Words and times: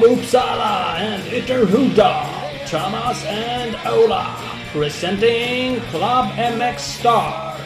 from 0.00 0.16
Uppsala 0.16 0.94
and 0.98 1.22
Ytterhuda, 1.24 2.68
Thomas 2.68 3.24
and 3.24 3.74
Ola, 3.86 4.36
presenting 4.72 5.80
Club 5.90 6.32
MX 6.34 6.78
Star. 6.78 7.56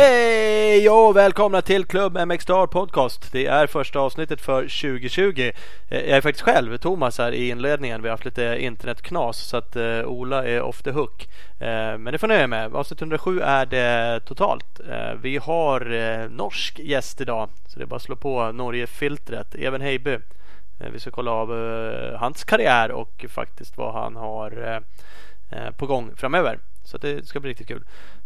Hej 0.00 0.90
och 0.90 1.16
välkomna 1.16 1.62
till 1.62 1.84
Club 1.84 2.18
MX 2.26 2.42
Star 2.42 2.66
Podcast. 2.66 3.32
Det 3.32 3.46
är 3.46 3.66
första 3.66 4.00
avsnittet 4.00 4.40
för 4.40 4.62
2020. 4.62 5.52
Eh, 5.88 5.98
jag 5.98 6.16
är 6.16 6.20
faktiskt 6.20 6.44
själv, 6.44 6.76
Thomas, 6.76 7.18
här 7.18 7.32
i 7.32 7.48
inledningen. 7.48 8.02
Vi 8.02 8.08
har 8.08 8.12
haft 8.12 8.24
lite 8.24 8.56
internetknas 8.60 9.38
så 9.38 9.56
att 9.56 9.76
uh, 9.76 10.04
Ola 10.04 10.44
är 10.44 10.62
off 10.62 10.82
the 10.82 10.90
hook. 10.90 11.28
Uh, 11.60 11.98
men 11.98 12.04
det 12.04 12.18
får 12.18 12.28
nöja 12.28 12.46
med. 12.46 12.74
Avsnitt 12.74 13.00
107 13.00 13.40
är 13.40 13.66
det 13.66 14.20
totalt. 14.20 14.80
Uh, 14.88 15.20
vi 15.22 15.36
har 15.36 15.92
uh, 15.92 16.30
norsk 16.30 16.78
gäst 16.78 17.20
idag 17.20 17.48
så 17.66 17.78
det 17.78 17.84
är 17.84 17.86
bara 17.86 17.96
att 17.96 18.02
slå 18.02 18.16
på 18.16 18.52
Norge-filtret. 18.52 19.54
Even 19.54 19.80
Heiby. 19.80 20.18
Vi 20.92 21.00
ska 21.00 21.10
kolla 21.10 21.30
av 21.30 21.48
hans 22.16 22.44
karriär 22.44 22.90
och 22.90 23.24
faktiskt 23.28 23.76
vad 23.76 23.94
han 23.94 24.16
har 24.16 24.82
på 25.76 25.86
gång 25.86 26.10
framöver. 26.16 26.58
Så 26.84 26.98
det 26.98 27.26
ska 27.26 27.40
bli 27.40 27.50
riktigt 27.50 27.68
kul. 27.68 27.84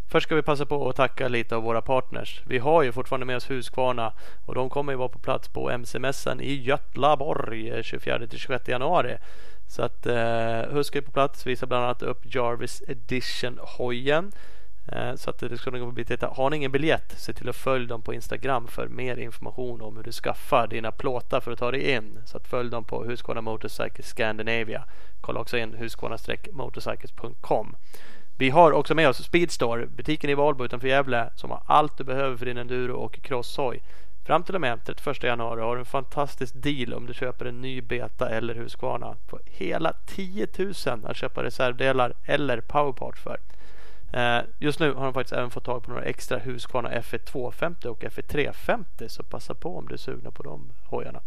Först 0.08 0.26
ska 0.26 0.34
vi 0.34 0.42
passa 0.42 0.66
på 0.66 0.88
att 0.88 0.96
tacka 0.96 1.28
lite 1.28 1.56
av 1.56 1.62
våra 1.62 1.82
partners. 1.82 2.42
Vi 2.46 2.58
har 2.58 2.82
ju 2.82 2.92
fortfarande 2.92 3.26
med 3.26 3.36
oss 3.36 3.50
Husqvarna 3.50 4.12
och 4.46 4.54
de 4.54 4.70
kommer 4.70 4.92
ju 4.92 4.96
vara 4.96 5.08
på 5.08 5.18
plats 5.18 5.48
på 5.48 5.70
MC-mässan 5.70 6.40
i 6.40 6.54
Götlaborg 6.54 7.70
eh, 7.70 7.76
24-26 7.76 8.70
januari. 8.70 9.16
Så 9.66 9.82
att 9.82 10.06
eh, 10.06 10.62
Husk 10.70 10.96
är 10.96 11.00
på 11.00 11.10
plats, 11.10 11.46
visar 11.46 11.66
bland 11.66 11.84
annat 11.84 12.02
upp 12.02 12.34
Jarvis 12.34 12.82
Edition 12.88 13.58
hojen. 13.62 14.32
Eh, 14.86 15.14
så 15.14 15.30
att 15.30 15.38
det 15.38 15.58
ska 15.58 15.70
ni 15.70 15.78
gå 15.78 15.90
bli 15.90 16.04
titta. 16.04 16.26
Har 16.26 16.50
ni 16.50 16.56
ingen 16.56 16.72
biljett, 16.72 17.14
se 17.16 17.32
till 17.32 17.48
att 17.48 17.56
följa 17.56 17.88
dem 17.88 18.02
på 18.02 18.14
Instagram 18.14 18.66
för 18.66 18.88
mer 18.88 19.16
information 19.16 19.82
om 19.82 19.96
hur 19.96 20.02
du 20.02 20.12
skaffar 20.12 20.66
dina 20.66 20.92
plåtar 20.92 21.40
för 21.40 21.52
att 21.52 21.58
ta 21.58 21.70
dig 21.70 21.90
in. 21.90 22.18
Så 22.24 22.36
att 22.36 22.48
följ 22.48 22.70
dem 22.70 22.84
på 22.84 23.04
Husqvarna 23.04 23.40
Motorcycles 23.40 24.08
Scandinavia. 24.08 24.84
Kolla 25.20 25.40
också 25.40 25.58
in 25.58 25.74
husqvarna-motorcycles.com. 25.74 27.76
Vi 28.38 28.50
har 28.50 28.72
också 28.72 28.94
med 28.94 29.08
oss 29.08 29.24
Speedstore, 29.24 29.86
butiken 29.86 30.30
i 30.30 30.34
Valbo 30.34 30.64
utanför 30.64 30.88
Gävle 30.88 31.30
som 31.36 31.50
har 31.50 31.62
allt 31.66 31.98
du 31.98 32.04
behöver 32.04 32.36
för 32.36 32.46
din 32.46 32.58
enduro 32.58 32.96
och 32.96 33.22
crosshoj. 33.22 33.82
Fram 34.24 34.42
till 34.42 34.54
och 34.54 34.60
med 34.60 34.84
31 34.84 35.22
januari 35.22 35.60
har 35.60 35.74
du 35.74 35.80
en 35.80 35.86
fantastisk 35.86 36.54
deal 36.56 36.94
om 36.94 37.06
du 37.06 37.14
köper 37.14 37.44
en 37.44 37.60
ny 37.60 37.80
Beta 37.80 38.28
eller 38.28 38.54
Husqvarna. 38.54 39.16
Får 39.28 39.40
hela 39.44 39.92
10 40.06 40.46
000 40.58 40.72
att 41.04 41.16
köpa 41.16 41.42
reservdelar 41.42 42.14
eller 42.24 42.60
powerparts 42.60 43.20
för. 43.20 43.38
Eh, 44.12 44.42
just 44.58 44.80
nu 44.80 44.92
har 44.92 45.04
de 45.04 45.14
faktiskt 45.14 45.32
även 45.32 45.50
fått 45.50 45.64
tag 45.64 45.82
på 45.82 45.90
några 45.90 46.04
extra 46.04 46.38
Husqvarna 46.38 46.90
F1 46.90 47.18
250 47.18 47.88
och 47.88 48.02
F1 48.02 48.22
350 48.22 49.08
så 49.08 49.22
passa 49.22 49.54
på 49.54 49.78
om 49.78 49.88
du 49.88 49.94
är 49.94 49.98
sugna 49.98 50.30
på 50.30 50.42
de 50.42 50.72
hojarna. 50.84 51.20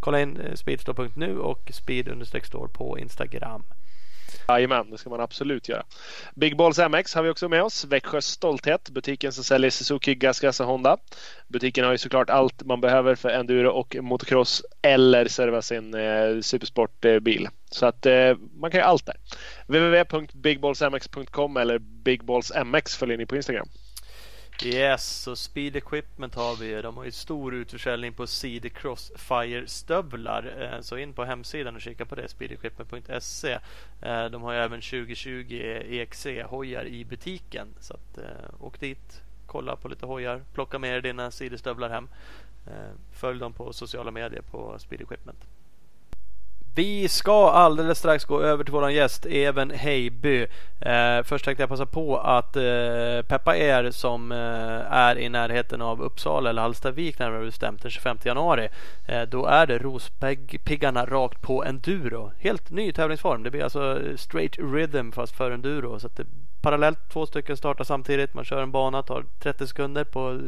Kolla 0.00 0.20
in 0.20 0.40
eh, 0.40 0.54
speedstore.nu 0.54 1.38
och 1.38 1.70
speed-store 1.72 2.68
på 2.68 2.98
Instagram. 2.98 3.62
Jajamän, 4.48 4.90
det 4.90 4.98
ska 4.98 5.10
man 5.10 5.20
absolut 5.20 5.68
göra. 5.68 5.82
Big 6.34 6.56
Balls 6.56 6.78
MX 6.78 7.14
har 7.14 7.22
vi 7.22 7.30
också 7.30 7.48
med 7.48 7.62
oss. 7.62 7.84
Växjö 7.84 8.20
Stolthet, 8.20 8.90
butiken 8.90 9.32
som 9.32 9.44
säljer 9.44 9.70
Suzuki, 9.70 10.14
Gas 10.14 10.60
och 10.60 10.66
Honda. 10.66 10.96
Butiken 11.48 11.84
har 11.84 11.92
ju 11.92 11.98
såklart 11.98 12.30
allt 12.30 12.64
man 12.64 12.80
behöver 12.80 13.14
för 13.14 13.28
enduro 13.28 13.70
och 13.70 13.96
motocross 14.00 14.62
eller 14.82 15.28
serva 15.28 15.62
sin 15.62 15.94
eh, 15.94 16.40
supersportbil. 16.40 17.48
Så 17.70 17.86
att 17.86 18.06
eh, 18.06 18.36
man 18.60 18.70
kan 18.70 18.78
göra 18.78 18.88
allt 18.88 19.06
där. 19.06 19.16
www.bigballsmx.com 19.66 21.56
eller 21.56 21.78
bigballsmx 21.78 22.96
följer 22.96 23.18
ni 23.18 23.26
på 23.26 23.36
Instagram. 23.36 23.68
Yes, 24.64 25.22
så 25.22 25.36
Speed 25.36 25.76
Equipment 25.76 26.34
har 26.34 26.56
vi. 26.56 26.82
De 26.82 26.96
har 26.96 27.04
ju 27.04 27.10
stor 27.10 27.54
utförsäljning 27.54 28.12
på 28.12 28.26
CD 28.26 28.70
Crossfire 28.70 29.68
stövlar. 29.68 30.54
Eh, 30.58 30.80
så 30.80 30.96
in 30.96 31.12
på 31.12 31.24
hemsidan 31.24 31.74
och 31.74 31.80
kika 31.80 32.06
på 32.06 32.14
det, 32.14 32.28
speedequipment.se. 32.28 33.58
Eh, 34.02 34.24
de 34.24 34.42
har 34.42 34.52
ju 34.52 34.58
även 34.58 34.80
2020 34.80 35.44
EXC 35.88 36.26
hojar 36.44 36.84
i 36.84 37.04
butiken. 37.04 37.68
Så 37.80 37.94
att, 37.94 38.18
eh, 38.18 38.64
åk 38.64 38.80
dit, 38.80 39.22
kolla 39.46 39.76
på 39.76 39.88
lite 39.88 40.06
hojar, 40.06 40.42
plocka 40.54 40.78
med 40.78 40.96
er 40.96 41.00
dina 41.00 41.30
sidostövlar 41.30 41.88
hem. 41.88 42.08
Följ 43.12 43.40
dem 43.40 43.52
på 43.52 43.72
sociala 43.72 44.10
medier 44.10 44.42
på 44.42 44.78
Speed 44.78 45.00
Equipment. 45.00 45.44
Vi 46.74 47.08
ska 47.08 47.50
alldeles 47.50 47.98
strax 47.98 48.24
gå 48.24 48.40
över 48.40 48.64
till 48.64 48.72
våran 48.72 48.94
gäst 48.94 49.26
Even 49.26 49.70
Heiby. 49.70 50.46
Eh, 50.80 51.22
först 51.24 51.44
tänkte 51.44 51.62
jag 51.62 51.70
passa 51.70 51.86
på 51.86 52.18
att 52.18 52.56
eh, 52.56 53.22
peppa 53.28 53.56
er 53.56 53.90
som 53.90 54.32
eh, 54.32 54.92
är 54.92 55.18
i 55.18 55.28
närheten 55.28 55.82
av 55.82 56.02
Uppsala 56.02 56.50
eller 56.50 56.62
Hallstavik 56.62 57.18
närmare 57.18 57.44
bestämt 57.44 57.82
den 57.82 57.90
25 57.90 58.18
januari. 58.24 58.68
Eh, 59.08 59.22
då 59.22 59.46
är 59.46 59.66
det 59.66 59.78
Rospiggarna 59.78 61.06
rakt 61.06 61.42
på 61.42 61.64
enduro. 61.64 62.32
Helt 62.38 62.70
ny 62.70 62.92
tävlingsform. 62.92 63.42
Det 63.42 63.50
blir 63.50 63.64
alltså 63.64 64.00
straight 64.16 64.58
rhythm 64.58 65.12
fast 65.12 65.36
för 65.36 65.50
enduro. 65.50 66.00
Så 66.00 66.08
det 66.08 66.26
parallellt 66.62 67.08
två 67.08 67.26
stycken 67.26 67.56
startar 67.56 67.84
samtidigt. 67.84 68.34
Man 68.34 68.44
kör 68.44 68.62
en 68.62 68.72
bana, 68.72 69.02
tar 69.02 69.24
30 69.38 69.66
sekunder 69.66 70.04
på 70.04 70.40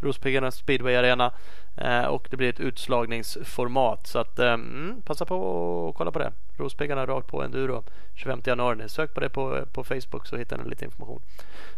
Rospiggarnas 0.00 0.56
speedway 0.56 0.94
arena 0.94 1.32
eh, 1.76 2.04
och 2.04 2.28
det 2.30 2.36
blir 2.36 2.48
ett 2.48 2.60
utslagningsformat. 2.60 4.06
Så 4.06 4.18
att 4.18 4.38
eh, 4.38 4.56
passa 5.04 5.24
på 5.26 5.36
och 5.88 5.94
kolla 5.94 6.10
på 6.10 6.18
det. 6.18 6.32
Rospiggarna 6.56 7.06
rakt 7.06 7.26
på 7.26 7.42
enduro 7.42 7.84
25 8.14 8.42
januari. 8.44 8.88
Sök 8.88 9.14
på 9.14 9.20
det 9.20 9.28
på, 9.28 9.66
på 9.72 9.84
Facebook 9.84 10.26
så 10.26 10.36
hittar 10.36 10.58
ni 10.58 10.70
lite 10.70 10.84
information. 10.84 11.22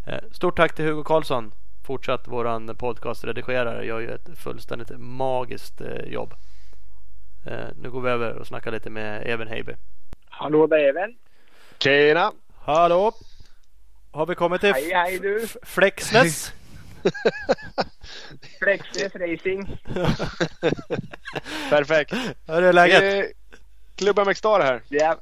Eh, 0.07 0.19
stort 0.33 0.57
tack 0.57 0.75
till 0.75 0.85
Hugo 0.85 1.05
Karlsson. 1.05 1.53
Fortsatt 1.85 2.29
våran 2.29 2.77
podcastredigerare. 2.77 3.87
Gör 3.87 4.01
ju 4.01 4.11
ett 4.11 4.29
fullständigt 4.39 4.91
magiskt 4.99 5.81
eh, 5.81 6.05
jobb. 6.07 6.35
Eh, 7.47 7.69
nu 7.77 7.91
går 7.91 8.01
vi 8.01 8.11
över 8.11 8.33
och 8.33 8.47
snackar 8.47 8.73
lite 8.73 8.91
med 8.91 9.27
Even 9.27 9.49
Heiby. 9.49 9.73
Hallå 10.29 10.67
där 10.67 10.79
Even. 10.79 11.15
Tjena! 11.79 12.33
Hallå! 12.55 13.13
Har 14.15 14.27
vi 14.27 14.35
kommit 14.35 14.61
till 14.61 14.73
hej, 14.73 14.93
hej, 14.95 15.19
du. 15.19 15.47
Flexnäs? 15.63 16.53
Flexnäs 18.59 19.15
Racing. 19.15 19.79
Perfekt. 21.71 22.13
Hur 22.47 22.63
är 22.63 22.73
läget? 22.73 23.25
Eh, 23.25 23.31
Klubb 23.97 24.19
MX 24.27 24.39
Star 24.39 24.61
här. 24.61 24.83
Det 24.89 25.01
är, 25.01 25.17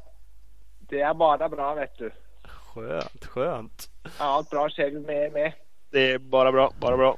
det 0.78 1.00
är 1.00 1.14
bara 1.14 1.48
bra 1.48 1.74
vet 1.74 1.98
du. 1.98 2.10
Skönt, 2.44 3.26
skönt. 3.26 3.90
Ja, 4.18 4.44
bra 4.50 4.68
själv 4.70 5.02
med, 5.02 5.32
med. 5.32 5.52
Det 5.90 6.12
är 6.12 6.18
bara 6.18 6.52
bra, 6.52 6.72
bara 6.80 6.96
bra. 6.96 7.16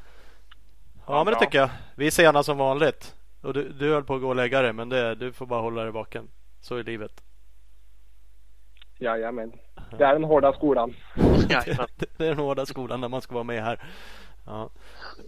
Ja, 1.06 1.24
men 1.24 1.34
det 1.34 1.40
tycker 1.40 1.58
jag. 1.58 1.70
Vi 1.94 2.06
är 2.06 2.10
sena 2.10 2.42
som 2.42 2.58
vanligt. 2.58 3.14
Och 3.42 3.54
du, 3.54 3.68
du 3.68 3.92
höll 3.92 4.04
på 4.04 4.14
att 4.14 4.20
gå 4.20 4.28
och 4.28 4.36
lägga 4.36 4.62
dig, 4.62 4.72
men 4.72 4.88
det, 4.88 5.14
du 5.14 5.32
får 5.32 5.46
bara 5.46 5.60
hålla 5.60 5.82
dig 5.82 5.92
vaken. 5.92 6.28
Så 6.60 6.76
är 6.76 6.82
livet. 6.84 7.22
Jajamän. 8.98 9.52
Det 9.98 10.04
är 10.04 10.12
den 10.12 10.24
hårda 10.24 10.52
skolan. 10.52 10.94
det, 11.48 11.78
det 12.16 12.24
är 12.24 12.28
den 12.28 12.38
hårda 12.38 12.66
skolan 12.66 13.00
när 13.00 13.08
man 13.08 13.20
ska 13.20 13.34
vara 13.34 13.44
med 13.44 13.62
här. 13.64 13.78
Ja. 14.46 14.70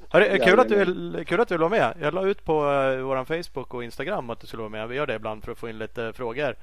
Hörru, 0.08 0.38
kul, 0.38 0.60
att 0.60 0.68
du 0.68 1.24
kul 1.24 1.40
att 1.40 1.48
du 1.48 1.54
vill 1.54 1.60
vara 1.60 1.70
med. 1.70 1.94
Jag 2.00 2.14
la 2.14 2.26
ut 2.26 2.44
på 2.44 2.52
uh, 2.52 3.00
vår 3.00 3.24
Facebook 3.24 3.74
och 3.74 3.84
Instagram 3.84 4.30
att 4.30 4.40
du 4.40 4.46
skulle 4.46 4.60
vara 4.60 4.70
med. 4.70 4.88
Vi 4.88 4.96
gör 4.96 5.06
det 5.06 5.14
ibland 5.14 5.44
för 5.44 5.52
att 5.52 5.58
få 5.58 5.68
in 5.68 5.78
lite 5.78 6.12
frågor. 6.12 6.54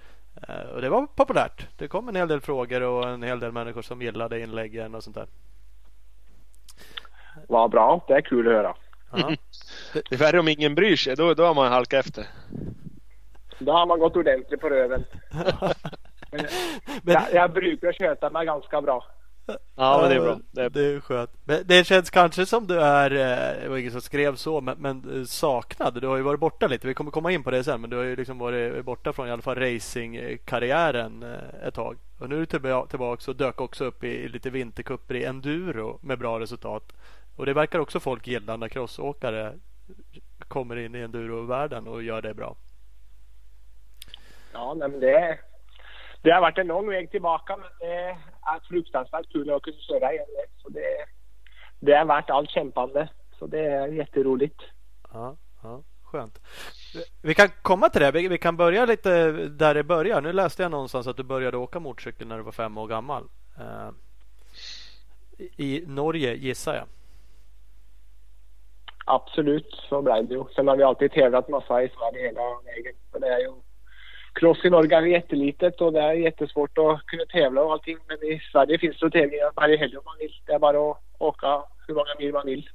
Uh, 0.50 0.69
och 0.75 0.81
det 0.81 0.90
var 0.90 1.08
populärt. 1.16 1.68
Det 1.78 1.88
kom 1.88 2.09
en 2.09 2.16
hel 2.16 2.28
del 2.28 2.42
frågor 2.42 2.81
och 2.81 3.09
en 3.09 3.24
hel 3.24 3.40
del 3.40 3.52
människor 3.52 3.81
som 3.81 4.02
gillade 4.02 4.40
inläggen 4.40 4.96
och 4.96 5.03
sånt 5.03 5.16
där. 5.16 5.28
Vad 7.47 7.72
bra. 7.72 8.06
Det 8.08 8.13
är 8.13 8.22
kul 8.22 8.47
att 8.47 8.53
höra. 8.53 8.75
Ja. 9.12 9.36
Det 10.09 10.16
är 10.16 10.19
värre 10.19 10.40
om 10.40 10.47
ingen 10.47 10.75
bryr 10.75 10.96
sig. 10.96 11.16
Då, 11.16 11.34
då 11.34 11.46
har 11.46 11.53
man 11.53 11.72
halkat 11.72 12.06
efter. 12.06 12.25
Då 13.59 13.72
har 13.72 13.86
man 13.86 14.00
gått 14.00 14.16
ordentligt 14.16 14.62
på 14.62 14.69
röven. 14.69 15.04
Men, 16.33 16.45
jag, 17.13 17.33
jag 17.33 17.53
brukar 17.53 17.94
sköta 17.94 18.30
mig 18.30 18.45
ganska 18.45 18.81
bra. 18.81 19.06
Ja, 19.75 19.97
men 20.01 20.09
det 20.09 20.15
är 20.15 20.19
bra. 20.19 20.39
Det 20.51 20.62
är, 20.62 20.69
det 20.69 20.81
är 20.81 21.00
skönt. 21.00 21.30
Men 21.44 21.63
det 21.65 21.88
känns 21.88 22.09
kanske 22.09 22.45
som 22.45 22.68
du 22.68 22.81
är, 22.81 23.09
det 23.09 23.69
var 23.69 23.77
ingen 23.77 23.91
som 23.91 24.01
skrev 24.01 24.35
så, 24.35 24.62
men, 24.62 24.77
men, 24.77 25.27
saknad. 25.27 26.01
Du 26.01 26.07
har 26.07 26.18
ju 26.18 26.24
varit 26.24 26.39
borta 26.39 26.68
lite. 26.68 26.88
Vi 26.88 26.94
kommer 26.94 27.12
komma 27.12 27.31
in 27.31 27.44
på 27.44 27.51
det 27.51 27.63
sen, 27.63 27.81
men 27.81 27.89
du 27.89 27.97
har 27.97 28.03
ju 28.03 28.15
liksom 28.15 28.38
varit 28.38 28.85
borta 28.85 29.13
från 29.13 29.27
i 29.27 29.31
alla 29.31 29.41
fall 29.41 29.56
racingkarriären 29.56 31.25
ett 31.68 31.74
tag. 31.74 31.97
Och 32.19 32.30
nu 32.30 32.35
är 32.35 32.39
du 32.39 32.45
tillbaka 32.45 33.31
och 33.31 33.35
dök 33.35 33.62
också 33.62 33.85
upp 33.85 34.03
i 34.03 34.27
lite 34.27 34.50
vintercuper 34.50 35.15
i 35.15 35.24
enduro 35.24 36.00
med 36.01 36.19
bra 36.19 36.39
resultat. 36.39 36.94
Och 37.35 37.45
det 37.45 37.53
verkar 37.53 37.80
också 37.80 38.00
folk 38.00 38.27
gilla 38.27 38.57
när 38.57 38.69
crossåkare 38.69 39.53
kommer 40.47 40.75
in 40.75 40.95
i 40.95 41.00
endurovärlden 41.00 41.88
och 41.88 42.03
gör 42.03 42.21
det 42.21 42.33
bra. 42.33 42.56
Ja, 44.53 44.74
men 44.74 45.00
det, 45.00 45.39
det 46.24 46.31
har 46.31 46.42
varit 46.42 46.58
en 46.58 46.68
lång 46.68 46.90
väg 46.90 47.12
tillbaka 47.12 47.58
men 47.58 47.70
det 47.80 47.96
är 48.42 48.60
fruktansvärt 48.70 49.31
kul 49.31 49.50
att 49.50 49.62
kunna 49.62 49.78
köra 49.78 50.14
igen. 50.14 50.25
Så 50.58 50.70
det, 50.70 51.06
det 51.80 51.94
är 51.94 52.06
värt 52.06 52.30
allt 52.30 52.50
kämpande. 52.50 53.10
Så 53.40 53.48
det 53.48 53.60
är 53.60 53.88
jätteroligt. 53.88 54.62
Ja, 55.14 55.36
ja, 55.64 55.81
skönt. 56.04 56.40
Vi 57.22 57.34
kan 57.34 57.50
komma 57.62 57.90
till 57.90 58.02
det. 58.02 58.12
Vi, 58.12 58.38
kan 58.38 58.58
börja 58.58 58.86
lite 58.86 59.31
där 59.31 59.74
det 59.74 59.84
börjar. 59.84 60.22
Nu 60.22 60.34
läste 60.34 60.62
jag 60.62 60.72
någonstans 60.72 61.08
att 61.08 61.18
du 61.18 61.24
började 61.24 61.58
åka 61.58 61.80
motorcykel 61.80 62.28
när 62.28 62.38
du 62.38 62.44
var 62.44 62.52
fem 62.52 62.78
år 62.78 62.88
gammal. 62.88 63.24
Uh, 63.60 63.92
I 65.58 65.84
Norge 65.88 66.34
gissar 66.34 66.76
jag. 66.76 66.86
Absolut, 69.06 69.74
så 69.90 70.02
blev 70.02 70.28
det 70.28 70.34
ju. 70.34 70.44
Sen 70.56 70.68
har 70.68 70.78
vi 70.78 70.84
alltid 70.84 71.12
tävlat 71.12 71.50
massa 71.50 71.84
i 71.84 71.90
Sverige 71.90 72.28
hela 72.28 72.42
vägen. 72.66 72.94
För 73.12 73.19
det 73.19 73.28
är 73.28 73.40
ju 73.40 73.54
cross 74.33 74.65
i 74.65 74.69
Norge 74.69 74.97
är 74.97 75.01
jättelitet 75.01 75.81
och 75.81 75.94
det 75.94 76.01
är 76.01 76.13
jättesvårt 76.13 76.77
att 76.77 77.06
kunna 77.06 77.25
tävla 77.25 77.62
och 77.63 77.71
allting. 77.71 77.97
Men 78.07 78.18
i 78.18 78.41
Sverige 78.51 78.80
finns 78.80 79.00
det 79.00 79.12
tävlingar 79.12 79.51
varje 79.56 79.77
helg 79.77 79.97
om 79.97 80.03
man 80.06 80.18
vill. 80.19 80.41
Det 80.45 80.53
är 80.53 80.59
bara 80.59 80.91
att 80.91 80.97
åka 81.18 81.63
hur 81.88 81.95
många 81.95 82.15
mil 82.19 82.33
man 82.33 82.45
vill. 82.45 82.69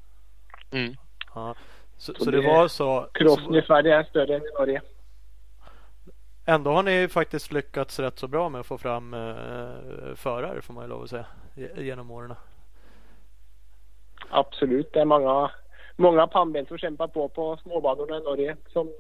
Mm. 0.73 0.95
Ja. 1.35 1.55
Så, 1.97 2.15
så, 2.15 2.31
det, 2.31 2.41
var 2.41 2.69
så. 2.69 3.09
Crossen 3.15 3.55
i 3.55 3.63
Sverige 3.63 3.97
är 3.97 4.05
större 4.05 4.37
än 4.37 4.43
i 4.43 4.59
Norge. 4.59 4.83
Ändå 6.47 6.71
har 6.71 6.83
ni 6.83 7.09
faktiskt 7.09 7.53
lyckats 7.53 7.99
rätt 7.99 8.19
så 8.19 8.29
bra 8.29 8.49
med 8.49 8.61
att 8.61 8.67
få 8.67 8.79
fram 8.79 9.15
eh, 9.15 10.15
förare 10.15 10.63
får 10.63 10.75
man 10.75 10.85
ju 10.85 10.89
lov 10.89 11.03
att 11.03 11.11
säga 11.11 11.27
genom 11.77 12.11
åren. 12.11 12.35
Absolut, 14.31 14.93
det 14.93 15.01
är 15.01 15.05
många, 15.05 15.51
många 15.97 16.27
pannben 16.27 16.67
som 16.67 16.79
kämpar 16.79 17.09
på 17.09 17.29
på 17.29 17.57
småbanorna 17.63 18.17
i 18.17 18.21
Norge. 18.21 18.57
Som, 18.69 18.93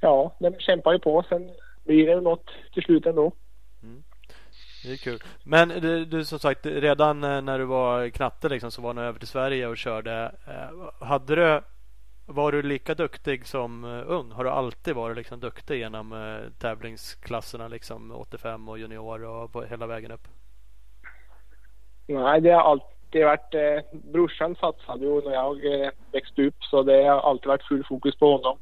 ja, 0.00 0.34
de 0.38 0.58
kämpar 0.58 0.92
ju 0.92 0.98
på. 0.98 1.24
Sen 1.28 1.50
blir 1.84 2.06
det 2.06 2.20
något 2.20 2.50
till 2.74 2.82
slut 2.82 3.06
ändå. 3.06 3.32
Mm. 3.82 4.02
Det 4.84 4.92
är 4.92 4.96
kul. 4.96 5.18
Men 5.44 5.68
du, 5.68 6.04
du, 6.04 6.24
som 6.24 6.38
sagt 6.38 6.66
redan 6.66 7.24
eh, 7.24 7.42
när 7.42 7.58
du 7.58 7.64
var 7.64 8.08
knatte 8.08 8.48
liksom, 8.48 8.70
så 8.70 8.82
var 8.82 8.94
du 8.94 9.00
över 9.00 9.18
till 9.18 9.28
Sverige 9.28 9.66
och 9.66 9.76
körde. 9.76 10.32
Eh, 10.46 11.06
hade 11.06 11.36
du 11.36 11.60
var 12.26 12.52
du 12.52 12.62
lika 12.62 12.94
duktig 12.94 13.46
som 13.46 13.84
uh, 13.84 14.04
ung? 14.06 14.32
Har 14.32 14.44
du 14.44 14.50
alltid 14.50 14.94
varit 14.94 15.16
liksom 15.16 15.40
duktig 15.40 15.78
genom 15.78 16.38
tävlingsklasserna 16.58 17.68
liksom 17.68 18.12
85 18.12 18.68
och 18.68 18.78
junior 18.78 19.24
och 19.24 19.64
hela 19.68 19.86
vägen 19.86 20.10
upp? 20.10 20.28
Nej, 22.06 22.40
det 22.40 22.50
har 22.50 22.62
alltid 22.62 23.24
varit 23.24 23.54
eh, 23.54 24.00
brorsan 24.12 24.56
satsade 24.56 25.04
ju 25.04 25.20
när 25.20 25.32
jag 25.32 25.74
eh, 25.74 25.90
växte 26.12 26.42
upp 26.42 26.64
så 26.64 26.82
det 26.82 27.04
har 27.04 27.20
alltid 27.20 27.48
varit 27.48 27.68
full 27.68 27.84
fokus 27.88 28.16
på 28.16 28.32
honom. 28.32 28.58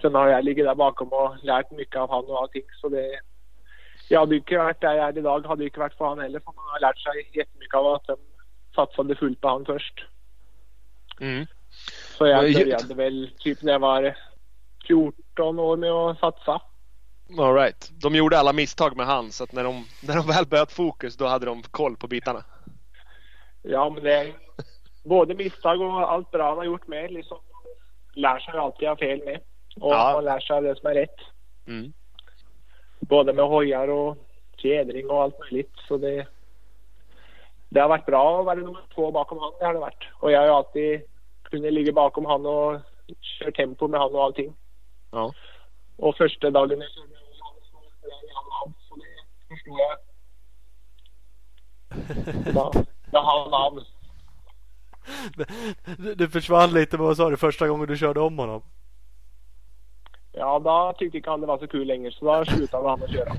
Sen 0.00 0.14
har 0.14 0.28
jag 0.28 0.44
ligget 0.44 0.66
där 0.66 0.74
bakom 0.74 1.08
och 1.08 1.36
lärt 1.42 1.70
mycket 1.70 1.96
av 1.96 2.08
honom 2.08 2.30
och 2.30 2.40
allting 2.42 2.62
så 2.80 2.88
det 2.88 3.20
jag 4.08 4.20
hade 4.20 4.36
inte 4.36 4.58
varit 4.58 4.80
där 4.80 4.94
jag 4.94 5.08
är 5.08 5.18
idag 5.18 5.46
hade 5.46 5.62
det 5.62 5.66
inte 5.66 5.80
varit 5.80 5.94
för 5.94 6.04
honom 6.04 6.22
heller 6.22 6.40
för 6.40 6.52
man 6.52 6.64
har 6.68 6.80
lärt 6.80 6.98
sig 6.98 7.30
jättemycket 7.32 7.74
av 7.74 7.86
att 7.86 8.06
de 8.06 8.16
satsade 8.74 9.16
fullt 9.16 9.40
på 9.40 9.48
honom 9.48 9.64
först. 9.64 10.04
Mm. 11.20 11.46
Så 12.18 12.26
jag 12.26 12.40
började 12.40 12.94
väl 12.94 13.30
typ 13.38 13.62
när 13.62 13.72
jag 13.72 13.78
var 13.78 14.16
14 14.86 15.58
år 15.58 15.76
med 15.76 15.90
att 15.90 16.18
satsa. 16.18 16.60
All 17.38 17.54
right. 17.54 17.90
De 18.02 18.14
gjorde 18.14 18.38
alla 18.38 18.52
misstag 18.52 18.96
med 18.96 19.06
han 19.06 19.32
så 19.32 19.44
att 19.44 19.52
när 19.52 19.64
de, 19.64 19.84
när 20.02 20.16
de 20.16 20.26
väl 20.26 20.46
börjat 20.46 20.72
fokus 20.72 21.16
då 21.16 21.26
hade 21.26 21.46
de 21.46 21.62
koll 21.62 21.96
på 21.96 22.08
bitarna. 22.08 22.44
Ja 23.62 23.90
men 23.90 24.02
det 24.02 24.14
är 24.14 24.34
både 25.04 25.34
misstag 25.34 25.80
och 25.80 26.12
allt 26.12 26.30
bra 26.30 26.48
han 26.48 26.58
har 26.58 26.64
gjort 26.64 26.86
med 26.86 27.12
liksom. 27.12 27.38
Lär 28.14 28.38
sig 28.38 28.58
alltid 28.58 28.88
av 28.88 28.96
fel 28.96 29.24
med. 29.24 29.40
Och 29.80 29.92
ja. 29.92 30.12
man 30.12 30.24
lär 30.24 30.40
sig 30.40 30.62
det 30.62 30.76
som 30.76 30.90
är 30.90 30.94
rätt. 30.94 31.20
Mm. 31.66 31.92
Både 33.00 33.32
med 33.32 33.44
hojar 33.44 33.88
och 33.88 34.16
fjädring 34.62 35.10
och 35.10 35.22
allt 35.22 35.38
möjligt. 35.38 35.72
Så 35.88 35.96
det, 35.96 36.26
det 37.68 37.80
har 37.80 37.88
varit 37.88 38.06
bra 38.06 38.40
att 38.40 38.46
vara 38.46 38.54
nummer 38.54 38.86
två 38.94 39.10
bakom 39.10 39.38
honom. 39.38 39.54
Det 39.58 39.66
har 39.66 39.74
det 39.74 39.80
varit. 39.80 40.08
Och 40.20 40.32
jag 40.32 40.38
har 40.40 40.46
ju 40.46 40.52
alltid 40.52 41.02
kunde 41.42 41.70
ligga 41.70 41.92
bakom 41.92 42.24
han 42.24 42.46
och 42.46 42.80
köra 43.20 43.52
tempo 43.52 43.88
med 43.88 44.00
han 44.00 44.14
och 44.14 44.24
allting. 44.24 44.56
Ja. 45.10 45.32
Och 45.96 46.16
första 46.16 46.50
dagen 46.50 46.80
jag 46.80 46.90
körde 46.90 47.14
han 47.14 48.74
så 48.88 48.96
det 48.96 49.04
förstår 49.48 49.78
jag. 49.80 49.98
Ja, 52.54 52.72
jag 53.12 53.22
har 53.22 53.50
namn. 53.50 53.84
Du 56.16 56.28
försvann 56.28 56.72
lite, 56.72 56.96
vad 56.96 57.16
sa 57.16 57.30
du, 57.30 57.36
första 57.36 57.68
gången 57.68 57.86
du 57.86 57.96
körde 57.96 58.20
om 58.20 58.38
honom? 58.38 58.62
Ja, 60.38 60.58
då 60.58 60.94
tyckte 60.98 61.16
inte 61.16 61.30
han 61.30 61.40
det 61.40 61.46
var 61.46 61.58
så 61.58 61.66
kul 61.66 61.86
längre 61.86 62.10
så 62.10 62.24
då 62.24 62.44
slutade 62.44 62.88
han 62.88 63.02
att 63.02 63.10
köra. 63.10 63.32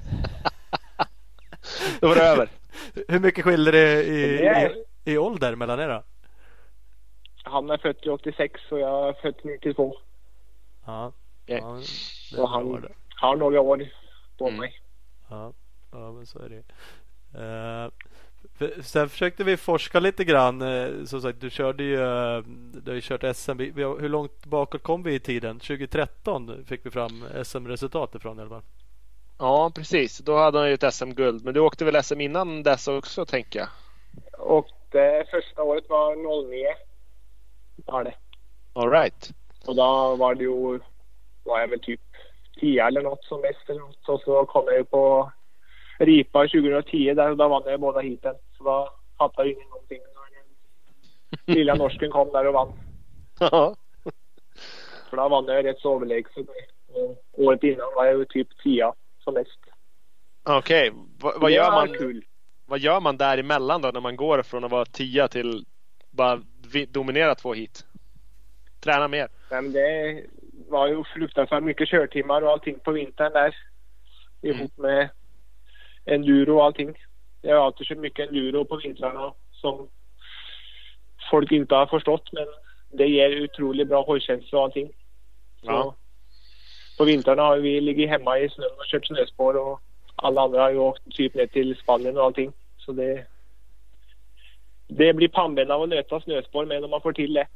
då 1.99 2.07
var 2.07 2.15
det 2.15 2.21
över. 2.21 2.49
Hur 3.07 3.19
mycket 3.19 3.43
skiljer 3.43 3.71
det 3.71 4.03
i, 4.03 4.21
i, 5.05 5.13
i 5.13 5.17
ålder 5.17 5.55
mellan 5.55 5.79
er 5.79 5.87
då? 5.87 6.03
Han 7.43 7.69
är 7.69 7.77
född 7.77 8.07
86 8.07 8.61
och 8.71 8.79
jag 8.79 9.09
är 9.09 9.13
född 9.13 9.35
92. 9.43 9.97
Ja. 10.85 11.11
ja 11.45 11.79
det 12.31 12.41
och 12.41 12.49
han 12.49 12.85
har 13.15 13.35
några 13.35 13.61
år 13.61 13.87
på 14.37 14.47
mm. 14.47 14.59
mig. 14.59 14.81
Ja. 15.29 15.53
ja, 15.91 16.11
men 16.11 16.25
så 16.25 16.39
är 16.39 16.49
det. 16.49 16.63
Uh, 17.39 17.91
för, 18.57 18.81
sen 18.81 19.09
försökte 19.09 19.43
vi 19.43 19.57
forska 19.57 19.99
lite 19.99 20.23
grann. 20.23 20.61
Uh, 20.61 21.05
som 21.05 21.21
sagt, 21.21 21.41
du 21.41 21.49
körde 21.49 21.83
ju, 21.83 21.97
uh, 21.97 22.43
du 22.73 22.91
har 22.91 22.95
ju 22.95 23.01
kört 23.01 23.35
SM. 23.35 23.59
Hur 23.75 24.09
långt 24.09 24.45
bakåt 24.45 24.83
kom 24.83 25.03
vi 25.03 25.13
i 25.13 25.19
tiden? 25.19 25.59
2013 25.59 26.65
fick 26.65 26.85
vi 26.85 26.91
fram 26.91 27.23
SM-resultat 27.43 28.15
ifrån 28.15 28.37
i 28.37 28.41
alla 28.41 28.49
fall. 28.49 28.63
Ja, 29.39 29.71
precis. 29.75 30.17
Då 30.17 30.37
hade 30.37 30.59
han 30.59 30.67
ju 30.67 30.73
ett 30.73 30.93
SM-guld. 30.93 31.45
Men 31.45 31.53
du 31.53 31.59
åkte 31.59 31.85
väl 31.85 32.03
SM 32.03 32.21
innan 32.21 32.63
dess 32.63 32.87
också, 32.87 33.25
tänker 33.25 33.59
jag? 33.59 33.69
Och 34.39 34.67
det 34.91 35.25
första 35.31 35.63
året 35.63 35.89
var 35.89 36.15
09 36.49 36.65
var 37.85 38.03
det. 38.03 38.13
All 38.73 38.91
right. 38.91 39.29
Och 39.65 39.75
då 39.75 40.15
var 40.15 40.35
det 40.35 40.43
ju, 40.43 40.79
var 41.43 41.59
jag 41.59 41.67
väl 41.67 41.79
typ 41.79 42.01
10 42.59 42.87
eller 42.87 43.01
något 43.01 43.23
som 43.23 43.41
mest. 43.41 43.81
Och 44.07 44.21
så 44.21 44.45
kom 44.45 44.65
jag 44.65 44.77
ju 44.77 44.83
på 44.83 45.31
Ripa 45.97 46.47
2010 46.47 47.13
där 47.13 47.31
och 47.31 47.37
då 47.37 47.47
vann 47.47 47.63
jag 47.65 47.79
båda 47.79 47.99
heaten. 47.99 48.35
Så 48.57 48.63
då 48.63 48.89
fattade 49.17 49.49
jag 49.49 49.57
ingenting. 49.61 49.99
Lilla 51.45 51.75
norsken 51.75 52.11
kom 52.11 52.31
där 52.31 52.47
och 52.47 52.53
vann. 52.53 52.73
Ja. 53.39 53.75
För 55.09 55.17
då 55.17 55.29
vann 55.29 55.45
jag 55.45 55.65
rätt 55.65 55.79
så 55.79 55.95
överlägset. 55.95 56.45
Året 57.31 57.63
innan 57.63 57.93
var 57.95 58.05
jag 58.05 58.29
typ 58.29 58.47
10 58.63 58.93
som 59.23 59.33
mest. 59.33 59.59
Okej, 60.43 60.91
okay. 60.91 61.01
Va, 61.21 61.33
vad 61.35 61.51
gör 61.51 61.71
man? 61.71 61.87
Kul. 61.87 62.25
Vad 62.65 62.79
gör 62.79 62.99
man 62.99 63.17
däremellan 63.17 63.81
då 63.81 63.91
när 63.93 64.01
man 64.01 64.15
går 64.15 64.41
från 64.41 64.63
att 64.63 64.71
vara 64.71 64.85
10 64.85 65.27
till 65.27 65.65
bara 66.09 66.41
dominera 66.87 67.35
två 67.35 67.53
hit? 67.53 67.85
Träna 68.79 69.07
mer? 69.07 69.27
Men 69.49 69.71
det 69.71 70.23
var 70.67 70.87
ju 70.87 71.03
fruktansvärt 71.03 71.63
mycket 71.63 71.87
körtimmar 71.87 72.41
och 72.41 72.51
allting 72.51 72.79
på 72.79 72.91
vintern 72.91 73.33
där. 73.33 73.55
Ihop 74.41 74.77
mm. 74.77 74.91
med 74.91 75.09
enduro 76.07 76.55
och 76.55 76.65
allting. 76.65 76.95
Jag 77.41 77.55
har 77.55 77.65
alltid 77.65 77.87
kört 77.87 77.97
mycket 77.97 78.29
enduro 78.29 78.65
på 78.65 78.77
vintrarna 78.77 79.33
som 79.51 79.89
folk 81.31 81.51
inte 81.51 81.75
har 81.75 81.85
förstått 81.85 82.29
men 82.31 82.47
det 82.91 83.07
ger 83.07 83.43
otroligt 83.43 83.87
bra 83.87 84.01
hojkänsla 84.03 84.57
och 84.57 84.63
allting. 84.63 84.91
Ja. 85.61 85.95
på 86.97 87.03
vintrarna 87.03 87.41
har 87.41 87.57
vi 87.57 87.81
ligger 87.81 88.07
hemma 88.07 88.39
i 88.39 88.49
snön 88.49 88.71
och 88.77 88.85
kört 88.85 89.07
snöspår 89.07 89.57
och 89.57 89.81
alla 90.15 90.41
andra 90.41 90.61
har 90.61 90.71
ju 90.71 90.77
åkt 90.77 91.11
typ 91.11 91.35
ner 91.35 91.47
till 91.47 91.75
Spanien 91.75 92.17
och 92.17 92.23
allting. 92.23 92.53
Så 92.77 92.91
det 92.91 93.25
det 94.87 95.13
blir 95.13 95.27
pannben 95.27 95.71
av 95.71 95.81
att 95.81 95.89
nöta 95.89 96.21
snöspår 96.21 96.65
med 96.65 96.83
om 96.83 96.89
man 96.89 97.01
får 97.01 97.13
till 97.13 97.33
det. 97.33 97.47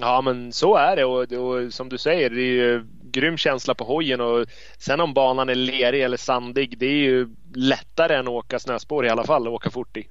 Ja 0.00 0.20
men 0.20 0.52
så 0.52 0.76
är 0.76 0.96
det 0.96 1.04
och, 1.04 1.32
och, 1.32 1.72
som 1.72 1.88
du 1.88 1.98
säger 1.98 2.30
det 2.30 2.40
är 2.40 2.54
ju 2.54 2.84
grym 3.02 3.36
känsla 3.36 3.74
på 3.74 3.84
hojen 3.84 4.20
och 4.20 4.46
sen 4.78 5.00
om 5.00 5.14
banan 5.14 5.48
är 5.48 5.54
lerig 5.54 6.02
eller 6.02 6.16
sandig 6.16 6.78
det 6.78 6.86
är 6.86 7.02
ju 7.02 7.28
lättare 7.54 8.14
än 8.14 8.28
att 8.28 8.34
åka 8.34 8.58
snöspår 8.58 9.06
i 9.06 9.08
alla 9.08 9.24
fall 9.24 9.48
och 9.48 9.54
åka 9.54 9.70
fort 9.70 9.96
i. 9.96 10.08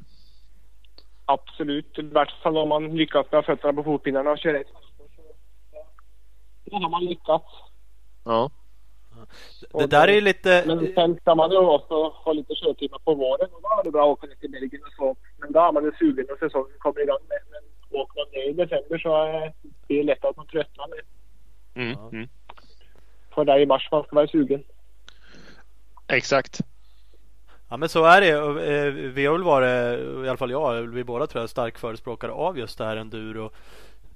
Absolut, 1.25 1.99
i 1.99 2.01
vart 2.01 2.31
fall 2.43 2.57
om 2.57 2.69
man 2.69 2.97
lyckas 2.97 3.25
med 3.31 3.45
fötterna 3.45 3.73
på 3.73 3.83
fotpinnarna 3.83 4.31
och 4.31 4.39
köra 4.39 4.59
rätt. 4.59 4.67
Då 6.65 6.77
har 6.77 6.89
man 6.89 7.05
lyckats. 7.05 7.45
Ja. 8.25 8.49
Det 9.73 9.87
där 9.87 10.07
är 10.07 10.21
lite... 10.21 10.63
Men 10.67 10.93
sen 10.93 11.19
ska 11.21 11.35
man 11.35 11.51
ju 11.51 11.57
också 11.57 12.09
ha 12.09 12.33
lite 12.33 12.55
körtimmar 12.55 12.99
på 12.99 13.13
våren 13.13 13.49
och 13.53 13.61
då 13.61 13.69
är 13.79 13.83
det 13.83 13.91
bra 13.91 14.03
att 14.03 14.17
åka 14.17 14.27
ner 14.27 14.35
till 14.35 14.51
Belgien 14.51 14.83
och 14.83 14.93
så. 14.97 15.15
Men 15.37 15.51
då 15.51 15.59
har 15.59 15.71
man 15.71 15.83
ju 15.83 15.91
sugen 15.99 16.25
och 16.31 16.39
säsongen 16.39 16.77
kommer 16.79 17.01
igång 17.01 17.23
med. 17.29 17.39
Men 17.51 17.61
åker 17.91 18.19
man 18.19 18.27
ner 18.31 18.49
i 18.49 18.53
december 18.53 18.97
så 18.97 19.23
är 19.23 19.53
det 19.87 20.03
lätt 20.03 20.25
att 20.25 20.37
man 20.37 20.47
tröttnar 20.47 20.87
med. 20.87 20.99
Mm. 21.75 22.09
Mm. 22.11 22.29
För 23.33 23.45
där 23.45 23.59
i 23.59 23.65
mars 23.65 23.87
man 23.91 24.03
ska 24.03 24.15
vara 24.15 24.27
sugen. 24.27 24.63
Exakt. 26.07 26.59
Ja 27.69 27.77
men 27.77 27.89
så 27.89 28.05
är 28.05 28.21
det. 28.21 28.29
Eh, 28.29 28.93
vi 28.93 29.25
har 29.25 29.33
väl 29.33 29.43
varit, 29.43 29.99
i 30.25 30.29
alla 30.29 30.37
fall 30.37 30.51
jag, 30.51 30.81
vi 30.81 31.03
båda 31.03 31.27
tror 31.27 31.41
jag, 31.41 31.49
stark 31.49 31.77
förespråkare 31.77 32.31
av 32.31 32.57
just 32.57 32.77
det 32.77 32.85
här 32.85 32.97
enduro 32.97 33.51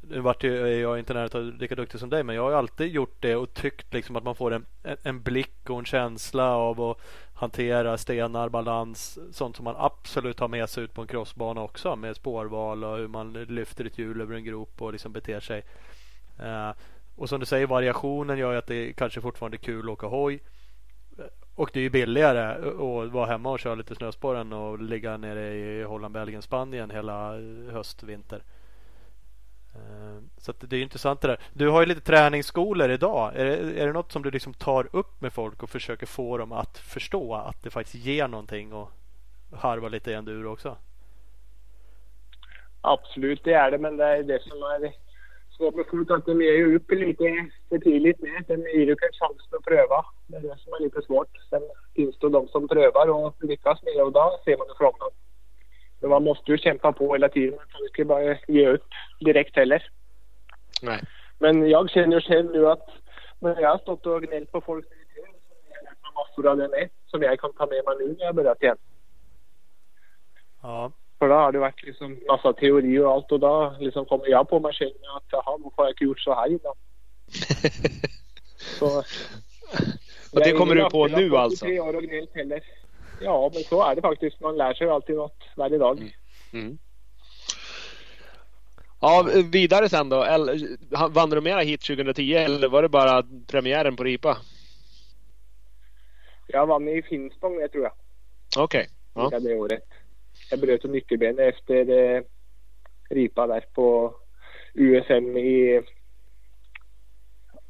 nu 0.09 0.19
vart 0.19 0.43
jag 0.43 0.99
inte 0.99 1.13
nära 1.13 1.39
lika 1.39 1.75
duktig 1.75 1.99
som 1.99 2.09
dig 2.09 2.23
men 2.23 2.35
jag 2.35 2.43
har 2.43 2.51
alltid 2.51 2.91
gjort 2.91 3.15
det 3.19 3.35
och 3.35 3.53
tyckt 3.53 3.93
liksom 3.93 4.15
att 4.15 4.23
man 4.23 4.35
får 4.35 4.53
en, 4.53 4.65
en 5.03 5.21
blick 5.21 5.69
och 5.69 5.79
en 5.79 5.85
känsla 5.85 6.55
av 6.55 6.81
att 6.81 6.97
hantera 7.43 7.97
stenar, 7.97 8.49
balans, 8.49 9.19
sånt 9.31 9.55
som 9.55 9.63
man 9.63 9.75
absolut 9.77 10.39
har 10.39 10.47
med 10.47 10.69
sig 10.69 10.83
ut 10.83 10.93
på 10.93 11.01
en 11.01 11.07
crossbana 11.07 11.61
också 11.61 11.95
med 11.95 12.15
spårval 12.15 12.83
och 12.83 12.97
hur 12.97 13.07
man 13.07 13.33
lyfter 13.33 13.85
ett 13.85 13.97
hjul 13.97 14.21
över 14.21 14.35
en 14.35 14.43
grop 14.43 14.81
och 14.81 14.91
liksom 14.91 15.13
beter 15.13 15.39
sig. 15.39 15.63
Uh, 16.39 16.71
och 17.15 17.29
som 17.29 17.39
du 17.39 17.45
säger 17.45 17.67
variationen 17.67 18.37
gör 18.37 18.51
ju 18.51 18.57
att 18.57 18.67
det 18.67 18.93
kanske 18.93 19.21
fortfarande 19.21 19.55
är 19.57 19.59
kul 19.59 19.85
att 19.85 19.93
åka 19.93 20.07
hoj. 20.07 20.39
Och 21.55 21.69
det 21.73 21.79
är 21.79 21.83
ju 21.83 21.89
billigare 21.89 22.69
att 23.05 23.11
vara 23.11 23.25
hemma 23.25 23.51
och 23.51 23.59
köra 23.59 23.75
lite 23.75 23.95
snöspår 23.95 24.35
än 24.35 24.53
att 24.53 24.81
ligga 24.81 25.17
nere 25.17 25.53
i 25.53 25.83
Holland, 25.83 26.13
Belgien, 26.13 26.41
Spanien 26.41 26.89
hela 26.89 27.33
höst, 27.71 28.03
vinter. 28.03 28.43
Eh, 29.75 30.23
så 30.37 30.53
det 30.59 30.77
är 30.77 30.81
intressant 30.81 31.21
det 31.21 31.27
där. 31.27 31.39
Du 31.53 31.69
har 31.69 31.81
ju 31.81 31.85
lite 31.85 32.01
träningsskolor 32.01 32.91
idag. 32.91 33.31
Är 33.35 33.45
det, 33.45 33.81
är 33.81 33.87
det 33.87 33.93
något 33.93 34.11
som 34.11 34.23
du 34.23 34.31
liksom 34.31 34.53
tar 34.53 34.87
upp 34.95 35.21
med 35.21 35.33
folk 35.33 35.63
och 35.63 35.69
försöker 35.69 36.05
få 36.05 36.37
dem 36.37 36.51
att 36.51 36.77
förstå 36.77 37.33
att 37.35 37.63
det 37.63 37.69
faktiskt 37.69 38.05
ger 38.05 38.27
någonting 38.27 38.73
och 38.73 38.89
harva 39.51 39.87
lite 39.89 40.11
i 40.11 40.13
enduro 40.13 40.53
också? 40.53 40.77
Absolut, 42.81 43.43
det 43.43 43.53
är 43.53 43.71
det. 43.71 43.77
Men 43.77 43.97
det 43.97 44.05
är 44.05 44.23
det 44.23 44.43
som 44.43 44.57
är 44.57 44.93
svårt 45.57 45.75
med 45.75 45.85
folk 45.91 46.11
att 46.11 46.25
de 46.25 46.41
ger 46.41 46.53
ju 46.53 46.75
upp 46.75 46.91
lite 46.91 47.49
för 47.69 47.77
tidigt 47.77 48.19
med. 48.19 48.43
De 48.47 48.55
ger 48.55 48.85
ju 48.85 48.91
en 48.91 49.13
chansen 49.19 49.57
att 49.57 49.65
pröva. 49.65 50.05
Det 50.27 50.37
är 50.37 50.41
det 50.41 50.57
som 50.57 50.73
är 50.73 50.83
lite 50.83 51.01
svårt. 51.01 51.37
Sen 51.49 51.61
finns 51.95 52.19
det 52.19 52.29
de 52.29 52.47
som 52.47 52.67
prövar 52.67 53.09
och 53.09 53.35
lyckas 53.43 53.83
med 53.83 54.03
och 54.03 54.11
då 54.11 54.39
ser 54.45 54.57
man 54.57 54.67
det 54.67 54.75
framåt. 54.77 55.13
Men 56.03 56.09
man 56.09 56.23
måste 56.23 56.51
ju 56.51 56.57
kämpa 56.57 56.91
på 56.91 57.13
hela 57.13 57.29
tiden. 57.29 57.55
Man 57.55 57.65
kan 57.67 57.81
inte 57.87 58.05
bara 58.05 58.37
ge 58.47 58.67
upp 58.67 58.87
direkt 59.19 59.55
heller. 59.55 59.89
Nej. 60.81 61.01
Men 61.39 61.69
jag 61.69 61.89
känner 61.89 62.21
själv 62.21 62.51
nu 62.51 62.69
att 62.69 62.89
när 63.39 63.61
jag 63.61 63.69
har 63.69 63.77
stått 63.77 64.05
och 64.05 64.23
gnällt 64.23 64.51
på 64.51 64.61
folk 64.61 64.85
så 64.85 64.93
har 65.21 65.27
jag 66.03 66.13
massor 66.13 66.47
av 66.47 66.57
det 66.57 66.67
med 66.67 66.89
som 67.05 67.21
jag 67.21 67.39
kan 67.39 67.53
ta 67.53 67.65
med 67.65 67.81
mig 67.85 67.95
nu 67.99 68.15
när 68.19 68.25
jag 68.25 68.35
börjat 68.35 68.63
igen. 68.63 68.77
Ja. 70.61 70.91
För 71.19 71.29
då 71.29 71.35
har 71.35 71.51
det 71.51 71.59
varit 71.59 71.83
liksom 71.83 72.19
massa 72.27 72.53
teori 72.53 72.99
och 72.99 73.11
allt 73.11 73.31
och 73.31 73.39
då 73.39 73.75
liksom 73.79 74.05
kommer 74.05 74.27
jag 74.27 74.49
på 74.49 74.59
mig 74.59 74.73
själv 74.73 74.93
att 75.17 75.23
jaha, 75.31 75.57
varför 75.59 75.77
har 75.77 75.83
jag 75.83 75.91
inte 75.91 76.03
gjort 76.03 76.19
så 76.19 76.33
här 76.33 76.47
innan? 76.47 76.75
Så, 78.79 78.97
och 80.33 80.39
det 80.43 80.51
kommer 80.51 80.75
du 80.75 80.89
på 80.89 81.07
nu 81.07 81.21
jag 81.21 81.31
har 81.31 81.39
alltså? 81.39 81.65
tre 81.65 81.79
år 81.79 81.95
och 81.95 82.03
gnällt 82.03 82.35
heller. 82.35 82.63
Ja, 83.19 83.51
men 83.53 83.63
så 83.63 83.83
är 83.83 83.95
det 83.95 84.01
faktiskt. 84.01 84.39
Man 84.39 84.57
lär 84.57 84.73
sig 84.73 84.89
alltid 84.89 85.15
något 85.15 85.43
varje 85.55 85.77
dag. 85.77 86.17
Mm. 86.53 86.77
Ja, 89.01 89.27
vidare 89.51 89.89
sen 89.89 90.09
då. 90.09 90.25
Vann 91.09 91.29
du 91.29 91.41
mera 91.41 91.59
hit 91.59 91.81
2010 91.81 92.33
eller 92.33 92.69
var 92.69 92.81
det 92.81 92.89
bara 92.89 93.23
premiären 93.47 93.95
på 93.95 94.03
Ripa? 94.03 94.37
Jag 96.47 96.67
vann 96.67 96.87
i 96.87 97.01
Finspång 97.01 97.59
det 97.59 97.67
tror 97.67 97.83
jag. 97.83 97.93
Okej. 98.57 98.87
Ja. 99.13 99.29
Ja. 99.31 99.39
Det 99.39 99.55
året. 99.55 99.83
Jag 100.51 100.59
bröt 100.59 100.83
nyckelbenet 100.83 101.55
efter 101.55 101.89
eh, 101.89 102.21
Ripa 103.09 103.47
där 103.47 103.65
på 103.73 104.15
USM 104.73 105.37
i... 105.37 105.81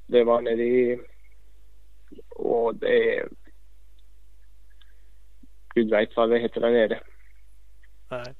Det 0.07 0.23
var 0.23 0.41
nere 0.41 0.63
i... 0.63 0.99
Och 2.29 2.75
det... 2.75 3.23
Gud 5.73 5.89
vet 5.89 6.15
vad 6.15 6.29
det 6.29 6.39
heter 6.39 6.61
där 6.61 6.71
nere. 6.71 6.99
Nej. 8.09 8.33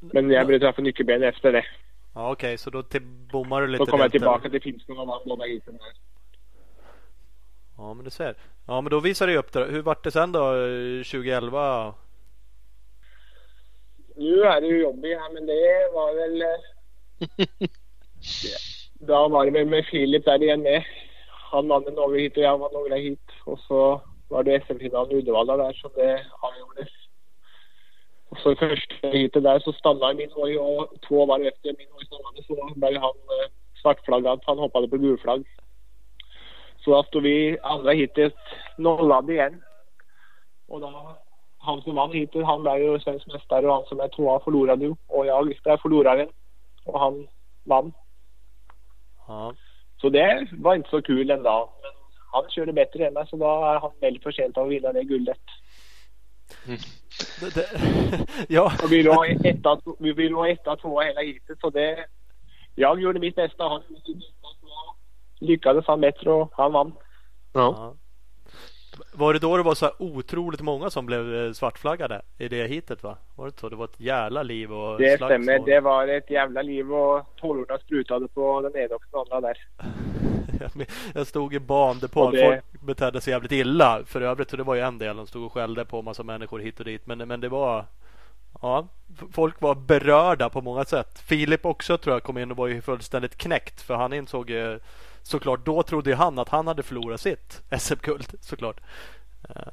Men 0.00 0.30
jag 0.30 0.46
bröt 0.46 0.62
alltså 0.62 0.82
nyckelbenet 0.82 1.34
efter 1.34 1.52
det. 1.52 1.64
Ja, 2.14 2.32
Okej, 2.32 2.58
så 2.58 2.70
då 2.70 2.82
till, 2.82 3.02
bommar 3.02 3.60
du 3.62 3.66
lite. 3.66 3.84
Då 3.84 3.90
kom 3.90 4.00
jag 4.00 4.10
tillbaka 4.10 4.50
till 4.50 4.62
Finspång 4.62 4.98
och 4.98 5.06
vann 5.06 5.20
båda 5.24 5.44
heaten 5.44 5.76
där. 5.76 5.92
Ja, 7.76 7.94
men 7.94 8.04
du 8.04 8.10
ser. 8.10 8.34
Ja, 8.66 8.80
men 8.80 8.90
då 8.90 9.00
visar 9.00 9.26
det 9.26 9.36
upp 9.36 9.52
det. 9.52 9.64
Hur 9.64 9.82
vart 9.82 10.04
det 10.04 10.10
sen 10.10 10.32
då 10.32 10.54
eh, 10.54 11.02
2011? 11.02 11.94
Nu 14.16 14.42
är 14.42 14.60
det 14.60 14.66
ju 14.66 14.82
jobbigt 14.82 15.18
här 15.18 15.32
men 15.32 15.46
det 15.46 15.90
var 15.92 16.14
väl... 16.14 16.42
eh, 16.42 17.68
Då 19.00 19.28
var 19.28 19.44
det 19.44 19.50
väl 19.50 19.66
med 19.66 19.86
Filip 19.86 20.24
där 20.24 20.42
igen 20.42 20.62
med. 20.62 20.84
Han 21.50 21.68
vann 21.68 21.82
några 21.82 22.16
hit 22.18 22.36
och 22.36 22.42
jag 22.42 22.58
vann 22.58 22.72
några 22.72 22.96
hit. 22.96 23.30
Och 23.44 23.58
så 23.58 24.00
var 24.28 24.42
det 24.42 24.66
SM-finalen 24.66 25.12
i 25.12 25.14
Uddevalla 25.14 25.56
där 25.56 25.72
som 25.72 25.90
det 25.94 26.26
avgjordes. 26.40 26.88
Och 28.28 28.38
så 28.38 28.52
i 28.52 28.56
första 28.56 29.08
hitet 29.08 29.42
där 29.42 29.58
så 29.58 29.72
stannade 29.72 30.14
min 30.14 30.32
hoj 30.32 30.58
och 30.58 31.00
två 31.08 31.26
varv 31.26 31.46
efter 31.46 31.74
min 31.78 31.88
hoj 31.90 32.06
stannade 32.06 32.42
så 32.46 32.74
blev 32.74 33.00
han 33.00 33.10
eh, 33.10 33.50
svartflaggad. 33.82 34.40
Han 34.46 34.58
hoppade 34.58 34.88
på 34.88 34.96
gul 34.96 35.18
flagg. 35.18 35.46
Så 36.84 36.90
då 36.90 37.02
stod 37.02 37.22
vi 37.22 37.58
andra 37.62 37.92
hitet 37.92 38.34
nollade 38.78 39.32
igen. 39.32 39.62
Och 40.68 40.80
då 40.80 41.16
han 41.58 41.82
som 41.82 41.94
vann 41.94 42.12
hittills, 42.12 42.46
han 42.46 42.62
blev 42.62 42.78
ju 42.78 43.00
svensk 43.00 43.26
mästare 43.26 43.66
och 43.66 43.74
han 43.74 43.84
som 43.84 44.00
är 44.00 44.08
tvåa 44.08 44.40
förlorade 44.40 44.84
ju. 44.84 44.94
Och 45.06 45.26
jag 45.26 45.46
blev 45.46 45.76
förloraren. 45.78 46.28
Och 46.84 47.00
han 47.00 47.28
vann. 47.64 47.92
Ja. 49.28 49.54
Så 50.00 50.08
det 50.08 50.48
var 50.52 50.74
inte 50.74 50.90
så 50.90 51.02
kul 51.02 51.30
dag. 51.42 51.68
Men 51.82 51.95
han 52.42 52.50
körde 52.50 52.72
bättre 52.72 53.06
än 53.06 53.14
mig 53.14 53.26
så 53.30 53.36
då 53.36 53.44
är 53.44 53.80
han 53.80 53.90
väldigt 54.00 54.22
förtjänt 54.22 54.56
av 54.56 54.64
att 54.64 54.70
vinna 54.70 54.92
det 54.92 55.04
guldet. 55.04 55.40
Det, 57.40 57.54
det, 57.54 57.66
ja. 58.48 58.72
Och 58.82 58.92
vi 58.92 59.02
låg 59.02 59.46
etta, 59.46 59.80
vi 59.98 60.12
vi 60.12 60.28
låg 60.28 60.48
etta, 60.48 60.76
tvåa 60.76 61.04
hela 61.04 61.20
heatet 61.20 61.60
så 61.60 61.70
det... 61.70 62.06
Jag 62.74 63.00
gjorde 63.00 63.18
mitt 63.18 63.36
bästa, 63.36 63.64
han 63.64 63.82
gjorde 63.88 64.00
sitt 64.00 64.16
bästa. 64.16 64.48
Så 65.38 65.44
lyckades 65.44 65.86
han 65.86 66.00
bättre 66.00 66.32
och 66.32 66.52
han 66.52 66.72
vann. 66.72 66.92
Ja. 67.52 67.94
Var 69.12 69.32
det 69.32 69.38
då 69.38 69.56
det 69.56 69.62
var 69.62 69.74
så 69.74 69.84
här 69.86 69.94
otroligt 69.98 70.60
många 70.60 70.90
som 70.90 71.06
blev 71.06 71.34
eh, 71.34 71.52
svartflaggade 71.52 72.22
i 72.38 72.48
det 72.48 72.66
hitet 72.66 73.02
va? 73.02 73.16
Var 73.36 73.46
det 73.46 73.60
så? 73.60 73.68
Det 73.68 73.76
var 73.76 73.84
ett 73.84 74.00
jävla 74.00 74.42
liv 74.42 74.72
och 74.72 74.98
Det 74.98 75.16
slagsmål. 75.18 75.42
stämmer. 75.42 75.66
Det 75.66 75.80
var 75.80 76.08
ett 76.08 76.30
jävla 76.30 76.62
liv 76.62 76.92
och 76.92 77.26
tårorna 77.36 77.78
sprutade 77.78 78.28
på 78.28 78.60
den 78.60 78.76
ena 78.82 78.94
och 78.94 79.02
den 79.12 79.20
andra 79.20 79.40
där. 79.40 79.58
Jag 81.14 81.26
stod 81.26 81.54
i 81.54 81.60
bandepån. 81.60 82.32
Det- 82.32 82.44
Folk 82.72 82.80
betedde 82.86 83.20
sig 83.20 83.30
jävligt 83.32 83.52
illa. 83.52 84.00
För 84.06 84.20
övrigt 84.20 84.50
så 84.50 84.56
det 84.56 84.62
var 84.62 84.74
ju 84.74 84.80
en 84.80 84.98
del. 84.98 85.16
De 85.16 85.26
stod 85.26 85.44
och 85.44 85.52
skällde 85.52 85.84
på 85.84 86.02
massa 86.02 86.22
människor 86.22 86.58
hit 86.58 86.78
och 86.78 86.84
dit. 86.84 87.06
Men, 87.06 87.18
men 87.18 87.40
det 87.40 87.48
var... 87.48 87.84
Ja, 88.62 88.88
folk 89.32 89.60
var 89.60 89.74
berörda 89.74 90.48
på 90.48 90.60
många 90.60 90.84
sätt. 90.84 91.18
Filip 91.18 91.66
också 91.66 91.98
tror 91.98 92.14
jag 92.14 92.22
kom 92.22 92.38
in 92.38 92.50
och 92.50 92.56
var 92.56 92.66
ju 92.66 92.80
fullständigt 92.82 93.36
knäckt. 93.38 93.80
För 93.82 93.94
han 93.94 94.12
insåg 94.12 94.50
ju 94.50 94.80
såklart. 95.26 95.66
Då 95.66 95.82
trodde 95.82 96.10
ju 96.10 96.16
han 96.16 96.38
att 96.38 96.48
han 96.48 96.66
hade 96.66 96.82
förlorat 96.82 97.20
sitt 97.20 97.62
SM-guld 97.78 98.34
såklart. 98.40 98.80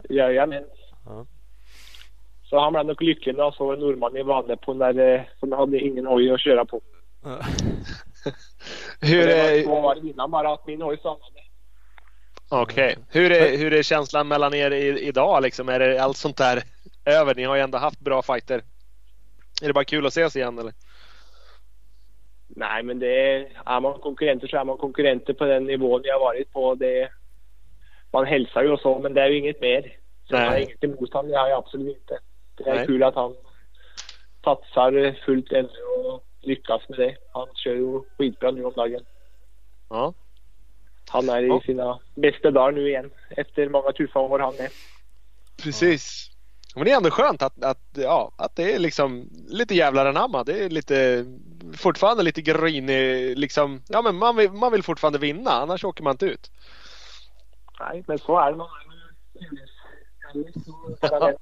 Jajamän. 0.10 0.64
Ja. 1.06 1.26
Så 2.44 2.60
han 2.60 2.74
blev 2.74 2.86
nog 2.86 3.02
lycklig 3.02 3.36
när 3.36 3.44
han 3.44 3.52
såg 3.52 3.74
en 3.74 3.80
norrman 3.80 4.18
i 4.18 4.24
Vanlepån 4.24 4.78
där 4.78 5.00
eh, 5.00 5.22
som 5.40 5.52
hade 5.52 5.80
ingen 5.80 6.06
hoj 6.06 6.32
att 6.32 6.42
köra 6.42 6.66
på. 6.66 6.82
Hur 9.02 9.28
det 9.28 9.44
var 9.44 9.50
är, 9.50 9.64
två 9.64 9.82
varv 9.82 10.06
innan 10.06 10.32
bara 10.32 10.54
att 10.54 10.68
min 10.68 10.82
hoj 10.82 10.98
stannade. 10.98 11.22
Okej. 12.50 12.98
Hur, 13.10 13.32
är, 13.32 13.58
hur 13.58 13.74
är 13.74 13.84
känslan 13.84 14.28
mellan 14.28 14.54
er 14.54 14.72
i, 14.72 15.00
idag 15.00 15.44
liksom? 15.44 15.70
Är 15.70 15.80
det 15.80 16.00
allt 16.00 16.18
sånt 16.18 16.38
där 16.38 16.64
över? 17.06 17.36
Ni 17.36 17.44
har 17.44 17.56
ju 17.56 17.62
ändå 17.62 17.78
haft 17.78 18.00
bra 18.00 18.22
fighter. 18.22 18.62
Är 19.62 19.68
det 19.68 19.74
bara 19.74 19.84
kul 19.84 20.06
att 20.06 20.12
ses 20.12 20.36
igen 20.36 20.60
eller? 20.60 20.74
Nej, 22.48 22.84
men 22.84 23.00
det 23.00 23.08
är, 23.32 23.52
är 23.66 23.80
man 23.80 24.00
konkurrenter 24.00 24.48
så 24.48 24.58
är 24.58 24.64
man 24.66 24.78
konkurrenter 24.78 25.34
på 25.34 25.46
den 25.46 25.64
nivån 25.64 26.02
vi 26.04 26.10
har 26.10 26.20
varit 26.20 26.52
på. 26.52 26.76
Det, 26.76 27.10
man 28.14 28.26
hälsar 28.26 28.64
ju 28.64 28.70
och 28.70 28.80
så, 28.80 29.00
men 29.00 29.14
det 29.14 29.22
är 29.22 29.30
ju 29.30 29.38
inget 29.38 29.62
mer. 29.62 29.98
Så 30.30 30.36
jag 30.36 30.50
har 30.52 30.58
inget 30.58 30.84
emot 30.84 31.14
honom, 31.14 31.32
det 31.32 31.38
har 31.38 31.48
jag 31.50 31.58
absolut 31.58 31.98
inte. 31.98 32.20
Det 32.56 32.70
är 32.70 32.76
Nej. 32.76 32.86
kul 32.88 33.04
att 33.04 33.16
han 33.16 33.36
satsar 34.44 35.16
fullt 35.26 35.52
ännu 35.52 35.70
och 36.06 36.24
lyckas 36.42 36.90
med 36.90 37.00
det. 37.00 37.16
Han 37.34 37.48
kör 37.56 37.76
ju 37.76 38.02
skitbra 38.18 38.52
nu 38.52 38.64
om 38.64 38.74
dagen. 38.74 39.06
Ja. 39.90 40.14
Han 41.10 41.30
är 41.30 41.42
i 41.44 41.48
Ja. 41.48 41.62
sina 41.66 42.00
bästa 42.16 42.52
dagar 42.52 42.72
nu 42.72 42.88
igen. 42.90 43.12
Efter 43.30 43.70
många 43.70 43.92
tuffa 43.92 44.20
år 44.20 44.40
han 44.40 44.54
är. 44.54 44.70
Precis. 45.64 46.30
Men 46.76 46.86
det 46.86 46.92
är 46.92 46.98
ändå 46.98 47.10
skönt 47.10 47.42
att, 47.42 47.64
att, 47.64 47.82
ja, 47.96 48.32
att 48.38 48.56
det 48.56 48.74
är 48.74 48.80
liksom 48.80 49.30
lite 49.48 49.76
jävlar 49.76 50.06
anamma. 50.06 50.44
Det 50.44 50.64
är 50.64 50.70
lite 50.70 51.26
fortfarande 51.78 52.24
lite 52.24 52.42
grinig 52.42 53.38
liksom. 53.38 53.82
Ja 53.88 54.02
men 54.02 54.16
man 54.16 54.36
vill, 54.36 54.52
man 54.52 54.72
vill 54.72 54.84
fortfarande 54.84 55.20
vinna 55.20 55.52
annars 55.52 55.84
åker 55.84 56.04
man 56.04 56.12
inte 56.12 56.26
ut. 56.26 56.52
Nej, 57.80 58.04
men 58.08 58.20
så 58.20 58.40
är 58.40 58.52
det. 58.52 58.58
Man 58.58 58.68
är. 61.12 61.36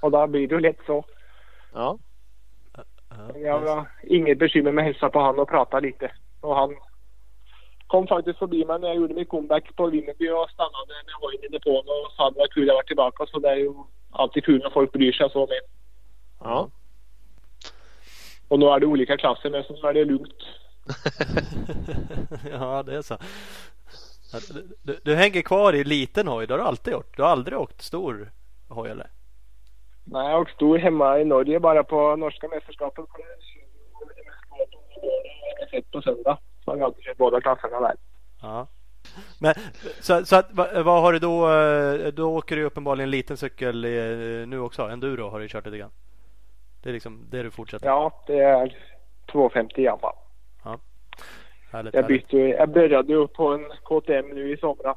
Och 0.00 0.10
då 0.10 0.26
blir 0.26 0.48
det 0.48 0.54
ju 0.54 0.60
lätt 0.60 0.78
så. 0.86 1.04
Ja. 1.72 1.98
Jag 3.34 3.60
har 3.60 3.90
inget 4.02 4.38
bekymmer 4.38 4.72
med 4.72 4.82
att 4.82 4.86
hälsa 4.86 5.10
på 5.10 5.20
han 5.20 5.38
och 5.38 5.48
prata 5.48 5.80
lite. 5.80 6.12
Och 6.40 6.56
han 6.56 6.76
kom 7.86 8.06
faktiskt 8.06 8.38
förbi 8.38 8.64
mig 8.64 8.78
när 8.78 8.88
jag 8.88 8.96
gjorde 8.96 9.14
min 9.14 9.26
comeback 9.26 9.76
på 9.76 9.86
Vimmerby 9.86 10.30
och 10.30 10.50
stannade 10.50 10.94
med 11.06 11.14
hojen 11.20 11.44
i 11.44 11.48
depån 11.48 11.84
och 11.86 12.12
sa 12.16 12.28
att 12.28 12.34
det 12.34 12.40
var 12.40 12.48
kul 12.48 12.62
att 12.62 12.68
jag 12.68 12.74
var 12.74 12.82
tillbaka. 12.82 13.26
Så 13.26 13.38
det 13.38 13.48
är 13.48 13.56
ju 13.56 13.74
alltid 14.10 14.44
kul 14.44 14.62
när 14.62 14.70
folk 14.70 14.92
bryr 14.92 15.12
sig 15.12 15.30
så 15.30 15.46
med. 15.46 15.60
Ja. 16.40 16.70
Och 18.48 18.58
nu 18.58 18.66
är 18.66 18.80
det 18.80 18.86
olika 18.86 19.16
klasser 19.16 19.50
men 19.50 19.64
så 19.64 19.72
nu 19.72 19.88
är 19.88 19.94
det 19.94 20.04
lugnt. 20.04 20.42
ja, 22.50 22.82
det 22.82 22.96
är 22.96 23.02
så. 23.02 23.18
Du, 24.82 25.00
du, 25.02 25.14
hänger 25.14 25.42
kvar 25.42 25.72
i 25.72 25.84
liten 25.84 26.28
hoj. 26.28 26.46
Det 26.46 26.52
har 26.54 26.58
du 26.58 26.64
alltid 26.64 26.92
gjort. 26.92 27.16
Du 27.16 27.22
har 27.22 27.28
aldrig 27.28 27.58
åkt 27.58 27.82
stor 27.82 28.32
hoj 28.68 28.90
eller? 28.90 29.10
Nej, 30.04 30.30
jag 30.30 30.50
stod 30.50 30.78
hemma 30.78 31.18
i 31.18 31.24
Norge 31.24 31.60
bara 31.60 31.84
på 31.84 32.16
norska 32.16 32.48
mästerskapet. 32.48 33.08
På 33.08 33.18
det 35.70 35.82
på 35.92 36.02
söndag. 36.02 36.38
Så 36.64 36.70
har 36.70 36.76
vi 36.76 36.82
alltid 36.82 37.04
kört 37.04 37.16
båda 37.16 37.40
klasserna 37.40 37.80
där. 37.80 37.96
Ja. 38.42 38.66
Men 39.40 39.54
så, 40.00 40.24
så 40.24 40.36
att, 40.36 40.46
vad, 40.52 40.84
vad 40.84 41.02
har 41.02 41.12
du 41.12 41.18
då? 41.18 41.50
eh, 41.52 42.12
Då 42.12 42.36
åker 42.36 42.56
du 42.56 42.64
uppenbarligen 42.64 43.10
liten 43.10 43.36
cykel 43.36 43.84
eh, 43.84 43.90
nu 44.48 44.58
också. 44.60 44.82
Enduro 44.82 45.28
har 45.28 45.40
du 45.40 45.48
kört 45.48 45.64
lite 45.66 45.78
grann. 45.78 45.90
Det 46.82 46.88
är 46.88 46.92
liksom 46.92 47.26
det 47.30 47.42
du 47.42 47.50
fortsätter. 47.50 47.86
Ja, 47.86 48.24
det 48.26 48.38
är 48.40 48.76
250 49.32 49.82
i 49.82 49.88
alla 49.88 49.98
fall. 49.98 50.14
Härligt, 51.72 51.94
Jag, 51.94 52.02
härligt. 52.02 52.28
bytte, 52.28 52.38
jag 52.38 52.68
började 52.68 53.12
ju 53.12 53.26
på 53.28 53.48
en 53.54 53.64
KTM 53.84 54.28
nu 54.28 54.52
i 54.52 54.56
somras. 54.56 54.96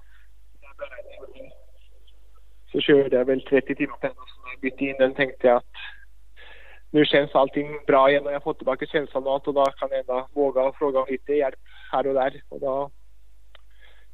Så 2.71 2.79
körde 2.81 3.17
jag 3.17 3.25
väl 3.25 3.41
30 3.41 3.75
timmar 3.75 3.95
på 3.97 4.07
den 4.07 4.11
och 4.17 4.29
så 4.29 4.41
när 4.41 4.51
jag 4.51 4.59
bytte 4.59 4.83
in 4.83 4.95
den 4.99 5.13
tänkte 5.15 5.47
jag 5.47 5.57
att 5.57 5.63
nu 6.89 7.05
känns 7.05 7.35
allting 7.35 7.79
bra 7.87 8.09
igen 8.09 8.23
och 8.25 8.29
jag 8.31 8.35
har 8.35 8.41
fått 8.41 8.57
tillbaka 8.57 8.85
känslan 8.85 9.27
av 9.27 9.33
att 9.35 9.47
och 9.47 9.53
då 9.53 9.65
kan 9.65 9.89
jag 9.91 9.99
ändå 9.99 10.27
våga 10.33 10.71
fråga 10.71 10.99
om 10.99 11.05
lite 11.09 11.33
hjälp 11.33 11.59
här 11.91 12.07
och 12.07 12.13
där. 12.13 12.41
Och 12.49 12.59
då 12.59 12.91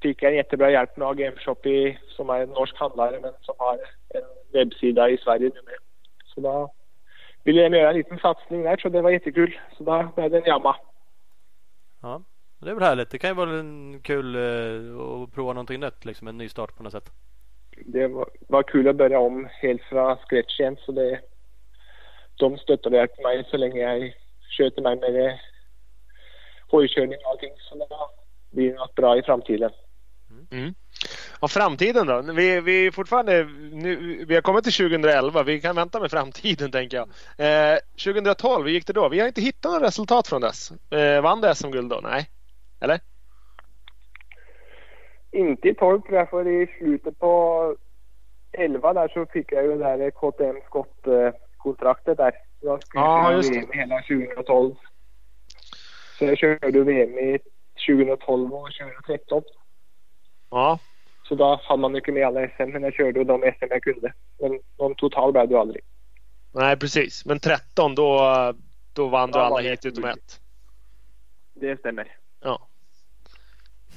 fick 0.05 0.23
jag 0.23 0.31
en 0.31 0.37
jättebra 0.37 0.71
hjälp 0.71 0.97
med 0.97 1.07
AGM 1.07 1.35
Shop 1.35 1.65
i, 1.65 1.99
som 2.09 2.29
är 2.29 2.39
en 2.39 2.49
norsk 2.49 2.75
handlare 2.77 3.19
men 3.21 3.33
som 3.41 3.55
har 3.57 3.79
en 4.09 4.23
webbsida 4.53 5.09
i 5.09 5.17
Sverige 5.17 5.51
nu 5.55 5.61
med. 5.65 5.79
Så 6.25 6.41
då 6.41 6.73
ville 7.43 7.69
de 7.69 7.77
göra 7.77 7.89
en 7.89 7.97
liten 7.97 8.19
satsning 8.19 8.63
där 8.63 8.77
så 8.77 8.89
det 8.89 9.01
var 9.01 9.09
jättekul. 9.09 9.59
Så 9.77 9.83
då 9.83 10.09
blev 10.15 10.31
det 10.31 10.37
en 10.37 10.45
Yamaha. 10.45 10.79
Ja, 12.01 12.21
det 12.59 12.69
är 12.69 12.73
väl 12.73 12.83
härligt. 12.83 13.09
Det 13.09 13.17
kan 13.17 13.29
ju 13.29 13.35
vara 13.35 13.59
en 13.59 14.01
kul 14.03 14.35
eh, 14.35 14.99
att 14.99 15.33
prova 15.33 15.53
någonting 15.53 15.79
nytt, 15.79 16.05
liksom 16.05 16.27
en 16.27 16.37
ny 16.37 16.49
start 16.49 16.75
på 16.75 16.83
något 16.83 16.91
sätt. 16.91 17.09
det 17.85 18.07
var, 18.07 18.29
var 18.47 18.63
kul 18.63 18.87
att 18.87 18.95
börja 18.95 19.19
om 19.19 19.47
helt 19.61 19.81
från 19.81 20.17
scratch 20.17 20.59
igen. 20.59 20.77
Så 20.85 20.91
det, 20.91 21.21
de 22.35 22.57
stöttade 22.57 22.97
hjälpte 22.97 23.21
mig 23.21 23.47
så 23.51 23.57
länge 23.57 23.79
jag 23.79 24.13
sköter 24.57 24.81
mig 24.81 24.95
med 24.95 25.39
hojkörning 26.71 27.17
och 27.25 27.31
allting. 27.31 27.53
Så 27.57 27.75
det 27.75 27.87
blir 28.55 28.73
något 28.73 28.95
bra 28.95 29.17
i 29.17 29.23
framtiden. 29.23 29.71
Mm. 30.51 30.73
Och 31.39 31.51
framtiden 31.51 32.07
då? 32.07 32.21
Vi, 32.21 32.61
vi 32.61 32.87
är 32.87 32.91
fortfarande, 32.91 33.43
nu, 33.71 34.25
vi 34.27 34.35
har 34.35 34.41
kommit 34.41 34.63
till 34.63 34.73
2011. 34.73 35.43
Vi 35.43 35.61
kan 35.61 35.75
vänta 35.75 35.99
med 35.99 36.11
framtiden 36.11 36.71
tänker 36.71 36.97
jag. 36.97 37.07
Eh, 37.73 37.77
2012, 38.05 38.65
hur 38.65 38.71
gick 38.71 38.87
det 38.87 38.93
då? 38.93 39.09
Vi 39.09 39.19
har 39.19 39.27
inte 39.27 39.41
hittat 39.41 39.71
några 39.71 39.87
resultat 39.87 40.27
från 40.27 40.41
dess. 40.41 40.71
Eh, 40.91 41.21
vann 41.21 41.41
det 41.41 41.55
SM-guld 41.55 41.89
då? 41.89 41.99
Nej? 42.03 42.29
Eller? 42.79 42.99
Inte 45.31 45.69
i 45.69 45.73
12 45.73 46.01
tror 46.01 46.17
jag, 46.17 46.29
för 46.29 46.47
i 46.47 46.67
slutet 46.77 47.19
på 47.19 47.75
11 48.51 48.93
där 48.93 49.07
så 49.07 49.25
fick 49.25 49.51
jag 49.51 49.63
ju 49.63 49.77
det 49.77 49.97
där 49.97 50.11
KTM 50.11 50.55
skottkontraktet 50.65 52.17
där. 52.17 52.33
Jag 52.61 52.83
skulle 52.83 53.03
köra 53.03 53.33
just. 53.33 53.51
VM 53.51 53.69
hela 53.71 54.01
2012. 54.01 54.75
Så 56.19 56.25
jag 56.25 56.37
körde 56.37 56.83
VM 56.83 57.17
i 57.17 57.39
2012 57.87 58.53
och 58.53 58.69
2013. 59.05 59.43
Ja. 60.49 60.79
Så 61.27 61.35
då 61.35 61.59
hann 61.63 61.79
man 61.79 61.91
mycket 61.91 62.13
med 62.13 62.27
alla 62.27 62.47
SM, 62.47 62.63
men 62.63 62.83
jag 62.83 62.93
körde 62.93 63.23
de 63.23 63.41
SM 63.59 63.65
jag 63.69 63.83
kunde. 63.83 64.13
Men 64.39 64.59
någon 64.77 64.95
total 64.95 65.31
blev 65.31 65.49
det 65.49 65.59
aldrig. 65.59 65.83
Nej, 66.53 66.77
precis. 66.77 67.25
Men 67.25 67.39
13 67.39 67.95
då, 67.95 68.19
då 68.93 69.07
vann 69.07 69.31
du 69.31 69.39
Ja, 69.39 69.45
alla 69.45 69.55
var 69.55 69.61
det 69.61 69.69
hit 69.69 69.85
utom 69.85 70.05
ett. 70.05 70.39
Det 71.53 71.79
stämmer. 71.79 72.17
Ja. 72.41 72.67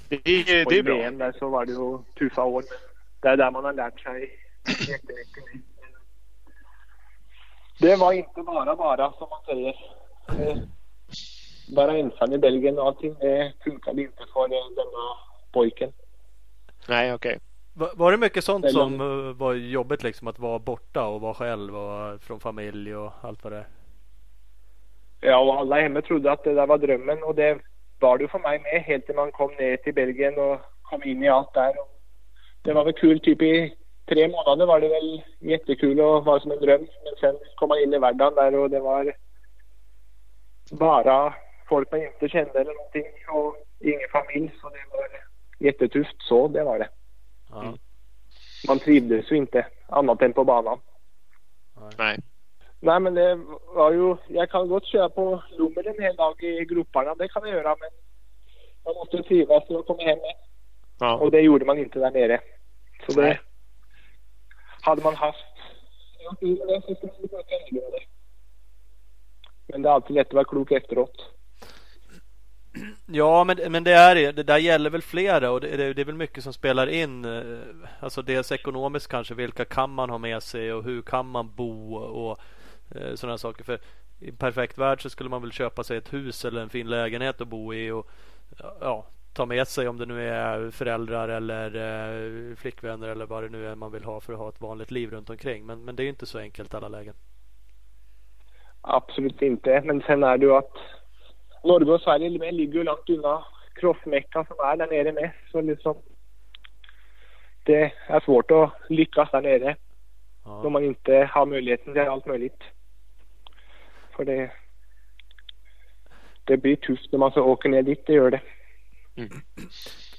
Det, 0.08 0.16
det 0.24 0.30
i 0.30 0.78
är 0.78 0.82
bra. 0.82 0.94
VM 0.96 1.18
där 1.18 1.32
så 1.38 1.48
var 1.48 1.66
det 1.66 1.72
ju 1.72 1.98
tuffa 2.18 2.44
år. 2.44 2.64
Det 3.20 3.28
är 3.28 3.36
där 3.36 3.50
man 3.50 3.64
har 3.64 3.72
lärt 3.72 4.00
sig 4.00 4.30
jättemycket. 4.88 5.44
Det 7.80 7.96
var 7.96 8.12
inte 8.12 8.42
bara 8.42 8.76
bara 8.76 9.12
som 9.12 9.28
man 9.30 9.44
säger. 9.46 9.74
Eh, 10.28 10.58
Bara 11.76 11.96
ensam 11.98 12.32
i 12.32 12.38
Belgien 12.38 12.78
och 12.78 12.86
allting. 12.86 13.14
Det 13.14 13.52
funkade 13.64 14.02
inte 14.02 14.24
för 14.32 14.44
eh, 14.44 14.68
denna 14.76 15.16
pojken. 15.52 15.92
Nej, 16.88 17.14
okej. 17.14 17.38
Va- 17.74 17.92
Var 17.94 18.10
det 18.12 18.18
mycket 18.18 18.44
sånt 18.44 18.70
som 18.70 19.00
eh, 19.00 19.36
var 19.36 19.54
jobbigt 19.54 20.02
liksom 20.02 20.28
att 20.28 20.38
vara 20.38 20.58
borta 20.58 21.06
och 21.06 21.20
vara 21.20 21.34
själv 21.34 21.76
och 21.76 22.22
från 22.22 22.40
familj 22.40 22.96
och 22.96 23.12
allt 23.20 23.44
vad 23.44 23.52
det 23.52 23.58
är? 23.58 23.66
Ja, 25.20 25.38
och 25.38 25.58
alla 25.60 25.80
hemma 25.80 26.02
trodde 26.02 26.32
att 26.32 26.44
det 26.44 26.54
där 26.54 26.66
var 26.66 26.78
drömmen 26.78 27.22
och 27.22 27.34
det 27.34 27.58
var 28.00 28.18
det 28.18 28.28
för 28.28 28.38
mig 28.38 28.58
med 28.58 28.82
helt 28.82 29.06
till 29.06 29.14
man 29.14 29.32
kom 29.32 29.50
ner 29.54 29.76
till 29.76 29.94
Belgien 29.94 30.38
och 30.38 30.60
kom 30.82 31.02
in 31.02 31.22
i 31.22 31.28
allt 31.28 31.54
där. 31.54 31.70
Och 31.80 32.00
det 32.62 32.72
var 32.72 32.84
väl 32.84 32.92
kul 32.92 33.20
typ 33.20 33.42
i 33.42 33.74
tre 34.08 34.28
månader 34.28 34.66
var 34.66 34.80
det 34.80 34.88
väl 34.88 35.22
jättekul 35.40 36.00
och 36.00 36.24
var 36.24 36.38
som 36.40 36.50
en 36.50 36.60
dröm. 36.60 36.80
Men 36.80 37.14
sen 37.20 37.36
kom 37.56 37.68
man 37.68 37.78
in 37.78 37.94
i 37.94 37.98
vardagen 37.98 38.34
där 38.34 38.54
och 38.54 38.70
det 38.70 38.80
var 38.80 39.14
bara 40.70 41.34
folk 41.68 41.90
man 41.92 42.02
inte 42.02 42.28
kände 42.28 42.60
eller 42.60 42.74
någonting 42.74 43.06
och 43.28 43.56
ingen 43.80 44.08
familj 44.12 44.50
så 44.60 44.68
det 44.68 44.84
var 44.90 45.08
jättetufft 45.58 46.22
så 46.22 46.48
det 46.48 46.64
var 46.64 46.78
det. 46.78 46.88
Ja. 47.50 47.62
Mm. 47.62 47.78
Man 48.68 48.78
trivdes 48.78 49.32
ju 49.32 49.36
inte 49.36 49.66
annat 49.88 50.22
än 50.22 50.32
på 50.32 50.44
banan. 50.44 50.80
Nej. 51.98 52.18
Nej 52.80 53.00
men 53.00 53.14
det 53.14 53.34
var 53.74 53.92
ju, 53.92 54.16
jag 54.28 54.50
kan 54.50 54.68
gott 54.68 54.86
köra 54.86 55.08
på 55.08 55.42
Lommer 55.50 55.88
en 55.88 56.02
hel 56.02 56.16
dag 56.16 56.42
i 56.42 56.64
groparna, 56.64 57.14
det 57.14 57.28
kan 57.28 57.42
jag 57.42 57.54
göra 57.54 57.76
men 57.80 57.90
man 58.84 58.94
måste 58.94 59.22
trivas 59.22 59.66
för 59.66 59.78
att 59.78 59.86
komma 59.86 60.02
hem 60.02 60.18
med. 60.18 60.34
Ja. 61.00 61.16
Och 61.16 61.30
det 61.30 61.40
gjorde 61.40 61.64
man 61.64 61.78
inte 61.78 61.98
där 61.98 62.10
nere. 62.10 62.40
Så 63.06 63.20
det 63.20 63.40
hade 64.80 65.02
man 65.02 65.14
haft. 65.14 65.44
Men 69.66 69.82
det 69.82 69.88
är 69.88 69.92
alltid 69.92 70.16
lätt 70.16 70.26
att 70.26 70.32
vara 70.32 70.44
klok 70.44 70.72
efteråt. 70.72 71.37
Ja, 73.10 73.44
men, 73.44 73.72
men 73.72 73.84
det, 73.84 73.92
är, 73.92 74.14
det 74.14 74.32
det 74.32 74.42
där 74.42 74.58
gäller 74.58 74.90
väl 74.90 75.02
flera 75.02 75.50
och 75.50 75.60
det, 75.60 75.76
det, 75.76 75.94
det 75.94 76.02
är 76.02 76.06
väl 76.06 76.14
mycket 76.14 76.44
som 76.44 76.52
spelar 76.52 76.86
in. 76.86 77.24
Eh, 77.24 77.58
alltså 78.00 78.22
dels 78.22 78.52
ekonomiskt 78.52 79.08
kanske. 79.08 79.34
Vilka 79.34 79.64
kan 79.64 79.90
man 79.90 80.10
ha 80.10 80.18
med 80.18 80.42
sig 80.42 80.72
och 80.72 80.84
hur 80.84 81.02
kan 81.02 81.26
man 81.26 81.54
bo 81.54 81.94
och 81.96 82.38
eh, 82.94 83.14
sådana 83.14 83.38
saker. 83.38 83.64
För 83.64 83.78
i 84.20 84.28
en 84.28 84.36
perfekt 84.36 84.78
värld 84.78 85.02
så 85.02 85.10
skulle 85.10 85.30
man 85.30 85.42
väl 85.42 85.52
köpa 85.52 85.84
sig 85.84 85.96
ett 85.96 86.12
hus 86.12 86.44
eller 86.44 86.60
en 86.60 86.68
fin 86.68 86.90
lägenhet 86.90 87.40
att 87.40 87.48
bo 87.48 87.74
i 87.74 87.90
och 87.90 88.10
ja, 88.80 89.06
ta 89.32 89.46
med 89.46 89.68
sig 89.68 89.88
om 89.88 89.98
det 89.98 90.06
nu 90.06 90.28
är 90.28 90.70
föräldrar 90.70 91.28
eller 91.28 91.76
eh, 91.76 92.56
flickvänner 92.56 93.08
eller 93.08 93.26
vad 93.26 93.42
det 93.42 93.48
nu 93.48 93.66
är 93.66 93.74
man 93.74 93.92
vill 93.92 94.04
ha 94.04 94.20
för 94.20 94.32
att 94.32 94.38
ha 94.38 94.48
ett 94.48 94.60
vanligt 94.60 94.90
liv 94.90 95.10
runt 95.10 95.30
omkring. 95.30 95.66
Men, 95.66 95.84
men 95.84 95.96
det 95.96 96.02
är 96.02 96.04
ju 96.04 96.10
inte 96.10 96.26
så 96.26 96.38
enkelt 96.38 96.74
alla 96.74 96.88
lägen. 96.88 97.14
Absolut 98.80 99.42
inte. 99.42 99.82
Men 99.84 100.00
sen 100.00 100.22
är 100.22 100.38
det 100.38 100.46
ju 100.46 100.52
att 100.52 100.76
Norge 101.64 101.92
och 101.92 102.00
Sverige 102.00 102.52
ligger 102.52 102.74
ju 102.74 102.84
långt 102.84 103.08
undan 103.10 103.42
crossmecka 103.74 104.44
som 104.44 104.56
är 104.60 104.76
där 104.76 104.86
nere 104.86 105.12
med. 105.12 105.30
Så 105.52 105.60
liksom 105.60 105.96
det 107.64 107.92
är 108.06 108.20
svårt 108.20 108.50
att 108.50 108.72
lyckas 108.88 109.30
där 109.30 109.42
nere 109.42 109.76
Ja. 110.44 110.66
om 110.66 110.72
man 110.72 110.84
inte 110.84 111.28
har 111.32 111.46
möjligheten 111.46 111.92
till 111.92 112.02
allt 112.02 112.26
möjligt. 112.26 112.62
För 114.16 114.24
det, 114.24 114.50
det 116.44 116.56
blir 116.56 116.76
tufft 116.76 117.12
när 117.12 117.18
man 117.18 117.32
så 117.32 117.42
åker 117.42 117.68
ner 117.68 117.82
dit, 117.82 118.06
det 118.06 118.12
gör 118.12 118.30
det. 118.30 118.40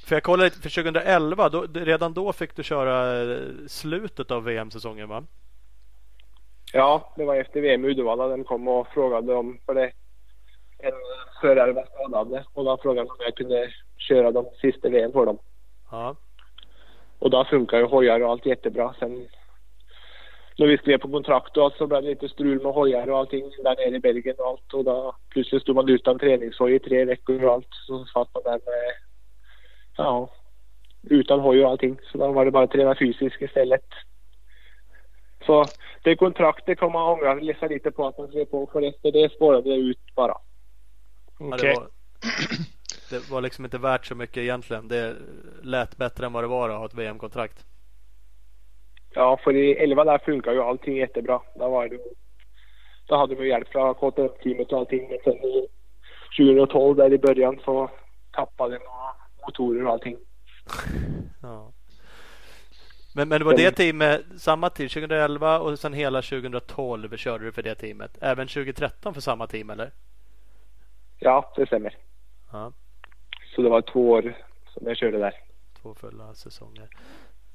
För 0.06 0.16
jag 0.16 0.24
kollade 0.24 0.50
för 0.50 0.84
2011. 0.84 1.50
Då, 1.50 1.66
redan 1.74 2.14
då 2.14 2.34
fick 2.34 2.56
du 2.56 2.64
köra 2.64 3.22
eh, 3.34 3.40
slutet 3.68 4.32
av 4.32 4.44
VM-säsongen 4.44 5.10
va? 5.10 5.24
Ja, 6.74 7.14
det 7.18 7.26
var 7.26 7.36
efter 7.36 7.62
VM 7.62 7.86
i 7.86 7.88
Uddevalla. 7.88 8.28
De 8.28 8.44
kom 8.44 8.68
och 8.68 8.88
frågade 8.88 9.34
om, 9.34 9.60
för 9.66 9.74
det 9.74 9.92
en 10.80 10.94
förare 11.42 11.72
var 11.72 11.86
skadad 11.86 12.44
och 12.54 12.66
då 12.66 12.78
frågade 12.78 13.08
de 13.08 13.12
om 13.12 13.18
jag 13.20 13.36
kunde 13.36 13.72
köra 13.98 14.32
de 14.32 14.50
sista 14.62 14.90
VM 14.90 15.12
för 15.12 15.26
dem. 15.26 15.38
Ja. 15.92 16.16
Och 17.20 17.30
då 17.30 17.46
funkar 17.46 17.78
ju 17.78 17.86
hojar 17.86 18.22
och 18.22 18.32
allt 18.32 18.46
jättebra. 18.46 18.94
Sen 19.00 19.28
när 20.58 20.68
vi 20.68 20.78
skrev 20.78 20.98
på 20.98 21.12
kontrakt 21.12 21.58
och 21.58 21.64
allt 21.64 21.78
så 21.78 21.88
blev 21.88 22.02
det 22.02 22.10
lite 22.10 22.30
strul 22.30 22.64
med 22.64 22.74
hojar 22.74 23.10
och 23.10 23.18
allting 23.18 23.52
där 23.64 23.76
nere 23.76 23.96
i 23.96 24.00
Belgien 24.00 24.36
och 24.40 24.48
allt. 24.48 24.74
Och 24.74 24.84
då 24.84 25.16
plötsligt 25.30 25.62
stod 25.62 25.76
man 25.76 25.90
utan 25.90 26.20
träningshoj 26.20 26.76
i 26.76 26.80
tre 26.80 27.06
veckor 27.06 27.44
och 27.44 27.54
allt. 27.54 27.68
Så 27.88 28.06
satt 28.06 28.34
man 28.34 28.44
där 28.44 28.52
med, 28.52 28.94
ja, 29.98 30.30
utan 31.04 31.40
hoj 31.40 31.64
och 31.64 31.72
allting. 31.72 32.00
Så 32.12 32.18
då 32.18 32.32
var 32.32 32.46
det 32.46 32.52
bara 32.52 32.64
att 32.64 32.72
träna 32.72 32.96
fysiskt 32.96 33.42
istället. 33.42 33.86
Så 35.46 35.66
det 36.04 36.16
kontraktet 36.16 36.80
kommer 36.80 36.94
man 36.94 37.10
ångra 37.10 37.34
läsa 37.34 37.68
lite 37.68 37.92
på 37.92 38.08
att 38.08 38.18
man 38.18 38.28
skrev 38.28 38.46
på 38.46 38.70
för 38.72 38.82
efter 38.82 39.12
det 39.12 39.32
spårade 39.32 39.70
det 39.70 39.76
ut 39.76 40.16
bara. 40.16 40.38
Ja, 41.40 41.56
Okej. 41.56 41.60
det, 41.60 41.80
var, 41.80 41.90
det 43.10 43.32
var 43.32 43.42
liksom 43.42 43.66
inte 43.66 43.78
värt 43.78 44.06
så 44.06 44.16
mycket 44.16 44.38
egentligen. 44.38 44.88
Det 44.88 45.16
lät 45.64 45.98
bättre 45.98 46.26
än 46.26 46.34
vad 46.34 46.44
det 46.44 46.48
var 46.48 46.70
att 46.70 46.78
ha 46.78 46.86
ett 46.86 46.94
VM-kontrakt. 46.94 47.66
Ja, 49.14 49.40
för 49.44 49.56
i 49.56 49.74
11 49.74 50.04
där 50.04 50.18
funkar 50.18 50.52
ju 50.52 50.62
allting 50.62 50.98
jättebra. 50.98 51.42
Där 51.56 51.70
var 51.70 51.90
det, 51.90 52.00
då 53.06 53.18
hade 53.18 53.36
vi 53.36 53.50
hjälp 53.50 53.68
från 53.68 53.96
KTM-teamet 53.96 54.72
och 54.72 54.80
allting. 54.80 55.10
Men 55.10 55.20
sen 55.24 55.34
i 55.34 55.68
2012 56.38 56.96
där 56.96 57.14
i 57.14 57.18
början 57.18 57.60
så 57.66 57.92
tappade 58.32 58.78
de 58.78 58.84
några 58.84 59.16
motorer 59.46 59.86
och 59.86 59.92
allting. 59.92 60.18
Ja. 61.42 61.72
Men, 63.16 63.30
men 63.30 63.40
det 63.40 63.46
var 63.46 63.58
det 63.58 63.72
teamet, 63.72 64.22
samma 64.38 64.70
tid 64.70 64.92
2011 64.92 65.60
och 65.60 65.80
sen 65.80 65.94
hela 65.94 66.22
2012 66.22 67.18
körde 67.18 67.46
du 67.46 67.52
för 67.52 67.64
det 67.64 67.76
teamet. 67.76 68.18
Även 68.22 68.48
2013 68.48 69.14
för 69.14 69.22
samma 69.22 69.48
team 69.48 69.70
eller? 69.70 69.92
Ja, 71.20 71.54
det 71.56 71.66
stämmer. 71.68 71.98
Ja, 72.52 72.74
Så 73.56 73.62
det 73.62 73.70
var 73.70 73.82
två 73.82 74.10
år 74.12 74.38
som 74.74 74.88
jag 74.88 74.98
körde 74.98 75.18
där. 75.18 75.34
två 75.82 75.96
fulla 75.96 76.36
säsonger. 76.36 76.90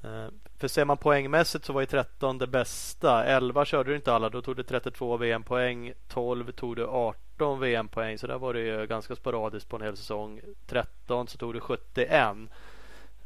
Eh, 0.03 0.27
För 0.59 0.67
ser 0.67 0.85
man 0.85 0.97
poängmässigt 0.97 1.65
så 1.65 1.73
var 1.73 1.81
ju 1.81 1.87
13 1.87 2.37
det 2.37 2.47
bästa. 2.47 3.25
11 3.25 3.65
körde 3.65 3.91
du 3.91 3.95
inte 3.95 4.13
alla. 4.13 4.29
Då 4.29 4.41
tog 4.41 4.55
du 4.55 4.63
32 4.63 5.17
VM-poäng. 5.17 5.93
12 6.07 6.51
tog 6.51 6.75
du 6.75 6.85
18 6.87 7.59
VM-poäng 7.59 8.17
så 8.17 8.27
där 8.27 8.37
var 8.37 8.53
det 8.53 8.59
ju 8.59 8.87
ganska 8.87 9.15
sporadiskt 9.15 9.69
på 9.69 9.75
en 9.75 9.81
hel 9.81 9.97
säsong. 9.97 10.41
13 10.67 11.27
så 11.27 11.37
tog 11.37 11.53
du 11.53 11.59
71. 11.59 12.49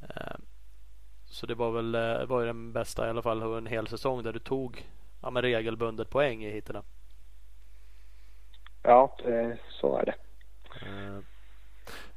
Eh, 0.02 0.36
så 1.25 1.45
det 1.45 1.56
var 1.56 1.71
väl 1.71 1.95
eh, 1.95 2.25
var 2.25 2.45
den 2.45 2.73
bästa 2.73 3.08
i 3.08 3.10
alla 3.10 3.21
fall 3.21 3.41
en 3.58 3.67
hel 3.67 3.88
säsong 3.88 4.23
där 4.23 4.34
du 4.34 4.39
tog 4.39 4.86
ja, 5.21 5.30
regelbundet 5.30 6.10
poäng 6.10 6.43
i 6.45 6.52
hitterna. 6.52 6.84
Ja, 8.84 9.17
så 9.69 9.97
är 9.97 10.06
det. 10.06 10.15
Eh, 10.89 11.23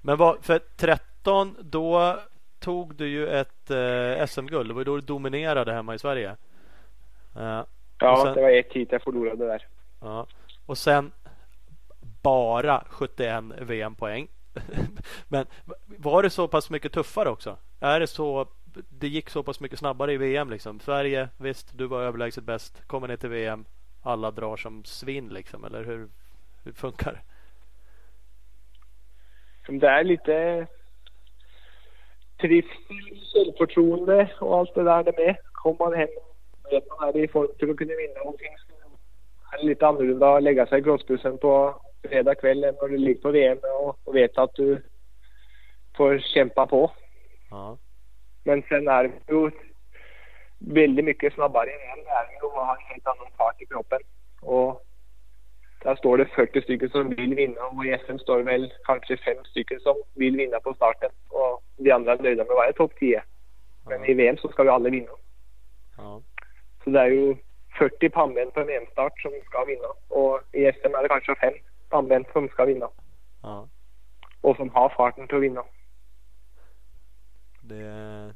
men 0.00 0.16
vad, 0.16 0.44
för 0.44 0.60
13 0.76 1.56
då 1.60 2.18
tog 2.58 2.94
du 2.94 3.08
ju 3.08 3.28
ett 3.28 3.70
eh, 3.70 4.26
SM-guld. 4.26 4.70
Det 4.70 4.74
var 4.74 4.80
ju 4.80 4.84
då 4.84 4.96
du 4.96 5.02
dominerade 5.02 5.72
hemma 5.72 5.94
i 5.94 5.98
Sverige. 5.98 6.36
Eh, 7.36 7.62
ja, 7.98 8.22
sen, 8.24 8.34
det 8.34 8.42
var 8.42 8.50
ett 8.50 8.72
hit 8.72 8.88
jag 8.92 9.02
förlorade 9.02 9.46
där. 9.46 9.66
Ja. 10.00 10.26
Och 10.66 10.78
sen 10.78 11.12
bara 12.22 12.84
71 12.88 13.44
VM-poäng. 13.60 14.28
Men 15.28 15.46
var 15.86 16.22
det 16.22 16.30
så 16.30 16.48
pass 16.48 16.70
mycket 16.70 16.92
tuffare 16.92 17.28
också? 17.28 17.56
Är 17.80 18.00
det 18.00 18.06
så 18.06 18.46
det 18.88 19.08
gick 19.08 19.30
så 19.30 19.42
pass 19.42 19.60
mycket 19.60 19.78
snabbare 19.78 20.12
i 20.12 20.16
VM 20.16 20.50
liksom? 20.50 20.80
Sverige, 20.80 21.28
visst, 21.36 21.78
du 21.78 21.86
var 21.86 22.02
överlägset 22.02 22.44
bäst. 22.44 22.86
Kommer 22.86 23.08
ner 23.08 23.16
till 23.16 23.28
VM, 23.28 23.64
alla 24.02 24.30
drar 24.30 24.56
som 24.56 24.84
svinn 24.84 25.28
liksom, 25.28 25.64
eller 25.64 25.84
hur, 25.84 26.08
hur 26.64 26.72
funkar 26.72 27.12
det? 27.12 27.20
Det 29.68 29.88
är 29.88 30.04
lite 30.04 30.66
trivsel, 32.40 33.22
självförtroende 33.32 34.30
och 34.40 34.58
allt 34.58 34.74
det 34.74 34.82
där 34.82 35.02
det 35.02 35.18
med. 35.18 35.36
Kommer 35.52 35.78
man 35.78 35.94
hem 35.94 36.08
och 36.62 36.72
vet 36.72 36.84
man 36.88 37.08
är 37.08 37.16
i 37.16 37.28
form 37.28 37.48
till 37.58 37.70
att 37.70 37.76
kunna 37.76 37.94
vinna 37.94 38.18
någonting 38.18 38.54
så 38.58 38.72
är 39.52 39.58
det 39.58 39.66
lite 39.66 39.86
annorlunda 39.86 40.36
att 40.36 40.42
lägga 40.42 40.66
sig 40.66 40.80
i 40.80 40.82
crossbussen 40.82 41.38
på 41.38 41.80
fredag 42.08 42.34
kväll 42.34 42.64
än 42.64 42.74
när 42.80 42.88
du 42.88 42.96
ligger 42.96 43.22
på 43.22 43.30
VM 43.30 43.58
och, 43.82 43.98
och 44.04 44.16
vet 44.16 44.38
att 44.38 44.54
du 44.54 44.82
får 45.96 46.18
kämpa 46.18 46.66
på. 46.66 46.92
Ja. 47.50 47.78
Men 48.44 48.62
sen 48.62 48.88
är 48.88 49.04
det 49.04 49.32
ju 49.32 49.50
väldigt 50.58 51.04
mycket 51.04 51.34
snabbare 51.34 51.70
i 51.70 51.72
VM. 51.72 52.04
Det 52.04 52.10
är 52.10 52.30
ju 52.30 52.46
att 52.46 52.66
ha 52.66 52.76
en 52.76 52.92
helt 52.92 53.06
annan 53.06 53.32
fart 53.36 53.62
i 53.62 53.66
kroppen. 53.66 54.00
Och 54.40 54.82
där 55.82 55.96
står 55.96 56.18
det 56.18 56.26
40 56.26 56.62
stycken 56.62 56.90
som 56.90 57.08
vill 57.08 57.34
vinna 57.34 57.60
och 57.60 57.86
i 57.86 57.98
SM 58.06 58.18
står 58.18 58.38
det 58.38 58.44
väl 58.44 58.72
kanske 58.84 59.16
fem 59.16 59.44
stycken 59.44 59.80
som 59.80 59.96
vill 60.14 60.36
vinna 60.36 60.60
på 60.60 60.74
starten. 60.74 61.10
Och 61.28 61.62
de 61.76 61.92
andra 61.92 62.12
är 62.12 62.18
nöjda 62.18 62.44
med 62.44 62.50
att 62.50 62.56
vara 62.56 62.72
topp 62.72 62.92
10. 62.98 63.22
Men 63.86 64.04
i 64.04 64.14
VM 64.14 64.36
så 64.36 64.48
ska 64.48 64.62
vi 64.62 64.68
alla 64.68 64.90
vinna. 64.90 65.10
Ja. 65.96 66.22
Så 66.84 66.90
det 66.90 67.00
är 67.00 67.06
ju 67.06 67.36
40 67.78 68.08
pannben 68.08 68.50
på 68.50 68.60
en 68.60 68.66
VM-start 68.66 69.20
som 69.20 69.32
ska 69.44 69.64
vinna. 69.64 69.88
Och 70.08 70.40
i 70.52 70.72
SM 70.72 70.94
är 70.94 71.02
det 71.02 71.08
kanske 71.08 71.34
fem 71.34 71.54
pannben 71.88 72.24
som 72.32 72.48
ska 72.48 72.64
vinna. 72.64 72.88
Ja. 73.42 73.68
Och 74.40 74.56
som 74.56 74.70
har 74.70 74.88
farten 74.88 75.26
till 75.26 75.36
att 75.36 75.42
vinna. 75.42 75.64
Det... 77.60 78.34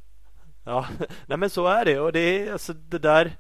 Ja, 0.65 0.87
nej 1.27 1.39
men 1.39 1.51
så 1.51 1.67
är 1.67 1.85
det. 1.85 2.01
Och 2.01 2.13
det 2.13 2.21
är 2.21 2.53
alltså 2.53 2.73
det 2.73 2.99
där 2.99 3.31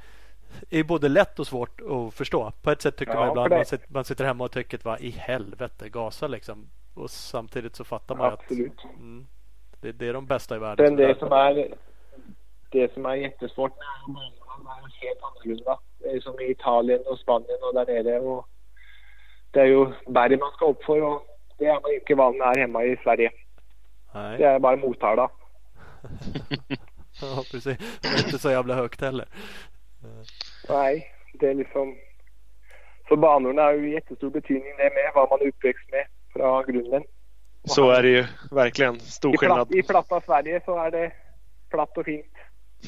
är 0.70 0.84
både 0.84 1.08
lätt 1.08 1.38
och 1.38 1.46
svårt 1.46 1.80
att 1.80 2.14
förstå. 2.14 2.52
På 2.62 2.70
ett 2.70 2.82
sätt 2.82 2.96
tycker 2.96 3.12
ja, 3.12 3.20
man 3.20 3.28
ibland 3.28 3.50
man 3.50 3.64
sitter, 3.64 3.92
man 3.92 4.04
sitter 4.04 4.24
hemma 4.24 4.44
och 4.44 4.52
tycker 4.52 4.80
vad 4.82 5.00
i 5.00 5.10
helvete 5.10 5.88
gasa 5.88 6.26
liksom. 6.26 6.70
Och 6.94 7.10
samtidigt 7.10 7.76
så 7.76 7.84
fattar 7.84 8.16
man 8.16 8.32
Absolut. 8.32 8.72
att 8.78 8.84
mm, 8.84 9.26
det, 9.80 9.92
det, 9.92 10.08
är 10.08 10.12
de 10.12 10.26
bästa 10.26 10.56
i 10.56 10.58
världen. 10.58 10.84
Men 10.86 10.96
det 10.96 11.18
som 11.18 11.32
är 11.32 11.74
det 12.70 12.92
som 12.92 13.06
är 13.06 13.14
jättesvårt 13.14 13.72
med 13.76 13.86
är 13.86 15.06
helt 15.06 15.22
annorlunda. 15.22 15.78
Det 15.98 16.08
är 16.08 16.20
som 16.20 16.40
i 16.40 16.50
Italien 16.50 17.02
och 17.06 17.18
Spanien 17.18 17.58
och 17.62 17.74
där 17.74 17.86
nere. 17.86 18.20
Och 18.20 18.48
det 19.50 19.60
är 19.60 19.64
ju 19.64 19.86
berg 20.06 20.36
man 20.36 20.50
ska 20.50 20.66
upp 20.66 20.84
för 20.84 21.02
och 21.02 21.26
det 21.58 21.66
är 21.66 21.80
man 21.80 21.94
inte 21.94 22.14
van 22.14 22.38
med 22.38 22.46
här 22.46 22.60
hemma 22.60 22.84
i 22.84 22.96
Sverige. 23.02 23.30
Nej. 24.14 24.38
Det 24.38 24.44
är 24.44 24.58
bara 24.58 24.76
Motala. 24.76 25.30
ja 27.20 27.42
precis. 27.50 28.00
Det 28.02 28.08
är 28.08 28.24
inte 28.24 28.38
så 28.38 28.50
jävla 28.50 28.74
högt 28.74 29.00
heller. 29.00 29.28
Nej, 30.68 31.12
det 31.32 31.48
är 31.48 31.54
liksom... 31.54 31.96
Så 33.08 33.16
banorna 33.16 33.62
har 33.62 33.72
ju 33.72 33.92
jättestor 33.92 34.30
betydning 34.30 34.76
det 34.76 34.90
med 34.94 35.12
vad 35.14 35.30
man 35.30 35.40
är 35.40 35.48
uppväxt 35.48 35.90
med 35.90 36.06
från 36.32 36.64
grunden. 36.66 37.04
Så 37.64 37.90
är 37.90 38.02
det 38.02 38.08
ju 38.08 38.24
verkligen. 38.50 39.00
Stor 39.00 39.34
I 39.34 39.38
skillnad. 39.38 39.74
I 39.74 39.82
platta 39.82 40.20
Sverige 40.20 40.60
så 40.64 40.78
är 40.78 40.90
det 40.90 41.12
platt 41.70 41.98
och 41.98 42.04
fint. 42.04 42.32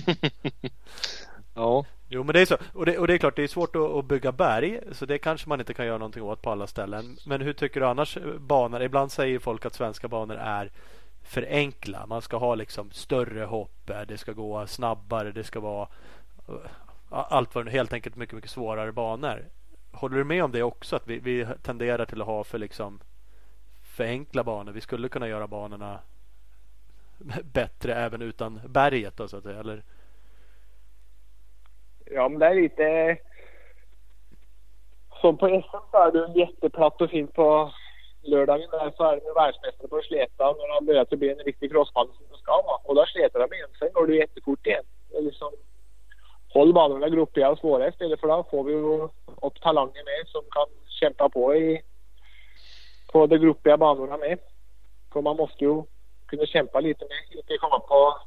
ja. 1.54 1.84
Jo 2.08 2.24
men 2.24 2.32
det 2.32 2.40
är 2.40 2.46
så. 2.46 2.56
Och 2.74 2.86
det, 2.86 2.98
och 2.98 3.06
det 3.06 3.14
är 3.14 3.18
klart 3.18 3.36
det 3.36 3.42
är 3.42 3.48
svårt 3.48 3.76
att, 3.76 3.82
att, 3.82 4.04
bygga 4.04 4.32
berg. 4.32 4.80
Så 4.92 5.06
det 5.06 5.18
kanske 5.18 5.48
man 5.48 5.60
inte 5.60 5.74
kan 5.74 5.86
göra 5.86 5.98
någonting 5.98 6.22
åt 6.22 6.42
på 6.42 6.50
alla 6.50 6.66
ställen. 6.66 7.16
Men 7.26 7.40
hur 7.40 7.52
tycker 7.52 7.80
du 7.80 7.86
annars 7.86 8.18
banor? 8.38 8.82
Ibland 8.82 9.12
säger 9.12 9.38
folk 9.38 9.66
att 9.66 9.74
svenska 9.74 10.08
banor 10.08 10.36
är 10.36 10.70
för 11.22 11.46
enkla. 11.50 12.06
Man 12.06 12.22
ska 12.22 12.36
ha 12.36 12.54
liksom 12.54 12.90
större 12.90 13.44
hopp. 13.44 13.90
Det 14.06 14.18
ska 14.18 14.32
gå 14.32 14.66
snabbare. 14.66 15.32
Det 15.32 15.44
ska 15.44 15.60
vara 15.60 15.88
allt 17.10 17.54
var 17.54 17.64
helt 17.64 17.92
enkelt 17.92 18.16
mycket, 18.16 18.34
mycket 18.34 18.50
svårare 18.50 18.92
banor. 18.92 19.44
Håller 19.92 20.16
du 20.16 20.24
med 20.24 20.44
om 20.44 20.52
det 20.52 20.62
också? 20.62 20.96
Att 20.96 21.06
vi, 21.06 21.18
vi 21.18 21.46
tenderar 21.62 22.04
till 22.04 22.20
att 22.20 22.26
ha 22.26 22.44
för 22.44 22.58
liksom 22.58 23.00
för 23.82 24.04
enkla 24.04 24.44
banor. 24.44 24.72
Vi 24.72 24.80
skulle 24.80 25.08
kunna 25.08 25.28
göra 25.28 25.46
banorna 25.46 26.00
bättre 27.52 27.94
även 27.94 28.22
utan 28.22 28.60
berget 28.68 29.16
då, 29.16 29.28
så 29.28 29.36
att 29.36 29.42
säga, 29.42 29.60
eller? 29.60 29.82
Ja, 32.04 32.28
men 32.28 32.38
det 32.38 32.46
är 32.46 32.54
lite 32.54 33.18
som 35.20 35.38
på 35.38 35.46
SM 35.46 35.90
så 35.90 35.96
är 35.96 36.12
det 36.12 36.40
jätteplatt 36.40 37.00
och 37.00 37.10
fint 37.10 37.34
på 37.34 37.72
lördagen 38.22 38.70
där 38.70 38.92
så 38.96 39.04
är 39.04 39.16
det 39.16 39.32
världsmästare 39.34 39.88
på 39.88 40.00
släta 40.02 40.44
när 40.52 40.74
han 40.74 40.86
börjar 40.86 41.16
bli 41.16 41.30
en 41.30 41.38
riktig 41.38 41.70
crossbana 41.70 42.12
som 42.12 42.24
det 42.30 42.38
ska 42.38 42.52
vara. 42.52 42.80
Och 42.84 42.94
då 42.94 43.06
slätar 43.06 43.40
de 43.40 43.54
igen. 43.54 43.68
Sen 43.78 43.92
går 43.92 44.06
det 44.06 44.16
jättefort 44.16 44.66
igen. 44.66 44.84
Det 45.10 45.16
är 45.16 45.22
liksom 45.22 45.52
håll 46.48 46.72
banorna 46.72 47.08
gruppiga 47.08 47.50
och 47.50 47.58
svåra 47.58 47.88
istället 47.88 48.20
för 48.20 48.28
då 48.28 48.46
får 48.50 48.64
vi 48.64 48.72
ju 48.72 49.08
upp 49.42 49.60
talanger 49.60 50.04
med 50.04 50.28
som 50.28 50.42
kan 50.50 50.66
kämpa 50.88 51.28
på 51.28 51.54
i 51.54 51.82
på 53.12 53.26
de 53.26 53.38
gruppiga 53.38 53.76
banorna 53.76 54.16
med. 54.16 54.38
För 55.12 55.22
man 55.22 55.36
måste 55.36 55.64
ju 55.64 55.82
kunna 56.26 56.46
kämpa 56.46 56.80
lite 56.80 57.04
med, 57.04 57.38
inte 57.38 57.56
komma 57.58 57.78
på 57.78 58.18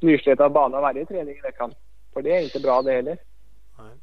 nyslätad 0.00 0.52
bana 0.52 0.80
varje 0.80 1.06
träning 1.06 1.36
i 1.36 1.40
veckan. 1.40 1.74
För 2.12 2.22
det 2.22 2.36
är 2.36 2.42
inte 2.42 2.60
bra 2.60 2.82
det 2.82 2.92
heller. 2.92 3.18
Nej. 3.78 3.96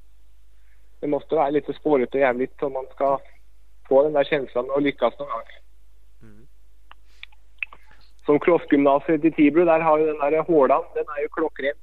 Det 0.99 1.07
måste 1.07 1.35
vara 1.35 1.49
lite 1.49 1.73
spårigt 1.73 2.13
och 2.13 2.19
jävligt 2.19 2.63
om 2.63 2.73
man 2.73 2.85
ska 2.85 3.19
få 3.87 4.03
den 4.03 4.13
där 4.13 4.23
känslan 4.23 4.69
och 4.69 4.81
lyckas 4.81 5.19
någon 5.19 5.27
gång. 5.27 5.41
Mm. 6.21 6.47
Som 8.25 8.39
crossgymnasiet 8.39 9.25
i 9.25 9.31
Tibro, 9.31 9.65
där 9.65 9.79
har 9.79 9.97
ju 9.97 10.05
den 10.05 10.17
där 10.17 10.43
hålan, 10.43 10.83
den 10.93 11.05
är 11.17 11.21
ju 11.21 11.27
klockren. 11.27 11.75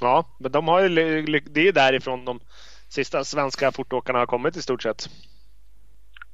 Ja, 0.00 0.24
men 0.38 0.52
de 0.52 0.68
har 0.68 0.80
ju, 0.80 0.88
det 1.50 1.68
är 1.68 1.72
därifrån 1.72 2.24
de 2.24 2.40
sista 2.88 3.24
svenska 3.24 3.72
fortåkarna 3.72 4.18
har 4.18 4.26
kommit 4.26 4.56
i 4.56 4.62
stort 4.62 4.82
sett. 4.82 5.08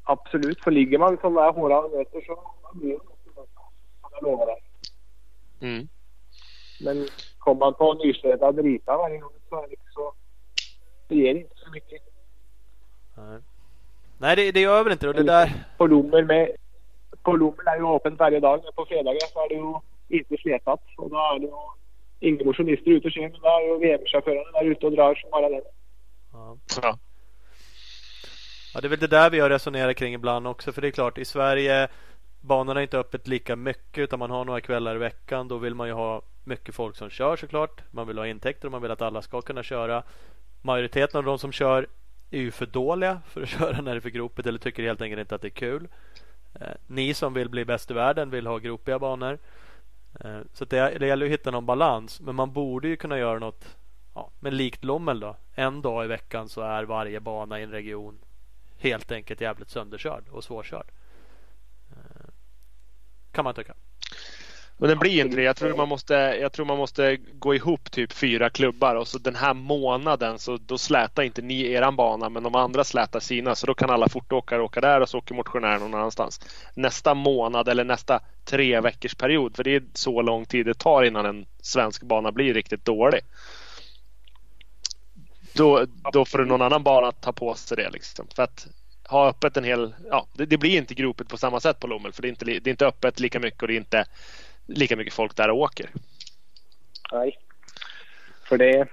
Absolut, 0.03 0.61
för 0.65 0.71
ligger 0.71 0.99
man 0.99 1.19
som 1.21 1.35
där 1.35 1.53
hårda 1.53 1.89
meter 1.89 2.21
så 2.27 2.53
blir 2.73 2.93
det 2.93 2.99
jag 4.13 4.23
lovar 4.23 4.47
det. 4.47 4.61
Mm. 5.67 5.89
Men 6.81 7.09
kommer 7.39 7.61
man 7.61 7.75
på 7.75 7.95
nyslädad 7.95 8.59
rita 8.59 8.97
varje 8.97 9.19
gång 9.19 9.33
så 9.49 9.63
är 9.63 9.69
det 9.69 9.77
så 9.95 10.13
det 11.09 11.15
ger 11.15 11.35
inte 11.35 11.55
så 11.57 11.71
mycket. 11.71 12.03
Nej, 13.15 13.41
Nej 14.19 14.37
det, 14.37 14.53
det 14.53 14.61
gör 14.61 14.85
väl 14.85 14.93
inte 14.93 15.13
det. 15.13 15.23
där... 15.23 15.67
På 15.77 15.87
Lommer 15.87 16.23
med 16.23 16.49
på 17.23 17.33
Lommer 17.33 17.69
är 17.69 17.77
ju 17.77 17.87
öppet 17.87 18.19
varje 18.19 18.41
dag. 18.41 18.61
Men 18.65 18.73
på 18.73 18.87
fredagar 18.87 19.21
så 19.33 19.45
är 19.45 19.49
det 19.49 19.55
ju 19.55 19.75
inte 20.19 20.37
slätat. 20.37 20.81
Och 20.97 21.11
då 21.11 21.17
är 21.17 21.39
det 21.39 21.47
ju 21.47 21.53
ingen 22.25 22.47
motionister 22.47 22.91
ute 22.91 23.09
och 23.09 23.13
kör, 23.13 23.23
men 23.23 23.33
där 23.33 23.75
är 23.75 23.81
VM-chaufförerna 23.81 24.51
där 24.53 24.65
ute 24.65 24.87
och 24.87 24.93
drar 24.93 25.15
som 25.15 25.31
bara 25.31 25.49
den. 25.49 25.63
Ja. 26.33 26.59
ja. 28.75 28.81
det 28.81 28.87
är 28.87 28.91
väl 28.91 28.99
det 28.99 29.07
där 29.07 29.31
vi 29.31 29.41
har 29.41 29.51
resonerat 29.51 29.97
kring 29.97 30.15
ibland 30.15 30.47
också. 30.47 30.73
För 30.73 30.83
det 30.83 30.89
är 30.89 30.93
klart, 30.93 31.19
i 31.19 31.25
Sverige 31.25 31.89
banorna 32.41 32.81
är 32.81 32.83
inte 32.83 32.99
öppet 32.99 33.29
lika 33.29 33.57
mycket 33.57 34.03
utan 34.03 34.19
man 34.19 34.31
har 34.31 34.45
några 34.45 34.61
kvällar 34.61 34.97
i 34.97 34.99
veckan. 34.99 35.49
Då 35.49 35.59
vill 35.59 35.75
man 35.75 35.87
ju 35.87 35.93
ha 35.93 36.23
mycket 36.45 36.75
folk 36.75 36.97
som 36.97 37.11
kör 37.11 37.37
såklart. 37.37 37.83
Man 37.91 38.07
vill 38.07 38.19
ha 38.19 38.27
intäkter 38.27 38.69
och 38.69 38.73
man 38.73 38.83
vill 38.83 38.91
att 38.91 39.03
alla 39.03 39.23
ska 39.23 39.41
kunna 39.41 39.63
köra. 39.63 40.03
Majoriteten 40.63 41.19
av 41.19 41.25
de 41.25 41.39
som 41.39 41.53
kör 41.53 41.87
är 42.31 42.41
ju 42.41 42.51
för 42.51 42.67
dåliga 42.67 43.21
för 43.27 43.43
att 43.43 43.49
köra 43.59 43.81
när 43.81 43.93
det 43.93 43.99
är 43.99 44.01
för 44.01 44.11
gropigt 44.11 44.47
eller 44.47 44.59
tycker 44.59 44.83
helt 44.83 45.03
enkelt 45.03 45.21
inte 45.21 45.35
att 45.35 45.43
det 45.43 45.49
är 45.49 45.51
kul. 45.51 45.89
Eh, 46.61 46.67
ni 46.87 47.15
som 47.15 47.35
vill 47.35 47.49
bli 47.49 47.65
bäst 47.65 47.91
i 47.91 47.95
världen 47.95 48.31
vill 48.31 48.47
ha 48.47 48.59
gropiga 48.59 48.99
banor. 48.99 49.39
Eh, 50.21 50.41
så 50.53 50.65
det, 50.65 50.99
det 50.99 51.07
gäller 51.07 51.27
att 51.27 51.33
hitta 51.33 51.51
någon 51.51 51.67
balans. 51.67 52.21
Men 52.21 52.35
man 52.35 52.53
borde 52.53 52.89
ju 52.89 52.97
kunna 52.97 53.19
göra 53.19 53.39
något 53.39 53.77
ja, 54.15 54.31
men 54.41 54.57
likt 54.57 54.85
Lommel 54.85 55.21
då. 55.21 55.37
En 55.55 55.83
dag 55.83 56.05
i 56.05 56.09
veckan 56.09 56.49
så 56.49 56.61
är 56.61 56.85
varje 56.85 57.21
bana 57.21 57.61
i 57.61 57.63
en 57.63 57.71
region 57.71 58.19
helt 58.79 59.13
enkelt 59.13 59.41
jävligt 59.41 59.71
sönderkörd 59.71 60.29
och 60.31 60.45
svårkörd. 60.45 60.87
Eh, 61.91 62.29
kan 63.33 63.45
man 63.45 63.55
tycka. 63.55 63.75
Men 64.77 64.89
den 64.89 64.99
blir 64.99 65.25
inte 65.25 65.37
det. 65.37 65.43
Jag 65.43 65.57
tror, 65.57 65.77
man 65.77 65.89
måste, 65.89 66.15
jag 66.15 66.53
tror 66.53 66.67
man 66.67 66.79
måste 66.79 67.17
gå 67.17 67.55
ihop 67.55 67.91
typ 67.91 68.13
fyra 68.13 68.51
klubbar 68.51 68.95
och 68.95 69.09
så 69.09 69.19
den 69.19 69.35
här 69.35 69.55
månaden 69.55 70.39
så 70.39 70.57
då 70.57 70.79
slätar 70.79 71.23
inte 71.23 71.43
ni 71.43 71.73
eran 71.73 71.97
bana 71.97 72.29
men 72.29 72.43
de 72.43 72.55
andra 72.55 72.85
slätar 72.85 73.21
sina 73.21 73.55
så 73.55 73.67
då 73.67 73.75
kan 73.75 73.91
alla 73.91 74.09
fortåkare 74.09 74.63
åka 74.63 74.81
där 74.81 75.01
och 75.01 75.09
så 75.09 75.19
åker 75.19 75.35
motionären 75.35 75.81
någon 75.81 75.95
annanstans. 75.95 76.41
Nästa 76.75 77.15
månad 77.15 77.69
eller 77.69 77.85
nästa 77.85 78.21
tre 78.45 78.81
veckors 78.81 79.15
period 79.15 79.57
för 79.57 79.65
det 79.65 79.75
är 79.75 79.83
så 79.95 80.23
lång 80.23 80.45
tid 80.45 80.67
det 80.67 80.75
tar 80.75 81.03
innan 81.03 81.27
en 81.27 81.47
svensk 81.63 82.03
bana 82.03 82.33
blir 82.33 82.55
riktigt 82.55 82.85
dålig. 82.85 83.21
Då, 85.53 85.87
då 86.13 86.25
får 86.25 86.39
någon 86.39 86.63
annan 86.63 86.83
bana 86.83 87.13
ta 87.13 87.33
på 87.33 87.55
sig 87.55 87.77
det 87.77 87.91
liksom. 87.91 88.27
För 88.37 88.43
att 88.43 88.67
ha 89.09 89.29
öppet 89.29 89.57
en 89.57 89.65
hel... 89.65 89.95
Ja, 90.11 90.27
det, 90.33 90.47
det 90.47 90.59
blir 90.59 90.79
inte 90.79 90.95
gropet 90.95 91.29
på 91.29 91.37
samma 91.37 91.61
sätt 91.61 91.81
på 91.81 91.87
Lommel 91.87 92.13
för 92.13 92.23
det 92.23 92.29
är, 92.29 92.31
inte, 92.31 92.45
det 92.45 92.67
är 92.67 92.69
inte 92.69 92.87
öppet 92.87 93.21
lika 93.21 93.41
mycket 93.41 93.63
och 93.63 93.69
det 93.69 93.75
är 93.75 93.77
inte 93.77 94.05
lika 94.67 94.97
mycket 94.97 95.15
folk 95.15 95.37
där 95.37 95.51
och 95.51 95.59
åker. 95.59 95.91
Nej. 97.13 97.39
För 98.49 98.59
det... 98.59 98.89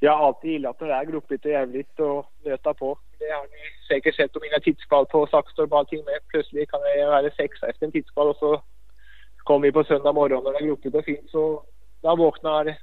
Jag 0.00 0.16
har 0.16 0.26
alltid 0.26 0.50
gillat 0.50 0.80
när 0.80 0.88
det 0.88 0.94
är 0.94 1.04
gropigt 1.04 1.44
och 1.44 1.50
jävligt 1.50 2.00
att 2.00 2.26
nöta 2.44 2.74
på. 2.74 2.98
Det 3.18 3.30
har 3.30 3.42
ni 3.42 3.88
säkert 3.88 4.14
sett 4.14 4.32
på 4.32 4.40
mina 4.42 4.58
tidskval 4.58 5.06
på 5.06 5.26
Saxtorp 5.26 5.72
och 5.72 5.78
allting 5.78 6.04
med. 6.04 6.18
Plötsligt 6.28 6.70
kan 6.70 6.80
jag 6.98 7.06
vara 7.06 7.30
sexa 7.30 7.68
efter 7.68 7.86
en 7.86 7.92
tidskval 7.92 8.28
och 8.28 8.36
så 8.36 8.62
kommer 9.36 9.68
vi 9.68 9.72
på 9.72 9.84
söndag 9.84 10.12
morgon 10.12 10.44
när 10.44 10.52
det 10.52 10.58
är 10.58 10.66
gropigt 10.66 10.94
och 10.94 11.04
fint 11.04 11.30
så 11.30 11.64
då 12.00 12.16
vaknar 12.16 12.78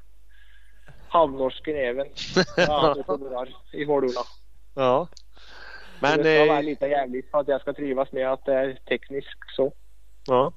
halvnorsken 1.08 1.76
även 1.76 2.08
ja, 2.58 2.96
i 3.72 3.86
Vårdorna. 3.86 4.22
Ja. 4.76 5.08
Men, 6.02 6.16
så 6.16 6.24
det 6.24 6.36
ska 6.36 6.54
vara 6.54 6.62
lite 6.62 6.88
jävligt 6.88 7.32
för 7.32 7.40
att 7.40 7.48
jag 7.48 7.62
ska 7.62 7.74
trivas 7.74 8.12
med 8.12 8.32
att 8.32 8.46
det 8.46 8.54
är 8.54 8.80
tekniskt 8.90 9.56
så. 9.56 9.74
Ja. 10.28 10.54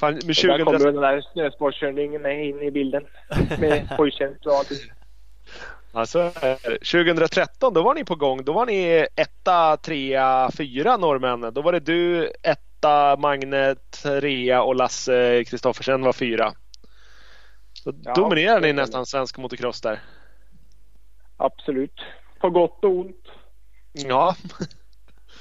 Fan, 0.00 0.20
med 0.26 0.36
20... 0.36 0.48
Där 0.48 0.64
kommer 0.64 0.78
den 0.78 0.94
där 0.94 1.24
snösportkörningen 1.32 2.22
med 2.22 2.46
in 2.46 2.62
i 2.62 2.70
bilden. 2.70 3.06
Med 3.58 3.88
hojtjänst 3.98 4.46
och 4.46 4.52
allting. 4.52 4.78
Alltså, 5.92 6.32
2013 6.92 7.74
då 7.74 7.82
var 7.82 7.94
ni 7.94 8.04
på 8.04 8.14
gång. 8.14 8.44
Då 8.44 8.52
var 8.52 8.66
ni 8.66 9.06
etta, 9.16 9.76
trea, 9.76 10.50
fyra 10.56 10.96
norrmän. 10.96 11.54
Då 11.54 11.62
var 11.62 11.72
det 11.72 11.80
du 11.80 12.32
etta, 12.42 13.16
Magne 13.16 13.74
trea 14.02 14.62
och 14.62 14.74
Lasse 14.74 15.44
Kristoffersen 15.44 16.02
var 16.02 16.12
fyra. 16.12 16.52
Så 17.72 17.92
ja, 18.04 18.14
dominerade 18.14 18.66
ni 18.66 18.72
nästan 18.72 19.06
svensk 19.06 19.38
motocross 19.38 19.80
där. 19.80 20.00
Absolut. 21.36 22.00
På 22.40 22.50
gott 22.50 22.84
och 22.84 22.90
ont. 22.90 23.26
Ja. 23.92 24.36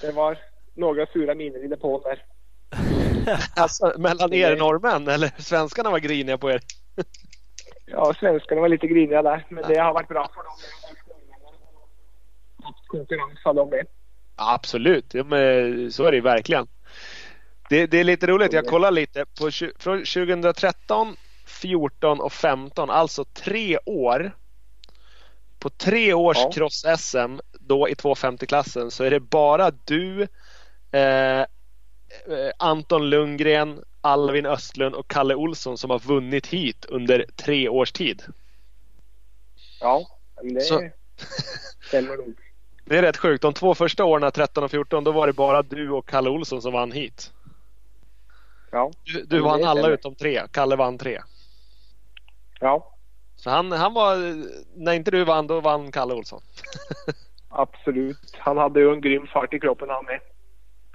Det 0.02 0.12
var 0.12 0.38
några 0.74 1.06
sura 1.06 1.36
minnen 1.36 1.64
i 1.64 1.68
depån 1.68 2.02
där. 2.04 2.24
alltså, 3.56 3.94
mellan 3.98 4.34
er 4.34 4.56
norrmän 4.56 5.08
eller 5.08 5.32
svenskarna 5.38 5.90
var 5.90 6.00
griniga 6.00 6.38
på 6.38 6.52
er? 6.52 6.62
ja, 7.86 8.14
svenskarna 8.20 8.62
var 8.62 8.70
lite 8.70 8.88
griniga 8.88 9.22
där. 9.22 9.46
Men 9.50 9.64
det 9.68 9.80
har 9.80 9.94
varit 9.94 10.08
bra 10.08 10.30
för 10.34 10.44
dem. 10.44 10.54
Konkurrens 12.88 13.40
har 13.44 13.54
de 13.54 13.70
med. 13.70 13.86
Absolut, 14.36 15.14
ja, 15.14 15.24
men 15.24 15.92
så 15.92 16.04
är 16.04 16.12
det 16.12 16.22
verkligen. 16.22 16.68
Det, 17.70 17.88
det, 17.88 18.00
är 18.00 18.04
lite 18.04 18.28
roligt. 18.28 18.54
Jag 18.54 18.66
kollar 18.66 18.92
lite. 18.92 19.26
På, 19.26 19.52
från 19.80 19.98
2013, 19.98 21.16
14 21.46 22.20
och 22.20 22.34
15, 22.34 22.90
alltså 22.90 23.26
tre 23.26 23.78
år. 23.86 24.32
På 25.60 25.70
tre 25.70 26.14
års 26.14 26.38
ja. 26.38 26.52
cross-SM, 26.52 27.40
då 27.60 27.90
i 27.90 27.94
250-klassen, 27.94 28.92
så 28.92 29.04
är 29.04 29.10
det 29.10 29.20
bara 29.20 29.72
du, 29.72 30.28
Eh, 30.92 31.46
Anton 32.58 33.10
Lundgren, 33.10 33.84
Alvin 34.02 34.46
Östlund 34.46 34.96
och 34.96 35.08
Kalle 35.08 35.36
Olsson 35.36 35.78
som 35.78 35.90
har 35.90 36.00
vunnit 36.00 36.48
hit 36.48 36.86
under 36.86 37.26
tre 37.36 37.70
års 37.70 37.92
tid. 37.92 38.24
Ja, 39.80 40.08
det 40.44 40.62
Så... 40.62 40.90
stämmer 41.88 42.18
nog. 42.18 42.34
Det 42.86 42.98
är 42.98 43.02
rätt 43.02 43.18
sjukt. 43.18 43.42
De 43.42 43.54
två 43.54 43.76
första 43.76 44.06
åren, 44.06 44.32
13 44.32 44.64
och 44.64 44.72
14, 44.72 45.04
då 45.04 45.12
var 45.12 45.28
det 45.28 45.34
bara 45.34 45.62
du 45.62 45.90
och 45.92 46.08
Kalle 46.08 46.30
Olsson 46.30 46.62
som 46.62 46.74
vann 46.74 46.92
hit. 46.92 47.32
Ja. 48.72 48.92
Du, 49.04 49.24
du 49.24 49.40
vann 49.40 49.64
alla 49.64 49.82
stämmer. 49.82 49.94
utom 49.94 50.16
tre. 50.16 50.42
Kalle 50.52 50.76
vann 50.76 50.98
tre. 50.98 51.22
Ja. 52.60 52.94
Så 53.36 53.50
han, 53.50 53.72
han 53.72 53.94
var, 53.94 54.16
när 54.76 54.94
inte 54.94 55.12
du 55.12 55.24
vann, 55.24 55.48
då 55.48 55.60
vann 55.62 55.92
Kalle 55.92 56.14
Olsson. 56.14 56.42
Absolut. 57.50 58.36
Han 58.38 58.58
hade 58.58 58.80
ju 58.80 58.94
en 58.94 59.02
grym 59.02 59.28
fart 59.28 59.54
i 59.54 59.60
kroppen 59.60 59.90
han 59.90 60.06
med. 60.06 60.20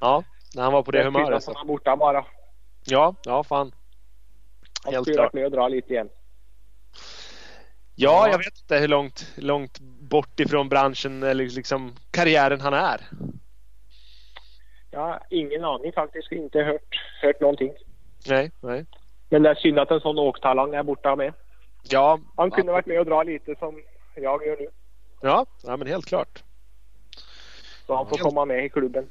Ja, 0.00 0.24
när 0.54 0.62
han 0.62 0.72
var 0.72 0.82
på 0.82 0.90
det, 0.90 0.98
det 0.98 1.04
humöret. 1.04 1.42
Så. 1.42 1.52
Han 1.56 1.66
borta 1.66 1.96
bara. 1.96 2.24
Ja, 2.84 3.14
ja 3.24 3.44
fan. 3.44 3.72
Han 4.84 4.94
Helt 4.94 5.14
klart. 5.14 5.34
och 5.34 5.50
dra 5.50 5.68
lite 5.68 5.92
igen. 5.92 6.08
Ja, 7.94 8.28
jag 8.28 8.38
vet 8.38 8.58
inte 8.62 8.76
hur 8.76 8.88
långt, 8.88 9.32
långt 9.36 9.80
bort 9.80 10.40
ifrån 10.40 10.68
branschen 10.68 11.22
eller 11.22 11.44
liksom 11.44 11.94
karriären 12.10 12.60
han 12.60 12.74
är. 12.74 13.00
Ja, 14.90 15.20
ingen 15.30 15.64
aning 15.64 15.92
faktiskt. 15.92 16.32
Inte 16.32 16.58
hört, 16.58 17.00
hört 17.22 17.40
någonting. 17.40 17.72
Nej, 18.26 18.50
nej. 18.60 18.86
Men 19.28 19.42
det 19.42 19.50
är 19.50 19.54
synd 19.54 19.78
att 19.78 19.90
en 19.90 20.00
sån 20.00 20.18
åktalang 20.18 20.74
är 20.74 20.82
borta 20.82 21.16
med. 21.16 21.32
Ja. 21.82 22.20
Han 22.36 22.50
kunde 22.50 22.70
ja. 22.70 22.74
varit 22.74 22.86
med 22.86 22.98
och 22.98 23.06
dra 23.06 23.22
lite 23.22 23.54
som 23.58 23.82
jag 24.14 24.46
gör 24.46 24.56
nu. 24.56 24.68
Ja, 25.20 25.46
ja 25.62 25.76
men 25.76 25.88
helt 25.88 26.06
klart. 26.06 26.42
Så 27.86 27.96
han 27.96 28.06
får 28.06 28.16
helt... 28.16 28.28
komma 28.28 28.44
med 28.44 28.64
i 28.64 28.68
klubben. 28.68 29.10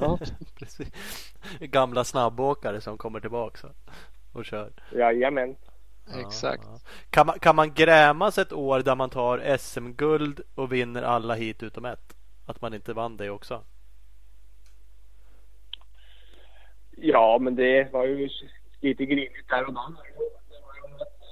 Ja, 0.00 0.18
precis. 0.58 0.88
Gamla 1.60 2.04
snabbåkare 2.04 2.80
som 2.80 2.98
kommer 2.98 3.20
tillbaka 3.20 3.68
och 4.32 4.44
kör. 4.44 4.72
Jajamän. 4.92 5.56
Ja, 6.12 6.20
Exakt. 6.20 6.64
Ja. 6.64 6.78
Kan, 7.10 7.26
man, 7.26 7.38
kan 7.38 7.56
man 7.56 7.74
grämas 7.74 8.38
ett 8.38 8.52
år 8.52 8.80
där 8.80 8.94
man 8.94 9.10
tar 9.10 9.56
SM-guld 9.58 10.40
och 10.54 10.72
vinner 10.72 11.02
alla 11.02 11.34
hit 11.34 11.62
utom 11.62 11.84
ett? 11.84 12.16
Att 12.46 12.60
man 12.60 12.74
inte 12.74 12.92
vann 12.92 13.16
det 13.16 13.30
också? 13.30 13.64
Ja, 16.96 17.38
men 17.40 17.56
det 17.56 17.92
var 17.92 18.04
ju 18.04 18.28
lite 18.80 19.04
grinigt 19.04 19.48
där 19.48 19.64
och 19.64 19.72
då. 19.72 19.94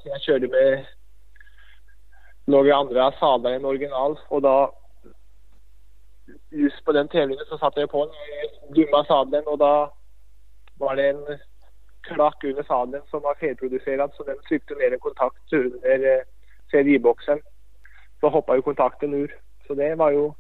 Jag 0.04 0.20
körde 0.20 0.48
med 0.48 0.86
några 2.44 2.76
andra 2.76 3.12
sadlar 3.12 3.50
än 3.50 3.64
original 3.64 4.18
och 4.28 4.42
då 4.42 4.79
just 6.50 6.84
på 6.84 6.92
den 6.92 7.08
tävlingen 7.08 7.44
så 7.48 7.58
satte 7.58 7.80
jag 7.80 7.90
på 7.90 8.06
den 8.06 8.74
grymma 8.74 9.04
sadeln 9.04 9.46
och 9.46 9.58
då 9.58 9.92
var 10.78 10.96
det 10.96 11.08
en 11.08 11.38
klack 12.00 12.44
under 12.44 12.62
sadeln 12.62 13.02
som 13.10 13.22
var 13.22 13.34
felproducerad 13.34 14.10
så 14.14 14.22
den 14.22 14.36
tryckte 14.48 14.74
ner 14.74 14.92
en 14.92 14.98
kontakt 14.98 15.52
under 15.52 16.16
eh, 16.16 16.22
CDI-boxen. 16.70 17.40
Så 18.20 18.28
hoppade 18.28 18.58
ju 18.58 18.62
kontakten 18.62 19.14
ur. 19.14 19.40
Så 19.66 19.74
det 19.74 19.94
var 19.94 20.10
ju 20.10 20.32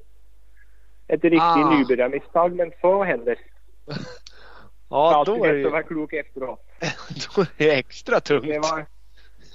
ett 1.08 1.24
riktigt 1.24 1.40
ah. 1.40 1.70
nybörjarmisstag 1.70 2.52
men 2.52 2.72
så 2.80 3.04
händer. 3.04 3.38
ja, 4.90 5.22
då 5.26 5.44
är 5.44 5.54
det 5.54 5.66
att 5.66 5.72
vara 5.72 5.82
klok 5.82 6.12
efteråt. 6.12 6.66
då 7.36 7.42
är 7.42 7.48
det 7.56 7.78
extra 7.78 8.20
tungt. 8.20 8.46
Det 8.46 8.58
var, 8.58 8.86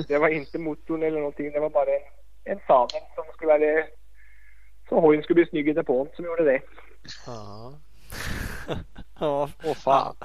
det 0.08 0.18
var 0.18 0.30
inte 0.30 0.60
motorn 0.60 1.04
eller 1.04 1.18
någonting. 1.18 1.52
Det 1.52 1.60
var 1.60 1.70
bara 1.70 1.92
en 2.44 2.60
sadel 2.68 3.02
som 3.16 3.24
skulle 3.34 3.48
vara 3.48 3.86
så 4.90 5.00
hojen 5.00 5.24
skulle 5.24 5.36
bli 5.36 5.46
snygg 5.46 5.70
i 5.70 5.74
depån 5.74 6.08
som 6.16 6.26
gjorde 6.26 6.44
det. 6.44 6.62
Ja. 7.26 7.74
ja, 9.20 9.50
åh 9.64 9.74
fan. 9.74 10.16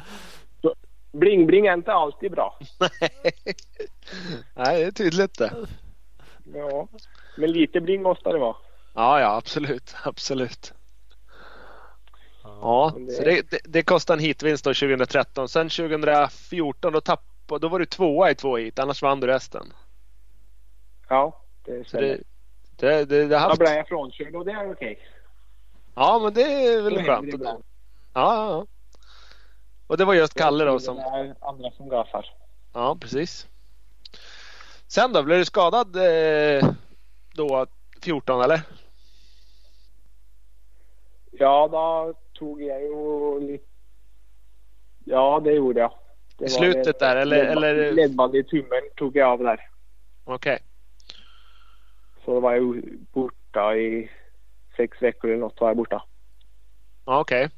Bling-bling 1.13 1.67
är 1.67 1.75
inte 1.75 1.93
alltid 1.93 2.31
bra. 2.31 2.59
Nej, 4.55 4.81
det 4.81 4.87
är 4.87 4.91
tydligt 4.91 5.39
det. 5.39 5.67
Ja, 6.55 6.89
men 7.37 7.53
lite 7.53 7.81
bling 7.81 8.03
måste 8.03 8.33
det 8.33 8.39
vara. 8.39 8.57
Ja, 8.95 9.21
ja 9.21 9.37
absolut, 9.37 9.95
absolut. 10.05 10.73
Ja, 12.43 12.95
det... 12.97 13.13
så 13.13 13.23
det, 13.23 13.51
det, 13.51 13.61
det 13.65 13.83
kostade 13.83 14.17
en 14.17 14.25
hitvinst 14.25 14.65
då 14.65 14.75
2013. 14.75 15.49
Sen 15.49 15.69
2014 15.69 16.93
då 16.93 17.01
tappade, 17.01 17.61
då 17.61 17.69
var 17.69 17.79
du 17.79 17.87
tvåa 17.87 18.31
i 18.31 18.35
två 18.35 18.57
hit, 18.57 18.79
annars 18.79 19.03
vann 19.03 19.21
du 19.21 19.27
resten. 19.27 19.73
Ja, 21.09 21.45
det 21.65 21.89
stämmer. 21.89 22.07
Det, 22.07 22.23
det, 22.81 23.05
det 23.05 23.39
haft... 23.39 23.59
Då 23.59 23.65
blev 23.65 23.77
jag 23.77 23.89
frånkörd 23.89 24.35
och 24.35 24.45
det 24.45 24.53
är 24.53 24.73
okej. 24.73 24.73
Okay. 24.73 24.97
Ja, 25.95 26.21
men 26.23 26.35
det 26.35 26.43
är 26.43 26.83
väl 26.83 27.05
skönt. 27.05 27.35
Ja, 27.43 27.63
ja. 28.15 28.67
Och 29.87 29.97
det 29.97 30.05
var 30.05 30.15
just 30.15 30.35
Kalle 30.35 30.65
då 30.65 30.79
som... 30.79 30.97
Det 30.97 31.03
är 31.03 31.35
andra 31.41 31.71
som 31.71 31.89
gasar. 31.89 32.27
Ja, 32.73 32.97
precis. 33.01 33.47
Sen 34.87 35.13
då, 35.13 35.23
blev 35.23 35.39
du 35.39 35.45
skadad 35.45 35.97
eh, 35.97 36.71
då 37.35 37.67
14 38.03 38.41
eller? 38.43 38.61
Ja, 41.31 41.69
då 41.73 42.15
tog 42.33 42.63
jag 42.63 42.83
ju 42.83 43.41
lite... 43.41 43.65
Ja, 45.05 45.41
det 45.45 45.53
gjorde 45.53 45.81
jag. 45.81 45.93
Det 46.37 46.45
I 46.45 46.49
slutet 46.49 46.99
där 46.99 47.17
eller? 47.17 47.37
Ledband, 47.37 47.65
eller... 47.65 47.93
ledband 47.93 48.37
i 48.37 48.45
tummen 48.45 48.83
tog 48.97 49.17
jag 49.17 49.29
av 49.29 49.39
där. 49.39 49.69
Okej. 50.25 50.55
Okay. 50.55 50.70
Så 52.31 52.35
då 52.35 52.41
var 52.41 52.55
jag 52.55 52.83
borta 53.13 53.77
i 53.77 54.11
sex 54.77 55.03
veckor 55.03 55.31
eller 55.31 55.41
något 55.41 55.61
var 55.61 55.69
jag 55.69 55.77
borta. 55.77 56.03
Ja, 57.05 57.21
okej. 57.21 57.45
Okay. 57.45 57.57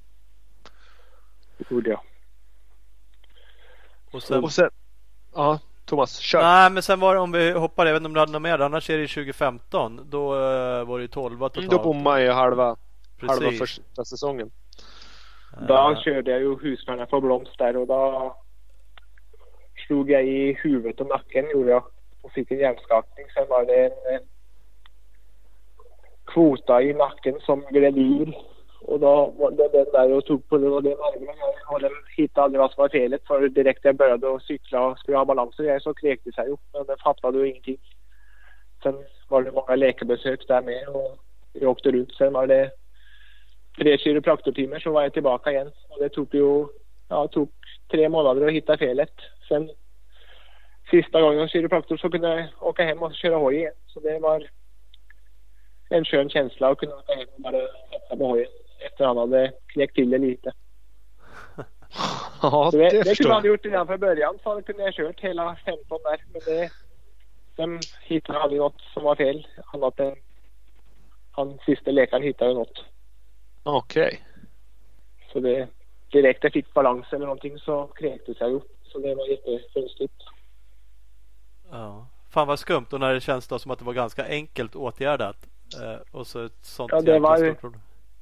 Det 1.59 1.75
gjorde 1.75 1.91
jag. 1.91 2.01
Och 4.13 4.23
sen, 4.23 4.45
och 4.45 4.53
sen, 4.53 4.71
ja. 5.35 5.59
Thomas, 5.85 6.19
kör! 6.19 6.43
Nej, 6.43 6.71
men 6.71 6.83
sen 6.83 7.01
var 7.01 7.15
det 7.15 7.21
om 7.21 7.33
vi 7.33 7.51
hoppar, 7.53 7.87
jag 7.87 7.93
vet 7.93 8.01
inte 8.01 8.07
om 8.07 8.15
du 8.15 8.21
hade 8.21 8.33
något 8.33 8.43
mer, 8.43 8.59
annars 8.59 8.91
är 8.91 8.99
det 8.99 9.09
2015. 9.09 10.01
Då 10.11 10.35
uh, 10.35 10.85
var 10.85 10.99
det 10.99 11.03
ju 11.03 11.09
12 11.09 11.39
totalt. 11.39 11.57
Mm, 11.57 11.69
då 11.69 11.79
bommade 11.79 12.23
jag 12.23 12.35
halva, 12.35 12.77
Precis. 13.21 13.43
halva 13.43 13.59
första 13.59 14.05
säsongen. 14.05 14.51
Da 15.69 15.91
Eh, 15.91 16.03
kjørte 16.05 16.31
jeg 16.31 16.43
jo 16.43 16.57
Husqvarna 16.57 17.07
for 17.11 17.21
blomst 17.21 17.59
der, 17.59 17.77
og 17.77 17.89
da 17.89 18.31
slog 19.87 20.11
jeg 20.11 20.29
i 20.29 20.57
huvudet 20.63 21.01
og 21.01 21.09
nakken, 21.09 21.45
gjorde 21.53 21.71
jeg, 21.71 21.83
og 22.25 22.31
fikk 22.35 22.51
en 22.53 22.59
hjerneskakning. 22.59 23.33
Sen 23.33 23.49
var 23.49 23.65
det 23.65 23.85
en 23.85 24.15
eh, 24.15 24.29
kvota 26.25 26.83
i 26.83 26.93
nacken 26.93 27.41
som 27.41 27.65
gled 27.71 27.99
ur. 27.99 28.39
Och 28.81 29.01
då 29.01 29.35
var 29.39 29.51
det 29.51 29.69
den 29.69 29.87
där 29.93 30.13
och 30.13 30.25
tog 30.25 30.49
på 30.49 30.59
det, 30.59 30.69
och 30.69 30.83
det 30.83 30.91
nervene. 30.91 31.33
jag 31.71 31.81
den 31.81 31.93
hittade 32.17 32.45
aldrig 32.45 32.61
vad 32.61 32.73
som 32.73 32.83
var 32.83 32.89
felet, 32.89 33.55
Direkt 33.55 33.85
när 33.85 33.89
jag 33.89 33.97
började 33.97 34.29
å 34.29 34.41
cykla 34.41 34.87
och 34.87 34.99
skulle 34.99 35.17
ha 35.17 35.25
balanse, 35.25 35.81
så 35.81 35.95
krek 35.95 36.21
det 36.25 36.35
seg. 36.35 36.57
Men 36.73 36.87
det 36.87 36.97
fattade 37.05 37.39
ju 37.39 37.49
ingenting. 37.49 37.79
Sen 38.83 38.95
var 39.29 39.43
det 39.43 39.53
många 39.53 39.77
läkarbesök 39.77 40.49
där 40.49 40.63
med, 40.63 40.89
och 40.89 41.19
jag 41.53 41.71
åkte 41.71 41.91
runt. 41.91 42.15
Sen 42.15 42.33
var 42.33 42.47
det 42.47 42.71
tre 43.79 43.99
kiropraktortimmar 43.99 44.79
så 44.79 44.91
var 44.91 45.03
jag 45.03 45.13
tillbaka 45.13 45.51
igen. 45.51 45.71
Och 45.89 45.99
det 46.01 46.09
tog 46.09 46.35
ju 46.35 46.67
ja, 47.09 47.29
tog 47.29 47.49
tre 47.91 48.09
månader 48.09 48.47
att 48.47 48.53
hitta 48.53 48.79
felet. 48.79 49.13
Sen 49.49 49.71
sista 50.91 51.21
gången 51.21 51.41
hos 51.41 51.53
kiropraktor 51.53 51.97
så 51.97 52.11
kunde 52.11 52.29
jag 52.29 52.69
åka 52.69 52.85
hem 52.85 53.03
och 53.03 53.15
köra 53.15 53.37
hoj 53.37 53.57
igen. 53.57 53.75
Så 53.87 54.01
det 54.01 54.19
var 54.19 54.49
en 55.93 56.05
skön 56.05 56.31
känsla 56.31 56.69
att 56.71 56.79
kunna 56.79 56.95
åka 56.97 57.15
hem 57.15 57.29
och 57.35 57.41
bara 57.41 57.61
sätta 57.91 58.17
på 58.17 58.27
hojen 58.27 58.49
efter 58.87 59.05
han 59.05 59.17
hade 59.17 59.53
knäckt 59.67 59.95
till 59.95 60.11
det 60.11 60.19
lite. 60.19 60.53
Ja, 62.43 62.69
Så 62.71 62.77
det, 62.77 62.91
det, 62.91 63.03
det 63.03 63.15
kunde 63.15 63.35
han 63.35 63.45
gjort 63.45 63.65
redan 63.65 63.87
från 63.87 64.01
början 64.01 64.39
så 64.43 64.63
kunde 64.63 64.83
jag 64.83 64.95
kört 64.95 65.21
hela 65.21 65.57
15 65.57 65.99
där. 66.03 66.25
Men 66.33 66.41
det, 66.47 66.71
de 67.57 67.81
hittade 68.03 68.39
aldrig 68.39 68.61
något 68.61 68.81
som 68.95 69.05
var 69.05 69.15
fel 69.15 69.47
annat 69.73 70.01
än 70.01 70.15
han 71.31 71.59
sista 71.67 71.91
läkaren 71.91 72.23
hittade 72.23 72.55
något. 72.55 72.85
Okej. 73.63 74.21
Så 75.33 75.41
det, 75.41 75.69
direkt 76.13 76.45
jag 76.45 76.53
fick 76.53 76.75
balans 76.75 77.07
eller 77.13 77.27
någonting 77.27 77.59
så 77.59 77.87
kräktes 77.87 78.37
jag 78.41 78.51
ju. 78.51 78.61
Så 78.83 78.99
det 78.99 79.15
var 79.15 79.27
jättekonstigt. 79.27 80.15
Ja. 81.71 82.07
Fan 82.31 82.47
vad 82.49 82.59
skumt 82.59 82.87
och 82.93 83.01
när 83.01 83.15
det 83.15 83.21
känns 83.21 83.49
då 83.49 83.59
som 83.59 83.71
att 83.71 83.79
det 83.79 83.85
var 83.85 83.93
ganska 83.93 84.29
enkelt 84.29 84.77
åtgärdat. 84.77 85.37
Eh, 85.75 85.97
och 86.11 86.27
så 86.27 86.45
ett 86.45 86.53
sånt 86.63 86.93
Ja, 86.93 87.01
det 87.01 87.19
var-. 87.19 87.57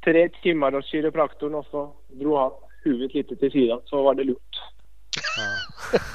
Tre 0.04 0.28
timmar 0.42 0.72
hos 0.72 0.86
kiropraktorn 0.86 1.54
och 1.54 1.66
så 1.70 1.92
drog 2.08 2.38
han 2.38 2.52
huvudet 2.82 3.14
lite 3.14 3.36
till 3.36 3.50
sidan 3.52 3.80
så 3.84 4.02
var 4.02 4.14
det 4.14 4.24
lugnt. 4.24 4.56
Ja. 5.36 5.98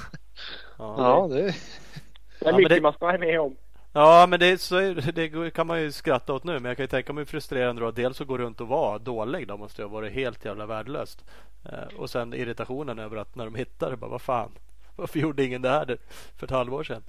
Ja. 0.77 0.95
Ja, 0.97 1.27
det... 1.35 1.41
Det 1.41 1.47
är 1.47 2.51
Ja, 2.51 2.57
mycket 2.57 2.69
det- 2.75 2.81
man 2.81 2.93
ska 2.93 3.05
vara 3.05 3.17
med 3.17 3.39
om. 3.41 3.55
Ja 3.93 4.27
men 4.29 4.39
det, 4.39 4.61
så 4.61 4.75
är, 4.77 5.11
det 5.11 5.51
kan 5.51 5.67
man 5.67 5.81
ju 5.81 5.91
skratta 5.91 6.33
åt 6.33 6.43
nu 6.43 6.53
men 6.53 6.65
jag 6.65 6.77
kan 6.77 6.83
ju 6.83 6.87
tänka 6.87 7.13
mig 7.13 7.21
hur 7.21 7.25
frustrerande 7.25 7.81
det 7.81 7.85
var. 7.85 7.91
Dels 7.91 8.21
att 8.21 8.27
gå 8.27 8.37
runt 8.37 8.61
och 8.61 8.67
vara 8.67 8.97
dålig 8.99 9.47
då 9.47 9.57
måste 9.57 9.81
ha 9.83 9.89
varit 9.89 10.13
helt 10.13 10.45
jävla 10.45 10.65
värdelöst. 10.65 11.25
Eh, 11.65 11.97
och 11.99 12.09
sen 12.09 12.33
irritationen 12.33 12.99
över 12.99 13.17
att 13.17 13.35
när 13.35 13.45
de 13.45 13.55
hittar 13.55 13.91
det 13.91 13.97
bara 13.97 14.11
vad 14.11 14.21
fan. 14.21 14.51
Varför 14.95 15.19
gjorde 15.19 15.43
ingen 15.43 15.61
det 15.61 15.69
här 15.69 15.97
för 16.37 16.45
ett 16.47 16.51
halvår 16.51 16.83
sedan? 16.83 17.03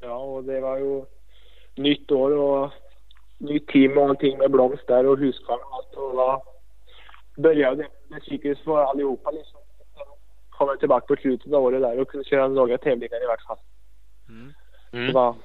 Ja, 0.00 0.16
och 0.16 0.44
det 0.44 0.60
var 0.60 0.78
ju 0.78 1.04
nytt 1.76 2.10
år 2.10 2.30
och 2.30 2.70
nytt 3.38 3.68
team 3.68 3.98
och 3.98 4.04
allting 4.08 4.38
med 4.38 4.50
blomst 4.50 4.86
där 4.86 5.06
och 5.06 5.18
Husqvarna 5.18 5.62
och 5.64 5.74
allt. 5.74 5.94
Och 5.94 6.16
då 6.16 6.42
började 7.42 7.76
det 7.82 7.88
med 8.08 8.22
psykiskt 8.22 8.64
för 8.64 8.82
allihopa 8.82 9.30
liksom. 9.30 9.60
Sen 9.94 10.04
kom 10.50 10.68
jag 10.68 10.78
tillbaka 10.78 11.06
på 11.06 11.16
slutet 11.20 11.52
av 11.52 11.64
året 11.64 11.82
där 11.82 12.00
och 12.00 12.08
kunde 12.08 12.24
köra 12.24 12.48
några 12.48 12.78
tävlingar 12.78 13.24
i 13.24 13.26
vart 13.26 13.42
fall. 13.46 13.58
Mm. 14.28 14.52
Så 14.90 14.96
Mm. 14.96 15.12
då 15.12 15.36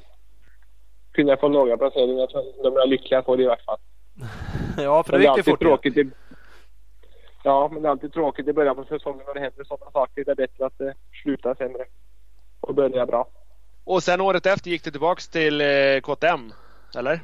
kunde 1.12 1.32
jag 1.32 1.40
få 1.40 1.48
några 1.48 1.78
placeringar 1.78 2.28
som 2.28 2.44
de 2.64 2.78
är 2.78 2.88
lyckliga 2.88 3.24
för 3.24 3.42
i 3.42 3.46
vart 3.48 3.66
fall. 3.66 3.78
Ja 4.78 5.04
för 5.04 5.12
det 5.18 5.24
gick 5.24 5.36
det 5.36 5.44
fort. 5.44 5.62
ju. 5.62 5.66
tråkigt 5.68 5.98
i... 5.98 6.10
Ja, 7.44 7.70
men 7.74 7.82
det 7.82 7.88
är 7.88 7.92
alltid 7.92 8.14
tråkigt 8.14 8.48
i 8.48 8.54
början 8.54 8.76
på 8.76 8.84
säsongen 8.84 9.24
när 9.28 9.34
det 9.34 9.40
händer 9.40 9.64
sådana 9.64 9.92
saker. 9.92 10.24
Det 10.26 10.32
är 10.32 10.36
bättre 10.36 10.66
att 10.66 10.78
det 10.78 10.94
slutar 11.24 11.56
sämre 11.56 11.86
och 12.62 12.76
börjar 12.76 13.06
bra. 13.06 13.28
Och 13.92 14.04
sen 14.04 14.22
året 14.22 14.46
efter 14.46 14.70
gick 14.70 14.84
du 14.84 14.92
tillbaks 14.92 15.28
till 15.28 15.62
eh, 15.62 16.00
KTM, 16.02 16.54
eller? 16.96 17.22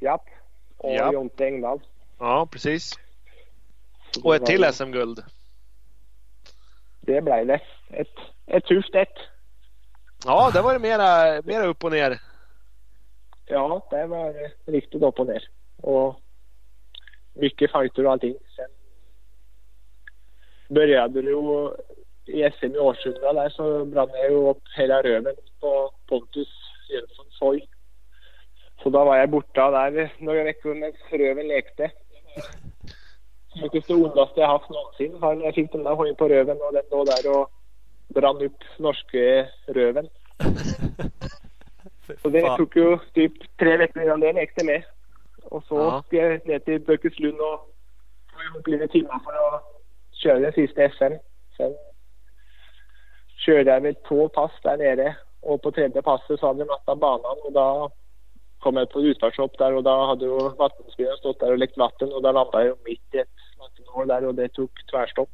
Japp. 0.00 0.24
Och 0.76 0.94
Japp. 0.94 1.12
Jonte 1.12 1.44
Engdahl. 1.44 1.80
Ja, 2.18 2.48
precis. 2.52 2.92
Och 4.24 4.34
ett 4.34 4.46
till 4.46 4.64
SM-guld. 4.72 5.24
Det 7.00 7.22
blev 7.22 7.46
det. 7.46 7.60
Ett, 7.90 8.16
ett 8.46 8.64
tufft 8.64 8.94
ett. 8.94 9.18
Ja, 10.24 10.50
det 10.54 10.62
var 10.62 10.72
det 10.72 10.78
mera, 10.78 11.42
mera 11.42 11.66
upp 11.66 11.84
och 11.84 11.92
ner. 11.92 12.20
Ja, 13.46 13.86
det 13.90 14.06
var 14.06 14.50
riktigt 14.66 15.02
upp 15.02 15.18
och 15.18 15.26
ner. 15.26 15.48
Och 15.76 16.20
mycket 17.34 17.72
fighter 17.72 18.06
och 18.06 18.12
allting. 18.12 18.34
Sen 18.56 18.68
började 20.68 21.22
det 21.22 21.30
ju 21.30 21.70
i 22.30 22.50
SM 22.50 22.74
i 22.74 22.78
Årsunda 22.78 23.32
där 23.32 23.48
så 23.48 23.84
brann 23.84 24.08
jag 24.12 24.30
ju 24.30 24.36
upp 24.36 24.62
hela 24.76 25.02
röven 25.02 25.34
på 25.60 25.90
Pontus 26.08 26.48
Jönssons 26.88 27.40
hoj. 27.40 27.68
Så 28.82 28.90
då 28.90 29.04
var 29.04 29.16
jag 29.16 29.30
borta 29.30 29.70
där 29.70 30.12
några 30.18 30.44
veckor 30.44 30.74
medan 30.74 30.92
röven 31.10 31.48
lekte. 31.48 31.90
Det 33.72 33.90
ondaste 33.90 34.40
jag 34.40 34.48
haft 34.48 34.70
någonsin 34.70 35.20
var 35.20 35.34
när 35.34 35.44
jag 35.44 35.54
fick 35.54 35.72
den 35.72 35.84
där 35.84 35.94
hojen 35.94 36.16
på 36.16 36.28
röven 36.28 36.56
och 36.60 36.72
den 36.72 36.82
låg 36.90 37.06
där 37.06 37.40
och 37.40 37.50
brann 38.08 38.42
upp 38.42 38.64
norska 38.78 39.46
röven. 39.66 40.08
Så 42.22 42.28
det 42.28 42.56
tog 42.56 42.76
ju 42.76 42.98
typ 43.14 43.56
tre 43.56 43.76
veckor 43.76 44.02
innan 44.02 44.20
det 44.20 44.32
lekte 44.32 44.64
med. 44.64 44.84
Och 45.42 45.64
så 45.64 46.04
jag 46.10 46.46
ner 46.46 46.58
till 46.58 46.80
Bökeslund 46.80 47.40
och 47.40 47.74
tog 48.32 48.42
ihop 48.44 48.66
lite 48.66 48.88
timmar 48.88 49.20
för 49.24 49.32
att 49.32 49.62
köra 50.12 50.38
den 50.38 50.52
sista 50.52 50.88
SM. 50.88 51.14
Sen 51.56 51.74
körde 53.40 53.70
jag 53.70 53.80
väl 53.80 53.94
två 53.94 54.28
pass 54.28 54.52
där 54.62 54.76
nere 54.76 55.16
och 55.40 55.62
på 55.62 55.72
tredje 55.72 56.02
passet 56.02 56.40
så 56.40 56.46
hade 56.46 56.58
jag 56.58 56.68
mattat 56.68 56.98
banan 56.98 57.36
och 57.44 57.52
då 57.52 57.90
kom 58.58 58.76
jag 58.76 58.90
på 58.90 59.00
utfartshopp 59.00 59.58
där 59.58 59.72
och 59.72 59.82
då 59.82 60.06
hade 60.06 60.24
ju 60.24 60.38
vattenspelaren 60.38 61.18
stått 61.18 61.40
där 61.40 61.50
och 61.50 61.58
läckt 61.58 61.76
vatten 61.76 62.12
och 62.12 62.22
då 62.22 62.32
landade 62.32 62.66
jag 62.66 62.76
mitt 62.84 63.14
i 63.14 63.18
ett 63.18 63.28
vattenhål 63.58 64.08
där 64.08 64.24
och 64.24 64.34
det 64.34 64.48
tog 64.48 64.70
tvärstopp. 64.90 65.30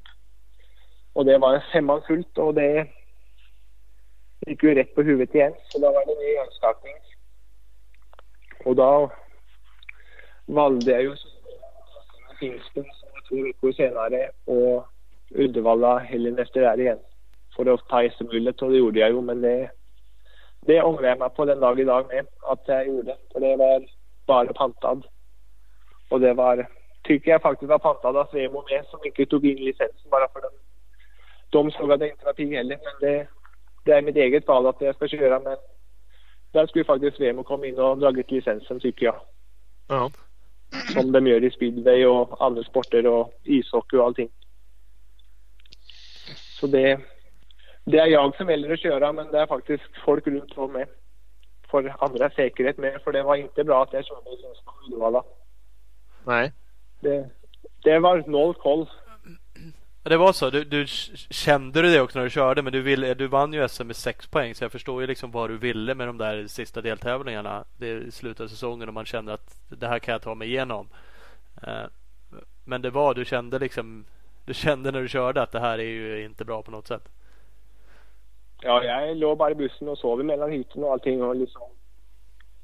Och 1.13 1.25
det 1.25 1.39
var 1.39 1.65
femman 1.73 2.03
fullt 2.03 2.39
och 2.39 2.55
det 2.55 2.87
gick 4.47 4.63
ju 4.63 4.75
rätt 4.75 4.95
på 4.95 5.03
huvudet 5.03 5.35
igen 5.35 5.55
så 5.69 5.79
då 5.79 5.93
var 5.93 6.07
det 6.07 6.15
ny 6.15 6.33
hjärnskakning. 6.33 6.95
Och 8.65 8.77
då 8.77 9.13
valde 10.47 10.91
jag 10.91 11.03
ju 11.03 11.17
Finspång 12.41 12.91
två 13.29 13.43
veckor 13.43 13.73
senare 13.73 14.31
och 14.45 14.87
Uddevalla 15.31 15.99
helgen 15.99 16.39
efter 16.39 16.61
där 16.61 16.81
igen 16.81 16.99
för 17.57 17.75
att 17.75 17.89
ta 17.89 18.09
SM-guldet 18.11 18.63
och 18.63 18.71
det 18.71 18.77
gjorde 18.77 19.01
jag 19.01 19.11
ju 19.11 19.21
men 19.21 19.41
det, 19.41 19.71
det 20.61 20.83
ångrar 20.83 21.09
jag 21.09 21.19
mig 21.19 21.31
på 21.31 21.45
den 21.45 21.61
dag 21.61 21.81
idag 21.81 22.07
med 22.07 22.27
att 22.43 22.63
jag 22.67 22.87
gjorde 22.87 23.17
för 23.33 23.41
det 23.41 23.57
var 23.57 23.87
bara 24.27 24.53
pantad. 24.53 25.07
Och 26.09 26.21
det 26.21 26.35
var, 26.35 26.69
tycker 27.03 27.31
jag 27.31 27.43
faktiskt 27.43 27.69
var 27.69 27.79
pantad 27.79 28.17
av 28.17 28.29
Svemo 28.31 28.65
med 28.71 28.87
som 28.87 29.01
inte 29.05 29.27
tog 29.27 29.47
in 29.47 29.65
licensen 29.65 30.11
bara 30.11 30.29
för 30.29 30.41
den. 30.41 30.51
De 31.51 31.71
såg 31.71 31.93
att 31.93 32.01
det 32.01 32.09
inte 32.09 32.25
var 32.25 32.33
pigg 32.33 32.55
heller 32.55 32.79
men 32.85 33.11
det, 33.11 33.29
det 33.85 33.93
är 33.93 34.03
mitt 34.03 34.17
eget 34.17 34.49
val 34.49 34.67
att 34.67 34.81
jag 34.81 34.95
ska 34.95 35.09
köra 35.09 35.41
men 35.41 35.57
där 36.53 36.67
skulle 36.67 36.85
faktiskt 36.85 37.17
Svemo 37.17 37.43
komma 37.43 37.67
in 37.67 37.79
och 37.79 37.99
dragit 37.99 38.31
licensen 38.31 38.81
tycker 38.81 39.07
jag. 39.07 39.21
Ja. 39.89 40.11
Som 40.93 41.13
de 41.13 41.27
gör 41.27 41.45
i 41.45 41.51
speedway 41.51 42.07
och 42.07 42.45
andra 42.45 42.63
sporter 42.63 43.07
och 43.07 43.33
ishockey 43.45 43.97
och 43.97 44.05
allting. 44.05 44.31
Så 46.61 46.67
det, 46.67 47.01
det 47.91 47.99
är 47.99 48.07
jag 48.07 48.37
som 48.37 48.47
väljer 48.47 48.73
att 48.73 48.81
köra 48.81 49.13
men 49.13 49.33
det 49.33 49.41
är 49.41 49.47
faktiskt 49.47 49.85
folk 50.05 50.27
runt 50.27 50.59
om 50.59 50.73
med. 50.73 50.89
För 51.71 51.95
andra 51.99 52.31
säkerhet 52.31 52.79
med 52.79 53.01
för 53.05 53.13
det 53.13 53.23
var 53.23 53.37
inte 53.37 53.65
bra 53.65 53.83
att 53.83 53.93
jag 53.93 54.07
körde 54.07 54.31
i 54.31 54.45
och 54.65 54.87
Uddevalla. 54.87 55.23
Nej. 56.25 56.53
Det, 57.01 57.31
det 57.85 57.99
var 57.99 58.25
noll 58.27 58.55
koll. 58.55 58.91
Det 60.03 60.17
var 60.17 60.33
så? 60.33 60.51
Du, 60.51 60.65
du 60.65 60.87
kände 61.31 61.83
du 61.83 61.93
det 61.93 62.01
också 62.01 62.19
när 62.19 62.25
du 62.25 62.31
körde 62.31 62.63
men 62.63 62.73
du, 62.73 62.83
ville, 62.83 63.15
du 63.15 63.27
vann 63.27 63.53
ju 63.53 63.69
SM 63.69 63.87
med 63.87 63.97
sex 63.97 64.27
poäng 64.27 64.55
så 64.55 64.65
jag 64.65 64.73
förstår 64.73 65.01
ju 65.01 65.07
liksom 65.07 65.31
vad 65.31 65.51
du 65.51 65.57
ville 65.57 65.95
med 65.95 66.07
de 66.07 66.19
där 66.19 66.47
sista 66.47 66.81
deltävlingarna. 66.81 67.65
Det 67.77 67.89
är 67.89 67.97
i 67.97 68.11
slutet 68.11 68.41
av 68.41 68.49
säsongen 68.49 68.89
och 68.89 68.95
man 68.95 69.05
kände 69.05 69.33
att 69.33 69.61
det 69.69 69.87
här 69.89 69.99
kan 69.99 70.13
jag 70.13 70.23
ta 70.23 70.35
mig 70.35 70.49
igenom. 70.49 70.89
Eh, 71.63 71.85
Men 72.65 72.83
det 72.83 72.91
var, 72.91 73.15
du 73.15 73.25
kände 73.25 73.59
liksom 73.59 74.05
Du 74.45 74.55
kände 74.55 74.91
när 74.91 75.03
du 75.03 75.09
körde 75.09 75.43
att 75.43 75.53
det 75.53 75.61
här 75.61 75.79
är 75.79 75.85
ju 75.85 76.25
inte 76.25 76.45
bra 76.45 76.63
på 76.63 76.71
något 76.71 76.87
sätt. 76.87 77.09
Ja, 78.63 78.85
jag 78.85 79.17
låg 79.17 79.39
bara 79.39 79.51
i 79.51 79.55
bussen 79.55 79.89
och 79.89 79.99
sov 79.99 80.25
mellan 80.25 80.53
hytten 80.53 80.85
och 80.85 80.93
allting 80.93 81.23
och 81.23 81.37
liksom 81.37 81.63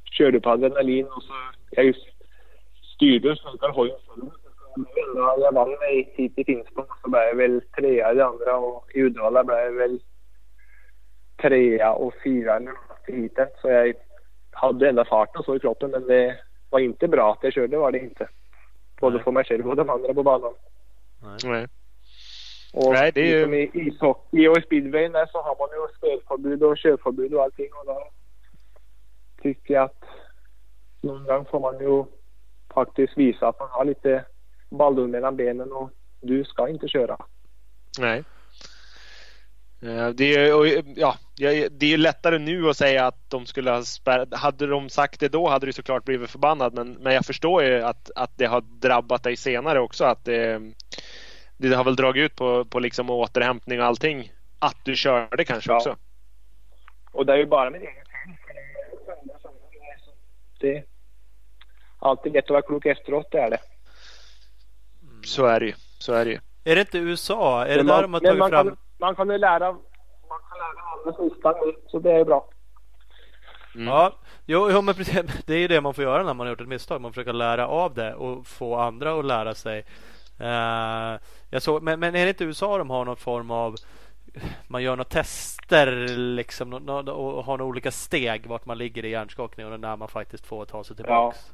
körde 0.05 0.41
på 0.41 0.51
adrenalin 0.51 1.07
och 1.07 1.23
så 1.23 1.33
jag 1.71 1.95
styrde 2.95 3.31
och 3.31 3.39
snackade 3.39 3.73
hojen. 3.73 3.97
Jag 5.17 5.53
vann 5.55 5.71
mig 5.71 6.13
hit 6.17 6.33
i 6.37 6.45
Finspång 6.45 6.85
och 6.85 6.99
så 7.03 7.11
blev 7.11 7.23
jag 7.23 7.37
väl 7.37 7.63
trea 7.77 8.13
i 8.13 8.15
det 8.15 8.27
andra 8.27 8.57
och 8.57 8.91
i 8.95 9.03
Uddevalla 9.03 9.45
blev 9.45 9.59
jag 9.59 9.73
väl 9.73 10.01
trea 11.43 11.93
och 11.93 12.15
fyra 12.25 12.57
eller 12.57 12.67
något 12.67 13.09
i 13.09 13.13
heaten. 13.13 13.49
Så 13.63 13.69
jag 13.69 13.95
hade 14.51 14.89
enda 14.89 15.05
farten 15.05 15.39
och 15.39 15.45
så 15.45 15.57
i 15.57 15.61
kroppen 15.61 15.91
men 15.91 16.07
det 16.07 16.37
var 16.71 16.81
inte 16.81 17.09
bra 17.09 17.33
att 17.33 17.45
jag 17.45 17.53
körde 17.53 17.77
var 17.77 17.93
det 17.93 17.99
inte. 17.99 18.29
Både 19.01 19.17
Nej. 19.17 19.25
för 19.25 19.33
mig 19.33 19.45
själv 19.45 19.69
och 19.69 19.77
de 19.77 19.91
andra 19.91 20.15
på 20.15 20.23
banan. 20.23 20.55
Nej. 21.45 21.67
Och 22.73 22.93
Nej, 22.93 23.13
det 23.15 23.21
är 23.21 23.27
ju- 23.27 23.47
liksom 23.47 23.55
i 23.55 23.87
ishockey 23.87 24.49
och 24.49 24.55
där 24.55 25.27
så 25.33 25.43
har 25.43 25.57
man 25.59 25.69
ju 25.73 25.97
spelförbud 25.97 26.63
och 26.63 26.79
körförbud 26.79 27.35
och 27.35 27.43
allting. 27.43 27.69
Och 27.73 27.87
då 27.87 28.09
tycker 29.43 29.75
jag 29.75 29.85
att 29.85 30.05
någon 31.01 31.25
gång 31.25 31.45
får 31.51 31.61
man 31.61 31.81
ju 31.81 32.05
faktiskt 32.75 33.19
visa 33.19 33.49
att 33.49 33.61
man 33.61 33.69
har 33.71 33.85
lite 33.85 34.25
ballon 34.71 35.11
mellan 35.11 35.37
benen 35.37 35.73
och 35.73 35.91
du 36.21 36.45
ska 36.45 36.69
inte 36.69 36.89
köra. 36.89 37.17
Nej. 37.99 38.25
Eh, 39.83 40.09
Det 40.09 40.35
är, 40.35 40.57
och, 40.59 40.67
ja, 40.97 41.15
det 41.71 41.87
är 41.87 41.91
ju 41.91 41.97
lättare 41.97 42.39
nu 42.39 42.69
att 42.69 42.77
säga 42.77 43.07
att 43.07 43.31
de 43.31 43.47
skulle 43.47 43.71
ha 43.71 43.83
spärrat. 43.83 44.35
Hade 44.35 44.67
de 44.67 44.89
sagt 44.89 45.21
det 45.21 45.29
då 45.29 45.49
hade 45.49 45.67
du 45.67 45.73
såklart 45.73 46.05
blivit 46.05 46.31
förbannad. 46.31 46.75
Men, 46.75 46.93
men 46.93 47.15
jag 47.15 47.27
förstår 47.27 47.63
ju 47.65 47.83
att, 47.83 48.11
att 48.17 48.39
det 48.39 48.47
har 48.47 48.61
drabbat 48.61 49.23
dig 49.23 49.37
senare 49.37 49.81
också. 49.81 50.05
Att 50.05 50.25
det, 50.25 50.61
det 51.57 51.75
har 51.75 51.85
väl 51.85 51.97
dragit 51.97 52.25
ut 52.25 52.37
på, 52.37 52.65
på 52.65 52.79
liksom 52.81 53.11
återhämtning 53.11 53.81
och 53.81 53.87
allting. 53.87 54.33
Att 54.59 54.77
du 54.85 54.97
körde 54.97 55.45
kanske 55.45 55.71
Ja. 55.71 55.77
också. 55.77 55.97
Och 57.13 57.27
det 57.27 57.33
är 57.33 57.37
ju 57.37 57.47
bara 57.47 57.71
fel. 57.71 57.81
för 57.81 57.87
det 60.61 60.69
är 60.69 60.75
det 60.75 60.75
Det 60.81 60.85
alltid 61.99 62.33
lätt 62.33 62.45
att 62.45 62.51
vara 62.51 62.63
klok 62.63 62.87
efteråt, 62.87 63.27
det 63.31 63.39
är 63.39 63.51
det. 63.51 63.61
Så 65.25 65.47
är 65.47 65.61
det 65.61 65.67
ju. 65.67 65.75
Så 65.99 66.13
är 66.13 66.25
det 66.25 66.31
ju. 66.31 66.39
Är 66.65 66.75
det 66.75 66.81
inte 66.81 66.99
USA? 66.99 67.65
Är 67.67 67.77
det 67.79 67.85
Men 67.85 67.87
där 67.87 68.07
man, 68.09 68.23
de 68.23 68.29
har 68.29 68.35
tagit 68.35 68.39
man, 68.39 68.51
fram? 68.51 68.67
kan, 68.69 68.77
man 68.99 69.15
kan 69.15 69.31
ju 69.31 69.39
lära 69.39 69.73
man 69.73 70.41
kan 70.49 70.59
lära 70.59 71.13
andra 71.13 71.25
misstag 71.25 71.57
så 71.87 71.99
det 71.99 72.13
är 72.13 72.25
bra. 72.25 72.49
Mm. 73.75 73.89
Ja, 73.89 74.13
jo, 74.47 74.71
jo, 74.71 74.83
men 74.83 74.95
precis, 74.95 75.23
det 75.47 75.55
är 75.55 75.59
ju 75.59 75.69
det 75.69 75.81
man 75.81 75.95
får 75.95 76.05
göra 76.05 76.23
när 76.23 76.35
man 76.35 76.47
har 76.47 76.53
gjort 76.53 76.61
ett 76.61 76.69
misstag. 76.69 77.01
Man 77.01 77.13
försöker 77.13 77.33
lära 77.33 77.67
av 77.69 77.95
det 77.95 78.15
och 78.15 78.47
få 78.47 78.77
andra 78.77 79.19
att 79.19 79.25
lära 79.25 79.55
sig. 79.55 79.85
Eh, 80.39 81.21
jag 81.51 81.63
såg, 81.63 81.83
men, 81.83 82.01
men 82.01 82.15
är 82.15 82.25
det 82.25 82.29
inte 82.29 82.45
USA 82.45 82.79
de 82.79 82.91
har 82.91 83.05
någon 83.05 83.17
form 83.17 83.51
av 83.51 83.77
man 84.67 84.83
gör 84.83 84.97
några 84.97 85.05
tester 85.05 86.09
liksom 86.17 86.73
och 86.73 87.45
har 87.45 87.59
några 87.59 87.65
olika 87.65 87.91
steg 87.91 88.47
vart 88.47 88.67
man 88.67 88.79
ligger 88.79 89.05
i 89.05 89.11
hjärnskakning 89.11 89.67
och 89.67 89.81
när 89.81 89.97
man 89.97 90.09
faktiskt 90.09 90.47
får 90.47 90.65
ta 90.65 90.85
sig 90.85 90.97
tillbaks. 90.97 91.53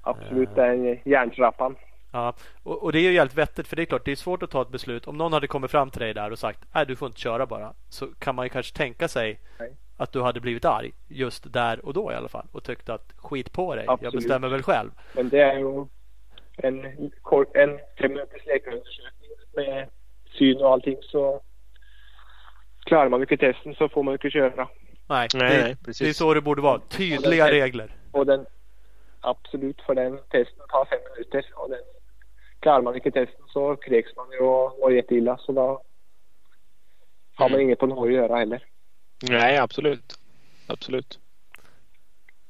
Absolut, 0.00 0.54
det 0.54 0.62
är 0.62 0.70
en 0.70 0.98
järntrappan. 1.04 1.76
Ja, 2.12 2.34
och, 2.62 2.82
och 2.82 2.92
det 2.92 2.98
är 2.98 3.02
ju 3.02 3.12
jävligt 3.12 3.38
vettigt 3.38 3.68
för 3.68 3.76
det 3.76 3.82
är 3.82 3.86
klart 3.86 4.04
det 4.04 4.12
är 4.12 4.16
svårt 4.16 4.42
att 4.42 4.50
ta 4.50 4.62
ett 4.62 4.68
beslut. 4.68 5.08
Om 5.08 5.18
någon 5.18 5.32
hade 5.32 5.46
kommit 5.46 5.70
fram 5.70 5.90
till 5.90 6.00
dig 6.00 6.14
där 6.14 6.30
och 6.30 6.38
sagt 6.38 6.60
nej 6.72 6.86
du 6.86 6.96
får 6.96 7.06
inte 7.06 7.20
köra 7.20 7.46
bara. 7.46 7.72
Så 7.88 8.06
kan 8.06 8.34
man 8.34 8.46
ju 8.46 8.48
kanske 8.48 8.76
tänka 8.76 9.08
sig 9.08 9.40
Nej. 9.58 9.76
att 9.96 10.12
du 10.12 10.22
hade 10.22 10.40
blivit 10.40 10.64
arg 10.64 10.92
just 11.08 11.52
där 11.52 11.86
och 11.86 11.92
då 11.92 12.12
i 12.12 12.14
alla 12.14 12.28
fall 12.28 12.46
och 12.52 12.64
tyckte 12.64 12.94
att 12.94 13.12
skit 13.16 13.52
på 13.52 13.74
dig. 13.74 13.84
Jag 13.84 13.92
Absolut. 13.92 14.14
bestämmer 14.14 14.48
väl 14.48 14.62
själv. 14.62 14.90
Men 15.14 15.28
det 15.28 15.40
är 15.40 15.58
ju 15.58 15.86
en, 16.56 17.10
kort, 17.22 17.56
en 17.56 17.78
fem 17.98 18.12
minuters 18.12 18.46
läkarundersökning 18.46 19.30
med 19.56 19.88
syn 20.38 20.56
och 20.62 20.70
allting 20.72 20.96
så 21.02 21.40
klarar 22.84 23.08
man 23.08 23.20
inte 23.20 23.36
testen 23.36 23.74
så 23.74 23.88
får 23.88 24.02
man 24.02 24.12
inte 24.14 24.30
köra. 24.30 24.68
Nej, 25.06 25.28
Nej, 25.34 25.56
det, 25.56 25.62
nej, 25.62 25.76
precis. 25.84 25.98
det 25.98 26.08
är 26.08 26.12
så 26.12 26.34
det 26.34 26.40
borde 26.40 26.62
vara. 26.62 26.80
Tydliga 26.88 27.50
regler. 27.50 27.96
Och 28.10 28.26
den 28.26 28.46
absolut 29.20 29.80
för 29.80 29.94
den 29.94 30.18
testen 30.18 30.66
tar 30.68 30.84
fem 30.84 30.98
minuter 31.12 31.44
och 31.54 31.70
den 31.70 31.78
klarar 32.60 32.82
man 32.82 32.94
inte 32.94 33.10
testen 33.10 33.44
så 33.48 33.76
kräks 33.76 34.16
man 34.16 34.26
ju 34.32 34.38
och 34.38 34.78
mår 34.80 34.92
jätteilla 34.92 35.38
så 35.38 35.52
då 35.52 35.82
har 37.34 37.48
man 37.48 37.52
Mm. 37.54 37.60
inget 37.60 37.78
på 37.78 37.86
något 37.86 38.06
att 38.08 38.12
göra 38.14 38.36
heller. 38.38 38.64
Nej, 39.28 39.58
absolut. 39.58 40.14
Absolut. 40.66 41.18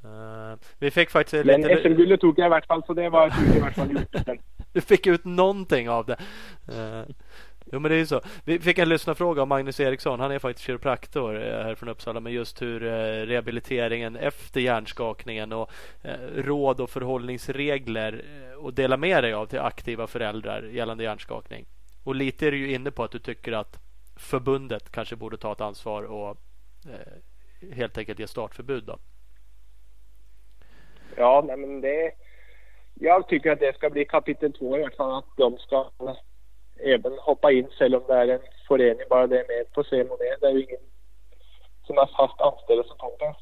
Eh, 0.05 0.59
vi 0.79 0.91
fick 0.91 1.11
faktiskt 1.11 1.47
Men 1.47 1.61
lite... 1.61 1.83
SM-guldet 1.83 2.21
tog 2.21 2.39
jag 2.39 2.47
i 2.47 2.51
vart 2.51 2.67
fall 2.67 2.83
så 2.87 2.95
det 2.95 3.09
var 3.09 3.27
i 3.57 3.61
vart 3.61 3.75
fall 3.75 3.91
gjort. 3.91 4.17
Du 4.73 4.81
fick 4.81 5.07
ut 5.07 5.25
någonting 5.25 5.91
av 5.91 6.07
det. 6.07 6.17
Uh, 6.69 7.03
jo 7.73 7.81
men 7.81 7.91
det 7.91 7.95
är 7.95 7.99
ju 7.99 8.07
så. 8.07 8.21
Vi 8.45 8.59
fick 8.59 8.79
en 8.79 8.89
lyssnarfråga 8.89 9.43
av 9.43 9.49
Magnus 9.49 9.81
Eriksson. 9.81 10.21
Han 10.21 10.31
är 10.31 10.39
faktiskt 10.39 10.67
kiropraktor 10.67 11.37
eh, 11.37 11.63
här 11.63 11.75
från 11.75 11.89
Uppsala. 11.89 12.21
Men 12.21 12.33
just 12.33 12.63
hur 12.63 12.83
eh, 12.83 13.27
rehabiliteringen 13.27 14.17
efter 14.17 14.61
hjärnskakningen 14.61 15.53
och 15.53 15.71
råd 16.35 16.81
och 16.81 16.91
förhållningsregler 16.91 18.25
och 18.57 18.75
dela 18.75 18.97
med 18.97 19.25
dig 19.25 19.33
av 19.33 19.47
till 19.47 19.59
aktiva 19.59 20.07
föräldrar 20.07 20.63
gällande 20.63 21.05
hjärnskakning. 21.05 21.67
Och 22.05 22.15
lite 22.15 22.47
är 22.47 22.51
du 22.51 22.59
ju 22.59 22.75
inne 22.75 22.91
på 22.91 23.05
att 23.05 23.11
du 23.11 23.19
tycker 23.19 23.53
att 23.53 23.79
förbundet 24.17 24.93
kanske 24.93 25.17
borde 25.17 25.37
ta 25.37 25.53
ett 25.53 25.61
ansvar 25.61 26.03
och 26.03 26.37
helt 27.73 27.99
enkelt 27.99 28.19
ge 28.19 28.27
startförbud 28.27 28.85
då. 28.85 28.99
Ja, 31.17 31.45
nej, 31.47 31.57
men 31.57 31.81
det... 31.81 32.13
Jag 32.95 33.29
tycker 33.29 33.53
att 33.53 33.61
det 33.61 33.77
ska 33.77 33.91
bli 33.91 34.05
kapitel 34.05 34.53
två 34.53 34.79
i 34.79 34.83
alla 34.83 34.91
fall. 34.91 35.19
Att 35.19 35.37
de 35.37 35.59
ska 35.59 35.91
även 36.77 37.19
hoppa 37.19 37.53
in, 37.53 37.69
även 37.81 37.95
om 37.95 38.05
det 38.07 38.15
är 38.15 38.29
en 38.29 38.41
förening, 38.69 39.07
bara 39.11 39.27
det 39.27 39.41
är 39.41 39.49
med 39.49 39.73
på 39.73 39.85
ceremonin. 39.85 40.37
Det 40.41 40.47
är 40.47 40.51
ju 40.51 40.63
ingen 40.63 40.81
som 41.87 41.99
är 41.99 42.07
fast 42.07 42.41
anställd 42.41 42.87
som 42.87 42.97
kommer. 42.97 43.37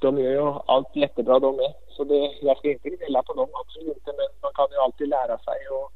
De 0.00 0.18
gör 0.18 0.30
ju 0.30 0.60
allt 0.66 0.96
jättebra 0.96 1.38
de 1.38 1.56
med. 1.56 1.74
Så 1.88 2.04
det, 2.04 2.38
jag 2.42 2.58
ska 2.58 2.70
inte 2.70 2.88
gnälla 2.90 3.22
på 3.22 3.34
dem, 3.34 3.48
absolut 3.52 3.96
inte. 3.96 4.12
Men 4.16 4.26
man 4.42 4.52
kan 4.54 4.66
ju 4.70 4.76
alltid 4.76 5.08
lära 5.08 5.38
sig 5.38 5.68
och 5.68 5.92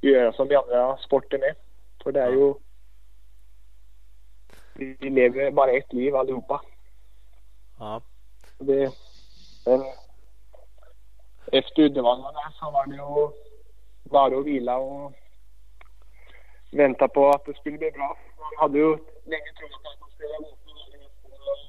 göra 0.00 0.32
som 0.32 0.52
i 0.52 0.54
andra 0.54 0.96
sporter 0.96 1.38
med. 1.38 1.54
För 2.02 2.12
det 2.12 2.20
är 2.20 2.30
ju... 2.30 2.54
Vi 4.74 5.10
lever 5.10 5.50
bara 5.50 5.70
ett 5.70 5.92
liv 5.92 6.16
allihopa. 6.16 6.62
Ja. 7.78 8.02
Det, 8.62 8.92
men 9.66 9.84
efter 11.52 11.82
Uddevalla 11.82 12.32
så 12.60 12.70
var 12.70 12.86
det 12.86 12.94
ju 12.94 13.28
bara 14.10 14.38
att 14.38 14.46
vila 14.46 14.78
och 14.78 15.12
vänta 16.72 17.08
på 17.08 17.28
att 17.28 17.44
det 17.44 17.56
skulle 17.56 17.78
bli 17.78 17.90
bra. 17.90 18.18
Man 18.38 18.52
hade 18.58 18.78
ju 18.78 18.88
länge 19.24 19.52
trott 19.58 19.80
att 19.94 20.00
man 20.00 20.10
skulle 20.10 20.28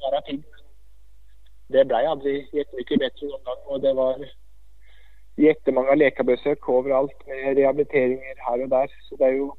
vara 0.01 0.11
vara 0.11 0.21
pigg. 0.21 0.43
Men 1.67 1.77
det 1.77 1.85
blev 1.85 1.97
aldrig 1.97 2.49
jättemycket 2.53 2.99
bättre 2.99 3.27
någon 3.27 3.43
gång 3.43 3.63
och 3.65 3.81
det 3.81 3.93
var 3.93 4.25
jättemånga 5.35 5.95
läkarbesök 5.95 6.69
överallt 6.69 7.27
med 7.27 7.57
rehabiliteringar 7.57 8.35
här 8.37 8.61
och 8.61 8.69
där. 8.69 8.91
Så 9.01 9.15
det 9.15 9.25
är 9.25 9.31
ju 9.31 9.49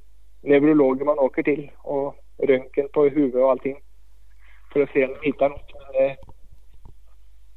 neurologer 0.40 1.04
man 1.04 1.18
åker 1.18 1.42
till 1.42 1.70
och 1.82 2.14
röntgen 2.38 2.88
på 2.92 3.02
huvudet 3.04 3.42
och 3.42 3.50
allting 3.50 3.82
för 4.72 4.80
att 4.80 4.90
se 4.90 5.04
om 5.04 5.14
de 5.20 5.26
hittar 5.26 5.48
något. 5.48 5.72
Men 5.74 5.92
det, 5.92 6.16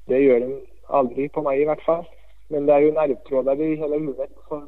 det 0.05 0.19
gör 0.19 0.39
de 0.39 0.61
aldrig 0.87 1.31
på 1.31 1.41
mig 1.41 1.61
i 1.61 1.65
vart 1.65 1.81
fall. 1.81 2.05
Men 2.47 2.65
det 2.65 2.73
är 2.73 2.79
ju 2.79 2.91
nervtrådar 2.91 3.61
i 3.61 3.75
hela 3.75 3.97
huvudet. 3.97 4.29
Så 4.49 4.67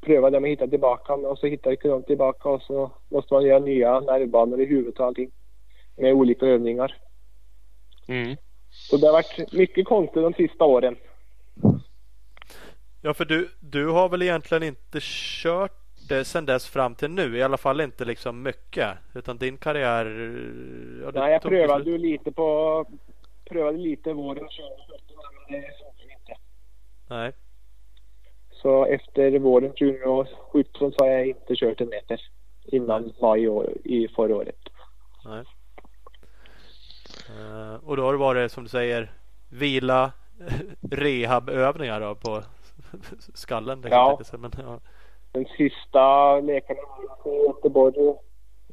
det 0.00 0.30
de 0.30 0.44
att 0.44 0.50
hitta 0.50 0.66
tillbaka 0.66 1.16
men 1.16 1.26
och 1.26 1.38
så 1.38 1.46
hittar 1.46 1.70
inte 1.70 1.88
de 1.88 2.02
tillbaka 2.02 2.48
och 2.48 2.62
så 2.62 2.90
måste 3.08 3.34
man 3.34 3.44
göra 3.44 3.58
nya 3.58 4.00
nervbanor 4.00 4.60
i 4.60 4.64
huvudet 4.64 5.00
och 5.00 5.06
allting. 5.06 5.30
Med 5.96 6.14
olika 6.14 6.46
övningar. 6.46 6.96
Mm. 8.08 8.36
Så 8.70 8.96
det 8.96 9.06
har 9.06 9.12
varit 9.12 9.52
mycket 9.52 9.86
konstigt 9.86 10.22
de 10.22 10.34
sista 10.34 10.64
åren. 10.64 10.96
Ja, 13.02 13.14
för 13.14 13.24
du, 13.24 13.48
du 13.60 13.88
har 13.88 14.08
väl 14.08 14.22
egentligen 14.22 14.62
inte 14.62 14.98
kört 15.00 15.85
det 16.08 16.24
sen 16.24 16.46
dess 16.46 16.68
fram 16.68 16.94
till 16.94 17.10
nu? 17.10 17.36
I 17.38 17.42
alla 17.42 17.56
fall 17.56 17.80
inte 17.80 18.04
liksom 18.04 18.42
mycket. 18.42 18.88
Utan 19.14 19.38
din 19.38 19.56
karriär... 19.56 20.04
Ja, 21.04 21.10
Nej, 21.20 21.32
jag 21.32 21.42
prövade 21.42 21.84
beslut- 21.84 21.94
ju 21.94 21.98
lite 21.98 22.32
på... 22.32 22.84
Prövade 23.50 23.78
lite 23.78 24.12
våren 24.12 24.44
2017 24.44 25.16
men 25.50 25.60
det 25.60 25.66
funkar 25.68 26.12
inte. 26.20 26.36
Nej. 27.08 27.32
Så 28.50 28.84
efter 28.86 29.38
våren 29.38 29.70
2017 29.70 30.92
så 30.92 31.04
har 31.04 31.10
jag 31.10 31.26
inte 31.26 31.56
kört 31.56 31.80
en 31.80 31.88
meter. 31.88 32.20
Innan 32.64 33.12
maj 33.22 33.42
i, 33.42 33.48
år, 33.48 33.72
i 33.84 34.08
förra 34.08 34.36
året. 34.36 34.58
Nej. 35.24 35.44
Eh, 37.28 37.74
och 37.74 37.96
då 37.96 38.02
har 38.04 38.12
det 38.12 38.18
varit 38.18 38.52
som 38.52 38.62
du 38.64 38.68
säger 38.70 39.12
vila, 39.48 40.12
rehabövningar 40.90 42.00
då 42.00 42.14
på 42.14 42.42
skallen. 43.34 43.80
det 43.80 43.88
Ja. 43.88 44.20
sig, 44.24 44.38
Men, 44.38 44.50
ja. 44.58 44.80
Den 45.36 45.46
sista 45.56 46.40
läkaren 46.40 46.84
var 47.24 47.32
i 47.32 47.46
Göteborg 47.46 47.94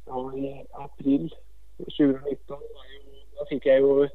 ja, 0.06 0.36
i 0.36 0.66
april 0.72 1.34
2019. 1.78 2.58
Då 3.38 3.46
fick 3.48 3.66
jag 3.66 3.78
ju 3.78 4.08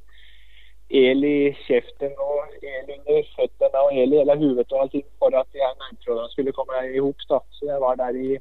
el 0.90 1.26
i 1.26 1.58
käften 1.68 2.12
och 2.12 2.64
el 2.64 3.00
under 3.00 3.36
fötterna 3.36 3.82
och 3.82 3.94
el 3.94 4.14
i 4.14 4.18
hela 4.18 4.36
huvudet 4.36 4.72
och 4.72 4.82
allting 4.82 5.04
för 5.20 5.38
att 5.38 5.54
de 5.54 5.60
här 5.60 5.76
nervtrådarna 5.76 6.28
skulle 6.28 6.52
komma 6.52 6.86
ihop. 6.86 7.16
Då. 7.28 7.42
Så 7.50 7.66
jag 7.66 7.80
var 7.80 7.96
där 7.96 8.16
i 8.16 8.40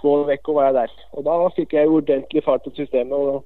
två 0.00 0.24
veckor 0.24 0.54
var 0.54 0.64
jag 0.64 0.74
där. 0.74 0.90
Och 1.10 1.24
då 1.24 1.50
fick 1.56 1.72
jag 1.72 1.92
ordentlig 1.92 2.44
fart 2.44 2.64
på 2.64 2.70
systemet 2.70 3.18
och 3.18 3.44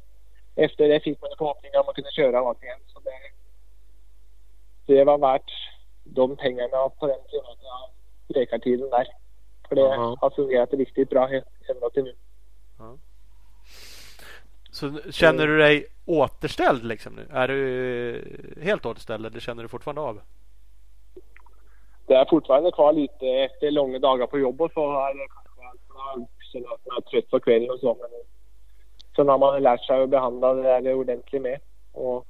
efter 0.54 0.88
det 0.88 1.00
fick 1.00 1.20
man 1.20 1.30
förhoppningar 1.38 1.80
om 1.80 1.88
att 1.88 1.94
kunna 1.94 2.10
köra 2.10 2.38
allt 2.38 2.62
igen. 2.62 2.80
Så 2.86 3.00
det, 3.00 4.94
det 4.94 5.04
var 5.04 5.18
värt 5.18 5.50
de 6.04 6.36
pengarna 6.36 6.88
på 6.88 7.06
den 7.06 7.20
privata 7.30 7.92
läkartiden 8.28 8.90
där. 8.90 9.25
För 9.68 9.76
det 9.76 9.80
Ja. 9.80 10.16
har 10.20 10.30
fungerat 10.30 10.72
riktigt 10.72 11.10
bra 11.10 11.28
ända 11.68 11.90
till 11.90 12.04
nu. 12.04 12.14
Ja. 12.78 12.96
Så 14.70 14.98
känner 15.10 15.46
du 15.46 15.58
dig 15.58 15.86
återställd 16.06 16.84
liksom 16.84 17.12
nu? 17.14 17.26
Är 17.32 17.48
du 17.48 18.62
helt 18.62 18.86
återställd 18.86 19.26
eller 19.26 19.40
känner 19.40 19.62
du 19.62 19.68
fortfarande 19.68 20.00
av? 20.00 20.20
Det 22.06 22.14
är 22.14 22.24
fortfarande 22.24 22.70
kvar 22.70 22.92
lite 22.92 23.26
efter 23.26 23.70
långa 23.70 23.98
dagar 23.98 24.26
på 24.26 24.38
jobb 24.38 24.60
och 24.60 24.72
så. 24.72 24.92
Är 25.00 25.14
det 25.14 25.28
kanske 25.28 26.26
känner 26.52 26.74
att 26.74 26.86
man 26.86 26.96
är 26.96 27.00
trött 27.00 27.30
på 27.30 27.40
kvällen 27.40 27.70
och 27.70 27.80
så. 27.80 27.96
Men 28.00 28.10
sen 29.16 29.28
har 29.28 29.38
man 29.38 29.62
lärt 29.62 29.84
sig 29.84 30.02
att 30.02 30.10
behandla 30.10 30.54
det 30.54 30.62
där 30.62 30.94
ordentligt 30.94 31.42
med. 31.42 31.60
Och 31.92 32.26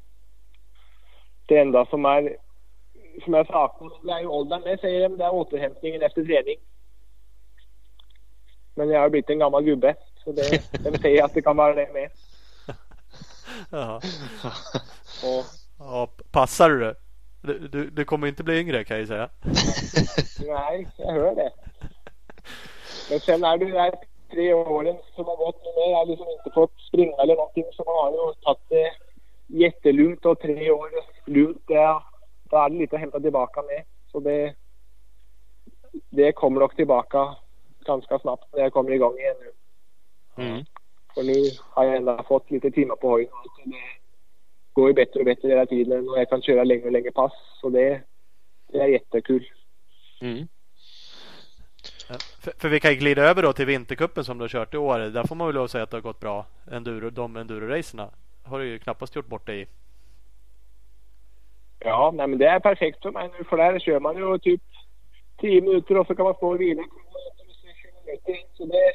det 1.46 1.58
enda 1.58 1.86
som 1.86 2.04
är 2.04 2.36
som 3.24 3.34
jag 3.34 3.46
saknar, 3.46 3.90
det 4.02 4.12
är 4.12 4.20
ju 4.20 4.26
åldern 4.26 4.62
med 4.62 4.80
säger 4.80 5.08
de, 5.08 5.16
det 5.16 5.24
är 5.24 5.34
återhämtningen 5.34 6.02
efter 6.02 6.24
träning. 6.24 6.56
Men 8.76 8.88
jag 8.88 9.00
har 9.00 9.08
blivit 9.10 9.30
en 9.30 9.38
gammal 9.38 9.64
gubbe 9.64 9.94
så 10.24 10.32
det, 10.32 10.62
de 10.84 10.98
säger 10.98 11.24
att 11.24 11.34
det 11.34 11.42
kan 11.42 11.56
vara 11.56 11.74
det 11.74 11.92
med. 11.92 12.10
Ja. 13.70 14.00
Och, 15.24 15.44
ja 15.78 16.08
passar 16.30 16.70
du 16.70 16.80
det? 16.80 16.94
Du, 17.42 17.68
du, 17.68 17.90
du 17.90 18.04
kommer 18.04 18.26
inte 18.26 18.44
bli 18.44 18.60
yngre 18.60 18.84
kan 18.84 18.98
jag 18.98 19.08
säga. 19.08 19.28
nej, 20.46 20.88
jag 20.96 21.12
hör 21.12 21.34
det. 21.34 21.50
Men 23.10 23.20
sen 23.20 23.44
är 23.44 23.58
det 23.58 23.80
här 23.80 23.94
tre 24.30 24.54
åren 24.54 24.96
som 25.14 25.24
har 25.24 25.36
gått 25.36 25.60
nu 25.64 25.70
med. 25.80 25.90
Jag 25.90 25.96
har 25.96 26.06
liksom 26.06 26.26
inte 26.28 26.50
fått 26.54 26.80
springa 26.88 27.16
eller 27.16 27.36
någonting 27.36 27.64
så 27.72 27.84
man 27.84 27.94
har 27.94 28.10
ju 28.12 28.34
tagit 28.34 28.68
det 28.68 28.92
jättelugnt 29.46 30.26
och 30.26 30.40
tre 30.40 30.70
år 30.70 30.90
lugnt. 31.24 31.62
Det, 31.66 32.00
då 32.50 32.56
är 32.56 32.70
det 32.70 32.76
lite 32.76 32.96
att 32.96 33.00
hämta 33.00 33.20
tillbaka 33.20 33.62
med. 33.62 33.84
Så 34.12 34.20
det, 34.20 34.54
det 36.10 36.32
kommer 36.32 36.60
nog 36.60 36.76
tillbaka 36.76 37.36
ganska 37.86 38.18
snabbt 38.18 38.44
när 38.52 38.62
jag 38.62 38.72
kommer 38.72 38.90
igång 38.90 39.18
igen 39.18 39.36
nu. 39.40 39.52
Mm. 40.44 40.64
För 41.14 41.22
nu 41.22 41.50
har 41.70 41.84
jag 41.84 41.96
ändå 41.96 42.24
fått 42.28 42.50
lite 42.50 42.70
timmar 42.70 42.96
på 42.96 43.10
höjden. 43.10 43.34
Så 43.42 43.62
det 43.64 43.76
går 44.72 44.88
ju 44.88 44.94
bättre 44.94 45.20
och 45.20 45.26
bättre 45.26 45.48
hela 45.48 45.66
tiden 45.66 46.08
och 46.08 46.18
jag 46.18 46.28
kan 46.28 46.42
köra 46.42 46.64
längre 46.64 46.84
och 46.84 46.92
längre 46.92 47.10
pass. 47.10 47.32
Så 47.60 47.68
det, 47.68 48.00
det 48.72 48.78
är 48.78 48.86
jättekul. 48.86 49.50
Mm. 50.20 50.48
För, 52.40 52.52
för 52.58 52.68
vi 52.68 52.80
kan 52.80 52.90
ju 52.90 52.96
glida 52.96 53.22
över 53.22 53.42
då 53.42 53.52
till 53.52 53.66
vintercupen 53.66 54.24
som 54.24 54.38
du 54.38 54.44
har 54.44 54.48
kört 54.48 54.74
i 54.74 54.76
år. 54.76 54.98
Där 54.98 55.24
får 55.24 55.36
man 55.36 55.46
väl 55.46 55.54
lov 55.54 55.64
att 55.64 55.70
säga 55.70 55.84
att 55.84 55.90
det 55.90 55.96
har 55.96 56.02
gått 56.02 56.20
bra. 56.20 56.46
Enduro, 56.70 57.10
de 57.10 57.36
enduro-racerna 57.36 58.10
har 58.44 58.58
du 58.58 58.66
ju 58.66 58.78
knappast 58.78 59.16
gjort 59.16 59.26
bort 59.26 59.46
dig 59.46 59.60
i. 59.60 59.66
Ja, 61.78 62.12
nej, 62.14 62.26
men 62.26 62.38
det 62.38 62.46
är 62.46 62.60
perfekt 62.60 63.02
för 63.02 63.10
mig 63.10 63.30
nu 63.38 63.44
för 63.44 63.56
där 63.56 63.78
kör 63.78 64.00
man 64.00 64.16
ju 64.16 64.38
typ 64.38 64.62
10 65.40 65.60
minuter 65.60 65.98
och 65.98 66.06
så 66.06 66.14
kan 66.14 66.24
man 66.24 66.34
stå 66.34 66.48
och 66.48 66.60
vila. 66.60 66.82
Så 68.52 68.64
det 68.64 68.92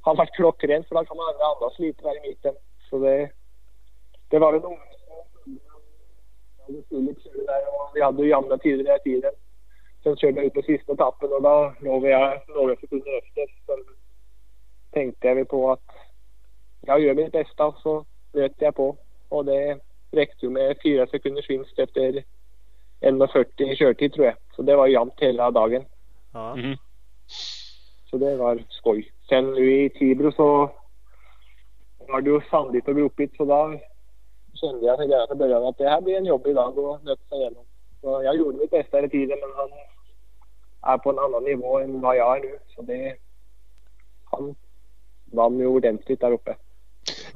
har 0.00 0.16
varit 0.16 0.34
klockrent 0.34 0.88
för 0.88 0.94
då 0.94 1.04
kan 1.04 1.16
man 1.16 1.26
andas 1.26 1.78
lite 1.78 2.02
där 2.02 2.16
i 2.16 2.28
mitten. 2.28 2.54
Så 2.90 2.98
det, 2.98 3.30
det 4.28 4.38
var 4.38 4.52
en 4.52 4.62
Filip 6.88 7.22
körde 7.22 7.44
där 7.46 7.62
och 7.68 7.90
vi 7.94 8.02
hade 8.02 8.22
ju 8.22 8.28
jämna 8.28 8.58
tider 8.58 8.84
den 8.84 8.86
här 8.86 8.98
tiden. 8.98 9.32
Sen 10.02 10.16
körde 10.16 10.36
jag 10.36 10.44
ut 10.44 10.54
på 10.54 10.62
sista 10.62 10.92
etappen 10.92 11.32
och 11.32 11.42
då 11.42 11.74
låg 11.80 12.06
jag 12.06 12.40
några 12.48 12.76
sekunder 12.76 13.18
efter. 13.18 13.46
Sen 13.66 13.84
tänkte 14.90 15.28
jag 15.28 15.48
på 15.48 15.72
att 15.72 15.90
jag 16.80 17.00
gör 17.00 17.14
mitt 17.14 17.32
bästa 17.32 17.66
och 17.66 17.78
så 17.82 18.04
nöt 18.32 18.52
jag 18.58 18.74
på. 18.74 18.96
Och 19.28 19.44
det 19.44 19.78
räckte 20.10 20.46
ju 20.46 20.50
med 20.50 20.76
fyra 20.82 21.06
sekunders 21.06 21.50
vinst 21.50 21.78
efter 21.78 22.24
1.40 23.00 23.62
i 23.62 23.76
körtid 23.76 24.12
tror 24.12 24.26
jag. 24.26 24.34
Så 24.56 24.62
det 24.62 24.76
var 24.76 24.86
jämnt 24.86 25.20
hela 25.20 25.50
dagen. 25.50 25.84
Ja. 26.32 26.52
Mm. 26.52 26.76
Så 28.10 28.16
det 28.16 28.36
var 28.36 28.64
skoj. 28.68 29.12
Sen 29.28 29.52
nu 29.52 29.84
i 29.84 29.90
Tibro 29.90 30.32
så 30.32 30.70
var 31.98 32.20
det 32.20 32.30
ju 32.30 32.40
sandigt 32.50 32.88
och 32.88 32.96
gropigt 32.96 33.36
så 33.36 33.44
då 33.44 33.80
kände 34.54 34.86
jag 34.86 35.00
redan 35.00 35.26
från 35.28 35.38
början 35.38 35.66
att 35.66 35.78
det 35.78 35.88
här 35.88 36.00
blir 36.00 36.16
en 36.16 36.24
jobbig 36.26 36.54
dag 36.54 36.78
att 36.78 37.04
nöta 37.04 37.22
sig 37.28 37.38
igenom. 37.38 37.64
Så 38.00 38.22
jag 38.22 38.36
gjorde 38.36 38.58
mitt 38.58 38.70
bästa 38.70 38.96
hela 38.96 39.08
tiden 39.08 39.38
men 39.40 39.50
han 39.56 39.68
är 40.94 40.98
på 40.98 41.10
en 41.10 41.18
annan 41.18 41.44
nivå 41.44 41.78
än 41.78 42.00
vad 42.00 42.16
jag 42.16 42.36
är 42.36 42.40
nu. 42.40 42.58
Så 42.76 42.82
det... 42.82 43.16
Han 44.24 44.54
vann 45.24 45.58
ju 45.58 45.66
ordentligt 45.66 46.20
där 46.20 46.32
uppe. 46.32 46.56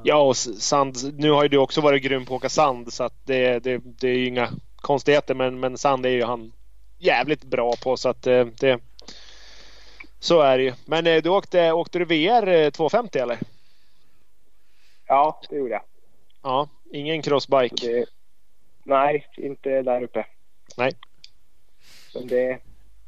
Ja, 0.02 0.22
och 0.22 0.36
sand. 0.36 0.94
Nu 1.18 1.30
har 1.30 1.42
ju 1.42 1.48
du 1.48 1.58
också 1.58 1.80
varit 1.80 2.02
grym 2.02 2.24
på 2.26 2.34
att 2.34 2.38
åka 2.38 2.48
sand 2.48 2.92
så 2.92 3.04
att 3.04 3.26
det, 3.26 3.58
det, 3.58 3.80
det 3.84 4.08
är 4.08 4.16
ju 4.16 4.26
inga 4.26 4.48
konstigheter. 4.76 5.34
Men, 5.34 5.60
men 5.60 5.78
sand 5.78 6.06
är 6.06 6.10
ju 6.10 6.22
han 6.22 6.52
jävligt 6.98 7.44
bra 7.44 7.72
på 7.84 7.96
så 7.96 8.08
att 8.08 8.26
eh, 8.26 8.46
det. 8.60 8.80
Så 10.24 10.40
är 10.40 10.58
det 10.58 10.64
ju. 10.64 10.72
Men 10.86 11.06
eh, 11.06 11.22
du 11.22 11.28
åkte, 11.28 11.72
åkte 11.72 11.98
du 11.98 12.04
VR 12.04 12.48
eh, 12.48 12.70
250 12.70 13.18
eller? 13.18 13.38
Ja, 15.06 15.40
det 15.50 15.56
gjorde 15.56 15.70
jag. 15.72 15.82
Ja, 16.42 16.68
ingen 16.92 17.22
crossbike. 17.22 17.86
det, 17.86 18.06
nej, 18.84 19.26
inte 19.36 19.82
där 19.82 20.02
uppe. 20.02 20.26
Nej. 20.76 20.92
Men 22.14 22.26
det, 22.26 22.58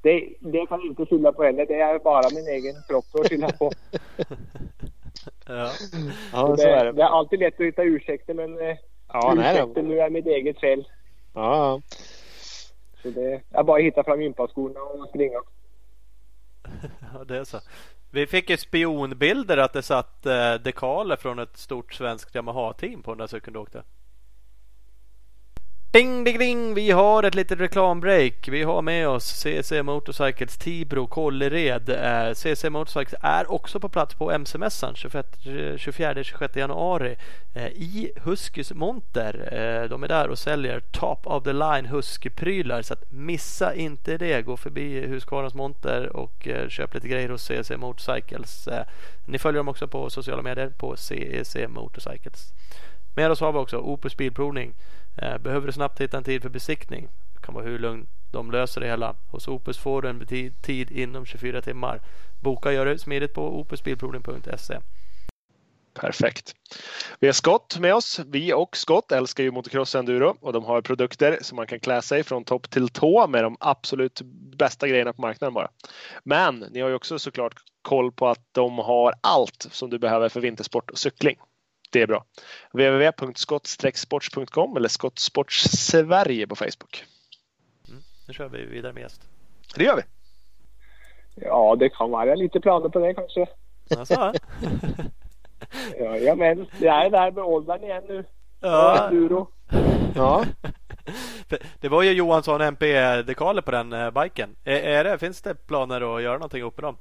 det, 0.02 0.28
det 0.40 0.66
kan 0.66 0.80
jag 0.80 0.86
inte 0.86 1.06
skylla 1.06 1.32
på 1.32 1.42
heller. 1.42 1.66
Det 1.66 1.80
är 1.80 1.98
bara 1.98 2.30
min 2.34 2.46
egen 2.48 2.74
kropp 2.88 3.04
att 3.12 3.28
skylla 3.28 3.52
på. 3.52 3.72
Ja. 5.48 5.70
Ja, 6.32 6.48
det, 6.48 6.62
så 6.62 6.68
är 6.68 6.84
det 6.84 6.92
det. 6.92 7.02
är 7.02 7.06
alltid 7.06 7.38
lätt 7.38 7.60
att 7.60 7.66
hitta 7.66 7.82
ursäkter 7.82 8.34
men 8.34 8.60
eh, 8.60 8.76
Ja, 9.12 9.34
nej, 9.36 9.54
ursäkten 9.54 9.88
nu 9.88 10.00
är 10.00 10.10
mitt 10.10 10.26
eget 10.26 10.60
fel. 10.60 10.88
ja. 11.34 11.80
Så 13.02 13.08
det 13.10 13.40
är 13.50 13.62
bara 13.62 13.78
att 13.78 13.84
hitta 13.84 14.04
fram 14.04 14.22
gympaskorna 14.22 14.80
och 14.80 15.08
springa. 15.08 15.38
ja, 17.14 17.24
det 17.24 17.36
är 17.36 17.44
så. 17.44 17.60
Vi 18.10 18.26
fick 18.26 18.50
ju 18.50 18.56
spionbilder 18.56 19.56
att 19.56 19.72
det 19.72 19.82
satt 19.82 20.26
eh, 20.26 20.54
dekaler 20.54 21.16
från 21.16 21.38
ett 21.38 21.56
stort 21.56 21.94
svenskt 21.94 22.34
Yamaha-team 22.34 23.02
på 23.02 23.10
den 23.10 23.18
där 23.18 23.26
cykeln 23.26 23.52
du 23.52 23.58
åkte. 23.58 23.82
Ding, 25.96 26.24
ding, 26.24 26.38
ding! 26.38 26.74
Vi 26.74 26.90
har 26.90 27.22
ett 27.22 27.34
litet 27.34 27.60
reklambreak. 27.60 28.48
Vi 28.48 28.62
har 28.62 28.82
med 28.82 29.08
oss 29.08 29.24
CC 29.24 29.82
Motorcycles 29.82 30.56
Tibro 30.56 31.06
Kållered. 31.06 31.88
Eh, 31.88 32.34
CC 32.34 32.70
Motorcycles 32.70 33.14
är 33.22 33.52
också 33.52 33.80
på 33.80 33.88
plats 33.88 34.14
på 34.14 34.30
MC-mässan 34.30 34.94
24-26 34.94 36.58
januari 36.58 37.16
eh, 37.54 37.66
i 37.66 38.12
Huskys 38.16 38.72
monter. 38.72 39.48
Eh, 39.52 39.88
de 39.88 40.02
är 40.02 40.08
där 40.08 40.28
och 40.28 40.38
säljer 40.38 40.80
top 40.80 41.26
of 41.26 41.44
the 41.44 41.52
line 41.52 41.86
Husky-prylar 41.86 42.82
så 42.82 42.92
att 42.92 43.10
missa 43.10 43.74
inte 43.74 44.18
det. 44.18 44.42
Gå 44.42 44.56
förbi 44.56 45.00
Husqvarnas 45.00 45.54
monter 45.54 46.16
och 46.16 46.48
köp 46.68 46.94
lite 46.94 47.08
grejer 47.08 47.28
hos 47.28 47.42
CC 47.42 47.76
Motorcycles. 47.76 48.68
Ni 49.24 49.38
följer 49.38 49.58
dem 49.58 49.68
också 49.68 49.88
på 49.88 50.10
sociala 50.10 50.42
medier 50.42 50.68
på 50.68 50.96
CEC 50.96 51.56
Motorcycles. 51.68 52.52
Med 53.14 53.30
oss 53.30 53.40
har 53.40 53.52
vi 53.52 53.58
också 53.58 53.78
Opus 53.78 54.16
Bilprovning. 54.16 54.74
Eh, 55.16 55.38
behöver 55.38 55.66
du 55.66 55.72
snabbt 55.72 56.00
hitta 56.00 56.16
en 56.16 56.24
tid 56.24 56.42
för 56.42 56.48
besiktning? 56.48 57.08
Det 57.34 57.40
kan 57.40 57.54
vara 57.54 57.64
hur 57.64 57.78
lugn 57.78 58.06
de 58.32 58.50
löser 58.50 58.80
det 58.80 58.86
hela. 58.86 59.16
Hos 59.30 59.48
Opus 59.48 59.78
får 59.78 60.02
du 60.02 60.08
en 60.08 60.26
tid 60.62 60.90
inom 60.90 61.26
24 61.26 61.62
timmar. 61.62 62.00
Boka 62.40 62.72
gör 62.72 62.86
det 62.86 62.98
smidigt 62.98 63.34
på 63.34 63.60
opusbilprovning.se. 63.60 64.78
Perfekt. 65.94 66.54
Vi 67.20 67.26
har 67.26 67.32
Scott 67.32 67.78
med 67.78 67.94
oss. 67.94 68.20
Vi 68.26 68.52
och 68.52 68.76
Scott 68.76 69.12
älskar 69.12 69.44
ju 69.44 69.50
motocross 69.50 69.94
enduro 69.94 70.36
och 70.40 70.52
de 70.52 70.64
har 70.64 70.82
produkter 70.82 71.38
som 71.40 71.56
man 71.56 71.66
kan 71.66 71.80
klä 71.80 72.02
sig 72.02 72.22
från 72.22 72.44
topp 72.44 72.70
till 72.70 72.88
tå 72.88 73.26
med 73.26 73.44
de 73.44 73.56
absolut 73.60 74.20
bästa 74.56 74.88
grejerna 74.88 75.12
på 75.12 75.20
marknaden 75.22 75.54
bara. 75.54 75.68
Men 76.24 76.58
ni 76.58 76.80
har 76.80 76.88
ju 76.88 76.94
också 76.94 77.18
såklart 77.18 77.54
koll 77.82 78.12
på 78.12 78.28
att 78.28 78.40
de 78.52 78.78
har 78.78 79.14
allt 79.20 79.66
som 79.70 79.90
du 79.90 79.98
behöver 79.98 80.28
för 80.28 80.40
vintersport 80.40 80.90
och 80.90 80.98
cykling. 80.98 81.36
Det 81.90 82.02
är 82.02 82.06
bra. 82.06 82.24
www.skott-sports.com 82.72 84.76
eller 84.76 84.88
Skottsports 84.88 85.62
Sverige 85.62 86.46
på 86.46 86.56
Facebook. 86.56 87.04
Nu 88.28 88.34
kör 88.34 88.48
vi 88.48 88.66
vidare 88.66 88.92
med 88.92 89.00
gäst. 89.00 89.22
Det 89.76 89.84
gör 89.84 89.96
vi. 89.96 90.02
Ja, 91.34 91.76
det 91.78 91.88
kan 91.88 92.10
vara 92.10 92.34
lite 92.34 92.60
planer 92.60 92.88
på 92.88 92.98
det 92.98 93.14
kanske. 93.14 93.46
Alltså, 93.98 94.14
Ja, 95.98 96.16
ja 96.16 96.34
men 96.34 96.66
det 96.78 96.86
är 96.88 97.10
där 97.10 97.30
med 97.32 97.44
åldern 97.44 97.84
igen 97.84 98.04
nu. 98.08 98.24
ja. 98.60 99.08
Enduro. 99.08 99.48
Ja. 100.14 100.44
Det 101.80 101.88
var 101.88 102.02
ju 102.02 102.12
Johansson 102.12 102.60
MP-dekaler 102.60 103.62
på 103.62 103.70
den 103.70 103.92
eh, 103.92 104.10
biken. 104.10 104.56
Är, 104.64 104.80
är 104.80 105.04
det, 105.04 105.18
finns 105.18 105.42
det 105.42 105.66
planer 105.66 106.16
att 106.16 106.22
göra 106.22 106.34
någonting 106.34 106.62
upp 106.62 106.76
med 106.76 106.84
dem? 106.84 106.96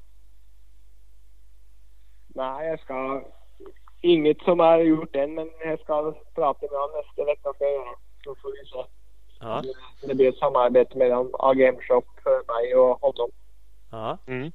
Nej, 2.27 2.67
jag 2.67 2.79
ska... 2.79 3.23
Inget 4.05 4.41
som 4.41 4.59
är 4.59 4.79
gjort 4.79 5.15
än, 5.15 5.33
men 5.33 5.49
jag 5.65 5.79
ska 5.79 6.13
prata 6.35 6.65
med 6.71 6.79
honom 6.79 6.95
nästa 6.95 7.25
vecka. 7.25 7.53
Ska 7.53 7.63
jag 7.63 7.73
göra. 7.73 7.95
Så 8.23 8.35
får 8.35 8.51
vi 8.51 8.69
se. 8.69 8.89
Ja. 9.39 9.63
Det 10.07 10.15
blir 10.15 10.29
ett 10.29 10.37
samarbete 10.37 10.97
mellan 10.97 11.29
AGM 11.33 11.75
Shop 11.75 12.03
för 12.23 12.53
mig 12.53 12.75
och 12.75 13.01
honom. 13.01 13.31
ja. 13.91 14.17
Mm. 14.27 14.51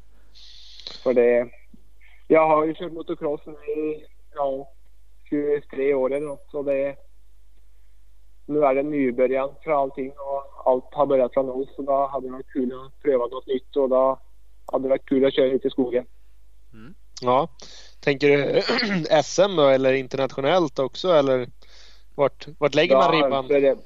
För 1.02 1.14
det... 1.14 1.50
Jag 2.28 2.48
har 2.48 2.64
ju 2.64 2.74
kört 2.74 2.92
motocross 2.92 3.40
nu 3.46 3.52
i 3.52 4.06
ja, 4.34 4.68
23 5.30 5.94
år 5.94 6.12
eller 6.12 6.26
något, 6.26 6.46
så 6.50 6.62
det... 6.62 6.96
Nu 8.46 8.64
är 8.64 8.74
det 8.74 8.82
nybörjan 8.82 9.50
för 9.64 9.70
allting 9.70 10.10
och 10.10 10.70
allt 10.70 10.94
har 10.94 11.06
börjat 11.06 11.34
från 11.34 11.46
noll. 11.46 11.66
Så 11.76 11.82
då 11.82 12.06
hade 12.06 12.26
det 12.26 12.32
varit 12.32 12.52
kul 12.52 12.72
att 12.72 13.02
pröva 13.02 13.26
något 13.26 13.46
nytt 13.46 13.76
och 13.76 13.88
då 13.88 14.20
hade 14.72 14.84
det 14.84 14.88
varit 14.88 15.08
kul 15.08 15.24
att 15.24 15.34
köra 15.34 15.46
ut 15.46 15.64
i 15.64 15.70
skogen. 15.70 16.06
Ja, 17.22 17.48
Tänker 18.00 18.28
du 18.28 18.62
SM 19.24 19.56
då 19.56 19.66
eller 19.68 19.92
internationellt 19.92 20.78
också 20.78 21.08
eller 21.12 21.46
vart, 22.14 22.46
vart 22.58 22.74
lägger 22.74 22.96
man 22.96 23.14
Ja, 23.18 23.24
ribban? 23.26 23.48
börjar- 23.48 23.76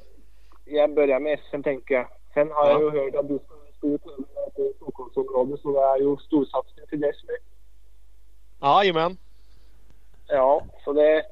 Jag 0.64 0.94
börjar 0.94 1.20
med 1.20 1.38
SM 1.50 1.62
tänker 1.62 1.94
jag. 1.94 2.08
Sen 2.34 2.50
har 2.50 2.66
Ja. 2.66 2.72
jag 2.80 2.94
ju 2.94 3.00
hört 3.00 3.14
att 3.14 3.28
du 3.28 3.38
ska 3.38 3.54
stor 3.78 3.98
tävling 3.98 4.70
i 4.70 4.74
Stockholmsområdet 4.76 5.60
så 5.60 5.72
det 5.72 5.80
är 5.80 5.96
ju 5.98 6.16
storsatsning 6.16 6.86
till 6.86 7.00
dess 7.00 7.16
nu. 7.28 7.34
Jajamän. 8.62 9.16
Ja, 10.26 10.66
så 10.84 10.92
det, 10.92 11.22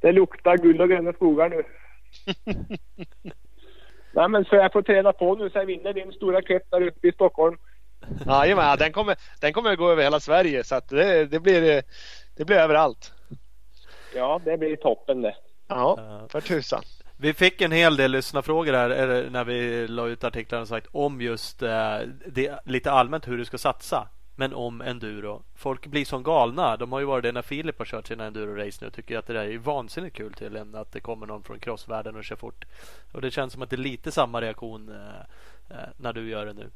det 0.00 0.12
luktar 0.12 0.56
guld 0.56 0.80
och 0.80 0.88
gröna 0.88 1.12
skogar 1.12 1.48
nu. 1.48 1.62
Nej 4.12 4.28
men 4.28 4.44
så 4.44 4.54
jag 4.56 4.72
får 4.72 4.82
träna 4.82 5.12
på 5.12 5.34
nu 5.34 5.50
så 5.50 5.58
jag 5.58 5.66
vinner 5.66 5.92
din 5.92 6.12
stora 6.12 6.42
cup 6.42 6.62
där 6.70 6.86
uppe 6.86 7.08
i 7.08 7.12
Stockholm. 7.12 7.56
Jajamän, 8.26 8.78
den 8.78 8.92
kommer, 8.92 9.16
den 9.40 9.52
kommer 9.52 9.72
att 9.72 9.78
gå 9.78 9.90
över 9.90 10.02
hela 10.02 10.20
Sverige 10.20 10.64
så 10.64 10.74
att 10.74 10.88
det, 10.88 11.26
det, 11.26 11.40
blir, 11.40 11.82
det 12.36 12.44
blir 12.44 12.56
överallt. 12.56 13.12
Ja, 14.14 14.40
det 14.44 14.58
blir 14.58 14.76
toppen 14.76 15.22
det. 15.22 15.34
Ja, 15.68 16.26
för 16.28 16.40
tusan. 16.40 16.82
Vi 17.16 17.34
fick 17.34 17.60
en 17.60 17.72
hel 17.72 17.96
del 17.96 18.10
lyssnarfrågor 18.10 18.72
här 18.72 19.30
när 19.30 19.44
vi 19.44 19.88
la 19.88 20.06
ut 20.06 20.24
artiklarna 20.24 20.62
och 20.62 20.68
sagt 20.68 20.86
om 20.92 21.20
just 21.20 21.62
eh, 21.62 21.98
det, 22.26 22.60
lite 22.64 22.92
allmänt 22.92 23.28
hur 23.28 23.38
du 23.38 23.44
ska 23.44 23.58
satsa. 23.58 24.08
Men 24.36 24.54
om 24.54 24.80
enduro. 24.80 25.42
Folk 25.54 25.86
blir 25.86 26.04
som 26.04 26.22
galna. 26.22 26.76
De 26.76 26.92
har 26.92 27.00
ju 27.00 27.06
varit 27.06 27.22
det 27.22 27.32
när 27.32 27.42
Filip 27.42 27.78
har 27.78 27.84
kört 27.84 28.06
sina 28.06 28.26
enduro-race 28.26 28.78
nu 28.80 28.86
och 28.86 28.92
tycker 28.92 29.18
att 29.18 29.26
det 29.26 29.32
där 29.32 29.44
är 29.44 29.58
vansinnigt 29.58 30.16
kul 30.16 30.32
tydligen. 30.34 30.74
Att 30.74 30.92
det 30.92 31.00
kommer 31.00 31.26
någon 31.26 31.42
från 31.42 31.58
crossvärlden 31.58 32.16
och 32.16 32.24
kör 32.24 32.36
fort. 32.36 32.64
Och 33.12 33.20
det 33.20 33.30
känns 33.30 33.52
som 33.52 33.62
att 33.62 33.70
det 33.70 33.76
är 33.76 33.78
lite 33.78 34.12
samma 34.12 34.40
reaktion 34.40 34.88
eh, 34.88 35.76
eh, 35.76 35.88
när 35.96 36.12
du 36.12 36.28
gör 36.28 36.46
det 36.46 36.52
nu. 36.52 36.70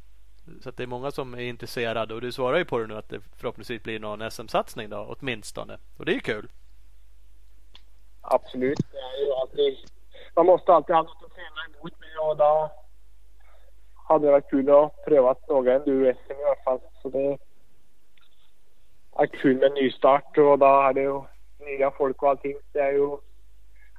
Så 0.61 0.69
att 0.69 0.77
det 0.77 0.83
är 0.83 0.87
många 0.87 1.11
som 1.11 1.35
är 1.35 1.41
intresserade 1.41 2.15
och 2.15 2.21
du 2.21 2.33
svarar 2.33 2.59
ju 2.59 2.65
på 2.65 2.79
det 2.79 2.87
nu 2.87 2.97
att 2.97 3.09
det 3.09 3.21
förhoppningsvis 3.37 3.83
blir 3.83 4.01
någon 4.01 4.31
SM-satsning 4.31 4.91
då 4.91 5.17
åtminstone. 5.19 5.79
Och 5.97 6.05
det 6.05 6.13
är 6.13 6.15
ju 6.15 6.21
kul. 6.21 6.49
Absolut. 8.21 8.79
Det 8.93 8.99
är 8.99 9.27
ju 9.27 9.33
alltid, 9.33 9.77
man 10.37 10.47
måste 10.47 10.73
alltid 10.73 10.95
ha 10.95 11.03
något 11.03 11.23
att 11.25 11.35
träna 11.35 11.79
emot 11.79 12.01
med 12.01 12.31
och 12.31 12.37
då 12.37 12.71
hade 14.09 14.27
det 14.27 14.33
varit 14.33 14.51
kul 14.51 14.71
att 14.71 15.05
pröva 15.05 15.35
några 15.49 15.75
enduro-SM 15.75 16.33
i 16.33 16.45
alla 16.45 16.63
fall. 16.65 16.81
Så 17.03 17.09
det 17.09 17.39
är 19.17 19.27
kul 19.27 19.57
med 19.57 19.73
nystart 19.73 20.39
och 20.39 20.59
då 20.59 20.67
är 20.67 20.93
det 20.93 21.01
ju 21.01 21.23
nya 21.59 21.91
folk 21.91 22.23
och 22.23 22.29
allting. 22.29 22.57
Det 22.73 22.81
är 22.81 22.93
ju 22.93 23.17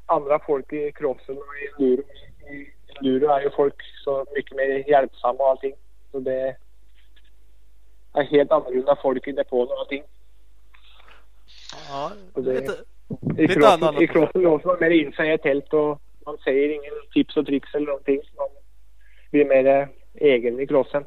andra 0.05 0.39
folk 0.39 0.73
i 0.73 0.91
crossen 0.91 1.37
och 1.37 1.43
i 1.57 1.67
enduro. 1.67 2.03
I 2.49 2.73
enduro 2.97 3.29
är 3.31 3.41
ju 3.41 3.49
folk 3.49 3.75
så 4.03 4.25
mycket 4.35 4.57
mer 4.57 4.89
hjälpsamma 4.89 5.43
och 5.43 5.49
allting. 5.49 5.73
Så 6.13 6.19
det 6.19 6.55
är 8.13 8.23
helt 8.23 8.51
annorlunda 8.51 8.97
folk 9.01 9.27
i 9.27 9.31
depån 9.31 9.67
och 9.67 9.79
allting. 9.79 10.03
Ja, 11.89 12.11
det- 12.35 12.53
lite- 12.53 12.77
I 13.37 13.47
Lite 13.47 13.67
annan- 13.69 14.01
i 14.01 14.07
crossen 14.07 14.41
låser 14.41 14.65
man 14.67 14.77
mer 14.79 14.89
in 14.89 15.11
sig 15.13 15.29
i 15.29 15.33
ett 15.33 15.41
tält 15.41 15.73
och 15.73 16.01
man 16.25 16.37
säger 16.43 16.69
ingen 16.69 16.93
tips 17.13 17.37
och 17.37 17.45
tricks 17.45 17.73
eller 17.75 17.87
någonting. 17.87 18.19
Så 18.23 18.35
man 18.41 18.47
blir 19.31 19.45
mer 19.45 19.89
egen 20.13 20.59
i 20.59 20.67
crossen. 20.67 21.03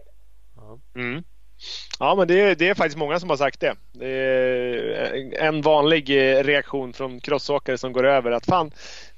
Mm. 0.94 1.22
Ja, 2.00 2.14
men 2.14 2.28
det 2.28 2.40
är, 2.40 2.54
det 2.54 2.68
är 2.68 2.74
faktiskt 2.74 2.98
många 2.98 3.20
som 3.20 3.30
har 3.30 3.36
sagt 3.36 3.60
det. 3.60 3.74
Det 3.92 4.08
är 4.08 5.42
en 5.42 5.62
vanlig 5.62 6.10
eh, 6.10 6.42
reaktion 6.44 6.92
från 6.92 7.20
crossåkare 7.20 7.78
som 7.78 7.92
går 7.92 8.04
över 8.06 8.30
att 8.30 8.46
fan, 8.46 8.70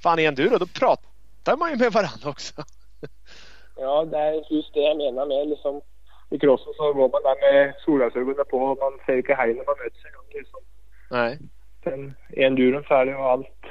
fan 0.03 0.18
i 0.18 0.24
enduro 0.24 0.59
då 0.59 0.66
pratar 0.66 1.57
man 1.57 1.70
ju 1.70 1.76
med 1.76 1.93
varandra 1.93 2.30
också. 2.30 2.62
Ja, 3.81 4.05
det 4.05 4.18
är 4.18 4.53
just 4.53 4.74
det 4.74 4.81
jag 4.81 4.97
menar 4.97 5.26
med 5.26 5.49
liksom. 5.49 5.81
I 6.31 6.39
crossen 6.39 6.72
så 6.76 6.93
går 6.93 7.09
man 7.09 7.22
där 7.22 7.53
med 7.53 7.74
solglasögonen 7.85 8.45
på 8.51 8.59
och 8.59 8.79
man 8.79 8.99
ser 9.07 9.16
inte 9.16 9.35
hej 9.35 9.55
när 9.55 9.64
man 9.64 9.76
möts 9.85 10.05
en 10.05 10.12
gång. 10.12 10.41
Liksom. 10.41 10.61
Nej. 11.11 11.39
Sen 11.85 12.14
i 12.33 12.43
enduron 12.43 12.85
så 12.85 12.95
är 12.95 13.07
det 13.07 13.12
ju 13.12 13.18
allt. 13.18 13.64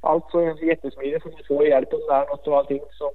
Allt 0.00 0.30
så 0.30 0.56
jättesmidigt 0.62 1.22
så 1.22 1.28
man 1.28 1.40
får 1.48 1.66
hjälp 1.66 1.92
om 1.92 2.00
det 2.08 2.14
är 2.14 2.26
något 2.26 2.48
och 2.48 2.58
allting. 2.58 2.80
Som 2.90 3.10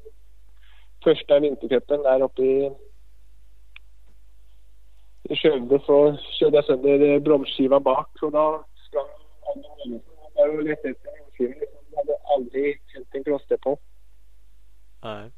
första 1.04 1.40
vintercupen 1.40 2.02
där 2.02 2.22
uppe 2.22 2.42
i 2.42 2.72
i 5.30 5.36
Skövde 5.36 5.80
så 5.86 6.18
körde 6.40 6.58
jag 6.58 6.66
sönder 6.66 7.20
bromsskivan 7.20 7.84
bak 7.84 8.10
och 8.22 8.32
då 8.32 8.66
sprang 8.88 9.06
jag 10.36 10.56
och 10.56 10.64
letade 10.64 10.90
efter 10.90 11.12
bromsskivan. 11.18 11.68
Jag 11.92 11.98
hade 11.98 12.18
aldrig 12.36 12.82
känt 12.94 13.08
en 13.12 13.24
crossdepå. 13.24 13.78
Nej. 15.04 15.32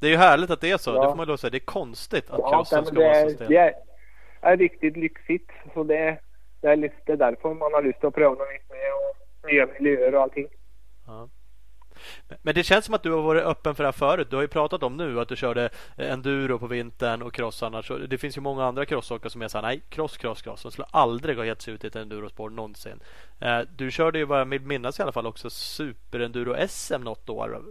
Det 0.00 0.06
är 0.06 0.10
ju 0.10 0.16
härligt 0.16 0.50
att 0.50 0.60
det 0.60 0.70
är 0.70 0.78
så. 0.78 0.90
Ja. 0.90 1.00
Det 1.02 1.08
får 1.08 1.16
man 1.16 1.26
lov 1.28 1.36
säga. 1.36 1.50
Det 1.50 1.56
är 1.58 1.60
konstigt 1.60 2.30
att 2.30 2.38
Ja, 2.38 2.50
crossen 2.50 2.76
men 2.78 2.86
ska 2.86 2.94
det, 2.94 3.04
vara 3.04 3.14
så 3.14 3.26
är, 3.26 3.34
stel. 3.34 3.48
det 3.48 3.56
är, 3.56 3.74
är 4.40 4.56
riktigt 4.56 4.96
lyxigt. 4.96 5.50
Så 5.74 5.84
det, 5.84 6.18
det 6.60 6.68
är 6.68 6.76
lite 6.76 7.16
därför 7.16 7.54
man 7.54 7.72
har 7.74 7.82
lust 7.82 8.04
att 8.04 8.14
pröva 8.14 8.30
något 8.34 8.48
nytt 8.52 8.70
med 8.70 8.78
och 8.92 9.50
nya 9.52 9.66
miljöer 9.66 10.14
och 10.14 10.22
allting. 10.22 10.48
Ja. 11.06 11.28
Men- 12.42 12.54
det 12.54 12.62
känns 12.62 12.84
som 12.84 12.94
att 12.94 13.02
du 13.02 13.10
har 13.12 13.22
varit 13.22 13.42
öppen 13.44 13.74
för 13.74 13.82
det 13.82 13.86
här 13.86 13.92
förut. 13.92 14.26
Du 14.30 14.36
har 14.36 14.42
ju 14.42 14.48
pratat 14.48 14.82
om 14.82 14.96
nu 14.96 15.20
att 15.20 15.28
du 15.28 15.36
körde 15.36 15.68
enduro 15.96 16.58
på 16.58 16.66
vintern 16.66 17.22
och 17.22 17.32
cross 17.34 17.62
annars. 17.62 17.90
Det 18.08 18.18
finns 18.18 18.36
ju 18.36 18.40
många 18.40 18.64
andra 18.64 18.86
crossåkare 18.86 19.30
som 19.30 19.42
är 19.42 19.48
såhär, 19.48 19.62
nej, 19.62 19.80
cross, 19.88 20.16
cross, 20.16 20.42
cross. 20.42 20.62
De 20.62 20.70
skulle 20.72 20.86
aldrig 20.90 21.36
ha 21.36 21.44
gett 21.44 21.62
sig 21.62 21.74
ut 21.74 21.84
i 21.84 21.86
ett 21.86 21.96
endurospår 21.96 22.50
någonsin. 22.50 23.00
Eh, 23.40 23.60
Du 23.76 23.90
körde 23.90 24.18
ju 24.18 24.24
vad 24.24 24.40
jag 24.40 24.44
vill 24.46 24.62
minnas 24.62 24.98
i 24.98 25.02
alla 25.02 25.12
fall 25.12 25.26
också 25.26 25.50
super-enduro-SM 25.50 26.98
något 27.04 27.28
år. 27.28 27.62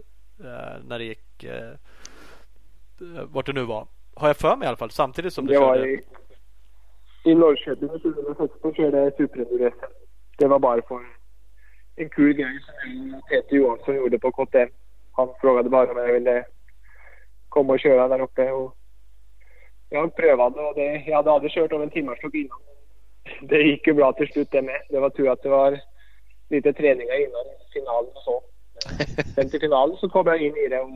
eh, 0.44 0.44
När 0.88 0.98
det 0.98 1.04
gick, 1.04 1.44
eh, 1.44 1.56
eh, 1.68 1.74
vart 3.28 3.46
det 3.46 3.52
nu 3.52 3.64
var. 3.64 3.86
Har 4.14 4.28
jag 4.28 4.36
för 4.36 4.56
mig 4.56 4.66
i 4.66 4.68
alla 4.68 4.76
fall. 4.76 4.90
Samtidigt 4.90 5.32
som 5.32 5.46
du 5.46 5.58
var 5.58 5.76
körde. 5.76 5.88
i, 5.88 6.00
i 7.24 7.34
Norrköping 7.34 7.88
2016 7.88 8.74
körde 8.74 8.98
jag 8.98 9.16
super 9.16 9.72
Det 10.38 10.46
var 10.46 10.58
bara 10.58 10.82
för 10.82 11.00
en 11.96 12.08
kul 12.08 12.32
grej 12.32 12.58
som 12.64 13.20
Peter 13.30 13.56
Johansson 13.56 13.96
gjorde 13.96 14.18
på 14.18 14.32
KTM. 14.32 14.68
Han 15.12 15.28
frågade 15.40 15.68
bara 15.68 15.90
om 15.90 15.96
jag 15.96 16.12
ville 16.12 16.44
komma 17.48 17.72
och 17.72 17.80
köra 17.80 18.08
där 18.08 18.20
uppe. 18.20 18.52
Och 18.52 18.74
jag 19.88 20.16
prövade 20.16 20.60
och 20.60 20.74
det, 20.74 21.04
jag 21.06 21.16
hade 21.16 21.30
aldrig 21.30 21.52
kört 21.52 21.72
om 21.72 21.82
en 21.82 21.90
timmarstock 21.90 22.34
innan. 22.34 22.58
Det 23.48 23.62
gick 23.62 23.86
ju 23.86 23.92
bra 23.92 24.12
till 24.12 24.28
slut 24.28 24.50
det 24.50 24.62
med. 24.62 24.82
Det 24.88 25.00
var 25.00 25.10
tur 25.10 25.30
att 25.30 25.42
det 25.42 25.48
var 25.48 25.80
lite 26.48 26.72
träningar 26.72 27.20
innan 27.20 27.44
finalen 27.72 28.10
och 28.14 28.22
så. 28.22 28.42
Sen 29.34 29.50
till 29.50 29.60
finalen 29.60 29.96
så 29.96 30.08
kom 30.08 30.26
jag 30.26 30.42
in 30.42 30.56
i 30.56 30.68
det 30.68 30.80
och 30.80 30.90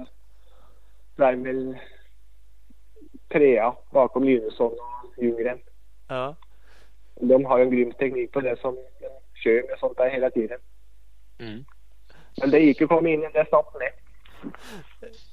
blev 1.30 1.54
väl 1.54 1.78
trea 3.32 3.74
bakom 3.90 4.24
Linusson 4.24 4.72
och 4.72 5.22
Ljunggren. 5.24 5.58
Ja. 6.08 6.36
De 7.20 7.44
har 7.44 7.58
ju 7.58 7.64
en 7.64 7.70
grym 7.70 7.92
teknik 7.92 8.32
på 8.32 8.40
det 8.40 8.60
som 8.60 8.74
de 8.74 9.08
kör 9.40 9.68
med 9.68 9.78
sånt 9.78 9.96
där 9.96 10.10
hela 10.10 10.30
tiden. 10.30 10.58
Mm. 11.38 11.64
Men 12.40 12.50
det 12.50 12.58
gick 12.58 12.80
ju 12.80 12.84
att 12.84 12.88
komma 12.88 13.08
in 13.08 13.22
i 13.22 13.28
det 13.32 13.46
snabbt 13.48 13.76
med. 13.78 13.92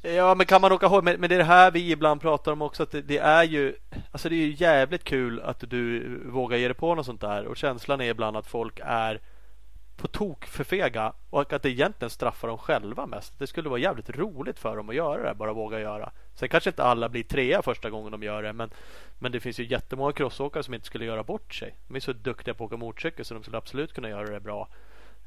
Ja 0.02 0.36
men 0.36 0.46
kan 0.46 0.62
man 0.62 0.72
åka 0.72 0.86
ihåg, 0.86 1.04
men, 1.04 1.20
men 1.20 1.30
det 1.30 1.36
är 1.36 1.40
det 1.40 1.44
här 1.44 1.72
vi 1.72 1.92
ibland 1.92 2.22
pratar 2.22 2.52
om 2.52 2.62
också 2.62 2.84
att 2.84 2.92
det, 2.92 3.02
det 3.02 3.18
är 3.18 3.44
ju 3.44 3.76
Alltså 4.12 4.30
det 4.30 4.36
är 4.36 4.46
ju 4.46 4.56
jävligt 4.58 5.04
kul 5.04 5.42
att 5.42 5.64
du 5.70 6.04
vågar 6.26 6.58
ge 6.58 6.68
dig 6.68 6.76
på 6.76 6.96
något 6.96 7.06
sånt 7.06 7.22
där 7.22 7.46
och 7.46 7.58
känslan 7.58 8.02
är 8.02 8.10
ibland 8.10 8.38
att 8.38 8.48
folk 8.48 8.80
är 8.84 9.20
på 10.00 10.08
tok 10.08 10.46
för 10.46 10.64
fega 10.64 11.14
och 11.30 11.54
att 11.54 11.64
det 11.64 11.70
egentligen 11.70 12.10
straffar 12.10 12.48
dem 12.48 12.58
själva 12.58 13.06
mest. 13.06 13.40
Det 13.40 13.48
skulle 13.48 13.70
vara 13.70 13.80
jävligt 13.80 14.18
roligt 14.18 14.60
för 14.60 14.76
dem 14.76 14.90
att 14.90 14.96
göra 14.96 15.30
det, 15.30 15.36
bara 15.36 15.54
våga 15.54 15.80
göra. 15.80 16.12
Sen 16.34 16.50
kanske 16.50 16.70
inte 16.70 16.84
alla 16.84 17.10
blir 17.10 17.24
trea 17.24 17.62
första 17.62 17.90
gången 17.90 18.12
de 18.12 18.24
gör 18.24 18.44
det 18.44 18.54
men, 18.54 18.70
men 19.20 19.32
det 19.32 19.40
finns 19.40 19.60
ju 19.60 19.64
jättemånga 19.64 20.12
crossåkare 20.12 20.64
som 20.64 20.74
inte 20.74 20.86
skulle 20.86 21.06
göra 21.06 21.24
bort 21.24 21.54
sig. 21.54 21.76
De 21.88 21.96
är 21.96 22.00
så 22.00 22.14
duktiga 22.14 22.54
på 22.54 22.64
att 22.64 22.68
åka 22.68 22.78
motorcykel 22.78 23.26
så 23.26 23.34
de 23.34 23.44
skulle 23.44 23.58
absolut 23.58 23.94
kunna 23.94 24.10
göra 24.10 24.26
det 24.30 24.40
bra. 24.40 24.68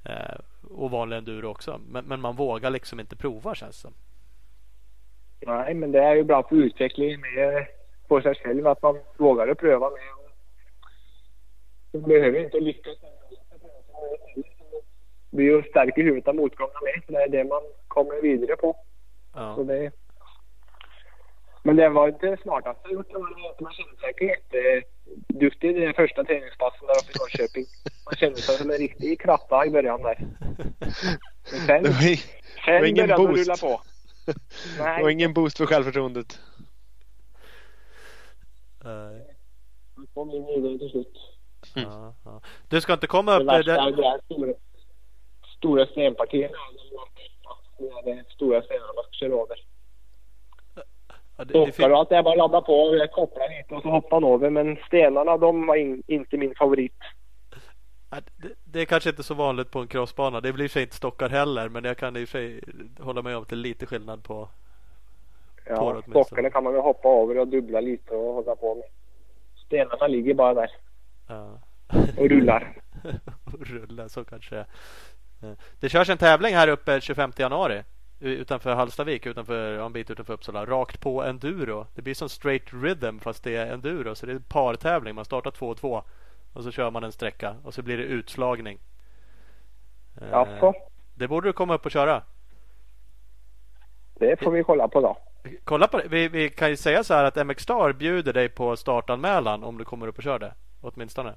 Eh, 0.04 0.38
och 0.74 0.90
vanlig 0.90 1.16
enduro 1.16 1.48
också. 1.48 1.80
Men, 1.88 2.04
men 2.04 2.20
man 2.20 2.36
vågar 2.36 2.70
liksom 2.70 3.00
inte 3.00 3.16
prova 3.16 3.54
känns 3.54 3.76
det 3.76 3.82
som. 3.82 3.94
Nej, 5.46 5.74
men 5.74 5.92
det 5.92 5.98
är 5.98 6.14
ju 6.14 6.24
bra 6.24 6.42
för 6.42 6.56
utvecklingen 6.56 7.20
med 7.20 7.66
på 8.08 8.20
sig 8.20 8.34
själv 8.34 8.66
att 8.66 8.82
man 8.82 8.98
vågar 9.16 9.48
att 9.48 9.58
pröva 9.58 9.90
med. 9.90 10.00
Man 11.92 12.08
behöver 12.08 12.44
inte 12.44 12.60
lyckas. 12.60 12.96
Det 15.32 15.36
blir 15.36 15.46
ju 15.46 15.62
stark 15.62 15.98
i 15.98 16.02
huvudet 16.02 16.28
av 16.28 16.34
motgångarna 16.34 16.78
med. 16.82 17.02
Det 17.08 17.22
är 17.22 17.28
det 17.28 17.44
man 17.44 17.62
kommer 17.88 18.22
vidare 18.22 18.56
på. 18.56 18.76
Ja. 19.34 19.54
Så 19.56 19.62
det... 19.64 19.90
Men 21.62 21.76
det 21.76 21.88
var 21.88 22.08
inte 22.08 22.26
det 22.26 22.42
smartaste 22.42 22.80
jag 22.84 22.92
gjort. 22.92 23.08
Det 23.08 23.18
var 23.18 23.50
att 23.50 23.60
man 23.60 23.72
kände 23.72 23.96
sig 24.00 24.08
inte 24.08 24.24
jätteduktig 24.24 25.76
i 25.76 25.86
de 25.86 25.92
första 25.92 26.24
träningspassen 26.24 26.86
där 26.86 26.94
uppe 26.94 27.10
i 27.12 27.18
Norrköping. 27.20 27.64
Man 28.04 28.14
kände 28.16 28.36
sig 28.38 28.54
som 28.56 28.70
en 28.70 28.76
riktig 28.78 29.20
kratta 29.20 29.66
i 29.66 29.70
början 29.70 30.02
där. 30.02 30.18
Men 31.50 31.60
sen, 31.66 31.82
Det 31.82 31.88
var, 31.90 32.08
i- 32.12 32.16
sen 32.64 32.80
var 32.80 32.84
ingen 32.84 33.06
började 33.08 33.22
det 33.22 33.28
boost. 33.28 33.48
rulla 33.48 33.56
på. 33.56 33.82
det 34.76 34.82
var 34.82 35.02
Nej, 35.02 35.12
ingen 35.12 35.34
boost 35.34 35.56
för 35.58 35.66
självförtroendet. 35.66 36.40
Nej. 38.84 39.36
man 39.96 40.06
kom 40.14 40.30
in 40.30 40.48
i 40.48 40.60
det 40.72 40.78
till 40.78 40.90
slut. 40.90 41.18
Ja, 41.74 42.14
ja. 42.24 42.40
Du 42.68 42.80
ska 42.80 42.92
inte 42.92 43.06
komma 43.06 43.32
Det 43.38 43.38
upp... 43.44 43.48
värsta 43.48 43.72
Det, 43.72 43.80
är 43.80 44.46
det 44.46 44.54
stora, 45.62 45.86
stenpartierna. 45.86 46.56
Är 48.06 48.24
stora 48.34 48.62
stenarna 48.62 48.92
man 48.96 49.04
ska 49.04 49.12
köra 49.12 49.32
över. 49.42 49.56
ja, 51.36 51.44
det, 51.44 51.52
det, 51.76 51.86
och 51.86 51.98
allt 51.98 52.08
det 52.08 52.22
bara 52.22 52.34
ladda 52.34 52.60
på 52.60 52.74
och 52.74 52.96
jag 52.96 53.12
kopplar 53.12 53.48
lite 53.48 53.74
och 53.74 53.82
så 53.82 53.88
hoppar 53.88 54.20
han 54.20 54.32
över. 54.34 54.50
Men 54.50 54.76
stenarna 54.86 55.36
de 55.36 55.66
var 55.66 55.76
in, 55.76 56.02
inte 56.06 56.36
min 56.36 56.54
favorit. 56.54 56.98
Det, 58.10 58.48
det 58.64 58.80
är 58.80 58.84
kanske 58.84 59.10
inte 59.10 59.22
så 59.22 59.34
vanligt 59.34 59.70
på 59.70 59.78
en 59.78 59.88
crossbana. 59.88 60.40
Det 60.40 60.52
blir 60.52 60.68
sig 60.68 60.82
inte 60.82 60.96
stockar 60.96 61.28
heller. 61.28 61.68
Men 61.68 61.84
jag 61.84 61.96
kan 61.96 62.16
i 62.16 62.24
och 62.24 62.28
för 62.28 62.38
sig 62.38 62.60
hålla 63.00 63.22
med 63.22 63.36
om 63.36 63.42
att 63.42 63.48
det 63.48 63.54
är 63.54 63.56
lite 63.56 63.86
skillnad 63.86 64.24
på. 64.24 64.48
Ja, 65.66 66.02
stockarna 66.08 66.50
kan 66.50 66.64
man 66.64 66.72
väl 66.72 66.82
hoppa 66.82 67.08
över 67.08 67.38
och 67.38 67.48
dubbla 67.48 67.80
lite 67.80 68.14
och 68.14 68.34
hålla 68.34 68.56
på 68.56 68.74
med. 68.74 68.84
Stenarna 69.66 70.06
ligger 70.06 70.34
bara 70.34 70.54
där. 70.54 70.70
Ja. 71.28 71.58
Och 72.18 72.28
rullar. 72.28 72.82
och 73.44 73.66
rullar, 73.66 74.08
så 74.08 74.24
kanske 74.24 74.64
det 75.42 75.56
Det 75.80 75.88
körs 75.88 76.10
en 76.10 76.18
tävling 76.18 76.54
här 76.54 76.68
uppe 76.68 77.00
25 77.00 77.32
januari 77.36 77.82
utanför 78.22 78.74
Hallstavik, 78.74 79.26
utanför, 79.26 79.72
en 79.72 79.92
bit 79.92 80.10
utanför 80.10 80.34
Uppsala. 80.34 80.66
Rakt 80.66 81.00
på 81.00 81.22
enduro. 81.22 81.86
Det 81.94 82.02
blir 82.02 82.14
som 82.14 82.28
straight 82.28 82.72
rhythm 82.72 83.18
fast 83.18 83.44
det 83.44 83.56
är 83.56 83.72
enduro. 83.72 84.14
Så 84.14 84.26
det 84.26 84.32
är 84.32 84.36
en 84.36 84.42
partävling. 84.42 85.14
Man 85.14 85.24
startar 85.24 85.50
två 85.50 85.68
och 85.68 85.76
två. 85.76 86.02
Och 86.52 86.64
så 86.64 86.70
kör 86.70 86.90
man 86.90 87.04
en 87.04 87.12
sträcka 87.12 87.56
och 87.64 87.74
så 87.74 87.82
blir 87.82 87.96
det 87.96 88.02
utslagning. 88.02 88.78
Jaså? 90.30 90.74
Det 91.14 91.28
borde 91.28 91.48
du 91.48 91.52
komma 91.52 91.74
upp 91.74 91.86
och 91.86 91.92
köra. 91.92 92.22
Det 94.14 94.40
får 94.40 94.50
vi 94.50 94.64
kolla 94.64 94.88
på 94.88 95.00
då. 95.00 95.16
Kolla 95.64 95.88
på 95.88 95.98
det. 95.98 96.08
Vi, 96.08 96.28
vi 96.28 96.48
kan 96.48 96.70
ju 96.70 96.76
säga 96.76 97.04
så 97.04 97.14
här 97.14 97.24
att 97.24 97.46
MX 97.46 97.62
Star 97.62 97.92
bjuder 97.92 98.32
dig 98.32 98.48
på 98.48 98.76
startanmälan 98.76 99.64
om 99.64 99.78
du 99.78 99.84
kommer 99.84 100.06
upp 100.06 100.18
och 100.18 100.24
kör 100.24 100.38
det. 100.38 100.54
Åtminstone. 100.80 101.34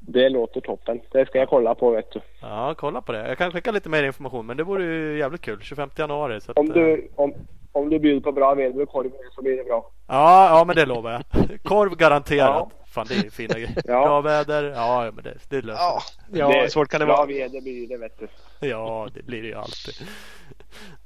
Det 0.00 0.28
låter 0.28 0.60
toppen. 0.60 1.00
Det 1.12 1.26
ska 1.26 1.38
jag 1.38 1.48
kolla 1.48 1.74
på 1.74 1.90
vet 1.90 2.12
du. 2.12 2.20
Ja, 2.40 2.74
kolla 2.78 3.00
på 3.00 3.12
det. 3.12 3.28
Jag 3.28 3.38
kan 3.38 3.52
skicka 3.52 3.70
lite 3.70 3.88
mer 3.88 4.02
information 4.02 4.46
men 4.46 4.56
det 4.56 4.64
vore 4.64 4.84
ju 4.84 5.18
jävligt 5.18 5.40
kul. 5.40 5.60
25 5.62 5.90
januari. 5.96 6.40
Så 6.40 6.52
om, 6.52 6.68
att, 6.68 6.74
du, 6.74 7.10
om, 7.16 7.34
om 7.72 7.90
du 7.90 7.98
bjuder 7.98 8.20
på 8.20 8.32
bra 8.32 8.54
väder 8.54 8.82
och 8.82 8.88
korv 8.88 9.10
så 9.34 9.42
blir 9.42 9.56
det 9.56 9.64
bra. 9.64 9.90
Ja, 10.08 10.58
ja 10.58 10.64
men 10.64 10.76
det 10.76 10.86
lovar 10.86 11.12
jag. 11.12 11.22
Korv 11.62 11.96
garanterat. 11.96 12.68
Ja. 12.70 12.70
Fan 12.86 13.06
det 13.08 13.14
är 13.14 13.30
fina 13.30 13.54
grejer. 13.54 13.70
Ja. 13.84 14.04
Bra 14.06 14.20
väder. 14.20 14.64
Ja 14.64 15.10
men 15.14 15.24
det, 15.24 15.34
det 15.48 15.62
löser 15.62 15.82
ja. 15.82 16.00
ja, 16.32 16.62
det. 16.62 16.70
svårt 16.70 16.88
kan 16.88 17.00
det 17.00 17.06
vara. 17.06 17.16
Bra 17.16 17.34
väder 17.34 17.60
blir 17.60 17.88
det 17.88 17.96
vet 17.96 18.18
du. 18.18 18.28
Ja 18.68 19.08
det 19.14 19.22
blir 19.22 19.42
det 19.42 19.48
ju 19.48 19.54
alltid. 19.54 19.94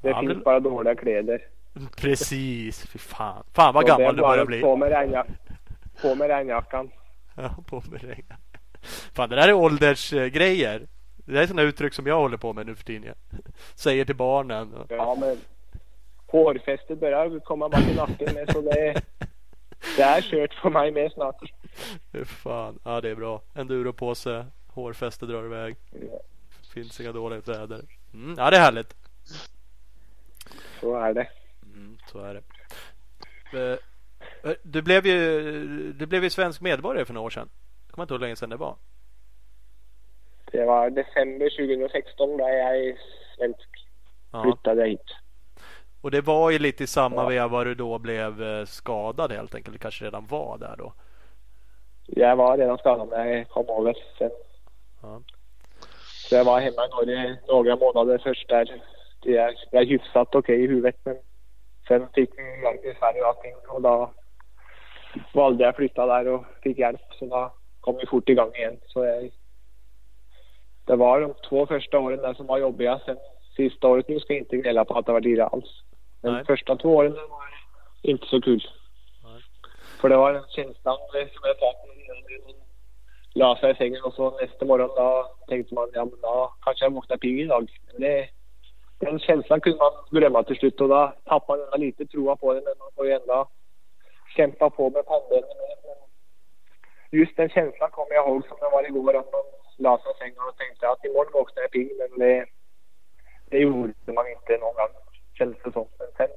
Det 0.02 0.08
ja, 0.08 0.20
finns 0.20 0.32
men... 0.32 0.42
bara 0.42 0.60
dåliga 0.60 0.94
kläder. 0.94 1.42
Precis. 1.96 2.86
Fy 2.86 2.98
fan. 2.98 3.44
Fan 3.54 3.74
vad 3.74 3.86
gammal 3.86 4.16
du 4.16 4.22
börjar 4.22 4.44
bli. 4.44 4.60
På 4.60 4.76
med, 4.76 4.88
regnjack 4.88 5.26
på 6.02 6.14
med 6.14 6.28
regnjackan. 6.28 6.90
Ja, 7.36 7.50
på 7.66 7.82
med 7.90 8.02
regnjackan. 8.02 8.43
Fan 8.84 9.28
det 9.28 9.36
där 9.36 9.48
är 9.48 9.52
åldersgrejer. 9.52 10.86
Det 11.16 11.40
är 11.40 11.46
sådana 11.46 11.62
uttryck 11.62 11.94
som 11.94 12.06
jag 12.06 12.16
håller 12.16 12.36
på 12.36 12.52
med 12.52 12.66
nu 12.66 12.74
för 12.74 12.84
tiden. 12.84 13.14
Säger 13.74 14.04
till 14.04 14.16
barnen. 14.16 14.74
Ja 14.88 15.16
men 15.20 15.38
hårfästet 16.26 17.00
börjar 17.00 17.40
komma 17.40 17.68
bak 17.68 17.80
i 17.80 17.94
nacken 17.94 18.34
med 18.34 18.52
så 18.52 18.60
det, 18.60 19.02
det 19.96 20.02
är 20.02 20.20
kört 20.20 20.54
för 20.54 20.70
mig 20.70 20.90
med 20.90 21.12
snart. 21.12 21.36
Fan, 22.24 22.78
ja 22.84 23.00
det 23.00 23.10
är 23.10 23.14
bra. 23.14 23.42
Enduropåse, 23.54 24.46
hårfäste 24.68 25.26
drar 25.26 25.44
iväg. 25.44 25.76
Ja. 25.90 26.20
Finns 26.74 27.00
inga 27.00 27.12
dåliga 27.12 27.40
väder. 27.40 27.82
Mm, 28.14 28.34
ja 28.38 28.50
det 28.50 28.56
är 28.56 28.60
härligt. 28.60 28.94
Så 30.80 30.96
är 30.96 31.14
det. 31.14 31.28
Mm, 31.62 31.98
så 32.12 32.18
är 32.18 32.34
det. 32.34 32.42
Eh, 33.58 33.78
eh, 34.50 34.56
du 34.62 34.82
blev 34.82 35.06
ju, 35.06 35.92
du 35.92 36.06
blev 36.06 36.24
ju 36.24 36.30
svensk 36.30 36.60
medborgare 36.60 37.04
för 37.04 37.14
några 37.14 37.26
år 37.26 37.30
sedan 37.30 37.48
kommer 37.94 38.04
inte 38.04 38.14
ihåg 38.14 38.20
hur 38.20 38.26
länge 38.26 38.36
sedan 38.36 38.50
det 38.50 38.56
var. 38.56 38.76
Det 40.52 40.64
var 40.64 40.90
december 40.90 41.50
2016 41.50 42.36
där 42.36 42.48
jag 42.48 42.76
är 42.76 42.98
svensk. 43.36 43.68
Ja. 44.32 44.42
Flyttade 44.42 44.86
hit. 44.86 45.10
Och 46.00 46.10
det 46.10 46.20
var 46.20 46.50
ju 46.50 46.58
lite 46.58 46.84
i 46.84 46.86
samma 46.86 47.22
ja. 47.22 47.28
veva 47.28 47.64
du 47.64 47.74
då 47.74 47.98
blev 47.98 48.42
eh, 48.42 48.64
skadad 48.64 49.32
helt 49.32 49.54
enkelt. 49.54 49.72
Du 49.72 49.78
kanske 49.78 50.04
redan 50.04 50.26
var 50.26 50.58
där 50.58 50.74
då? 50.78 50.92
Jag 52.06 52.36
var 52.36 52.58
redan 52.58 52.78
skadad 52.78 53.08
när 53.08 53.26
jag 53.26 53.48
kom 53.48 53.66
över 53.68 53.96
sen. 54.18 54.30
Ja. 55.02 55.22
Så 56.28 56.34
jag 56.34 56.44
var 56.44 56.60
hemma 56.60 56.86
Norge 56.86 57.38
några 57.48 57.76
månader 57.76 58.18
först 58.18 58.48
där. 58.48 58.82
Jag 59.22 59.54
är 59.70 59.86
hyfsat 59.86 60.28
okej 60.34 60.38
okay 60.38 60.64
i 60.64 60.66
huvudet 60.66 60.96
men 61.04 61.16
sen 61.88 62.08
fick 62.14 62.38
vi 62.38 62.62
hjälp 62.62 62.84
i 62.84 62.94
Sverige 62.98 63.22
och 63.22 63.28
allting 63.28 63.54
och 63.68 63.82
då 63.82 64.10
valde 65.34 65.64
jag 65.64 65.70
att 65.70 65.76
flytta 65.76 66.06
där 66.06 66.28
och 66.28 66.44
fick 66.62 66.78
hjälp. 66.78 67.00
Så 67.18 67.26
då 67.26 67.52
kom 67.84 67.96
vi 67.96 68.06
fort 68.06 68.28
igång 68.28 68.54
igen. 68.54 68.76
Så 68.86 69.04
jag, 69.04 69.30
det 70.84 70.96
var 70.96 71.20
de 71.20 71.34
två 71.48 71.66
första 71.66 71.98
åren 71.98 72.22
där 72.22 72.34
som 72.34 72.46
var 72.46 72.58
jobbiga. 72.58 73.00
Sen 73.06 73.16
sista 73.56 73.88
året 73.88 74.08
nu 74.08 74.20
ska 74.20 74.32
jag 74.32 74.40
inte 74.40 74.56
gnälla 74.56 74.84
på 74.84 74.94
att 74.94 75.06
det 75.06 75.12
var 75.12 75.20
dyra 75.20 75.46
alls. 75.46 75.82
Men 76.22 76.32
Nej. 76.32 76.44
första 76.44 76.76
två 76.76 76.96
åren 76.96 77.12
var 77.12 77.48
inte 78.02 78.26
så 78.26 78.40
kul. 78.40 78.68
Nej. 79.24 79.42
För 80.00 80.08
det 80.08 80.16
var 80.16 80.34
en 80.34 80.44
känsla 80.48 80.92
som 80.92 81.18
jag 81.42 81.58
sa 81.58 81.74
la 83.34 83.56
sig 83.56 83.70
i 83.70 83.74
sängen 83.74 84.02
och 84.02 84.14
så 84.14 84.30
nästa 84.30 84.64
morgon 84.64 84.88
då 84.96 85.26
tänkte 85.48 85.74
man 85.74 85.90
ja 85.92 86.04
men 86.04 86.20
då 86.20 86.54
kanske 86.60 86.84
jag 86.84 86.90
vaknar 86.90 87.16
pigg 87.16 87.40
idag. 87.40 87.70
Men 87.86 88.00
det, 88.00 88.28
den 88.98 89.18
känslan 89.18 89.60
kunde 89.60 89.78
man 89.78 89.92
glömma 90.10 90.42
till 90.42 90.56
slut 90.56 90.80
och 90.80 90.88
då 90.88 91.12
tappade 91.24 91.66
man 91.70 91.80
lite 91.80 92.06
troa 92.06 92.36
på 92.36 92.54
det 92.54 92.60
men 92.60 92.74
man 92.78 92.88
får 92.96 93.06
ju 93.06 93.12
ändå 93.12 93.48
kämpa 94.36 94.70
på 94.70 94.90
med 94.90 95.06
pendeln 95.06 95.44
just 97.14 97.36
den 97.36 97.48
känslan 97.48 97.90
kommer 97.90 98.14
jag 98.14 98.28
ihåg 98.28 98.46
som 98.46 98.56
det 98.60 98.70
var 98.72 98.86
igår 98.86 99.16
att 99.16 99.32
man 99.32 99.42
la 99.76 99.98
sig 99.98 100.12
i 100.12 100.18
sängen 100.18 100.48
och 100.48 100.56
tänkte 100.58 100.88
att 100.88 101.04
imorgon 101.04 101.32
vaknar 101.32 101.62
jag 101.62 101.70
pigg 101.70 101.90
men 101.98 102.18
det, 102.18 102.46
det 103.50 103.58
gjorde 103.58 104.12
man 104.18 104.30
inte 104.30 104.52
någon 104.58 104.74
gång 104.74 104.88
kändes 105.38 105.62
det 105.64 105.72
som. 105.72 105.86
Men 105.98 106.08
sen, 106.16 106.28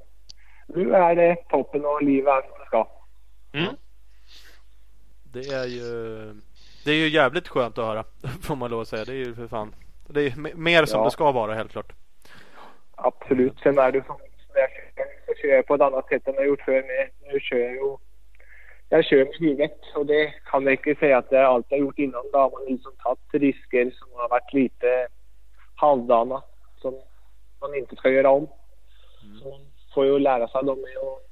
nu 0.68 0.94
är 0.94 1.16
det 1.16 1.36
toppen 1.50 1.86
och 1.86 2.02
livet 2.02 2.34
är 2.34 2.42
som 2.42 2.60
det 2.60 2.66
ska. 2.66 2.88
Mm. 3.54 3.76
Det 5.24 5.48
är 5.48 5.66
ju 5.66 5.86
Det 6.86 6.92
är 6.92 6.96
ju 6.96 7.08
jävligt 7.08 7.48
skönt 7.48 7.78
att 7.78 7.86
höra 7.86 8.04
får 8.44 8.56
man 8.56 8.72
lov 8.72 8.82
att 8.82 8.88
säga. 8.88 9.06
Det 9.06 9.14
är 9.14 9.26
ju 9.26 9.36
för 9.36 9.48
fan 9.48 9.76
Det 10.08 10.22
är 10.22 10.56
mer 10.56 10.86
som 10.86 11.00
ja. 11.00 11.06
det 11.06 11.12
ska 11.12 11.32
vara 11.32 11.54
helt 11.54 11.72
klart. 11.72 11.94
Absolut. 12.96 13.60
Sen 13.60 13.78
är 13.78 13.92
det 13.92 14.06
som 14.06 14.16
jag 14.54 14.70
så 15.26 15.34
kör 15.42 15.50
jag 15.50 15.66
på 15.66 15.76
ett 15.76 15.82
annat 15.82 16.08
sätt 16.08 16.28
än 16.28 16.34
jag 16.34 16.48
gjort 16.48 16.62
förr. 16.62 17.10
Nu 17.32 17.40
kör 17.40 17.58
jag 17.58 17.72
ju 17.72 17.98
jag 18.90 19.06
kör 19.06 19.18
med 19.18 19.36
huvudet 19.40 19.80
och 19.96 20.06
det 20.06 20.34
kan 20.46 20.64
jag 20.64 20.74
inte 20.74 21.00
säga 21.00 21.18
att 21.18 21.32
jag 21.32 21.44
alltid 21.44 21.72
har 21.72 21.86
gjort 21.86 22.00
innan. 22.00 22.24
Då 22.34 22.40
har 22.40 22.52
man 22.52 22.66
liksom 22.66 22.92
tagit 23.04 23.20
risker 23.44 23.92
som 23.92 24.08
har 24.14 24.30
varit 24.30 24.54
lite 24.54 25.08
halvdana 25.76 26.44
som 26.82 27.02
man 27.62 27.76
inte 27.76 27.96
ska 27.96 28.10
göra 28.10 28.30
om. 28.30 28.48
Mm. 29.24 29.40
Så 29.40 29.50
man 29.50 29.60
får 29.94 30.06
ju 30.06 30.20
lära 30.20 30.48
sig 30.48 30.64
dem 30.64 30.82
med 30.82 30.98
att 30.98 31.28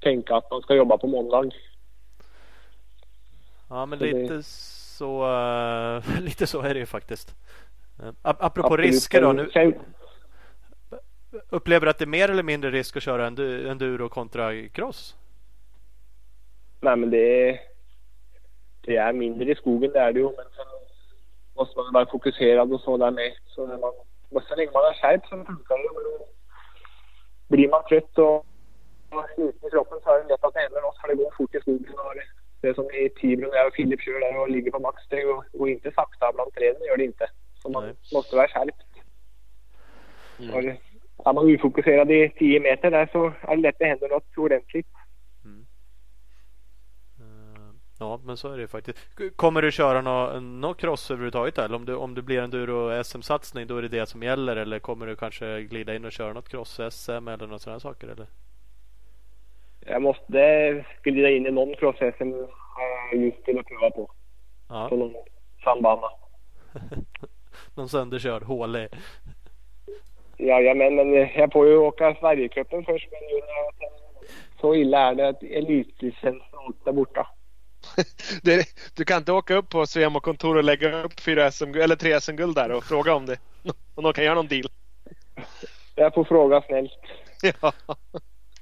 tänka 0.00 0.36
att 0.36 0.50
man 0.50 0.62
ska 0.62 0.74
jobba 0.74 0.98
på 0.98 1.06
måndag. 1.06 1.50
Ja 3.68 3.86
men 3.86 3.98
så 3.98 4.04
lite 4.04 4.34
det... 4.34 4.42
så 4.42 5.24
uh, 5.24 6.20
lite 6.20 6.46
så 6.46 6.60
är 6.60 6.74
det 6.74 6.80
ju 6.80 6.86
faktiskt. 6.86 7.34
Uh, 8.02 8.12
apropå 8.22 8.66
Absolut. 8.66 8.86
risker 8.86 9.22
då. 9.22 9.32
Nu, 9.32 9.74
upplever 11.50 11.86
du 11.86 11.90
att 11.90 11.98
det 11.98 12.04
är 12.04 12.06
mer 12.06 12.28
eller 12.28 12.42
mindre 12.42 12.70
risk 12.70 12.96
att 12.96 13.02
köra 13.02 13.26
enduro 13.26 14.08
kontra 14.08 14.68
cross? 14.68 15.16
Nej, 16.86 16.96
men 16.96 17.10
det 17.10 17.48
är, 17.48 17.60
det 18.80 18.96
är 18.96 19.12
mindre 19.12 19.52
i 19.52 19.54
skogen, 19.54 19.92
det 19.92 20.00
är 20.00 20.12
det 20.12 20.20
ju. 20.20 20.24
Men 20.24 20.48
sen 20.56 20.66
måste 21.56 21.78
man 21.78 21.92
vara 21.92 22.06
fokuserad 22.06 22.72
och 22.72 22.80
så 22.80 22.96
där 22.96 23.10
med. 23.10 23.32
Så 23.46 23.66
man, 23.66 23.92
så 24.48 24.54
länge 24.56 24.70
man 24.72 24.84
har 24.84 24.94
skärpt 24.94 25.28
så 25.28 25.36
funkar 25.36 25.76
det. 25.76 26.24
Blir 27.48 27.68
man 27.68 27.84
trött 27.88 28.18
och 28.18 28.46
sliten 29.34 29.68
i 29.68 29.70
kroppen 29.70 29.98
så 30.04 30.10
är 30.10 30.22
det 30.22 30.28
lätt 30.28 30.44
att 30.44 30.54
det 30.54 30.80
något 30.82 31.00
för 31.00 31.08
det 31.08 31.14
går 31.14 31.30
fort 31.36 31.54
i 31.54 31.60
skogen. 31.60 31.94
Och 32.06 32.14
det, 32.14 32.26
det 32.60 32.68
är 32.68 32.74
som 32.74 32.90
i 32.90 33.08
Tibro 33.08 33.48
när 33.50 33.56
jag 33.56 33.66
och 33.66 33.74
Filip 33.74 34.00
kör 34.00 34.20
där 34.20 34.40
och 34.40 34.50
ligger 34.50 34.70
på 34.70 34.78
max. 34.78 35.02
Det 35.08 35.22
går 35.52 35.68
inte 35.68 35.90
sakta 35.90 36.32
bland 36.34 36.54
träden, 36.54 36.82
gör 36.88 36.96
det 36.96 37.04
inte. 37.04 37.26
Så 37.62 37.68
man 37.68 37.84
Nej. 37.84 37.94
måste 38.14 38.36
vara 38.36 38.48
skärpt. 38.48 38.82
Mm. 40.38 40.54
Och 40.54 40.62
är 41.28 41.32
man 41.32 41.54
ofokuserad 41.54 42.10
i 42.10 42.32
10 42.38 42.60
meter 42.60 42.90
där 42.90 43.08
så 43.12 43.32
är 43.40 43.56
det 43.56 43.62
lätt 43.62 43.74
att 43.74 43.78
det 43.78 43.84
händer 43.86 44.08
något 44.08 44.38
ordentligt. 44.38 44.86
Ja, 47.98 48.20
men 48.24 48.36
så 48.36 48.52
är 48.52 48.58
det 48.58 48.68
faktiskt. 48.68 48.98
Kommer 49.36 49.62
du 49.62 49.72
köra 49.72 50.00
någon 50.00 50.60
nå 50.60 50.74
cross 50.74 51.10
överhuvudtaget? 51.10 51.58
Eller 51.58 51.76
om 51.76 51.84
det, 51.84 51.94
om 51.94 52.14
det 52.14 52.22
blir 52.22 52.42
en 52.42 52.50
Duro 52.50 53.04
SM-satsning 53.04 53.66
då 53.66 53.76
är 53.76 53.82
det 53.82 53.88
det 53.88 54.06
som 54.06 54.22
gäller? 54.22 54.56
Eller 54.56 54.78
kommer 54.78 55.06
du 55.06 55.16
kanske 55.16 55.62
glida 55.62 55.94
in 55.94 56.04
och 56.04 56.12
köra 56.12 56.32
något 56.32 56.48
cross-SM 56.48 57.28
eller 57.32 57.46
något 57.46 57.62
sådana 57.62 57.80
saker? 57.80 58.08
Eller? 58.08 58.26
Jag 59.80 60.02
måste 60.02 60.84
glida 61.02 61.30
in 61.30 61.46
i 61.46 61.50
någon 61.50 61.74
cross-SM 61.74 62.48
just 63.12 63.44
till 63.44 63.58
att 63.58 63.66
pröva 63.66 63.90
på. 63.90 64.10
Ja. 64.68 64.88
På 64.88 64.96
någon 64.96 65.14
sandbana. 65.64 66.08
någon 67.74 67.88
sönderkörd, 67.88 68.42
hålig. 68.42 68.88
Jajamän, 70.38 70.94
men 70.94 71.12
jag 71.12 71.52
får 71.52 71.66
ju 71.66 71.76
åka 71.76 72.16
Sverigecupen 72.20 72.84
först. 72.84 73.08
Men 73.10 73.20
så 74.60 74.74
illa 74.74 74.98
är 74.98 75.14
det 75.14 75.28
att 75.28 75.42
elitlicensen 75.42 76.42
är 76.86 76.92
borta. 76.92 77.28
det, 78.42 78.66
du 78.94 79.04
kan 79.04 79.18
inte 79.18 79.32
åka 79.32 79.54
upp 79.54 79.68
på 79.68 79.86
Svemo 79.86 80.20
kontor 80.20 80.56
och 80.56 80.64
lägga 80.64 81.02
upp 81.02 81.20
fyra 81.20 81.50
SM, 81.50 81.74
eller 81.74 81.96
tre 81.96 82.20
SM-guld 82.20 82.54
där 82.54 82.70
och 82.70 82.84
fråga 82.84 83.14
om 83.14 83.26
det. 83.26 83.38
Om 83.94 84.04
de 84.04 84.12
kan 84.12 84.24
göra 84.24 84.34
någon 84.34 84.48
deal. 84.48 84.68
Jag 85.94 86.14
får 86.14 86.24
fråga 86.24 86.62
snällt. 86.62 86.92
Ja. 87.42 87.72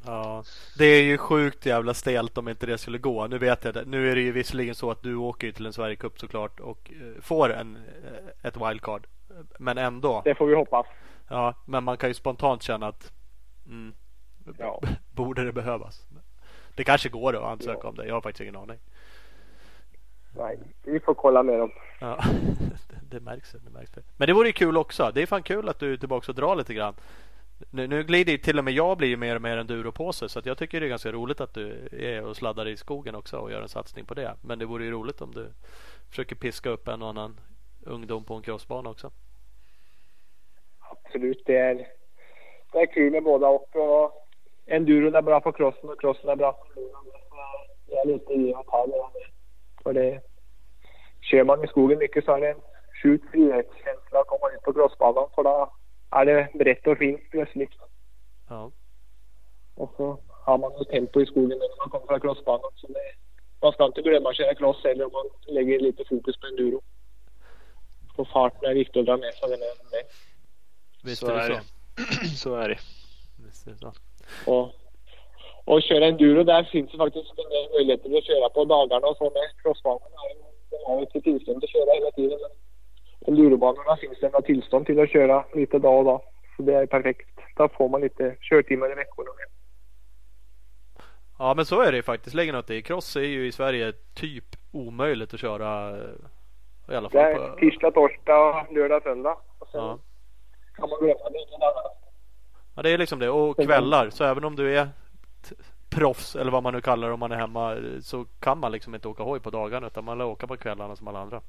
Ja, 0.06 0.44
det 0.78 0.84
är 0.84 1.02
ju 1.02 1.18
sjukt 1.18 1.66
jävla 1.66 1.94
stelt 1.94 2.38
om 2.38 2.48
inte 2.48 2.66
det 2.66 2.78
skulle 2.78 2.98
gå. 2.98 3.26
Nu 3.26 3.38
vet 3.38 3.64
jag 3.64 3.74
det. 3.74 3.84
Nu 3.84 4.10
är 4.10 4.14
det 4.14 4.20
ju 4.20 4.32
visserligen 4.32 4.74
så 4.74 4.90
att 4.90 5.02
du 5.02 5.16
åker 5.16 5.52
till 5.52 5.66
en 5.66 5.72
Sverigecup 5.72 6.18
såklart 6.18 6.60
och 6.60 6.90
eh, 6.90 7.22
får 7.22 7.52
en, 7.52 7.76
eh, 7.76 8.48
ett 8.48 8.56
wildcard. 8.56 9.06
Men 9.58 9.78
ändå. 9.78 10.22
Det 10.24 10.34
får 10.34 10.46
vi 10.46 10.54
hoppas. 10.54 10.86
Ja, 11.28 11.54
men 11.64 11.84
man 11.84 11.96
kan 11.96 12.10
ju 12.10 12.14
spontant 12.14 12.62
känna 12.62 12.86
att 12.86 13.12
mm, 13.66 13.94
ja. 14.58 14.80
borde 15.12 15.44
det 15.44 15.52
behövas. 15.52 16.06
Det 16.74 16.84
kanske 16.84 17.08
går 17.08 17.36
att 17.36 17.42
ansöka 17.42 17.80
ja. 17.82 17.88
om 17.88 17.94
det. 17.94 18.06
Jag 18.06 18.14
har 18.14 18.20
faktiskt 18.20 18.40
ingen 18.40 18.56
aning. 18.56 18.78
Nej, 20.36 20.58
vi 20.82 21.00
får 21.00 21.14
kolla 21.14 21.42
med 21.42 21.58
dem. 21.58 21.70
Ja, 22.00 22.18
det, 23.10 23.20
märks. 23.20 23.52
Det 23.52 23.70
märks. 23.70 23.92
Men 24.16 24.26
det 24.26 24.32
vore 24.32 24.46
ju 24.46 24.52
kul 24.52 24.76
också. 24.76 25.10
Det 25.14 25.22
är 25.22 25.26
fan 25.26 25.42
kul 25.42 25.68
att 25.68 25.78
du 25.78 25.92
är 25.92 25.96
tillbaka 25.96 26.32
och 26.32 26.36
drar 26.36 26.56
lite 26.56 26.74
grann. 26.74 26.94
Nu, 27.70 27.86
nu 27.86 28.02
glider 28.02 28.36
till 28.36 28.58
och 28.58 28.64
med 28.64 28.74
jag 28.74 28.98
blir 28.98 29.16
mer 29.16 29.36
och 29.36 29.42
mer 29.42 29.56
enduropåse 29.56 30.28
så 30.28 30.38
att 30.38 30.46
jag 30.46 30.58
tycker 30.58 30.80
det 30.80 30.86
är 30.86 30.88
ganska 30.88 31.12
roligt 31.12 31.40
att 31.40 31.54
du 31.54 31.88
är 31.92 32.24
och 32.24 32.36
sladdar 32.36 32.68
i 32.68 32.76
skogen 32.76 33.14
också 33.14 33.36
och 33.36 33.50
gör 33.50 33.62
en 33.62 33.68
satsning 33.68 34.04
på 34.04 34.14
det. 34.14 34.34
Men 34.42 34.58
det 34.58 34.64
vore 34.64 34.84
ju 34.84 34.90
roligt 34.90 35.20
om 35.20 35.30
du 35.30 35.46
försöker 36.08 36.36
piska 36.36 36.70
upp 36.70 36.88
en 36.88 37.02
och 37.02 37.08
annan 37.08 37.40
ungdom 37.86 38.24
på 38.24 38.34
en 38.34 38.42
crossbana 38.42 38.90
också. 38.90 39.10
Absolut, 40.78 41.42
det 41.46 41.56
är, 41.56 41.88
det 42.72 42.78
är 42.78 42.86
kul 42.86 43.12
med 43.12 43.22
båda 43.22 43.48
och, 43.48 43.76
och 43.76 44.28
enduron 44.66 45.14
är 45.14 45.22
bra 45.22 45.40
på 45.40 45.52
crossen 45.52 45.90
och 45.90 46.00
crossen 46.00 46.30
är 46.30 46.36
bra 46.36 46.52
på 46.52 46.80
enduron. 46.80 47.04
Det 47.86 47.96
är 47.96 48.06
lite 48.06 48.32
i 48.32 48.54
och 48.54 48.66
ta 48.66 48.86
det. 48.86 49.33
För 49.84 49.92
det, 49.92 50.20
kör 51.20 51.44
man 51.44 51.64
i 51.64 51.68
skogen 51.68 51.98
mycket 51.98 52.24
så 52.24 52.32
är 52.32 52.40
det 52.40 52.50
en 52.50 52.60
sjuk 53.02 53.22
frihetskänsla 53.30 54.20
att 54.20 54.26
komma 54.26 54.50
ut 54.54 54.62
på 54.62 54.72
crossbanan 54.72 55.28
för 55.34 55.42
då 55.42 55.72
är 56.10 56.24
det 56.26 56.48
brett 56.54 56.86
och 56.86 56.98
fint 56.98 57.30
plötsligt. 57.30 57.72
Ja. 58.48 58.70
Och 59.74 59.94
så 59.96 60.18
har 60.28 60.58
man 60.58 60.72
ju 60.78 60.84
tempo 60.84 61.20
i 61.20 61.26
skogen 61.26 61.58
när 61.58 61.78
man 61.78 61.90
kommer 61.90 62.06
från 62.06 62.20
crossbanan. 62.20 62.70
Så 62.74 62.86
det, 62.86 63.12
man 63.62 63.72
ska 63.72 63.84
inte 63.84 64.02
glömma 64.02 64.30
att 64.30 64.36
köra 64.36 64.54
cross 64.54 64.84
eller 64.84 65.04
om 65.04 65.12
man 65.12 65.54
lägger 65.54 65.80
lite 65.80 66.04
fokus 66.08 66.36
på 66.36 66.46
enduro. 66.46 66.82
Och 68.16 68.28
farten 68.28 68.70
är 68.70 68.74
viktig 68.74 69.00
att 69.00 69.06
dra 69.06 69.16
med 69.16 69.34
sig. 69.34 69.48
Den 69.48 69.62
är 69.62 69.90
med. 69.90 70.04
Visst 71.04 71.20
så 71.20 71.26
är 71.26 71.48
det 71.48 71.60
så. 71.60 72.36
så 72.36 72.54
är 72.54 72.68
det. 72.68 72.78
Visst 73.46 73.66
är 73.66 73.70
det 73.70 73.78
så. 73.78 73.92
Och, 74.46 74.74
och 75.64 75.82
köra 75.82 76.06
enduro, 76.06 76.44
där 76.44 76.64
finns 76.64 76.90
det 76.90 76.98
faktiskt 76.98 77.30
en 77.38 77.50
del 77.50 77.70
möjligheter 77.74 78.18
att 78.18 78.24
köra 78.24 78.48
på 78.48 78.64
dagarna 78.64 79.06
och 79.06 79.16
så 79.16 79.24
med 79.24 79.48
crossbanan. 79.62 80.08
Den 80.70 80.80
har 80.86 81.00
inte 81.00 81.20
tillstånd 81.20 81.64
att 81.64 81.70
köra 81.70 81.94
hela 81.94 82.10
tiden. 82.10 82.38
Endurobanorna 83.26 83.96
finns 83.96 84.20
det 84.20 84.26
några 84.26 84.42
tillstånd 84.42 84.86
till 84.86 85.00
att 85.00 85.10
köra 85.10 85.44
lite 85.54 85.78
dag 85.78 85.98
och 85.98 86.04
dag. 86.04 86.20
Så 86.56 86.62
det 86.62 86.74
är 86.74 86.86
perfekt. 86.86 87.28
Då 87.56 87.68
får 87.68 87.88
man 87.88 88.00
lite 88.00 88.36
körtimmar 88.40 88.92
i 88.92 88.94
veckan. 88.94 89.24
Ja 91.38 91.54
men 91.54 91.64
så 91.66 91.80
är 91.80 91.90
det 91.92 91.96
ju 91.96 92.02
faktiskt. 92.02 92.34
Lägger 92.34 92.52
något 92.52 92.70
i. 92.70 92.82
Cross 92.82 93.16
är 93.16 93.20
ju 93.20 93.46
i 93.46 93.52
Sverige 93.52 93.92
typ 94.14 94.44
omöjligt 94.72 95.34
att 95.34 95.40
köra. 95.40 95.98
I 96.90 96.94
alla 96.94 97.10
fall. 97.10 97.22
Det 97.22 97.30
är 97.30 97.56
tisdag, 97.56 97.90
torsdag, 97.90 98.66
lördag, 98.70 99.02
söndag. 99.02 99.36
Och 99.58 99.68
sen 99.68 99.80
ja. 99.80 99.98
kan 100.74 100.88
man 100.88 100.98
glömma 100.98 101.30
det. 101.30 101.38
Ja 102.76 102.82
det 102.82 102.90
är 102.90 102.98
liksom 102.98 103.18
det. 103.18 103.30
Och 103.30 103.56
kvällar. 103.56 104.10
Så 104.10 104.24
även 104.24 104.44
om 104.44 104.56
du 104.56 104.76
är 104.76 104.88
proffs 105.90 106.36
eller 106.36 106.50
vad 106.50 106.62
man 106.62 106.74
nu 106.74 106.80
kallar 106.80 107.08
det 107.08 107.14
om 107.14 107.20
man 107.20 107.32
är 107.32 107.36
hemma. 107.36 107.76
Så 108.00 108.24
kan 108.40 108.58
man 108.58 108.72
liksom 108.72 108.94
inte 108.94 109.08
åka 109.08 109.22
hoj 109.22 109.40
på 109.40 109.50
dagarna. 109.50 109.86
Utan 109.86 110.04
man 110.04 110.18
lär 110.18 110.24
åka 110.24 110.46
på 110.46 110.56
kvällarna 110.56 110.96
som 110.96 111.08
alla 111.08 111.18
andra. 111.18 111.40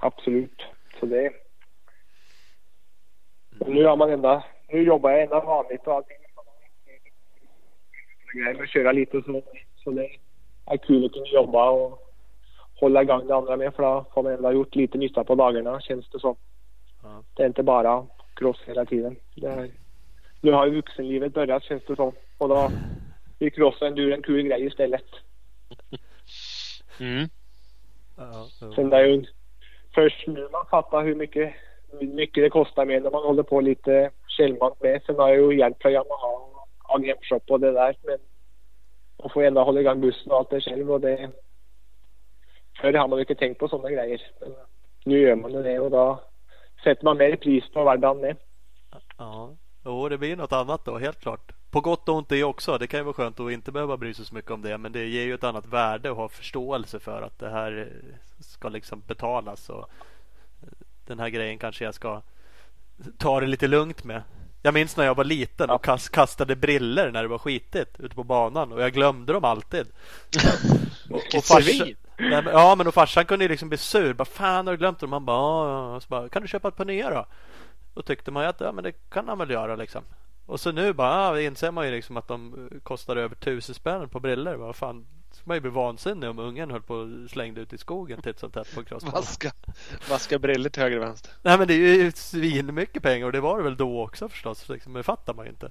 Absolut. 0.00 0.62
Så 1.00 1.06
det... 1.06 1.32
Men 3.50 3.72
nu 3.72 3.80
gör 3.80 3.96
man 3.96 4.10
ända... 4.10 4.44
Nu 4.68 4.82
jobbar 4.82 5.10
jag 5.10 5.22
ända 5.22 5.40
vanligt 5.40 5.86
och 5.86 5.94
allting. 5.94 6.16
Med 8.34 8.60
att 8.60 8.68
köra 8.68 8.92
lite 8.92 9.22
så. 9.22 9.42
Så 9.76 9.90
det 9.90 10.08
är 10.66 10.76
kul 10.76 11.04
att 11.04 11.12
kunna 11.12 11.26
jobba 11.26 11.70
och 11.70 11.98
hålla 12.80 13.02
igång 13.02 13.26
det 13.26 13.34
andra 13.34 13.56
med 13.56 13.74
för 13.74 13.82
då 13.82 14.04
får 14.14 14.22
man 14.22 14.32
ändå 14.32 14.52
gjort 14.52 14.74
lite 14.74 14.98
nytta 14.98 15.24
på 15.24 15.34
dagarna 15.34 15.80
känns 15.80 16.10
det 16.10 16.20
som. 16.20 16.36
Ja. 17.02 17.22
Det 17.34 17.42
är 17.42 17.46
inte 17.46 17.62
bara 17.62 18.06
cross 18.34 18.62
hela 18.66 18.84
tiden. 18.84 19.16
Det 19.34 19.46
är, 19.46 19.70
nu 20.40 20.52
har 20.52 20.66
ju 20.66 20.74
vuxenlivet 20.74 21.34
börjat 21.34 21.62
känns 21.62 21.84
det 21.84 21.96
som. 21.96 22.12
Och 22.38 22.48
då 22.48 22.70
blir 23.38 23.50
crossen 23.50 23.98
en 24.12 24.22
kul 24.22 24.42
grej 24.42 24.66
istället. 24.66 25.04
Mm. 27.00 27.28
Sen 28.74 28.90
det 28.90 28.96
är 28.96 29.04
ju 29.04 29.24
först 29.94 30.26
nu 30.26 30.48
man 30.52 30.66
fattar 30.66 31.04
hur 31.04 31.14
mycket, 31.14 31.54
hur 32.00 32.06
mycket 32.06 32.44
det 32.44 32.50
kostar 32.50 32.84
med 32.84 33.02
när 33.02 33.10
man 33.10 33.22
håller 33.22 33.42
på 33.42 33.60
lite 33.60 34.10
självmant 34.28 34.82
med. 34.82 35.02
Sen 35.06 35.16
har 35.16 35.28
jag 35.28 35.52
ju 35.52 35.58
hjälpt 35.58 35.84
Yamaha 35.84 36.26
och 36.82 37.02
Gameshop 37.02 37.50
och 37.50 37.60
det 37.60 37.72
där. 37.72 37.96
Men 38.02 38.18
man 39.18 39.30
får 39.30 39.42
ändå 39.42 39.64
hålla 39.64 39.80
igång 39.80 40.00
bussen 40.00 40.32
och 40.32 40.38
allt 40.38 40.50
det 40.50 40.60
själv 40.60 40.92
och 40.92 41.00
det... 41.00 41.30
Förr 42.80 42.92
har 42.92 43.08
man 43.08 43.18
ju 43.18 43.22
inte 43.22 43.34
tänkt 43.34 43.58
på 43.58 43.68
sådana 43.68 43.90
grejer. 43.90 44.22
Men 44.40 44.50
nu 45.04 45.20
gör 45.20 45.34
man 45.34 45.52
det 45.52 45.80
och 45.80 45.90
då 45.90 46.20
sätter 46.84 47.04
man 47.04 47.16
mer 47.16 47.36
pris 47.36 47.64
på 47.72 47.84
vardagen 47.84 48.20
med. 48.20 48.36
Ja, 49.18 49.56
jo 49.84 50.08
det 50.08 50.18
blir 50.18 50.36
något 50.36 50.52
annat 50.52 50.84
då 50.84 50.98
helt 50.98 51.20
klart. 51.20 51.53
På 51.74 51.80
gott 51.80 52.08
och 52.08 52.16
ont 52.16 52.28
det 52.28 52.44
också. 52.44 52.78
Det 52.78 52.86
kan 52.86 53.00
ju 53.00 53.04
vara 53.04 53.14
skönt 53.14 53.40
att 53.40 53.52
inte 53.52 53.72
behöva 53.72 53.96
bry 53.96 54.14
sig 54.14 54.24
så 54.24 54.34
mycket 54.34 54.50
om 54.50 54.62
det. 54.62 54.78
Men 54.78 54.92
det 54.92 55.06
ger 55.06 55.24
ju 55.24 55.34
ett 55.34 55.44
annat 55.44 55.66
värde 55.66 56.10
att 56.10 56.16
ha 56.16 56.28
förståelse 56.28 57.00
för 57.00 57.22
att 57.22 57.38
det 57.38 57.50
här 57.50 57.92
ska 58.40 58.68
liksom 58.68 59.02
betalas. 59.06 59.68
Och 59.68 59.90
den 61.06 61.18
här 61.18 61.28
grejen 61.28 61.58
kanske 61.58 61.84
jag 61.84 61.94
ska 61.94 62.22
ta 63.18 63.40
det 63.40 63.46
lite 63.46 63.66
lugnt 63.66 64.04
med. 64.04 64.22
Jag 64.62 64.74
minns 64.74 64.96
när 64.96 65.04
jag 65.04 65.14
var 65.14 65.24
liten 65.24 65.70
och 65.70 65.84
kastade 66.12 66.56
briller 66.56 67.10
när 67.10 67.22
det 67.22 67.28
var 67.28 67.38
skitigt 67.38 68.00
ute 68.00 68.14
på 68.14 68.24
banan 68.24 68.72
och 68.72 68.82
jag 68.82 68.92
glömde 68.92 69.32
dem 69.32 69.44
alltid. 69.44 69.86
och, 71.10 71.36
och 71.36 71.44
farsan, 71.44 71.94
ja 72.52 72.74
men 72.74 72.86
och 72.86 72.94
farsan 72.94 73.24
kunde 73.24 73.44
ju 73.44 73.48
liksom 73.48 73.68
bli 73.68 73.78
sur. 73.78 74.12
Bara, 74.12 74.24
Fan 74.24 74.66
har 74.66 74.74
du 74.74 74.78
glömt 74.78 74.98
dem? 74.98 75.12
Han 75.12 75.24
bara, 75.24 75.92
ja. 75.92 76.00
Så 76.00 76.08
bara, 76.08 76.28
kan 76.28 76.42
du 76.42 76.48
köpa 76.48 76.68
ett 76.68 76.76
par 76.76 76.84
nya 76.84 77.10
då? 77.10 77.26
Då 77.94 78.02
tyckte 78.02 78.30
man 78.30 78.42
ju 78.42 78.48
att 78.48 78.60
ja, 78.60 78.72
men 78.72 78.84
det 78.84 78.92
kan 78.92 79.28
han 79.28 79.38
väl 79.38 79.50
göra 79.50 79.76
liksom. 79.76 80.02
Och 80.46 80.60
så 80.60 80.72
nu 80.72 80.92
bara 80.92 81.40
ja, 81.40 81.40
inser 81.40 81.70
man 81.70 81.86
ju 81.86 81.92
liksom 81.92 82.16
att 82.16 82.28
de 82.28 82.70
kostar 82.82 83.16
över 83.16 83.34
tusen 83.34 83.74
spänn 83.74 84.08
på 84.08 84.20
briller. 84.20 84.56
Vad 84.56 84.76
fan, 84.76 85.06
skulle 85.30 85.48
man 85.48 85.56
ju 85.56 85.60
bli 85.60 85.70
vansinnig 85.70 86.30
om 86.30 86.38
ungen 86.38 86.70
höll 86.70 86.82
på 86.82 86.94
och 86.94 87.30
slängde 87.30 87.60
ut 87.60 87.72
i 87.72 87.78
skogen 87.78 88.22
titt 88.22 88.38
som 88.38 88.50
tätt 88.50 88.74
på 88.74 88.80
en 88.80 88.86
crossbana. 88.86 89.16
Vaska, 89.16 89.52
vaska 90.10 90.38
briller 90.38 90.70
till 90.70 90.82
höger 90.82 90.96
och 90.96 91.02
vänster. 91.02 91.32
Nej 91.42 91.58
men 91.58 91.68
det 91.68 91.74
är 91.74 91.94
ju 91.94 92.12
svin 92.12 92.74
mycket 92.74 93.02
pengar 93.02 93.26
och 93.26 93.32
det 93.32 93.40
var 93.40 93.58
det 93.58 93.64
väl 93.64 93.76
då 93.76 94.02
också 94.02 94.28
förstås. 94.28 94.68
Liksom, 94.68 94.92
det 94.92 95.02
fattar 95.02 95.34
man 95.34 95.44
ju 95.44 95.50
inte. 95.50 95.70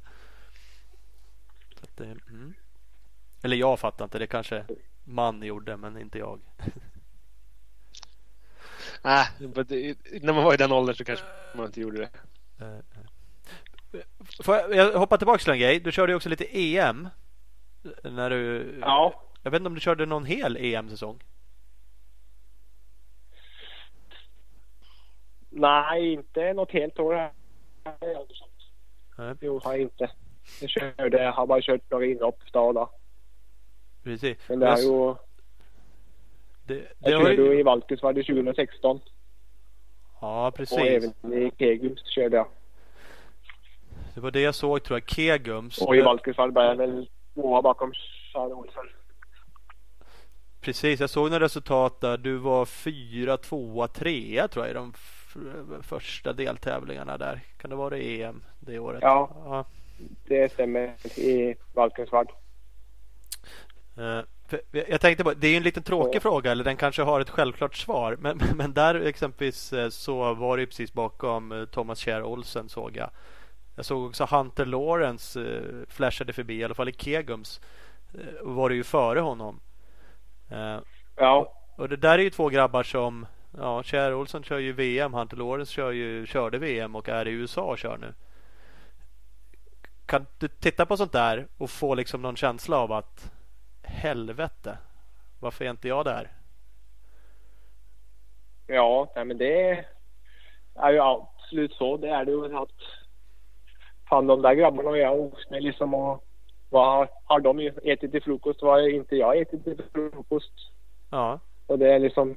Att, 1.82 2.00
mm. 2.00 2.54
Eller 3.42 3.58
jag 3.58 3.80
fattar 3.80 4.06
inte. 4.06 4.20
Det 4.20 4.28
kanske 4.28 4.66
man 5.04 5.44
gjorde 5.44 5.78
men 5.78 5.98
inte 5.98 6.18
jag. 6.18 6.40
Nej, 9.02 9.28
när 10.22 10.34
man 10.34 10.44
var 10.44 10.54
i 10.54 10.58
den 10.58 10.72
åldern 10.72 10.96
så 10.96 11.04
kanske 11.04 11.26
man 11.56 11.66
inte 11.66 11.82
gjorde 11.82 11.98
det. 11.98 12.10
Får 14.44 14.56
jag, 14.56 14.76
jag 14.76 15.00
hoppar 15.00 15.18
tillbaka 15.18 15.38
till 15.38 15.52
en 15.52 15.60
grej. 15.60 15.80
Du 15.80 15.92
körde 15.92 16.12
ju 16.12 16.16
också 16.16 16.30
lite 16.30 16.46
EM. 16.60 17.10
När 18.04 18.30
du... 18.30 18.76
Ja. 18.82 19.24
Jag 19.42 19.52
vet 19.52 19.60
inte 19.60 19.68
om 19.68 19.76
du 19.76 19.82
körde 19.82 20.06
någon 20.06 20.26
hel 20.26 20.58
EM-säsong? 20.58 21.24
Nej, 25.50 26.14
inte 26.14 26.54
något 26.54 26.72
helt 26.72 27.00
år. 27.00 27.32
Nej. 29.18 29.36
Jo, 29.42 29.60
har 29.64 29.72
jag 29.72 29.82
inte. 29.82 30.12
Jag 30.62 30.70
körde, 30.70 31.24
jag 31.24 31.32
har 31.32 31.48
bara 31.48 31.62
kört 31.62 31.92
några 31.92 32.06
inhopp 32.06 32.40
då 32.52 32.62
och 32.62 32.74
då. 32.74 32.90
Precis. 34.04 34.38
Men 34.50 34.60
det 34.60 34.68
är 34.68 34.78
ju... 34.78 35.16
Det, 36.66 36.74
det 36.76 37.12
jag 37.12 37.22
körde 37.22 37.42
ju 37.42 37.60
i 37.60 37.64
Valkes 37.64 38.02
var 38.02 38.14
det 38.14 38.24
2016. 38.24 39.00
Ja, 40.22 40.52
precis. 40.56 40.78
Och 40.78 40.86
även 40.86 41.34
i 41.34 41.52
Kegums 41.58 42.06
körde 42.16 42.38
jag. 42.38 42.48
Det 44.14 44.22
var 44.22 44.32
det 44.32 44.42
jag 44.42 44.56
såg 44.56 44.84
tror 44.84 45.00
jag. 45.00 45.10
Kegums. 45.10 45.78
Och 45.78 45.96
i 45.96 46.02
Valkensvall 46.02 46.52
började 46.52 46.76
väl 46.76 47.10
tvåa 47.34 47.62
bakom 47.62 47.94
Charlie 48.34 48.54
Olsson. 48.54 48.86
Precis, 50.62 51.00
jag 51.00 51.10
såg 51.10 51.32
några 51.32 51.46
resultat 51.46 52.02
där. 52.02 52.18
Du 52.18 52.38
var 52.38 52.66
fyra, 52.66 53.38
tvåa, 53.38 53.88
trea 53.88 54.48
tror 54.48 54.66
jag 54.66 54.72
i 54.72 54.74
de 54.74 54.94
första 55.82 56.34
deltävlingarna 56.34 57.18
där. 57.18 57.40
Kan 57.58 57.70
det 57.70 57.76
vara 57.76 57.98
EM 57.98 58.44
det 58.60 58.80
året? 58.80 59.00
Ja, 59.02 59.30
ja. 59.46 59.66
det 60.28 60.52
stämmer 60.52 60.96
i 61.20 61.56
Valkensvall. 61.74 62.28
Uh, 63.98 64.22
jag 64.72 65.02
tänkte 65.02 65.24
på, 65.24 65.34
det 65.34 65.48
är 65.48 65.58
en 65.58 65.64
lite 65.64 65.82
tråkig 65.82 66.16
ja. 66.16 66.20
fråga 66.20 66.52
eller 66.52 66.64
den 66.64 66.78
kanske 66.78 67.02
har 67.02 67.22
ett 67.22 67.30
självklart 67.30 67.76
svar. 67.76 68.18
Men, 68.20 68.42
men 68.56 68.74
där 68.74 68.96
exempelvis 68.96 69.74
eh, 69.74 69.90
så 69.90 70.34
var 70.34 70.58
det 70.58 70.66
precis 70.66 70.94
bakom 70.94 71.52
eh, 71.52 71.66
Thomas 71.66 72.00
Kjär 72.00 72.24
Olsen 72.24 72.70
såg 72.70 72.98
jag. 72.98 73.10
Jag 73.76 73.86
såg 73.86 74.06
också 74.06 74.26
Hunter 74.26 74.66
Lawrence 74.66 75.42
eh, 75.42 75.88
flashade 75.88 76.34
förbi, 76.34 76.54
i 76.56 76.64
alla 76.64 76.74
fall 76.74 76.90
i 76.90 76.94
Kegums. 76.94 77.62
Eh, 78.14 78.42
var 78.42 78.70
det 78.70 78.76
ju 78.76 78.84
före 78.84 79.20
honom. 79.20 79.60
Eh, 80.50 80.80
ja. 81.16 81.54
Och 81.76 81.90
det 81.90 81.98
där 81.98 82.20
är 82.20 82.24
ju 82.24 82.30
två 82.30 82.50
grabbar 82.50 82.84
som 82.84 83.26
Ja, 83.58 83.84
Kjär 83.84 84.14
Olsson 84.14 84.44
kör 84.44 84.60
ju 84.60 84.74
VM. 84.74 85.14
Hunter 85.14 85.38
Lawrence 85.38 85.74
kör 85.74 85.92
ju, 85.92 86.26
körde 86.26 86.58
VM 86.58 86.96
och 86.96 87.10
är 87.10 87.28
i 87.28 87.32
USA 87.32 87.62
och 87.62 87.78
kör 87.78 87.98
nu. 87.98 88.14
kan 90.06 90.26
du 90.38 90.48
titta 90.48 90.86
på 90.86 90.98
sånt 90.98 91.12
där 91.12 91.48
och 91.58 91.70
få 91.70 91.96
liksom 91.96 92.22
någon 92.22 92.36
känsla 92.36 92.78
av 92.78 92.92
att 92.92 93.32
helvete, 93.82 94.78
varför 95.40 95.66
är 95.66 95.70
inte 95.70 95.88
jag 95.88 96.06
där? 96.06 96.32
Ja, 98.68 99.12
nej, 99.16 99.26
men 99.26 99.38
det 99.38 99.86
är 100.76 100.92
ju 100.92 101.00
absolut 101.00 101.74
så. 101.74 101.98
Det 101.98 102.10
är 102.10 102.26
det 102.26 102.32
ju 102.32 102.58
att 102.58 102.70
fan 104.10 104.28
de 104.28 104.42
där 104.42 104.54
grabbarna 104.54 104.90
och 104.90 104.98
jag 104.98 105.18
umgås 105.18 105.50
med 105.50 105.64
liksom 105.64 105.94
och 105.94 106.24
vad 106.70 107.08
har 107.26 107.40
de 107.40 107.60
ätit 107.84 108.12
till 108.12 108.24
frukost? 108.24 108.62
Vad 108.62 108.72
har 108.72 108.90
inte 108.90 109.16
jag 109.16 109.38
ätit 109.38 109.64
till 109.64 109.82
frukost? 109.94 110.54
Ja. 111.12 111.40
Och 111.68 111.80
det 111.80 111.94
är 111.94 112.00
liksom 112.00 112.36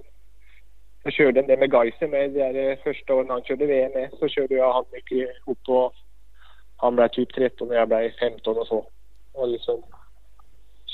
jag 1.03 1.13
körde 1.13 1.43
det 1.43 1.57
med 1.57 1.73
Geiser 1.73 2.09
med 2.09 2.31
det 2.31 2.53
där 2.53 2.77
första 2.77 3.15
året 3.15 3.29
han 3.29 3.43
körde 3.43 3.67
VM 3.67 3.93
med 3.93 4.11
så 4.19 4.29
körde 4.29 4.55
jag 4.55 4.73
han 4.73 4.85
mycket 4.93 5.19
ihop 5.19 5.59
och 5.69 5.93
han 6.77 6.97
blev 6.97 7.09
typ 7.09 7.35
13 7.35 7.69
och 7.69 7.75
jag 7.75 7.89
blev 7.89 8.11
15 8.11 8.59
och 8.59 8.67
så. 8.67 8.87
Och 9.33 9.49
liksom 9.49 9.83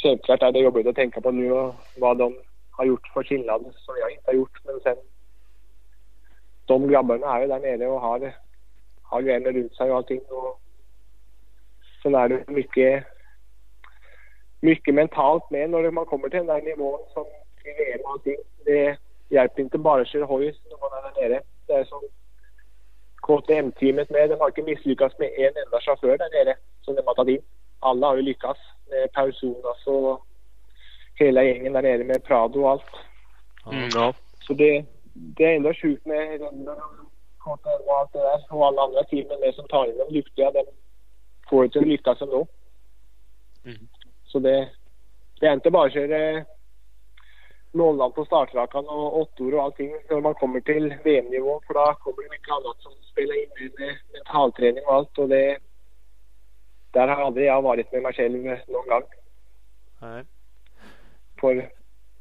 självklart 0.03 0.43
är 0.43 0.53
det 0.53 0.59
jobbigt 0.59 0.87
att 0.87 0.95
tänka 0.95 1.21
på 1.21 1.31
nu 1.31 1.53
och 1.53 1.75
vad 1.97 2.19
de 2.19 2.37
har 2.71 2.85
gjort 2.85 3.09
för 3.15 3.23
skillnad 3.23 3.61
som 3.61 3.95
jag 4.01 4.11
inte 4.11 4.31
har 4.31 4.35
gjort. 4.35 4.59
Men 4.65 4.81
sen 4.81 4.97
de 6.67 6.89
grabbarna 6.89 7.37
är 7.37 7.41
ju 7.41 7.47
där 7.47 7.61
nere 7.61 7.87
och 7.87 8.01
har, 8.01 8.37
har 9.03 9.23
vänner 9.23 9.53
runt 9.53 9.75
sig 9.77 9.91
och 9.91 9.97
allting. 9.97 10.21
Och 10.21 10.62
sen 12.03 12.15
är 12.15 12.29
det 12.29 12.49
mycket, 12.49 13.05
mycket 14.61 14.95
mentalt 14.95 15.51
med 15.51 15.71
när 15.71 15.91
man 15.91 16.07
kommer 16.07 16.29
till 16.29 16.39
den 16.39 16.47
där 16.47 16.63
nivån 16.63 17.01
som 17.13 17.27
i 17.65 17.73
VM 17.79 18.01
och 18.05 18.11
allting. 18.11 18.37
Det 18.65 18.97
hjälper 19.29 19.63
inte 19.63 19.79
bara 19.79 20.03
att 20.03 20.09
köra 20.09 20.25
hoj 20.25 20.45
när 20.45 20.79
man 20.81 20.99
är 20.99 21.13
där 21.13 21.29
nere. 21.29 21.43
Det 21.67 21.73
är 21.73 21.85
som 21.85 22.01
KTM-teamet 23.23 24.11
med. 24.11 24.31
De 24.31 24.41
har 24.41 24.49
inte 24.49 24.63
misslyckats 24.63 25.19
med 25.19 25.29
en 25.29 25.53
enda 25.65 25.81
chaufför 25.81 26.19
där 26.19 26.45
nere 26.45 26.57
som 26.81 26.95
de 26.95 27.03
har 27.07 27.15
tagit 27.15 27.39
in. 27.39 27.45
Alla 27.81 28.07
har 28.07 28.17
ju 28.17 28.23
lyckats 28.23 28.61
med 28.91 29.13
Pausunas 29.13 29.87
och 29.87 30.27
hela 31.15 31.45
gängen 31.45 31.73
där 31.73 31.83
nere 31.83 32.05
med 32.05 32.25
Prado 32.25 32.61
och 32.61 32.71
allt. 32.71 32.91
Mm, 33.73 33.89
ja. 33.95 34.15
Så 34.41 34.55
det, 34.55 34.85
det 35.13 35.45
är 35.45 35.57
ändå 35.57 35.75
sjukt 35.75 36.07
med 36.07 36.41
KTM 37.39 37.81
och 37.87 37.99
allt 37.99 38.13
det 38.13 38.19
där. 38.19 38.41
Och 38.51 38.67
alla 38.67 38.83
andra 38.83 39.05
teamen 39.05 39.41
med 39.41 39.55
som 39.55 39.69
tar 39.69 39.87
in 39.87 39.99
de 39.99 40.15
duktiga. 40.15 40.51
De 40.51 40.65
får 41.51 41.65
inte 41.65 41.81
lyckas 41.81 42.23
ändå. 42.23 42.47
Mm. 43.65 43.89
Så 44.25 44.39
det, 44.39 44.69
det 45.41 45.47
är 45.47 45.53
inte 45.53 45.71
bara 45.71 45.87
att 45.87 45.93
köra 45.93 46.45
nollan 47.73 48.13
på 48.13 48.25
startrakan 48.25 48.89
och 48.89 49.21
åttor 49.21 49.55
och 49.55 49.63
allting 49.63 49.91
när 50.11 50.21
man 50.21 50.35
kommer 50.35 50.61
till 50.61 50.95
VM-nivå. 51.05 51.61
För 51.67 51.75
då 51.75 51.95
kommer 52.01 52.23
det 52.23 52.31
mycket 52.31 52.51
annat 52.51 52.77
som 52.79 52.93
spelar 53.13 53.43
in 53.43 53.73
med 53.79 53.97
mentalträning 54.13 54.85
och 54.87 54.95
allt. 54.95 55.19
Och 55.19 55.29
det, 55.29 55.59
där 56.91 57.09
har 57.09 57.25
aldrig 57.25 57.47
jag 57.47 57.63
varit 57.63 57.93
med 57.93 58.03
mig 58.03 58.13
själv 58.13 58.45
någon 58.45 58.89
gång. 58.89 59.03
Nej. 60.01 60.25
För 61.41 61.71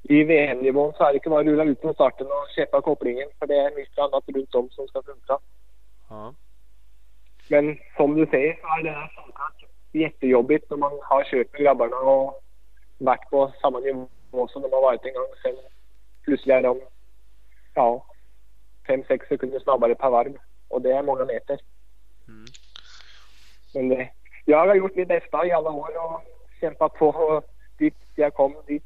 i 0.03 0.23
VM-nivån 0.23 0.93
så 0.93 1.03
är 1.03 1.07
det 1.07 1.13
inte 1.13 1.29
bara 1.29 1.39
att 1.39 1.45
rulla 1.45 1.63
ut 1.63 1.81
på 1.81 1.93
starten 1.93 2.27
och 2.27 2.47
släppa 2.53 2.81
kopplingen. 2.81 3.29
För 3.39 3.47
det 3.47 3.55
är 3.55 3.75
mycket 3.75 3.99
annat 3.99 4.23
runt 4.27 4.55
om 4.55 4.69
som 4.69 4.87
ska 4.87 5.03
funka. 5.03 5.39
Ja. 6.09 6.33
Men 7.51 7.77
som 7.97 8.15
du 8.15 8.25
säger 8.25 8.57
så 8.61 8.67
är 8.79 8.83
det 8.83 8.91
här 8.91 9.11
såklart 9.15 9.63
jättejobbigt 9.91 10.69
när 10.69 10.77
man 10.77 10.99
har 11.03 11.23
kört 11.23 11.53
med 11.53 11.61
grabbarna 11.61 11.97
och 11.97 12.43
varit 12.97 13.29
på 13.29 13.51
samma 13.61 13.79
nivå 13.79 14.47
som 14.47 14.61
de 14.61 14.73
har 14.73 14.81
varit 14.81 15.05
en 15.05 15.13
gång. 15.13 15.27
Sen 15.43 15.55
plötsligt 16.23 16.55
är 16.55 16.61
de 16.61 16.81
ja, 17.73 18.05
fem, 18.87 19.03
sex 19.07 19.27
sekunder 19.27 19.59
snabbare 19.59 19.95
per 19.95 20.09
varv. 20.09 20.37
Och 20.67 20.81
det 20.81 20.91
är 20.91 21.03
många 21.03 21.25
meter. 21.25 21.59
Mm. 22.27 22.45
Men 23.73 23.89
det, 23.89 24.09
jag 24.45 24.67
har 24.67 24.75
gjort 24.75 24.95
mitt 24.95 25.07
bästa 25.07 25.45
i 25.45 25.51
alla 25.51 25.71
år 25.71 26.05
och 26.05 26.21
kämpat 26.61 26.93
på 26.93 27.07
och 27.07 27.43
dit 27.77 27.97
jag 28.15 28.33
kom, 28.33 28.55
dit 28.67 28.83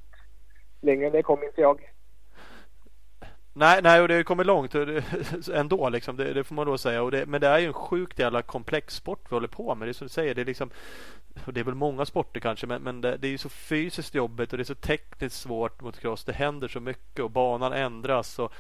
längre 0.82 1.10
det 1.10 1.24
kom 1.24 1.44
inte 1.44 1.62
jag. 1.62 1.95
Nej, 3.58 3.80
nej, 3.84 4.02
och 4.02 4.08
det 4.08 4.14
har 4.14 4.18
ju 4.18 4.24
kommit 4.24 4.48
långt 4.48 4.76
ändå 5.54 5.90
liksom. 5.90 6.18
Det, 6.18 6.34
det 6.34 6.44
får 6.44 6.56
man 6.56 6.68
då 6.68 6.78
säga. 6.78 7.04
Och 7.04 7.12
det, 7.12 7.26
men 7.26 7.42
det 7.42 7.48
är 7.48 7.60
ju 7.60 7.68
en 7.68 7.74
sjukt 7.74 8.20
jävla 8.20 8.42
komplex 8.42 8.96
sport 8.96 9.26
vi 9.30 9.36
håller 9.36 9.48
på 9.48 9.76
med. 9.76 9.88
Det 9.88 9.92
är 9.92 9.94
som 9.94 10.08
du 10.08 10.14
säger, 10.14 10.36
det 10.36 10.42
är 10.42 10.46
liksom 10.46 10.70
och 11.46 11.54
det 11.54 11.60
är 11.60 11.64
väl 11.64 11.76
många 11.76 12.06
sporter 12.06 12.40
kanske, 12.40 12.68
men, 12.68 12.82
men 12.82 13.02
det, 13.02 13.18
det 13.18 13.28
är 13.28 13.32
ju 13.32 13.38
så 13.38 13.50
fysiskt 13.50 14.16
jobbigt 14.16 14.52
och 14.54 14.58
det 14.58 14.62
är 14.62 14.66
så 14.66 14.76
tekniskt 14.76 15.42
svårt 15.42 15.82
mot 15.82 16.00
cross. 16.00 16.24
Det 16.24 16.34
händer 16.34 16.68
så 16.68 16.80
mycket 16.80 17.20
och 17.20 17.32
banan 17.32 17.74
ändras 17.74 18.40
och 18.40 18.54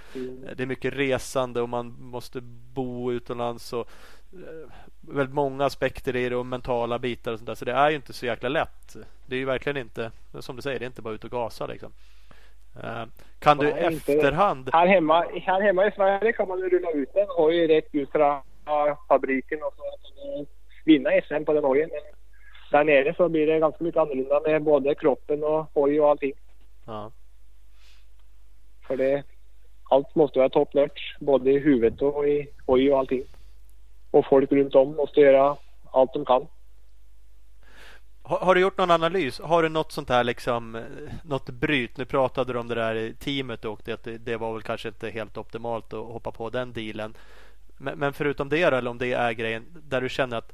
det 0.56 0.64
är 0.64 0.66
mycket 0.66 0.93
resande 0.93 1.62
och 1.62 1.70
man 1.70 1.96
måste 2.00 2.41
bo 2.74 3.12
utomlands 3.12 3.74
och 3.74 3.89
eh, 4.34 4.72
väldigt 5.02 5.36
många 5.36 5.66
aspekter 5.66 6.16
i 6.16 6.30
det 6.30 6.36
och 6.36 6.46
mentala 6.46 7.00
bitar 7.00 7.32
och 7.32 7.39
sånt 7.39 7.48
där. 7.48 7.56
Så 7.56 7.66
det 7.66 7.74
är 7.74 7.89
ju 7.89 7.96
inte 7.96 8.14
så 8.14 8.26
jäkla 8.26 8.50
lätt. 8.50 8.96
Det 9.26 9.36
är 9.36 9.39
ju 9.39 9.46
verkligen 9.46 9.78
inte, 9.78 10.12
som 10.39 10.56
du 10.56 10.62
säger, 10.62 10.80
det 10.80 10.86
är 10.86 10.88
inte 10.88 11.02
bara 11.02 11.14
ut 11.14 11.24
och 11.24 11.32
gasa 11.32 11.68
liksom. 11.68 11.91
Eh, 12.84 13.04
Kan 13.40 13.58
du 13.58 13.68
inte. 13.70 14.14
efterhand 14.14 14.70
Här 14.74 14.88
hemma, 14.88 15.26
här 15.42 15.62
hemma 15.62 15.88
i 15.88 15.92
Sverige 15.92 16.34
kan 16.34 16.48
man 16.48 16.60
ju 16.60 16.70
rulla 16.70 16.92
ut 16.92 17.14
den 17.14 17.28
hoj 17.30 17.68
rätt 17.68 17.88
ut 17.92 18.12
från 18.12 18.42
fabriken 19.08 19.60
och 19.64 19.74
så 19.78 19.84
kan 19.84 20.38
man 20.38 20.46
vinna 20.86 21.10
SM 21.28 21.46
på 21.46 21.54
den 21.54 21.64
hojen. 21.64 21.90
Men 21.92 22.02
där 22.72 22.84
nere 22.84 23.14
så 23.18 23.30
blir 23.30 23.48
det 23.48 23.60
ganska 23.60 23.84
mycket 23.84 24.02
annorlunda 24.02 24.42
med 24.46 24.64
både 24.64 24.96
kroppen 24.96 25.44
och 25.44 25.66
hoj 25.74 26.02
och 26.02 26.10
allting. 26.10 26.34
Ja. 26.86 27.12
För 28.88 28.98
det, 28.98 29.24
allt 29.90 30.16
måste 30.16 30.40
vara 30.40 30.50
top 30.50 30.74
notch, 30.74 31.16
både 31.20 31.52
i 31.52 31.60
huvudet 31.60 32.02
och 32.02 32.28
i 32.28 32.48
hoj 32.66 32.92
och 32.92 33.00
allting. 33.00 33.24
Och 34.12 34.26
folk 34.26 34.52
runt 34.52 34.76
om 34.76 34.96
måste 34.96 35.20
göra 35.22 35.56
allt 35.92 36.14
de 36.14 36.26
kan. 36.26 36.48
Har, 38.28 38.40
har 38.40 38.56
du 38.56 38.62
gjort 38.62 38.78
någon 38.78 38.92
analys? 38.92 39.40
Har 39.40 39.64
du 39.64 39.70
något 39.70 39.92
sånt 39.92 40.10
här 40.10 40.24
liksom, 40.24 40.76
eh, 40.76 40.84
något 41.24 41.50
bryt? 41.50 41.98
Nu 41.98 42.06
pratade 42.06 42.54
du 42.54 42.60
om 42.60 42.68
det 42.68 42.76
där 42.76 42.96
i 42.96 43.14
teamet 43.14 43.66
och 43.66 43.82
det, 43.84 44.06
det 44.06 44.38
var 44.38 44.54
väl 44.54 44.62
kanske 44.62 44.88
inte 44.88 45.10
helt 45.10 45.38
optimalt 45.38 45.94
att 45.94 46.06
hoppa 46.06 46.32
på 46.32 46.50
den 46.50 46.74
dealen. 46.74 47.14
Men, 47.78 48.00
men 48.00 48.14
förutom 48.14 48.50
det 48.50 48.62
eller 48.62 48.88
om 48.88 48.98
det 48.98 49.14
är 49.14 49.32
grejen 49.32 49.66
där 49.84 50.02
du 50.02 50.10
känner 50.10 50.38
att 50.38 50.54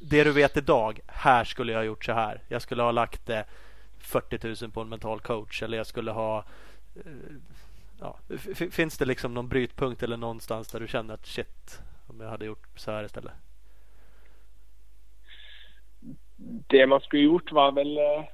det 0.00 0.24
du 0.24 0.32
vet 0.32 0.56
idag, 0.56 1.00
här 1.06 1.44
skulle 1.44 1.72
jag 1.72 1.78
ha 1.78 1.84
gjort 1.84 2.04
så 2.04 2.12
här. 2.12 2.42
Jag 2.48 2.62
skulle 2.62 2.82
ha 2.82 2.90
lagt 2.90 3.30
eh, 3.30 3.40
40 3.98 4.64
000 4.64 4.70
på 4.70 4.80
en 4.80 4.88
mental 4.88 5.20
coach 5.20 5.62
eller 5.62 5.76
jag 5.76 5.86
skulle 5.86 6.10
ha 6.10 6.44
eh, 6.94 7.02
ja, 8.00 8.18
Finns 8.70 8.98
det 8.98 9.04
liksom 9.04 9.34
någon 9.34 9.48
brytpunkt 9.48 10.02
eller 10.02 10.16
någonstans 10.16 10.68
där 10.68 10.80
du 10.80 10.88
känner 10.88 11.14
att 11.14 11.26
shit, 11.26 11.80
om 12.06 12.20
jag 12.20 12.28
hade 12.30 12.44
gjort 12.44 12.66
så 12.76 12.90
här 12.90 13.04
istället? 13.04 13.32
Det 16.66 16.86
man 16.86 17.00
skulle 17.00 17.22
gjort 17.22 17.52
var 17.52 17.72
väl 17.72 17.98
eh, 17.98 18.24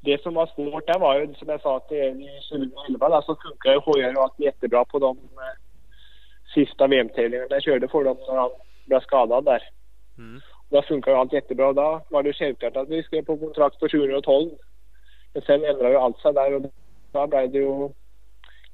det 0.00 0.22
som 0.22 0.34
var 0.34 0.46
svårt 0.46 0.86
där 0.86 0.98
var 0.98 1.20
ju 1.20 1.34
som 1.34 1.48
jag 1.48 1.60
sa 1.60 1.80
till 1.80 1.96
er 1.96 2.10
i 2.10 2.40
2011 2.50 3.08
där, 3.08 3.20
så 3.20 3.36
funkar 3.36 3.72
ju 3.72 3.78
hojar 3.78 4.16
och 4.16 4.22
allt 4.22 4.40
jättebra 4.40 4.84
på 4.84 4.98
de 4.98 5.16
eh, 5.16 5.60
sista 6.54 6.86
VM-tävlingarna 6.86 7.46
jag 7.50 7.62
körde 7.62 7.88
för 7.88 8.04
dem 8.04 8.16
när 8.28 8.36
han 8.36 8.50
blev 8.86 9.00
skadad 9.00 9.44
där. 9.44 9.62
Mm. 10.18 10.40
Då 10.68 10.82
funkar 10.82 11.10
ju 11.10 11.16
allt 11.16 11.32
jättebra. 11.32 11.72
Då 11.72 12.02
var 12.10 12.22
det 12.22 12.32
självklart 12.32 12.76
att 12.76 12.88
vi 12.88 13.02
skrev 13.02 13.24
på 13.24 13.36
kontrakt 13.36 13.80
på 13.80 13.88
2012. 13.88 14.50
Men 15.32 15.42
sen 15.42 15.64
ändrade 15.64 15.90
ju 15.90 15.96
allt 15.96 16.18
sig 16.18 16.32
där 16.32 16.54
och 16.54 16.62
då 17.12 17.26
blev 17.26 17.50
det 17.50 17.58
ju 17.58 17.88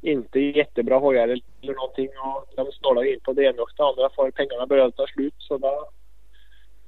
inte 0.00 0.40
jättebra 0.40 0.98
hojar 0.98 1.28
eller 1.28 1.74
någonting 1.74 2.08
och 2.08 2.44
de 2.56 2.72
snålade 2.72 3.12
in 3.12 3.20
på 3.20 3.32
det 3.32 3.44
ena 3.44 3.62
och 3.62 3.70
det 3.76 3.84
andra 3.84 4.10
för 4.10 4.30
pengarna 4.30 4.66
började 4.66 4.92
ta 4.92 5.06
slut 5.06 5.34
så 5.38 5.58
då 5.58 5.88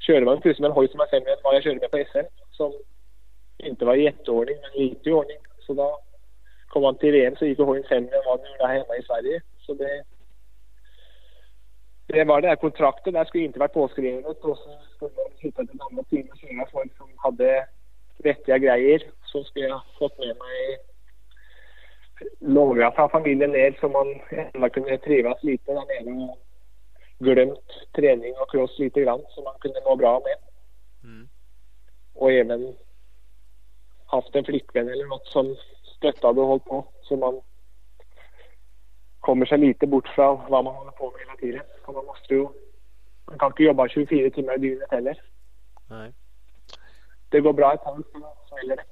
körde 0.08 0.26
man 0.26 0.40
med 0.44 0.64
en 0.64 0.72
hoj 0.72 0.88
som 0.88 1.00
är 1.00 1.06
sämre 1.06 1.32
än 1.32 1.38
vad 1.44 1.54
jag 1.54 1.62
körde 1.62 1.80
med 1.80 1.90
på 1.90 2.04
SM 2.12 2.26
som 2.50 2.72
inte 3.58 3.84
var 3.84 3.94
i 3.94 4.04
jätteordning 4.04 4.56
men 4.62 4.82
lite 4.82 5.08
i 5.08 5.12
ordning. 5.12 5.36
Så 5.66 5.74
då 5.74 6.00
kom 6.68 6.82
man 6.82 6.98
till 6.98 7.12
VM 7.12 7.36
så 7.36 7.46
gick 7.46 7.58
hojen 7.58 7.84
sämre 7.84 8.16
än 8.16 8.22
vad 8.26 8.40
den 8.40 8.52
gjorde 8.52 8.66
hemma 8.66 8.96
i 8.96 9.02
Sverige. 9.02 9.40
Så 9.58 9.74
det 9.74 10.04
det 12.06 12.24
var 12.24 12.40
det 12.40 12.48
här 12.48 12.56
kontraktet 12.56 13.14
Det 13.14 13.26
skulle 13.26 13.44
inte 13.44 13.58
varit 13.58 13.72
påskrivet 13.72 14.26
och 14.26 14.36
så 14.42 14.56
skulle 14.94 15.10
man 15.16 15.32
hitta 15.38 15.62
ett 15.62 15.68
annat 15.90 16.08
team 16.08 16.28
och 16.30 16.38
köra 16.38 16.66
folk 16.72 16.96
som 16.96 17.08
hade 17.16 17.66
vettiga 18.18 18.58
grejer. 18.58 19.02
Så 19.24 19.44
skulle 19.44 19.66
jag 19.66 19.80
fått 19.98 20.18
med 20.18 20.36
mig 20.36 20.78
några 22.38 22.92
från 22.92 23.10
familjen 23.10 23.50
ner 23.50 23.76
så 23.80 23.88
man 23.88 24.20
ändå 24.54 24.68
kunde 24.68 24.98
trivas 24.98 25.42
lite 25.42 25.72
där 25.72 26.04
nere 26.04 26.32
och 26.32 26.47
glömt 27.18 27.68
träning 27.92 28.34
och 28.36 28.50
cross 28.50 28.78
lite 28.78 29.00
grann 29.00 29.24
som 29.28 29.44
man 29.44 29.58
kunde 29.60 29.80
må 29.84 29.96
bra 29.96 30.20
med. 30.24 30.36
Mm. 31.10 31.28
Och 32.14 32.32
även 32.32 32.76
haft 34.06 34.34
en 34.34 34.44
flickvän 34.44 34.88
eller 34.88 35.06
något 35.06 35.26
som 35.26 35.56
stöttade 35.96 36.40
och 36.40 36.46
hållit 36.46 36.64
på 36.64 36.86
så 37.02 37.16
man 37.16 37.40
kommer 39.20 39.46
sig 39.46 39.58
lite 39.58 39.86
bort 39.86 40.08
från 40.08 40.50
vad 40.50 40.64
man 40.64 40.74
håller 40.74 40.90
på 40.90 41.10
med 41.10 41.20
hela 41.20 41.36
tiden. 41.36 41.62
Och 41.84 41.94
man 41.94 42.04
måste 42.06 42.34
ju, 42.34 42.48
man 43.24 43.38
kan 43.38 43.46
inte 43.46 43.62
jobba 43.62 43.88
24 43.88 44.30
timmar 44.30 44.54
i 44.54 44.58
dygnet 44.58 44.90
heller. 44.90 45.22
Nej. 45.86 46.12
Det 47.28 47.40
går 47.40 47.52
bra 47.52 47.74
ett 47.74 47.82
tag 47.82 48.02
så 48.12 48.34
smäller 48.48 48.76
det. 48.76 48.84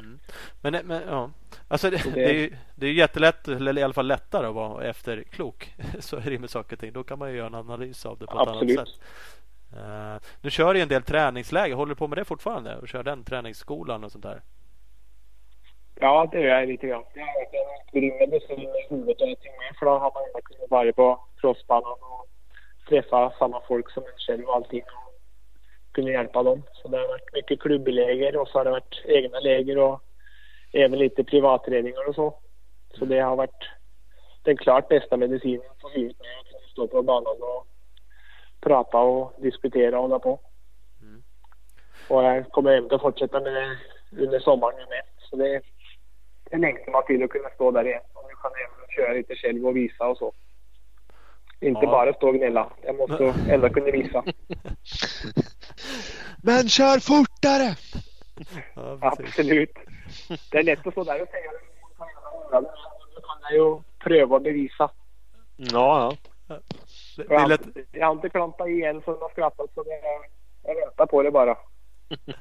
Mm. 0.00 0.18
Men, 0.60 0.86
men 0.86 1.02
ja, 1.08 1.30
alltså 1.68 1.90
det, 1.90 2.14
det, 2.14 2.24
är 2.24 2.32
ju, 2.32 2.56
det 2.74 2.86
är 2.86 2.92
jättelätt, 2.92 3.48
eller 3.48 3.78
i 3.78 3.82
alla 3.82 3.94
fall 3.94 4.06
lättare 4.06 4.46
att 4.46 4.54
vara 4.54 4.84
efterklok. 4.84 5.74
Så 6.00 6.16
är 6.16 6.30
det 6.30 6.38
med 6.38 6.50
saker 6.50 6.76
och 6.76 6.80
ting. 6.80 6.92
Då 6.92 7.04
kan 7.04 7.18
man 7.18 7.30
ju 7.30 7.36
göra 7.36 7.46
en 7.46 7.54
analys 7.54 8.06
av 8.06 8.18
det 8.18 8.26
på 8.26 8.38
Absolut. 8.38 8.70
ett 8.70 8.78
annat 8.78 8.88
sätt. 8.88 9.00
Uh, 9.76 10.28
nu 10.40 10.50
kör 10.50 10.74
du 10.74 10.80
en 10.80 10.88
del 10.88 11.02
träningsläger. 11.02 11.74
Håller 11.74 11.90
du 11.90 11.96
på 11.96 12.08
med 12.08 12.18
det 12.18 12.24
fortfarande? 12.24 12.76
Och 12.76 12.88
kör 12.88 13.02
den 13.02 13.24
träningsskolan 13.24 14.04
och 14.04 14.12
sånt 14.12 14.24
där? 14.24 14.42
Ja, 15.94 16.28
det 16.32 16.40
gör 16.40 16.58
jag 16.58 16.68
lite 16.68 16.86
grann. 16.86 17.04
Det 17.14 17.20
har 17.20 17.26
varit 17.26 17.54
en 17.94 18.00
grym 18.00 18.14
medicin 18.18 18.60
i 18.60 18.86
huvudet 18.88 19.20
och 19.20 19.28
allting 19.28 19.52
med. 19.58 19.76
För 19.78 19.86
då 19.86 19.92
har 19.92 20.12
man 20.14 20.22
inte 20.28 20.42
kunnat 20.42 20.70
vara 20.70 20.92
på 20.92 21.20
crossbanan 21.40 21.98
och 22.00 22.26
träffa 22.88 23.32
samma 23.38 23.60
folk 23.68 23.90
som 23.90 24.02
en 24.02 24.18
själv 24.18 24.44
och 24.44 24.54
allting. 24.54 24.82
Kunna 25.92 26.10
hjälpa 26.10 26.42
dem. 26.42 26.62
Så 26.72 26.88
det 26.88 26.96
har 26.96 27.08
varit 27.08 27.32
mycket 27.32 27.60
klubbläger 27.60 28.36
och 28.36 28.48
så 28.48 28.58
har 28.58 28.64
det 28.64 28.70
varit 28.70 29.02
egna 29.04 29.40
läger 29.40 29.78
och 29.78 30.02
även 30.72 30.98
lite 30.98 31.24
privatträningar 31.24 32.08
och 32.08 32.14
så. 32.14 32.34
Så 32.98 33.04
det 33.04 33.20
har 33.20 33.36
varit 33.36 33.68
den 34.42 34.56
klart 34.56 34.88
bästa 34.88 35.16
medicinen 35.16 35.70
på 35.80 35.88
huvudet 35.88 36.18
med 36.18 36.28
att 36.40 36.46
kunna 36.46 36.68
stå 36.72 36.86
på 36.86 37.02
banan 37.02 37.36
och 37.40 37.66
prata 38.60 38.98
och 38.98 39.32
diskutera 39.38 39.96
och 39.96 40.02
hålla 40.02 40.18
på. 40.18 40.40
Mm. 41.02 41.22
Och 42.08 42.24
jag 42.24 42.48
kommer 42.48 42.70
även 42.70 42.94
att 42.94 43.00
fortsätta 43.00 43.40
med 43.40 43.52
det 43.52 43.78
under 44.22 44.40
sommaren 44.40 44.88
med. 44.88 45.02
Så 45.18 45.36
det, 45.36 45.60
det 46.50 46.58
längtar 46.58 46.92
man 46.92 47.06
till 47.06 47.22
att 47.22 47.30
kunna 47.30 47.50
stå 47.50 47.70
där 47.70 47.84
igen. 47.84 48.02
Och 48.12 48.24
nu 48.28 48.34
kan 48.42 48.50
jag 48.54 48.60
även 48.60 48.88
köra 48.88 49.12
lite 49.12 49.34
själv 49.34 49.66
och 49.66 49.76
visa 49.76 50.08
och 50.08 50.18
så. 50.18 50.32
Inte 51.60 51.80
ja. 51.84 51.90
bara 51.90 52.12
stå 52.12 52.28
och 52.28 52.34
gnälla. 52.34 52.72
Jag 52.82 52.96
måste 52.96 53.34
ändå 53.48 53.68
kunna 53.68 53.90
visa. 53.90 54.24
Men 56.42 56.68
kör 56.68 56.98
fortare! 56.98 57.76
Ja, 58.74 58.98
Absolut. 59.00 59.78
Det 60.50 60.58
är 60.58 60.62
lätt 60.62 60.86
att 60.86 60.94
stå 60.94 61.04
där 61.04 61.22
och 61.22 61.28
säga 61.28 61.50
det. 61.52 62.60
Då 63.14 63.20
kan 63.20 63.56
ju 63.56 63.82
pröva 63.98 64.36
och 64.36 64.42
bevisa. 64.42 64.90
Ja, 65.56 66.16
ja. 66.46 66.58
Det, 67.16 67.22
det 67.28 67.34
är 67.34 67.46
lätt... 67.46 67.62
Jag 67.92 68.06
har 68.06 68.12
inte 68.12 68.28
klampat 68.28 68.68
igen 68.68 69.02
så 69.04 69.12
de 69.12 69.22
har 69.22 69.28
skrattat 69.28 69.70
så 69.74 69.82
det, 69.82 70.00
jag 70.62 70.74
väntar 70.74 71.06
på 71.06 71.22
det 71.22 71.30
bara. 71.30 71.56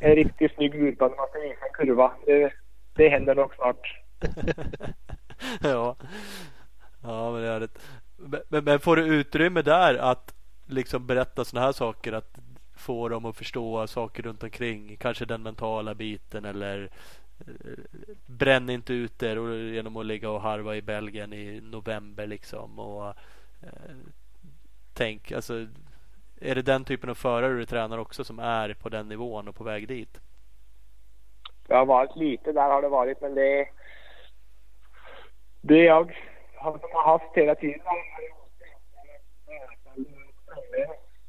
En 0.00 0.14
riktigt 0.14 0.54
snygg 0.54 0.74
när 0.74 1.16
man 1.16 1.28
ska 1.28 1.40
visa 1.40 1.66
en 1.66 1.72
kurva. 1.72 2.12
Det, 2.26 2.52
det 2.92 3.08
händer 3.08 3.34
nog 3.34 3.54
snart. 3.54 4.00
ja. 5.62 5.96
ja, 7.02 7.32
men 7.32 7.42
det 7.42 7.48
är 7.48 7.60
det. 7.60 7.68
Men, 8.48 8.64
men 8.64 8.80
får 8.80 8.96
du 8.96 9.06
utrymme 9.06 9.62
där 9.62 9.94
att 9.94 10.34
liksom 10.66 11.06
berätta 11.06 11.44
sådana 11.44 11.66
här 11.66 11.72
saker? 11.72 12.12
Att 12.12 12.38
få 12.80 13.08
dem 13.08 13.24
att 13.24 13.36
förstå 13.36 13.86
saker 13.86 14.22
runt 14.22 14.42
omkring. 14.42 14.96
Kanske 14.96 15.24
den 15.24 15.42
mentala 15.42 15.94
biten 15.94 16.44
eller 16.44 16.90
eh, 17.40 17.84
bränn 18.26 18.70
inte 18.70 18.92
ut 18.92 19.22
er 19.22 19.36
genom 19.72 19.96
att 19.96 20.06
ligga 20.06 20.30
och 20.30 20.40
harva 20.40 20.76
i 20.76 20.82
Belgien 20.82 21.32
i 21.32 21.60
november 21.60 22.26
liksom. 22.26 22.78
Och 22.78 23.06
eh, 23.62 23.96
tänk, 24.94 25.32
alltså 25.32 25.66
är 26.40 26.54
det 26.54 26.62
den 26.62 26.84
typen 26.84 27.10
av 27.10 27.14
förare 27.14 27.54
du 27.54 27.66
tränar 27.66 27.98
också 27.98 28.24
som 28.24 28.38
är 28.38 28.74
på 28.74 28.88
den 28.88 29.08
nivån 29.08 29.48
och 29.48 29.56
på 29.56 29.64
väg 29.64 29.88
dit? 29.88 30.20
Det 31.66 31.74
har 31.74 31.86
varit 31.86 32.16
lite 32.16 32.52
där 32.52 32.70
har 32.70 32.82
det 32.82 32.88
varit 32.88 33.20
men 33.20 33.34
det 33.34 33.68
det 35.60 35.84
jag 35.84 36.16
har 36.54 37.04
haft 37.04 37.36
hela 37.36 37.54
tiden 37.54 37.80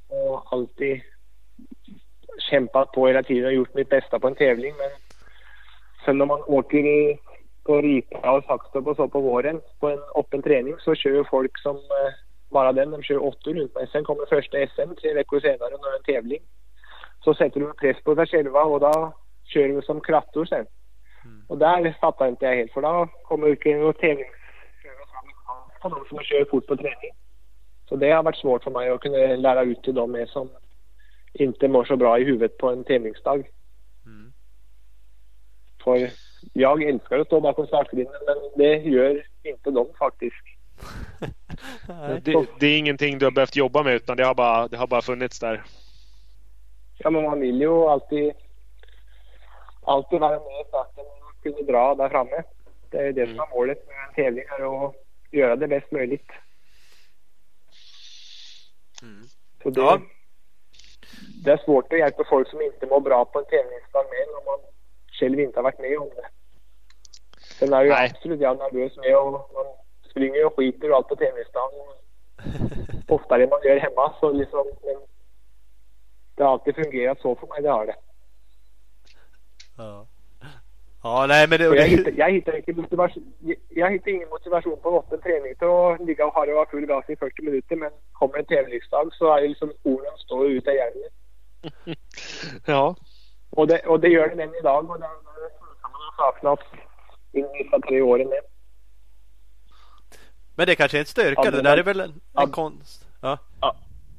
och 0.08 0.54
alltid 0.54 1.02
kämpat 2.40 2.92
på 2.92 3.08
hela 3.08 3.24
tiden 3.24 3.46
och 3.46 3.54
gjort 3.54 3.74
mitt 3.74 3.90
bästa 3.90 4.20
på 4.20 4.28
en 4.28 4.36
tävling. 4.36 4.74
Men 4.78 4.90
sen 6.06 6.18
när 6.18 6.26
man 6.26 6.44
åker 6.48 6.78
i, 6.78 7.20
på 7.64 7.82
Ripa 7.82 8.32
och 8.32 8.44
Saxtorp 8.44 8.88
och 8.88 8.96
så 8.96 9.08
på 9.08 9.20
våren 9.20 9.62
på 9.80 9.90
en 9.90 10.00
öppen 10.16 10.42
träning 10.42 10.76
så 10.80 10.96
kör 10.96 11.12
ju 11.12 11.24
folk 11.24 11.58
som 11.58 11.76
eh, 11.76 12.14
bara 12.50 12.74
den. 12.74 12.92
De 12.92 13.04
kör 13.04 13.26
åtta 13.26 13.50
runt 13.50 13.76
mig. 13.76 13.88
Sen 13.92 14.04
kommer 14.04 14.26
första 14.26 14.58
SM 14.68 14.96
tre 15.02 15.14
veckor 15.14 15.40
senare 15.40 15.70
när 15.70 15.92
det 15.92 15.98
en 15.98 16.14
tävling. 16.14 16.42
Så 17.24 17.34
sätter 17.34 17.60
de 17.60 17.74
press 17.76 18.04
på 18.04 18.16
sig 18.16 18.28
själva 18.28 18.64
och 18.64 18.80
då 18.80 19.14
kör 19.44 19.68
de 19.68 19.82
som 19.82 20.02
krattor 20.02 20.46
sen. 20.46 20.66
Mm. 21.26 21.46
Och 21.48 21.58
där 21.58 21.98
fattar 22.02 22.28
inte 22.28 22.46
jag 22.46 22.56
helt 22.56 22.74
för 22.74 22.82
då 22.82 23.08
kommer 23.24 23.48
inte 23.48 23.70
någon 23.70 23.94
tävling 23.94 24.30
på 25.82 25.90
de 25.90 26.06
som 26.10 26.20
kör 26.20 26.46
fort 26.46 26.68
på 26.68 26.76
träning. 26.76 27.12
Så 27.90 27.96
det 27.96 28.12
har 28.12 28.24
varit 28.24 28.38
svårt 28.38 28.64
för 28.64 28.72
mig 28.72 28.90
att 28.90 29.02
kunna 29.02 29.18
lära 29.18 29.62
ut 29.62 29.84
till 29.84 29.94
dem 29.94 30.26
som 30.28 30.50
inte 31.34 31.68
mår 31.68 31.86
så 31.86 31.96
bra 31.96 32.20
i 32.20 32.24
huvudet 32.24 32.58
på 32.58 32.70
en 32.70 32.84
tävlingsdag. 32.84 33.50
Mm. 34.06 34.34
För 35.84 36.10
jag 36.54 36.84
älskar 36.84 37.20
att 37.20 37.28
stå 37.28 37.40
bakom 37.40 37.68
startgrinden 37.68 38.22
men 38.26 38.38
det 38.56 38.76
gör 38.76 39.26
inte 39.44 39.72
de 39.72 39.88
faktiskt. 40.00 40.46
det, 42.24 42.46
det, 42.60 42.68
är 42.68 42.78
ingenting 42.78 43.18
du 43.18 43.26
har 43.26 43.32
behövt 43.32 43.56
jobba 43.56 43.84
med 43.84 43.96
utan 43.96 44.18
det 44.18 44.26
har 44.26 44.36
bara, 44.36 44.68
det 44.68 44.78
har 44.78 44.88
bara 44.88 45.02
funnits 45.02 45.40
där? 45.40 45.64
Ja 46.98 47.10
men 47.10 47.24
man 47.24 47.40
vill 47.40 47.62
ju 47.62 47.72
alltid 47.72 48.34
alltid 49.82 50.20
vara 50.20 50.40
med 50.40 50.62
i 50.66 50.68
starten 50.68 51.06
och 51.06 51.44
kunna 51.44 51.72
dra 51.72 51.96
där 51.96 52.10
framme. 52.10 52.44
Det 52.90 52.98
är 52.98 53.14
det 53.14 53.22
mm. 53.22 53.36
som 53.36 53.44
är 53.44 53.56
målet 53.56 53.88
med 53.88 53.96
en 54.08 54.14
tävling, 54.16 54.44
är 54.60 54.86
att 54.86 54.96
göra 55.32 55.56
det 55.56 55.68
bäst 55.68 55.92
möjligt. 55.92 56.32
Mm. 59.02 59.24
Så 59.64 59.70
det, 59.70 59.82
ja 59.82 60.02
det 61.44 61.52
är 61.52 61.58
svårt 61.58 61.94
att 61.94 62.00
hjälpa 62.00 62.24
folk 62.30 62.50
som 62.50 62.62
inte 62.62 62.86
mår 62.86 63.00
bra 63.00 63.26
på 63.26 63.40
en 63.40 63.46
tävlingsdag 63.46 64.06
med 64.10 64.26
när 64.34 64.46
man 64.46 64.60
själv 65.12 65.40
inte 65.40 65.58
har 65.58 65.64
varit 65.64 65.80
med 65.80 65.98
om 65.98 66.10
det. 66.16 66.28
Sen 67.60 67.74
är 67.74 67.84
ju 67.84 67.92
absolut 67.92 68.42
jag 68.42 68.58
nervös 68.58 68.98
med 68.98 69.18
och 69.18 69.32
man 69.32 69.66
springer 70.10 70.46
och 70.46 70.56
skiter 70.56 70.90
och 70.90 70.96
allt 70.96 71.08
på 71.08 71.16
tävlingsdagen. 71.16 71.80
Oftare 73.08 73.44
än 73.44 73.50
man 73.50 73.60
gör 73.64 73.80
hemma 73.80 74.14
så 74.20 74.32
liksom. 74.32 74.66
Det 76.36 76.44
har 76.44 76.52
alltid 76.52 76.76
fungerat 76.76 77.20
så 77.22 77.36
för 77.36 77.48
mig, 77.48 77.62
det 77.62 77.70
har 77.70 77.86
det. 77.86 77.96
Ja. 79.78 80.08
Ja, 81.04 81.26
nej 81.28 81.48
men 81.48 81.60
det... 81.60 81.66
Jag, 81.66 81.88
hittar, 81.88 82.12
jag 82.12 82.32
hittar, 82.32 82.58
inte 82.58 82.74
motivation, 82.74 83.34
jag 83.70 83.92
hittar 83.92 84.12
ingen 84.12 84.30
motivation 84.30 84.80
på 84.82 85.00
öppen 85.00 85.22
träning 85.22 85.56
till 85.56 85.68
att 85.68 86.08
ligga 86.08 86.26
och 86.26 86.34
harva 86.34 86.66
full 86.66 86.86
gas 86.86 87.06
i 87.10 87.16
40 87.16 87.42
minuter 87.42 87.76
men 87.76 87.92
kommer 88.12 88.38
en 88.38 88.46
tävlingsdag 88.46 89.10
så 89.14 89.34
är 89.34 89.42
det 89.42 89.48
liksom 89.48 89.72
orden 89.84 90.18
står 90.18 90.48
ut 90.48 90.68
av 90.68 90.74
hjärnan. 90.74 91.10
ja. 92.66 92.96
Och 93.50 93.68
det, 93.68 93.80
och 93.80 94.00
det 94.00 94.08
gör 94.08 94.30
den 94.30 94.40
än 94.40 94.56
idag 94.56 94.90
och 94.90 95.00
det 95.00 95.08
kan 95.82 95.92
man 95.92 96.02
ha 96.02 96.32
saknat 96.32 96.60
i 97.32 97.42
vissa 97.42 97.80
tre 97.80 98.02
åren 98.02 98.28
med. 98.28 98.42
Men 100.56 100.68
det 100.68 100.76
kanske 100.76 100.98
är 100.98 101.00
en 101.00 101.06
styrka. 101.06 101.42
Adrenal, 101.42 101.64
det 101.64 101.70
där 101.70 101.78
är 101.78 101.84
väl 101.84 102.00
en, 102.00 102.22
en 102.42 102.52
konst? 102.52 103.08
Ja. 103.22 103.38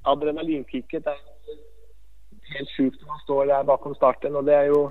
Adrenalinkicket 0.03 1.07
är 1.07 1.17
helt 2.55 2.71
sjukt 2.77 3.01
när 3.01 3.09
man 3.09 3.19
står 3.19 3.47
där 3.47 3.65
bakom 3.65 3.95
starten 3.95 4.37
och 4.37 4.45
det 4.45 4.55
är 4.55 4.65
ju 4.65 4.91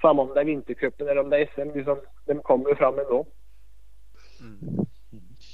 samma 0.00 0.22
om 0.22 0.34
det 0.34 0.40
är 0.40 0.44
vintercupen 0.44 1.08
eller 1.08 1.20
om 1.20 1.30
det 1.30 1.38
är 1.38 1.46
SM. 1.46 1.76
Liksom, 1.76 2.00
de 2.26 2.42
kommer 2.42 2.74
fram 2.74 2.98
ändå. 2.98 3.26
Mm. 4.40 4.86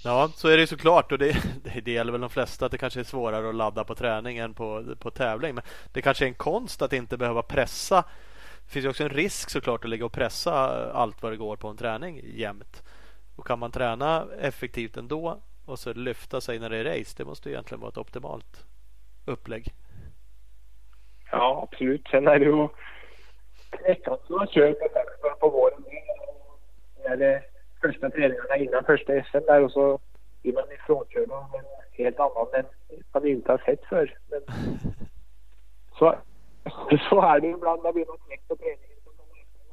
Ja, 0.04 0.28
så 0.34 0.48
är 0.48 0.56
det 0.56 0.66
såklart 0.66 1.12
och 1.12 1.18
det, 1.18 1.36
det 1.84 1.92
gäller 1.92 2.12
väl 2.12 2.20
de 2.20 2.30
flesta 2.30 2.66
att 2.66 2.72
det 2.72 2.78
kanske 2.78 3.00
är 3.00 3.04
svårare 3.04 3.48
att 3.48 3.54
ladda 3.54 3.84
på 3.84 3.94
träning 3.94 4.38
än 4.38 4.54
på, 4.54 4.96
på 4.98 5.10
tävling. 5.10 5.54
Men 5.54 5.64
det 5.92 6.02
kanske 6.02 6.24
är 6.24 6.28
en 6.28 6.34
konst 6.34 6.82
att 6.82 6.92
inte 6.92 7.16
behöva 7.16 7.42
pressa. 7.42 8.04
Det 8.64 8.72
finns 8.72 8.84
ju 8.84 8.88
också 8.88 9.04
en 9.04 9.10
risk 9.10 9.50
såklart 9.50 9.84
att 9.84 9.90
ligga 9.90 10.04
och 10.04 10.12
pressa 10.12 10.52
allt 10.92 11.22
vad 11.22 11.32
det 11.32 11.36
går 11.36 11.56
på 11.56 11.68
en 11.68 11.76
träning 11.76 12.20
jämt. 12.24 12.82
Och 13.36 13.46
kan 13.46 13.58
man 13.58 13.70
träna 13.70 14.26
effektivt 14.40 14.96
ändå 14.96 15.40
och 15.64 15.78
så 15.78 15.92
lyfta 15.92 16.40
sig 16.40 16.58
när 16.58 16.70
det 16.70 16.76
är 16.76 16.84
race, 16.84 17.14
det 17.16 17.24
måste 17.24 17.50
egentligen 17.50 17.80
vara 17.80 17.88
ett 17.88 17.98
optimalt 17.98 18.66
upplägg. 19.24 19.72
Ja, 21.30 21.68
absolut. 21.70 22.08
Sen 22.10 22.28
är 22.28 22.38
det 22.38 22.44
ju 22.44 22.68
veckan 23.82 24.18
man 24.28 24.46
kör 24.46 24.72
på, 24.72 25.36
på 25.40 25.48
våren. 25.48 25.84
Det 27.18 27.42
första 27.80 28.10
träningarna 28.10 28.56
innan 28.56 28.84
första 28.84 29.22
SM 29.22 29.46
där 29.46 29.64
och 29.64 29.72
så 29.72 29.98
blir 30.42 30.52
man 30.52 30.72
ifrånkörd 30.72 31.30
av 31.30 31.44
en 31.54 31.64
helt 31.92 32.20
annan 32.20 32.46
än 32.54 32.64
man 33.12 33.26
inte 33.26 33.52
har 33.52 33.58
sett 33.58 33.84
för. 33.84 34.18
Men 34.30 34.40
så, 35.98 36.18
så 37.08 37.22
är 37.22 37.40
det 37.40 37.48
ibland. 37.48 37.82
Det 37.82 37.92
blir 37.92 38.06
något 38.06 38.26
knäck 38.26 38.48
på 38.48 38.56
träningen. 38.56 38.98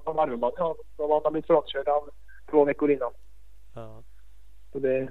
Som 0.03 0.15
man 0.15 0.51
ja, 0.57 0.75
om 0.97 1.09
man 1.09 1.21
har 1.23 1.31
blivit 1.31 1.47
frånkörd 1.47 1.87
av 1.87 2.09
två 2.49 2.65
veckor 2.65 2.91
innan. 2.91 3.13
Ja. 3.75 4.03
Så 4.71 4.79
det 4.79 5.07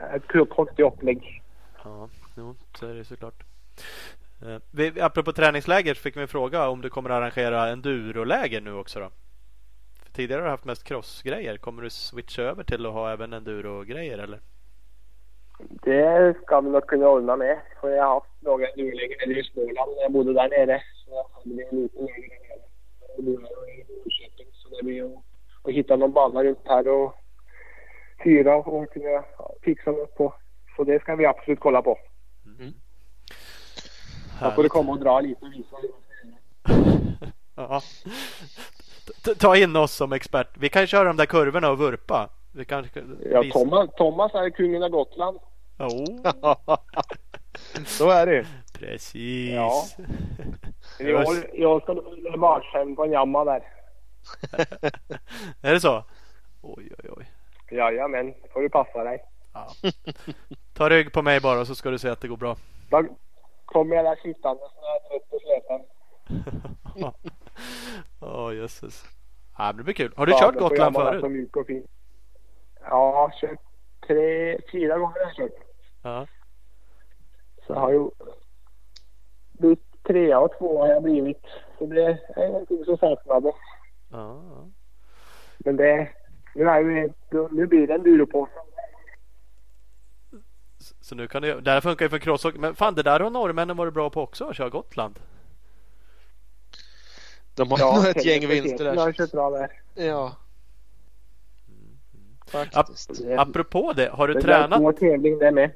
är 0.00 0.16
ett 0.16 0.48
konstigt 0.48 0.86
upplägg. 0.86 1.42
Ja, 1.84 2.08
jo, 2.36 2.54
så 2.74 2.86
är 2.86 2.94
det 2.94 3.04
såklart. 3.04 3.42
Eh, 4.42 4.58
vi, 4.70 5.00
apropå 5.00 5.32
träningsläger 5.32 5.94
så 5.94 6.00
fick 6.00 6.16
vi 6.16 6.20
en 6.20 6.28
fråga 6.28 6.68
om 6.68 6.80
du 6.80 6.90
kommer 6.90 7.10
att 7.10 7.16
arrangera 7.16 7.68
enduroläger 7.68 8.60
nu 8.60 8.74
också 8.74 9.00
då? 9.00 9.10
För 10.02 10.12
tidigare 10.12 10.40
har 10.40 10.44
du 10.44 10.50
haft 10.50 10.64
mest 10.64 10.84
crossgrejer. 10.84 11.56
Kommer 11.56 11.82
du 11.82 11.90
switcha 11.90 12.42
över 12.42 12.64
till 12.64 12.86
att 12.86 12.92
ha 12.92 13.12
även 13.12 13.32
enduro-grejer 13.32 14.18
eller? 14.18 14.40
Det 15.58 16.36
ska 16.42 16.60
vi 16.60 16.70
nog 16.70 16.86
kunna 16.86 17.08
ordna 17.08 17.36
med. 17.36 17.58
För 17.80 17.90
jag 17.90 18.04
har 18.04 18.14
haft 18.14 18.42
några 18.42 18.66
enduroläger 18.66 19.26
nere 19.26 19.40
i 19.40 19.44
Småland 19.44 19.92
när 19.96 20.02
jag 20.02 20.12
bodde 20.12 20.32
där 20.32 20.48
nere. 20.48 20.82
Så 20.94 21.10
jag 21.10 21.24
hade 21.34 21.54
vi 21.56 21.64
en 21.70 21.82
liten 21.82 22.04
läger 22.06 22.28
där 22.28 22.48
nere. 22.48 22.62
Det 23.16 23.22
blir 23.22 23.34
i 23.34 23.84
Norrköping 23.88 24.46
så 24.52 24.68
det 24.68 24.82
blir 24.84 24.94
ju 24.94 25.16
att 25.62 25.74
hitta 25.74 25.96
någon 25.96 26.12
bana 26.12 26.44
runt 26.44 26.58
här 26.64 26.88
och 26.88 27.14
hyra 28.18 28.56
och 28.56 28.90
kunna 28.92 29.24
fixa 29.62 29.90
något 29.90 30.14
på. 30.14 30.34
Så 30.76 30.84
det 30.84 31.00
ska 31.02 31.16
vi 31.16 31.26
absolut 31.26 31.60
kolla 31.60 31.82
på. 31.82 31.98
Då 34.42 34.50
får 34.50 34.62
du 34.62 34.68
komma 34.68 34.92
och 34.92 35.00
dra 35.00 35.20
lite 35.20 35.44
och 35.44 35.52
visa. 35.52 35.76
Ja. 37.54 37.80
Ta 39.38 39.56
in 39.56 39.76
oss 39.76 39.92
som 39.92 40.12
expert. 40.12 40.48
Vi 40.54 40.68
kan 40.68 40.86
köra 40.86 41.04
de 41.04 41.16
där 41.16 41.26
kurvorna 41.26 41.70
och 41.70 41.78
vurpa. 41.78 42.28
Vi 42.52 42.64
kanske 42.64 43.02
Ja, 43.32 43.44
Thomas, 43.52 43.90
Thomas 43.96 44.34
är 44.34 44.50
kungen 44.50 44.82
av 44.82 44.88
Gotland. 44.88 45.38
Jo, 45.78 46.04
Så 47.86 48.10
är 48.10 48.26
det 48.26 48.46
precis. 48.72 49.52
Ja. 49.52 49.84
I 51.52 51.64
år 51.64 51.80
ska 51.80 51.94
barnskämt 52.38 52.96
på 52.96 53.04
en 53.04 53.12
jamma 53.12 53.44
där. 53.44 53.62
Är 55.62 55.72
det 55.72 55.80
så? 55.80 56.04
Oj, 56.62 56.92
oj, 56.98 57.10
oj. 57.16 57.26
Jajamän, 57.70 58.34
får 58.52 58.60
du 58.60 58.68
passa 58.68 59.04
dig. 59.04 59.24
Ja. 59.52 59.66
Ta 60.74 60.90
rygg 60.90 61.12
på 61.12 61.22
mig 61.22 61.40
bara 61.40 61.64
så 61.64 61.74
ska 61.74 61.90
du 61.90 61.98
se 61.98 62.08
att 62.08 62.20
det 62.20 62.28
går 62.28 62.36
bra. 62.36 62.56
Kommer 63.72 63.96
jag 63.96 64.04
där 64.04 64.16
sittande 64.16 64.62
när 64.62 64.88
jag 64.88 64.96
är 64.96 65.08
trött 65.08 65.32
och 65.32 65.40
sliten. 65.40 65.80
Åh 68.20 68.54
jösses. 68.56 69.04
Ja, 69.58 69.72
det 69.72 69.82
blir 69.82 69.94
kul. 69.94 70.12
Har 70.16 70.26
du 70.26 70.32
Ja, 70.32 70.38
kört 70.38 70.54
Gotland 70.54 70.94
förut? 70.96 71.24
Ja, 72.80 72.88
jag 72.90 73.12
har 73.12 73.30
kört 73.40 73.60
tre, 74.06 74.58
fyra 74.72 74.98
gånger 74.98 75.14
har 75.14 75.20
jag 75.20 75.34
kört. 75.36 75.60
Ja. 76.02 76.26
Så 77.66 77.74
har 77.74 77.90
ju 77.92 78.10
blivit 79.52 80.02
trea 80.02 80.40
och 80.40 80.52
två 80.58 80.80
har 80.80 80.88
jag 80.88 81.02
blivit. 81.02 81.42
Så 81.78 81.86
det 81.86 82.18
är 82.36 82.48
någonting 82.48 82.84
som 82.84 82.96
saknades. 82.98 83.54
Ja. 84.10 84.42
Men 85.58 85.76
det, 85.76 86.08
nu, 86.54 86.64
är 86.68 86.80
ju, 86.80 87.12
nu 87.50 87.66
blir 87.66 87.86
det 87.86 87.94
en 87.94 88.02
duropåse. 88.02 88.52
Så 91.00 91.14
nu 91.14 91.28
kan 91.28 91.42
du, 91.42 91.60
det 91.60 91.70
här 91.70 91.80
funkar 91.80 92.04
ju 92.04 92.08
för 92.10 92.18
crosshockey. 92.18 92.58
Men 92.58 92.74
fan 92.74 92.94
det 92.94 93.02
där 93.02 93.20
har 93.20 93.30
norrmännen 93.30 93.76
varit 93.76 93.94
bra 93.94 94.10
på 94.10 94.22
också. 94.22 94.44
Att 94.44 94.56
köra 94.56 94.68
Gotland. 94.68 95.18
De 97.54 97.70
har 97.70 97.94
nog 97.96 98.06
ett 98.06 98.24
gäng 98.24 98.48
vinster 98.48 98.84
Jag 98.84 98.94
har 98.94 99.06
där. 99.06 99.12
kört 99.12 99.30
bra 99.32 99.50
där. 99.50 99.72
Ja. 99.94 100.36
Ap- 102.52 102.72
Faktiskt. 102.72 103.10
apropå 103.38 103.92
det. 103.92 104.08
Har 104.12 104.28
du 104.28 104.34
Det 104.34 104.40
är 104.40 104.42
tränat? 104.42 104.78
svår 104.78 104.92
tävling 104.92 105.38
det 105.38 105.50
med. 105.50 105.70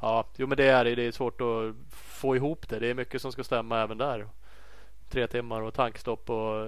Ja, 0.00 0.24
jo 0.36 0.46
men 0.46 0.56
det 0.56 0.64
är 0.68 0.84
det. 0.84 0.94
Det 0.94 1.06
är 1.06 1.12
svårt 1.12 1.40
att 1.40 1.74
få 1.90 2.36
ihop 2.36 2.68
det. 2.68 2.78
Det 2.78 2.90
är 2.90 2.94
mycket 2.94 3.22
som 3.22 3.32
ska 3.32 3.44
stämma 3.44 3.82
även 3.82 3.98
där. 3.98 4.28
Tre 5.08 5.26
timmar 5.26 5.60
och 5.62 5.74
tankstopp 5.74 6.30
och 6.30 6.66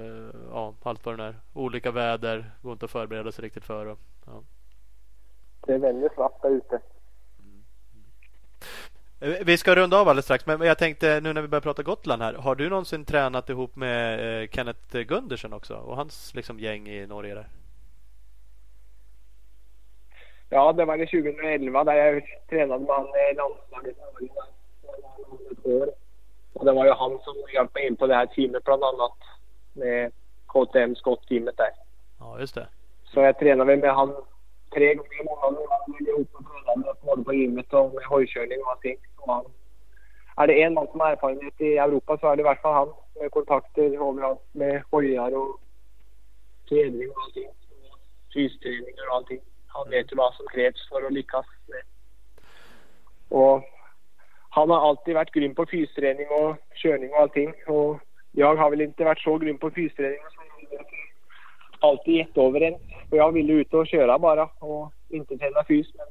ja, 0.51 0.75
allt 0.83 1.07
vad 1.07 1.19
det 1.19 1.25
är. 1.25 1.37
Olika 1.53 1.91
väder. 1.91 2.51
Går 2.63 2.73
inte 2.73 2.85
att 2.85 2.91
förbereda 2.91 3.33
sig 3.33 3.45
riktigt 3.45 3.65
för. 3.65 3.87
Och, 3.87 3.99
ja. 4.27 4.43
Det 5.67 5.73
är 5.75 5.79
väldigt 5.79 6.13
svart 6.13 6.43
där 6.43 6.51
ute. 6.51 6.81
Eh, 9.27 9.45
Vi 9.47 9.57
ska 9.59 9.75
runda 9.75 10.01
av 10.01 10.09
alldeles 10.09 10.25
strax. 10.25 10.47
Men 10.47 10.61
jag 10.61 10.79
tänkte 10.79 11.21
nu 11.21 11.33
när 11.33 11.43
vi 11.43 11.49
börjar 11.49 11.61
prata 11.61 11.83
Gotland 11.83 12.23
här. 12.23 12.35
Har 12.35 12.55
du 12.55 12.69
någonsin 12.69 13.05
tränat 13.05 13.51
ihop 13.51 13.77
med 13.77 14.43
eh, 14.43 14.49
Kenneth 14.49 14.99
Gundersen 14.99 15.53
också? 15.53 15.75
Och 15.75 15.97
hans 15.97 16.35
liksom 16.35 16.59
gäng 16.59 16.89
i 16.89 17.07
Norge 17.07 17.35
där? 17.35 17.49
Ja, 20.49 20.73
det 20.73 20.85
var 20.85 20.97
det 20.99 21.07
2011 21.07 21.85
där 21.85 21.95
jag 21.95 22.23
tränade 22.51 22.85
med 22.85 22.95
han 22.97 23.07
i 23.07 23.35
landslaget 23.37 23.97
i 23.97 24.01
Norge. 24.01 24.31
år. 25.83 25.91
Och 26.53 26.65
det 26.65 26.73
var 26.73 26.85
ju 26.87 26.93
han 26.93 27.19
som 27.25 27.35
hjälpte 27.55 27.79
mig 27.79 27.87
in 27.87 27.97
på 27.97 28.07
det 28.07 28.15
här 28.15 28.27
teamet 28.27 28.65
bland 28.65 28.85
annat. 28.85 29.13
Med 29.73 30.13
KTM 30.47 30.95
skottteamet 30.95 31.57
där. 31.57 31.71
Ja, 32.19 32.41
just 32.41 32.55
det. 32.55 32.67
Så 33.05 33.21
jag 33.21 33.39
tränade 33.39 33.77
med 33.77 33.95
han 33.95 34.15
tre 34.77 34.95
gånger 34.95 35.21
i 35.21 35.25
månaden. 35.25 35.67
Han 35.71 35.93
var 35.93 36.09
ihop 36.09 36.31
med 36.33 36.45
tränade 36.49 36.95
både 37.03 37.25
på 37.25 37.35
gymmet 37.35 37.73
och 37.73 37.95
med 37.95 38.05
hojkörning 38.05 38.59
och 38.63 38.71
allting. 38.71 38.97
Så 39.17 39.33
han, 39.33 39.45
är 40.37 40.47
det 40.47 40.63
en 40.63 40.75
man 40.75 40.87
som 40.87 41.01
har 41.01 41.11
erfarenhet 41.13 41.61
i 41.61 41.79
Europa 41.79 42.19
så 42.19 42.27
är 42.29 42.37
det 42.37 42.43
i 42.43 42.47
alla 42.47 42.57
fall 42.57 42.75
han. 42.75 42.95
Med 43.21 43.31
kontakter 43.31 43.83
överallt 43.83 44.41
med 44.53 44.83
hojar 44.91 45.37
och 45.37 45.61
träning 46.69 47.11
och 47.11 47.23
allting. 47.25 47.49
Fysträningar 48.35 49.09
och 49.09 49.17
allting. 49.17 49.41
Han 49.67 49.91
vet 49.91 50.13
ju 50.13 50.17
vad 50.17 50.35
som 50.35 50.47
krävs 50.47 50.89
för 50.89 51.07
att 51.07 51.13
lyckas 51.13 51.47
med. 51.67 51.83
Och 53.29 53.63
han 54.51 54.71
har 54.71 54.89
alltid 54.89 55.15
varit 55.15 55.33
grym 55.33 55.55
på 55.55 55.67
fysträning 55.67 56.27
och 56.29 56.57
körning 56.75 57.11
och 57.11 57.21
allting. 57.21 57.55
Och 57.67 58.01
jag 58.33 58.57
har 58.57 58.71
väl 58.71 58.81
inte 58.81 59.05
varit 59.05 59.19
så 59.19 59.39
grym 59.39 59.59
på 59.59 59.71
fysträning 59.71 60.19
som 60.35 60.45
alltid 61.89 62.15
gett 62.15 62.39
över 62.39 62.61
en. 62.61 62.75
För 63.11 63.17
jag 63.17 63.33
ville 63.33 63.53
ut 63.53 63.75
och 63.75 63.87
köra 63.87 64.19
bara 64.19 64.49
och 64.59 64.93
inte 65.09 65.39
träna 65.39 65.65
fys. 65.65 65.87
Men 65.95 66.07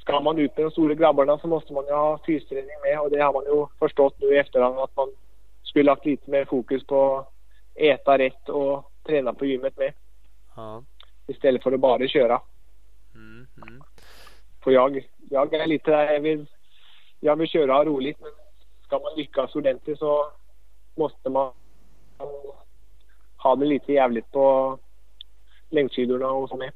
ska 0.00 0.20
man 0.20 0.38
ut 0.38 0.56
med 0.56 0.66
de 0.66 0.70
stora 0.70 0.94
grabbarna 0.94 1.38
så 1.38 1.46
måste 1.46 1.72
man 1.72 1.86
ju 1.86 1.92
ha 1.92 2.18
fysträning 2.26 2.80
med 2.84 3.00
och 3.00 3.10
det 3.10 3.22
har 3.22 3.32
man 3.32 3.44
ju 3.44 3.66
förstått 3.78 4.20
nu 4.20 4.34
i 4.34 4.38
efterhand 4.38 4.78
att 4.78 4.96
man 4.96 5.08
skulle 5.62 5.90
haft 5.90 6.06
lite 6.06 6.30
mer 6.30 6.44
fokus 6.44 6.86
på 6.86 7.16
att 7.16 7.32
äta 7.74 8.18
rätt 8.18 8.48
och 8.48 8.92
träna 9.06 9.34
på 9.34 9.46
gymmet 9.46 9.76
med 9.78 9.92
Ja. 10.56 10.82
istället 11.26 11.62
för 11.62 11.72
att 11.72 11.80
bara 11.80 12.08
köra. 12.08 12.40
Mm, 13.14 13.46
mm. 13.56 13.82
För 14.64 14.70
jag, 14.70 15.08
jag 15.30 15.54
är 15.54 15.66
lite 15.66 15.90
där, 15.90 16.12
jag 16.12 16.20
vill, 16.20 16.46
jag 17.20 17.36
vill 17.36 17.48
köra 17.48 17.84
roligt 17.84 18.20
men 18.20 18.30
ska 18.86 18.98
man 18.98 19.12
lyckas 19.16 19.54
ordentligt 19.54 19.98
så 19.98 20.32
måste 20.94 21.30
man 21.30 21.52
ha 23.42 23.56
det 23.56 23.64
lite 23.64 23.92
jävligt 23.92 24.30
på 24.30 24.78
längdskidorna 25.70 26.28
och 26.30 26.48
så 26.48 26.56
med. 26.56 26.72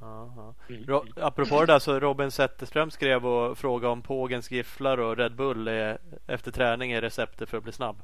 Ja. 0.00 0.54
Ro- 0.86 1.04
apropå 1.16 1.60
det 1.60 1.66
där 1.66 1.78
så 1.78 2.00
Robin 2.00 2.30
Zetterström 2.30 2.90
skrev 2.90 3.26
och 3.26 3.58
frågade 3.58 3.92
om 3.92 4.02
Pågens 4.02 4.50
gifflar 4.50 4.98
och 4.98 5.16
Red 5.16 5.36
Bull 5.36 5.68
är, 5.68 5.98
efter 6.26 6.50
träning 6.50 6.92
är 6.92 7.00
receptet 7.00 7.48
för 7.48 7.58
att 7.58 7.64
bli 7.64 7.72
snabb. 7.72 8.02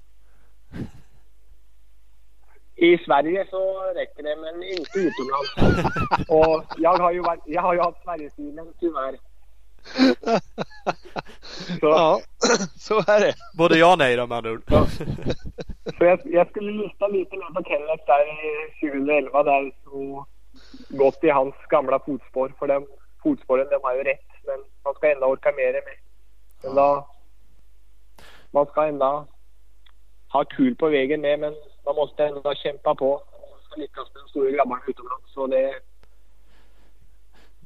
I 2.75 2.99
Sverige 2.99 3.47
så 3.51 3.81
räcker 3.95 4.23
det 4.23 4.37
men 4.37 4.63
inte 4.63 4.99
utomlands. 4.99 6.29
och 6.29 6.65
jag 6.77 6.99
har 6.99 7.13
ju, 7.13 7.21
varit, 7.21 7.43
jag 7.47 7.63
har 7.63 7.75
ju 7.75 7.81
haft 7.81 8.03
Sverigestilen 8.03 8.73
tyvärr. 8.81 9.19
Så, 11.81 11.87
Ja, 11.87 12.21
så 12.79 12.99
är 12.99 13.21
det. 13.21 13.35
Både 13.59 13.79
ja 13.79 13.93
och 13.93 13.99
nej 13.99 14.17
då 14.17 14.27
med 14.27 14.39
andra 14.39 14.51
ord. 14.51 14.63
så 15.99 16.05
jag, 16.05 16.21
jag 16.25 16.51
skulle 16.51 16.73
lyssna 16.73 17.07
lite 17.07 17.37
mer 17.37 17.55
på 17.55 17.63
Kenneth 17.65 18.05
där 18.07 18.25
i 18.27 18.91
2011 18.91 19.43
där 19.43 19.73
och 19.87 20.29
gått 20.89 21.25
i 21.25 21.31
hans 21.31 21.55
gamla 21.69 21.99
fotspår. 21.99 22.53
För 22.59 22.67
de 22.67 22.87
fotspåren 23.23 23.67
de 23.71 23.79
har 23.83 23.95
ju 23.95 24.03
rätt 24.03 24.27
men 24.47 24.65
man 24.85 24.95
ska 24.95 25.13
ändå 25.13 25.27
orka 25.27 25.53
med 25.53 25.75
det 25.75 25.83
med. 25.85 25.99
Men 26.63 26.75
då, 26.75 27.09
man 28.51 28.67
ska 28.67 28.87
ändå 28.87 29.27
ha 30.33 30.45
kul 30.45 30.77
på 30.77 30.89
vägen 30.89 31.21
med 31.21 31.41
men 31.41 31.55
man 31.85 31.97
måste 31.97 32.25
ändå 32.25 32.55
kämpa 32.55 32.95
på. 32.95 33.11
Man 33.51 33.61
ska 33.63 33.81
lyckas 33.81 34.15
med 34.15 34.23
de 34.23 34.29
stora 34.29 34.51
grabbarna 34.51 34.83
utomlands. 34.87 35.33
Så 35.35 35.47
det, 35.47 35.81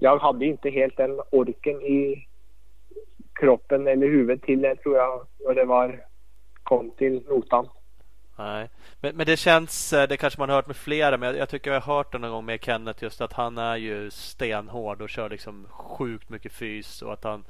jag 0.00 0.18
hade 0.18 0.44
inte 0.44 0.70
helt 0.70 0.96
den 0.96 1.20
orken 1.30 1.82
i 1.82 2.26
kroppen 3.32 3.86
eller 3.86 4.06
huvudet 4.06 4.42
till 4.42 4.62
det 4.62 4.76
tror 4.76 4.96
jag 4.96 5.26
när 5.46 5.54
det 5.54 5.64
var 5.64 6.04
kom 6.62 6.90
till 6.90 7.22
notan. 7.28 7.68
Nej. 8.36 8.68
Men, 9.00 9.16
men 9.16 9.26
det 9.26 9.36
känns, 9.36 9.92
eh, 9.92 10.08
det 10.08 10.16
kanske 10.16 10.40
man 10.40 10.48
har 10.48 10.56
hört 10.56 10.66
med 10.66 10.76
flera, 10.76 11.16
men 11.16 11.26
jag, 11.26 11.36
jag 11.36 11.48
tycker 11.48 11.72
jag 11.72 11.80
har 11.80 11.94
hört 11.94 12.12
det 12.12 12.18
någon 12.18 12.30
gång 12.30 12.44
med 12.44 12.64
Kenneth 12.64 13.02
just 13.04 13.20
att 13.20 13.32
han 13.32 13.58
är 13.58 13.76
ju 13.76 14.10
stenhård 14.10 15.02
och 15.02 15.08
kör 15.08 15.30
liksom 15.30 15.66
sjukt 15.70 16.28
mycket 16.28 16.52
fys 16.52 17.02
och 17.02 17.12
att 17.12 17.24
han 17.24 17.44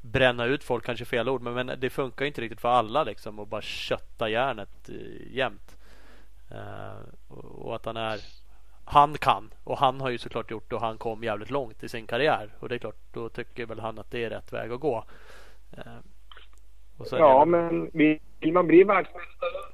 bränna 0.00 0.44
ut 0.44 0.64
folk 0.64 0.84
kanske 0.84 1.02
är 1.02 1.06
fel 1.06 1.28
ord 1.28 1.42
men, 1.42 1.54
men 1.54 1.80
det 1.80 1.90
funkar 1.90 2.24
ju 2.24 2.28
inte 2.28 2.40
riktigt 2.40 2.60
för 2.60 2.68
alla 2.68 3.04
liksom 3.04 3.38
och 3.38 3.46
bara 3.46 3.62
kötta 3.62 4.28
järnet 4.28 4.88
eh, 4.88 5.36
jämt. 5.36 5.76
Uh, 6.52 7.02
och, 7.28 7.66
och 7.66 7.76
att 7.76 7.84
han 7.84 7.96
är 7.96 8.20
han 8.90 9.18
kan 9.18 9.50
och 9.64 9.78
han 9.78 10.00
har 10.00 10.10
ju 10.10 10.18
såklart 10.18 10.50
gjort 10.50 10.70
det 10.70 10.76
och 10.76 10.82
han 10.82 10.98
kom 10.98 11.24
jävligt 11.24 11.50
långt 11.50 11.82
i 11.82 11.88
sin 11.88 12.06
karriär 12.06 12.50
och 12.60 12.68
det 12.68 12.74
är 12.74 12.78
klart 12.78 12.96
då 13.12 13.28
tycker 13.28 13.66
väl 13.66 13.80
han 13.80 13.98
att 13.98 14.10
det 14.10 14.24
är 14.24 14.30
rätt 14.30 14.52
väg 14.52 14.72
att 14.72 14.80
gå. 14.80 15.04
Eh, 15.76 15.98
och 16.98 17.06
Ja, 17.10 17.44
det, 17.44 17.50
men 17.50 17.90
vill 18.40 18.52
man 18.52 18.66
bli 18.66 18.84
världsmästare 18.84 19.68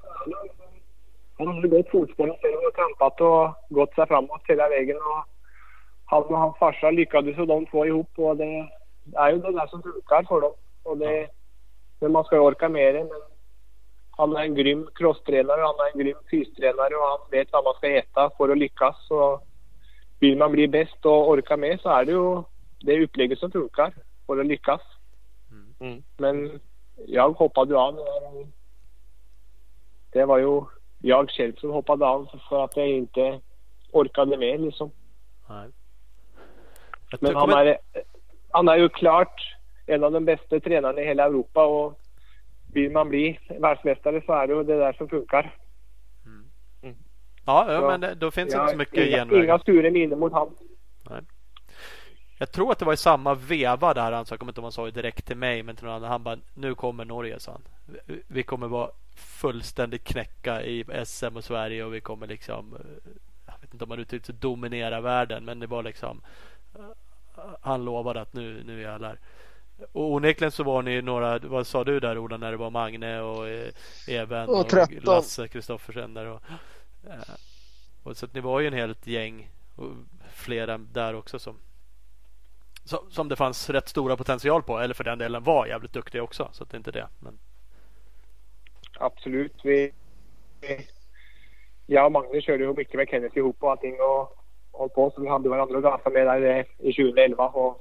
han 1.39 1.47
har 1.47 1.63
gått 1.63 1.91
fotspåren 1.91 2.37
själv 2.43 2.57
och 2.69 2.77
kampat 2.77 3.21
och 3.21 3.75
gått 3.77 3.95
sig 3.95 4.07
framåt 4.07 4.43
hela 4.45 4.69
vägen. 4.69 4.97
Och 4.97 5.25
han 6.05 6.23
och 6.23 6.39
hans 6.39 6.59
farsa 6.59 6.91
lyckades 6.91 7.39
ju 7.39 7.47
de 7.47 7.67
två 7.67 7.87
ihop 7.87 8.11
och 8.17 8.37
det 8.37 8.69
är 9.15 9.31
ju 9.31 9.39
det 9.39 9.53
där 9.53 9.67
som 9.67 9.83
funkar 9.83 10.23
för 10.23 10.41
dem. 10.41 10.53
Och 10.83 10.99
det, 10.99 11.29
men 12.01 12.13
man 12.13 12.25
ska 12.25 12.37
ju 12.37 12.43
orka 12.43 12.69
med 12.69 12.95
det. 12.95 13.05
Men 13.05 13.21
han 14.17 14.37
är 14.37 14.41
en 14.41 14.55
grym 14.55 14.89
crosstränare, 14.95 15.61
han 15.61 15.75
är 15.81 15.93
en 15.93 15.99
grym 15.99 16.17
fystränare 16.31 16.95
och 16.95 17.07
han 17.07 17.19
vet 17.31 17.53
vad 17.53 17.65
man 17.65 17.75
ska 17.75 17.89
äta 17.89 18.31
för 18.37 18.49
att 18.49 18.59
lyckas. 18.59 18.97
Så 19.09 19.41
vill 20.21 20.39
man 20.39 20.53
bli 20.53 20.69
bäst 20.69 21.07
och 21.07 21.29
orka 21.29 21.57
med 21.57 21.81
så 21.81 21.89
är 21.89 22.05
det 22.05 22.13
ju 22.13 22.43
det 22.81 23.05
upplägget 23.05 23.39
som 23.39 23.51
funkar 23.51 23.95
för 24.27 24.41
att 24.41 24.47
lyckas. 24.47 24.81
Mm. 25.81 26.03
Men 26.17 26.61
jag 27.07 27.31
hoppade 27.31 27.71
ju 27.71 27.79
av. 27.79 27.99
Det 30.13 30.25
var 30.25 30.39
ju 30.39 30.63
jag 30.99 31.31
själv 31.31 31.57
som 31.57 31.71
hoppade 31.71 32.07
av 32.07 32.29
för 32.49 32.65
att 32.65 32.77
jag 32.77 32.89
inte 32.89 33.41
orkade 33.93 34.37
med 34.37 34.61
liksom. 34.61 34.91
Nej. 35.49 35.69
Men 37.21 37.35
han 37.35 37.51
är, 37.51 37.79
han 38.51 38.69
är 38.69 38.77
ju 38.77 38.89
klart 38.89 39.57
en 39.87 40.05
av 40.05 40.13
de 40.13 40.25
bästa 40.25 40.61
tränarna 40.61 41.01
i 41.01 41.07
hela 41.07 41.25
Europa 41.25 41.67
och 41.67 42.01
vill 42.75 42.91
man 42.93 43.09
bli 43.09 43.39
världsmästare 43.61 44.23
så 44.27 44.33
är 44.33 44.47
det 44.47 44.55
ju 44.55 44.63
det 44.65 44.77
där 44.79 44.93
som 44.93 45.09
funkar. 45.09 45.57
Ja, 47.47 47.65
ja 47.67 47.73
Ja. 47.73 47.89
men 47.89 48.01
det- 48.01 48.15
då 48.15 48.31
finns 48.31 48.53
Jag 48.55 48.63
inte 48.63 48.73
så 48.73 48.79
mycket 48.79 49.07
inga, 49.07 49.17
genvägar. 49.17 49.45
inga 49.45 49.59
sura 49.59 49.91
minnen 49.91 50.19
mot 50.19 50.33
han. 50.33 50.51
Jag 52.39 52.53
tror 52.53 52.73
att 52.73 52.79
det 52.79 52.85
var 52.85 52.93
i 52.93 52.97
samma 52.97 53.35
veva 53.35 53.95
där 53.95 54.13
han 54.13 54.27
sa, 54.27 54.33
jag 54.33 54.41
kommer 54.41 54.53
inte 54.53 54.59
ihåg 54.59 54.63
om 54.63 54.65
han 54.65 54.73
sa 54.73 54.85
det 54.85 54.91
direkt 54.91 55.27
till 55.27 55.37
mig 55.37 55.63
men 55.63 55.77
till 55.77 55.85
någon 55.85 55.95
annan. 55.95 56.11
Han 56.11 56.23
bara, 56.23 56.39
nu 56.55 56.75
kommer 56.75 57.05
Norge 57.05 57.41
sa 57.41 57.53
han. 57.53 57.63
Vi- 58.29 58.43
kommer 58.43 58.69
vara 58.69 58.91
fullständigt 59.17 60.05
knäcka 60.05 60.63
i 60.63 60.85
SM 61.05 61.37
och 61.37 61.45
Sverige 61.45 61.85
och 61.85 61.95
vi 61.95 62.01
kommer 62.01 62.27
liksom, 62.27 62.75
eh, 62.75 63.13
jag 63.47 63.55
vet 63.61 63.73
inte 63.73 63.85
om 63.85 63.89
man 63.89 63.99
uttryckte 63.99 64.27
sig 64.27 64.35
dominera 64.41 65.01
världen 65.01 65.45
men 65.45 65.59
det 65.61 65.67
var 65.67 65.83
liksom, 65.83 66.21
eh, 66.75 66.81
han 67.61 67.85
lovade 67.85 68.21
att 68.21 68.33
nu, 68.33 68.63
nu 68.67 68.81
jävlar. 68.81 69.19
Och 69.93 70.13
onekligen 70.13 70.53
så 70.53 70.63
var 70.65 70.83
ni 70.83 71.03
några, 71.03 71.39
vad 71.39 71.67
sa 71.67 71.85
du 71.85 72.01
där 72.01 72.19
Ola 72.19 72.37
när 72.37 72.51
det 72.51 72.57
var 72.57 72.71
Magne 72.71 73.21
och 73.21 73.49
eh, 73.49 73.69
Even 74.09 74.49
Och 74.49 74.61
och, 74.61 74.69
13. 74.69 74.99
Lasse 75.05 75.49
Kristoffersen 75.49 76.15
där 76.15 76.27
och, 76.27 76.41
eh, 77.07 77.35
och 78.03 78.17
så 78.17 78.27
att 78.27 78.35
ni 78.35 78.41
var 78.41 78.61
ju 78.61 78.67
en 78.67 78.73
helt 78.73 79.07
gäng 79.07 79.51
och 79.77 79.91
flera 80.33 80.79
där 80.79 81.15
också 81.15 81.39
som 81.39 81.59
som, 82.85 82.99
som 83.11 83.29
det 83.29 83.37
fanns 83.37 83.71
rätt 83.71 83.89
stora 83.89 84.17
potential 84.17 84.63
på. 84.63 84.79
Eller 84.79 84.95
för 84.95 85.05
den 85.05 85.19
delen 85.19 85.43
var 85.43 85.67
jävligt 85.67 85.93
duktiga 85.93 86.23
också. 86.23 86.49
Så 86.53 86.63
att 86.63 86.71
det 86.71 86.75
är 86.75 86.79
inte 86.79 86.91
det. 86.91 87.09
Men, 87.19 87.39
Absolut. 88.99 89.61
Vi, 89.65 89.93
vi, 90.61 90.87
jag 91.87 92.07
och 92.07 92.13
Magnus 92.13 92.45
körde 92.45 92.65
ju 92.65 92.75
mycket 92.75 92.95
med 92.95 93.09
Kenneth 93.09 93.39
ihop 93.39 93.57
och 93.61 93.71
allting 93.71 93.95
och 94.01 94.37
höll 94.79 94.89
på 94.89 95.11
så 95.11 95.21
vi 95.21 95.29
hade 95.29 95.49
varandra 95.49 95.77
att 95.77 95.83
gasa 95.83 96.11
med 96.11 96.27
där 96.27 96.67
i 96.79 96.93
2011 96.93 97.49
och 97.49 97.81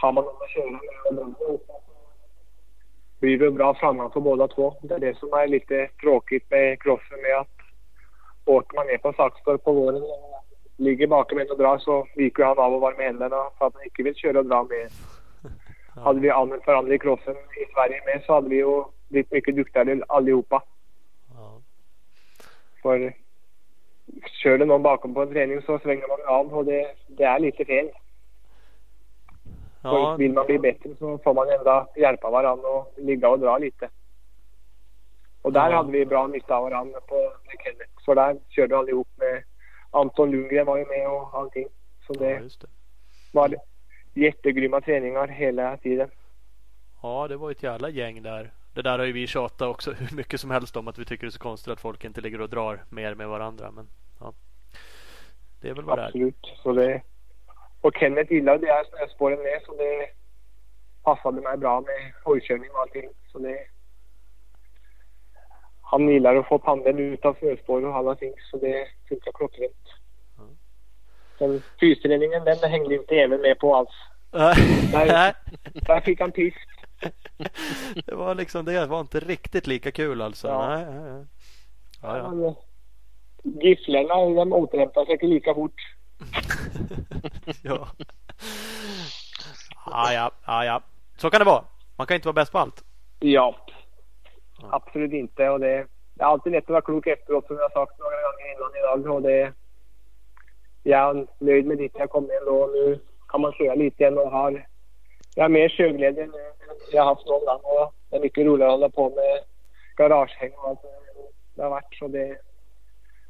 har 0.00 0.12
man 0.12 0.24
någon 0.24 0.42
att 0.42 0.50
köra 0.50 0.70
med 0.70 0.80
blir 3.20 3.38
det 3.38 3.50
bra 3.50 3.74
framgång 3.74 4.10
för 4.10 4.20
båda 4.20 4.48
två. 4.48 4.74
Det 4.82 4.94
är 4.94 4.98
det 4.98 5.18
som 5.18 5.32
är 5.32 5.46
lite 5.46 5.88
tråkigt 6.00 6.50
med 6.50 6.82
crossen 6.82 7.20
med 7.22 7.36
att 7.38 7.56
åker 8.44 8.76
man 8.76 8.86
ner 8.86 8.98
på 8.98 9.12
Saxtorp 9.12 9.64
på 9.64 9.72
våren 9.72 10.02
och 10.02 10.44
ligger 10.76 11.06
bakom 11.06 11.38
en 11.38 11.50
och 11.50 11.58
drar 11.58 11.78
så 11.78 12.06
viker 12.14 12.44
han 12.44 12.58
av 12.58 12.74
och 12.74 12.80
var 12.80 12.94
med 12.94 13.06
händerna 13.06 13.36
för 13.58 13.66
att 13.66 13.74
han 13.74 13.84
inte 13.84 14.02
vill 14.02 14.14
köra 14.14 14.38
och 14.38 14.46
dra 14.46 14.62
med. 14.62 14.88
Hade 16.04 16.20
vi 16.20 16.30
använt 16.30 16.66
varandra 16.66 16.94
i 16.94 16.98
crossen 16.98 17.34
i 17.34 17.72
Sverige 17.74 18.02
med 18.06 18.22
så 18.26 18.32
hade 18.32 18.48
vi 18.48 18.56
ju 18.56 18.84
blivit 19.08 19.32
mycket 19.32 19.56
duktigare 19.56 20.02
allihopa. 20.08 20.62
ja. 21.34 21.60
För 22.82 23.12
kör 24.42 24.58
det 24.58 24.64
någon 24.64 24.82
bakom 24.82 25.14
på 25.14 25.22
en 25.22 25.32
träning 25.32 25.62
så 25.62 25.78
svänger 25.78 26.08
man 26.08 26.36
av 26.36 26.54
och 26.54 26.64
det, 26.64 26.94
det 27.06 27.24
är 27.24 27.38
lite 27.38 27.64
fel. 27.64 27.90
Ja, 29.82 30.16
vill 30.18 30.32
man 30.32 30.46
bli 30.46 30.58
bättre 30.58 30.90
så 30.98 31.18
får 31.18 31.34
man 31.34 31.50
ändå 31.50 31.86
hjälpa 31.96 32.30
varandra 32.30 32.68
och 32.68 32.94
ligga 32.96 33.28
och 33.28 33.38
dra 33.38 33.58
lite. 33.58 33.88
Och 35.42 35.52
där 35.52 35.70
Ja. 35.70 35.76
hade 35.76 35.92
vi 35.92 36.06
bra 36.06 36.26
nytta 36.26 36.56
av 36.56 36.62
varandra 36.62 37.00
på 37.00 37.14
med 37.46 37.56
Kenneth. 37.64 37.90
För 38.04 38.14
där 38.14 38.36
körde 38.48 38.68
vi 38.68 38.74
allihop 38.74 39.08
med 39.16 39.42
Anton 39.90 40.30
Lundgren 40.30 40.66
var 40.66 40.76
ju 40.78 40.86
med 40.86 41.08
och 41.10 41.34
allting. 41.34 41.66
Så 42.06 42.14
ja, 42.14 42.20
det 42.24 42.30
just 42.40 42.60
det. 42.60 42.66
var 43.32 43.54
jättegrymma 44.14 44.80
träningar 44.80 45.28
hela 45.28 45.76
tiden. 45.76 46.10
Ja, 47.02 47.28
det 47.28 47.36
var 47.36 47.50
ett 47.50 47.62
jävla 47.62 47.88
gäng 47.88 48.22
där. 48.22 48.50
Det 48.74 48.82
där 48.82 48.98
har 48.98 49.06
ju 49.06 49.12
vi 49.12 49.26
tjatat 49.26 49.68
också 49.68 49.92
hur 49.98 50.16
mycket 50.16 50.40
som 50.40 50.50
helst 50.50 50.76
om 50.76 50.88
att 50.88 50.98
vi 50.98 51.04
tycker 51.04 51.26
det 51.26 51.28
är 51.28 51.30
så 51.30 51.38
konstigt 51.38 51.72
att 51.72 51.80
folk 51.80 52.04
inte 52.04 52.20
ligger 52.20 52.40
och 52.40 52.48
drar 52.48 52.84
mer 52.90 53.14
med 53.14 53.28
varandra. 53.28 53.70
Men 53.70 53.88
ja, 54.20 54.32
det 55.60 55.68
är 55.68 55.74
väl 55.74 55.84
vad 55.84 55.98
det 55.98 56.02
är. 56.02 56.06
Absolut. 56.06 56.52
Så 56.62 56.72
det, 56.72 57.02
och 57.80 57.94
Kenneth 58.00 58.32
gillade 58.32 58.66
det 58.66 58.72
här 58.72 58.84
snöspåren 58.84 59.38
med 59.38 59.62
så 59.66 59.76
det 59.76 60.06
passade 61.02 61.40
mig 61.40 61.56
bra 61.56 61.80
med 61.80 62.12
hojkörning 62.24 62.70
och 62.70 62.80
allting. 62.80 63.10
Så 63.32 63.38
det, 63.38 63.58
han 65.82 66.08
gillar 66.08 66.36
att 66.36 66.48
få 66.48 66.58
pandeln 66.58 66.98
ut 66.98 67.24
av 67.24 67.34
snöspår 67.34 67.84
och 67.84 67.96
alla 67.96 68.14
ting 68.14 68.34
så 68.50 68.56
det 68.56 68.88
funkar 69.08 69.32
klockrent. 69.32 69.88
Sen 71.38 71.62
fysträningen 71.80 72.44
den 72.44 72.70
hängde 72.70 72.94
inte 72.94 73.14
även 73.14 73.40
med 73.40 73.58
på 73.58 73.76
alls. 73.76 73.94
Nej, 74.92 75.34
Där 75.72 76.00
fick 76.00 76.20
han 76.20 76.32
tyst. 76.32 76.56
det 78.06 78.14
var 78.14 78.34
liksom 78.34 78.64
det 78.64 78.86
var 78.86 79.00
inte 79.00 79.20
riktigt 79.20 79.66
lika 79.66 79.90
kul 79.90 80.22
alltså. 80.22 80.48
Ja. 80.48 80.68
Nej, 80.68 80.84
nej, 80.84 81.12
nej. 81.12 81.26
Ja, 82.02 82.18
ja. 82.18 82.30
Men, 82.30 82.54
Gifflarna 83.42 84.14
de 84.14 84.52
återhämtar 84.52 85.04
sig 85.04 85.12
inte 85.12 85.26
lika 85.26 85.54
fort. 85.54 85.80
ja. 87.62 87.88
Ja, 89.86 90.12
ja, 90.12 90.30
ja, 90.46 90.64
ja. 90.64 90.82
Så 91.16 91.30
kan 91.30 91.40
det 91.40 91.44
vara. 91.44 91.64
Man 91.96 92.06
kan 92.06 92.14
inte 92.14 92.28
vara 92.28 92.34
bäst 92.34 92.52
på 92.52 92.58
allt. 92.58 92.84
Ja. 93.18 93.56
Absolut 94.70 95.12
inte. 95.12 95.48
Och 95.48 95.60
det, 95.60 95.86
det 96.14 96.22
är 96.22 96.26
alltid 96.26 96.52
lätt 96.52 96.64
att 96.64 96.70
vara 96.70 96.80
klok 96.80 97.06
efteråt 97.06 97.46
som 97.46 97.56
jag 97.56 97.72
sagt 97.72 97.98
några 97.98 98.16
gånger 98.16 98.52
innan 98.54 98.76
idag. 98.76 99.14
Och 99.14 99.22
det, 99.22 99.52
jag 100.82 101.16
är 101.16 101.26
nöjd 101.38 101.66
med 101.66 101.78
dit 101.78 101.92
jag 101.94 102.10
kom 102.10 102.30
ändå. 102.40 102.66
Nu 102.66 102.98
kan 103.28 103.40
man 103.40 103.52
köra 103.52 103.74
lite 103.74 104.02
igen 104.02 104.18
och 104.18 104.30
har 104.30 104.66
jag 105.34 105.44
har 105.44 105.48
mer 105.48 105.68
körglädje 105.68 106.26
nu 106.26 106.38
än 106.38 106.76
jag 106.92 107.02
har 107.02 107.14
haft 107.14 107.26
någon 107.26 107.44
gång. 107.44 107.60
Och 107.62 107.94
det 108.10 108.16
är 108.16 108.20
mycket 108.20 108.46
roligare 108.46 108.72
att 108.72 108.78
hålla 108.78 108.88
på 108.88 109.10
med 109.10 109.40
garagehäng 109.96 110.52
och 110.56 110.68
allt 110.68 110.80
det 111.54 111.62
har 111.62 111.70
varit. 111.70 111.94
Så 111.98 112.08
det, 112.08 112.38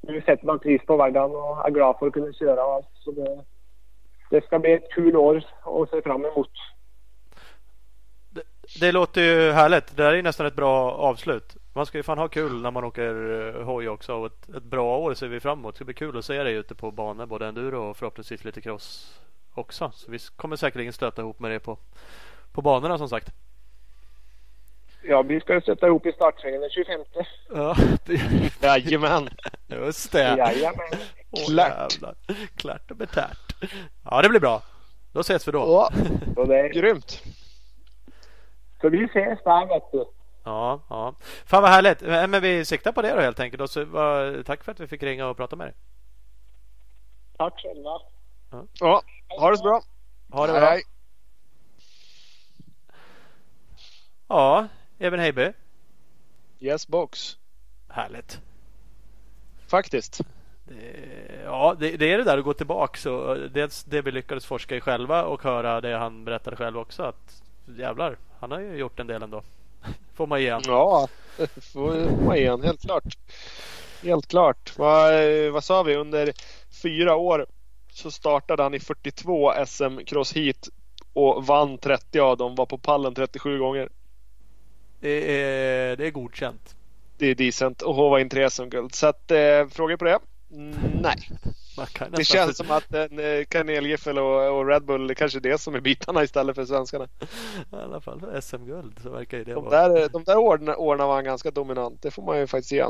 nu 0.01 0.23
sätter 0.23 0.47
man 0.47 0.59
pris 0.59 0.83
på 0.87 0.97
vardagen 0.97 1.37
och 1.37 1.67
är 1.67 1.71
glad 1.71 1.97
för 1.99 2.07
att 2.07 2.13
kunna 2.13 2.33
köra. 2.33 2.83
Så 2.95 3.11
det, 3.11 3.45
det 4.31 4.45
ska 4.45 4.59
bli 4.59 4.73
ett 4.73 4.93
kul 4.93 5.17
år 5.17 5.45
att 5.63 5.91
se 5.91 6.03
fram 6.03 6.25
emot. 6.25 6.51
Det, 8.31 8.43
det 8.81 8.93
låter 8.93 9.21
ju 9.21 9.53
härligt. 9.53 9.97
Det 9.97 10.03
där 10.03 10.11
är 10.11 10.17
ju 10.17 10.23
nästan 10.23 10.47
ett 10.47 10.57
bra 10.57 10.93
avslut. 10.93 11.57
Man 11.73 11.87
ska 11.87 11.99
ju 11.99 12.03
fan 12.03 12.19
ha 12.19 12.29
kul 12.29 12.63
när 12.63 12.71
man 12.71 12.85
åker 12.85 13.15
eh, 13.57 13.65
hoj 13.65 13.89
också. 13.89 14.15
Och 14.15 14.27
ett, 14.27 14.49
ett 14.49 14.63
bra 14.63 14.99
år 14.99 15.15
ser 15.15 15.29
vi 15.29 15.41
fram 15.41 15.59
emot. 15.59 15.75
Det 15.75 15.77
ska 15.77 15.85
bli 15.85 15.95
kul 15.95 16.19
att 16.19 16.25
se 16.25 16.43
dig 16.43 16.55
ute 16.55 16.75
på 16.75 16.91
banor. 16.91 17.27
Både 17.27 17.47
enduro 17.47 17.91
och 17.91 17.97
förhoppningsvis 17.97 18.45
lite 18.45 18.61
cross 18.61 19.21
också. 19.55 19.91
Så 19.95 20.11
vi 20.11 20.19
kommer 20.37 20.57
säkerligen 20.57 20.93
stöta 20.93 21.23
ihop 21.23 21.41
med 21.41 21.51
det 21.51 21.61
på, 21.61 21.79
på 22.53 22.63
banorna 22.63 22.99
som 22.99 23.09
sagt. 23.09 23.33
Ja, 25.03 25.23
vi 25.23 25.41
ska 25.41 25.61
sätta 25.61 25.87
ihop 25.87 26.07
i 26.07 26.13
startsvängen 26.13 26.61
den 26.61 26.71
25. 26.71 27.01
Ja, 27.55 27.77
Jajamän. 28.63 29.29
just 29.69 30.13
det. 30.13 30.37
Jajamän. 30.39 30.87
Åh, 31.31 31.47
Klart. 31.47 31.93
jävlar. 31.95 32.15
Klart 32.57 32.91
och 32.91 32.97
betärt. 32.97 33.53
Ja, 34.05 34.23
det 34.23 34.29
blir 34.29 34.41
bra. 34.41 34.63
Då 35.13 35.21
ses 35.21 35.49
vi 35.49 35.53
då. 35.53 35.59
Ja, 35.59 35.91
Så, 36.35 36.45
det, 36.45 36.69
grymt. 36.69 37.23
så 38.81 38.89
vi 38.89 39.05
ses 39.05 39.39
där 39.45 39.67
vet 39.67 39.93
du. 39.93 40.05
Ja, 40.45 40.81
ja. 40.91 41.15
Fan 41.47 41.63
vad 41.63 41.71
härligt. 41.71 42.03
Eh, 42.03 42.27
Men 42.27 42.43
vi 42.43 42.65
siktar 42.65 42.93
på 42.93 43.03
det 43.03 43.15
då 43.15 43.21
helt 43.21 43.41
enkelt. 43.41 43.63
Och 43.63 43.71
så, 43.71 43.85
vad- 43.85 44.47
tack 44.47 44.65
för 44.65 44.73
att 44.73 44.81
vi 44.81 44.87
fick 44.87 45.03
ringa 45.03 45.27
och 45.27 45.37
prata 45.37 45.57
med 45.57 45.67
dig. 45.67 45.75
Tack 47.37 47.63
själva. 47.63 47.91
Ja, 48.81 49.03
ha 49.39 49.51
det 49.51 49.57
så 49.57 49.63
bra. 49.65 49.83
Ha 50.33 50.47
det 50.47 50.53
bra. 50.53 50.61
Hej. 50.71 50.83
Ja, 54.29 54.69
Even 55.01 55.21
Heiby. 55.21 55.53
Yes 56.61 56.89
box. 56.89 57.37
Härligt. 57.89 58.41
Faktiskt. 59.69 60.21
Det- 60.65 61.41
Ja, 61.45 61.77
det, 61.79 61.97
det 61.97 62.13
är 62.13 62.19
det 62.19 62.25
där 62.25 62.39
att 62.39 62.45
gå 62.45 62.55
tillbaka. 62.55 63.01
Så 63.01 63.35
dels 63.35 63.85
det 63.85 64.03
vi 64.03 64.11
lyckades 64.13 64.47
forska 64.47 64.77
i 64.77 64.81
själva 64.81 65.25
och 65.25 65.43
höra 65.43 65.81
det 65.81 65.97
han 65.99 66.25
berättade 66.25 66.57
själv 66.57 66.79
också. 66.79 67.03
Att 67.03 67.43
jävlar, 67.79 68.17
han 68.41 68.51
har 68.51 68.61
ju 68.61 68.77
gjort 68.77 69.01
en 69.01 69.07
del 69.07 69.23
ändå. 69.23 69.43
Får 70.15 70.27
man 70.27 70.43
ge 70.43 70.51
han. 70.51 70.63
Ja, 70.67 71.09
får 71.73 72.25
man 72.27 72.37
igen. 72.37 72.63
Helt 72.63 72.81
klart. 72.81 73.05
Helt 74.03 74.27
klart. 74.27 74.79
Vad, 74.79 75.13
vad 75.53 75.65
sa 75.65 75.83
vi? 75.83 75.97
Under 75.97 76.33
fyra 76.83 77.17
år 77.17 77.47
så 77.93 78.11
startade 78.11 78.63
han 78.63 78.75
i 78.75 78.81
42 78.81 79.53
SM 79.67 79.99
Cross 80.07 80.33
Heat 80.35 80.69
och 81.13 81.47
vann 81.47 81.79
30 81.79 82.21
av 82.21 82.37
dem. 82.37 82.55
Var 82.55 82.67
på 82.67 82.79
pallen 82.79 83.15
37 83.15 83.59
gånger. 83.59 83.89
Det 85.01 85.43
är, 85.43 85.97
det 85.97 86.07
är 86.07 86.11
godkänt. 86.11 86.77
Det 87.19 87.27
är 87.27 87.35
decent 87.35 87.83
och 87.83 87.95
hova 87.95 88.21
in 88.21 88.29
tre 88.29 88.51
SM-guld. 88.51 88.95
Så 88.95 89.07
att, 89.07 89.31
eh, 89.31 89.67
frågor 89.71 89.97
på 89.97 90.05
det? 90.05 90.19
Mm, 90.53 90.75
nej. 91.03 91.31
Det 92.11 92.25
känns 92.25 92.57
som 92.57 92.71
att 92.71 92.95
en 92.95 93.19
eh, 93.19 93.45
kanelgiffel 93.45 94.19
och, 94.19 94.59
och 94.59 94.67
Red 94.67 94.85
Bull 94.85 95.15
kanske 95.15 95.39
är 95.39 95.41
det 95.41 95.61
som 95.61 95.75
är 95.75 95.81
bitarna 95.81 96.23
istället 96.23 96.57
för 96.57 96.65
svenskarna. 96.65 97.05
I 97.73 97.77
alla 97.77 98.01
fall 98.01 98.21
för 98.21 98.41
SM-guld 98.41 99.01
så 99.03 99.11
verkar 99.11 99.39
ju 99.39 99.45
det 99.45 99.55
De 99.55 99.65
vara. 99.65 99.89
där, 99.89 100.09
de 100.09 100.25
där 100.25 100.37
åren, 100.39 100.69
åren 100.69 101.07
var 101.07 101.15
han 101.15 101.25
ganska 101.25 101.51
dominant. 101.51 102.03
Det 102.03 102.11
får 102.11 102.23
man 102.23 102.39
ju 102.39 102.47
faktiskt 102.47 102.73
ge 102.73 102.85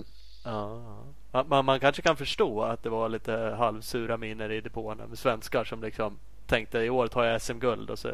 ja. 0.44 0.82
Man, 1.46 1.64
man 1.64 1.80
kanske 1.80 2.02
kan 2.02 2.16
förstå 2.16 2.62
att 2.62 2.82
det 2.82 2.88
var 2.90 3.08
lite 3.08 3.32
halvsura 3.58 4.16
miner 4.16 4.52
i 4.52 4.60
depåerna 4.60 5.06
med 5.06 5.18
svenskar 5.18 5.64
som 5.64 5.82
liksom 5.82 6.18
tänkte 6.46 6.78
i 6.78 6.90
år 6.90 7.06
tar 7.06 7.24
jag 7.24 7.42
SM-guld 7.42 7.90
och 7.90 7.98
så 7.98 8.08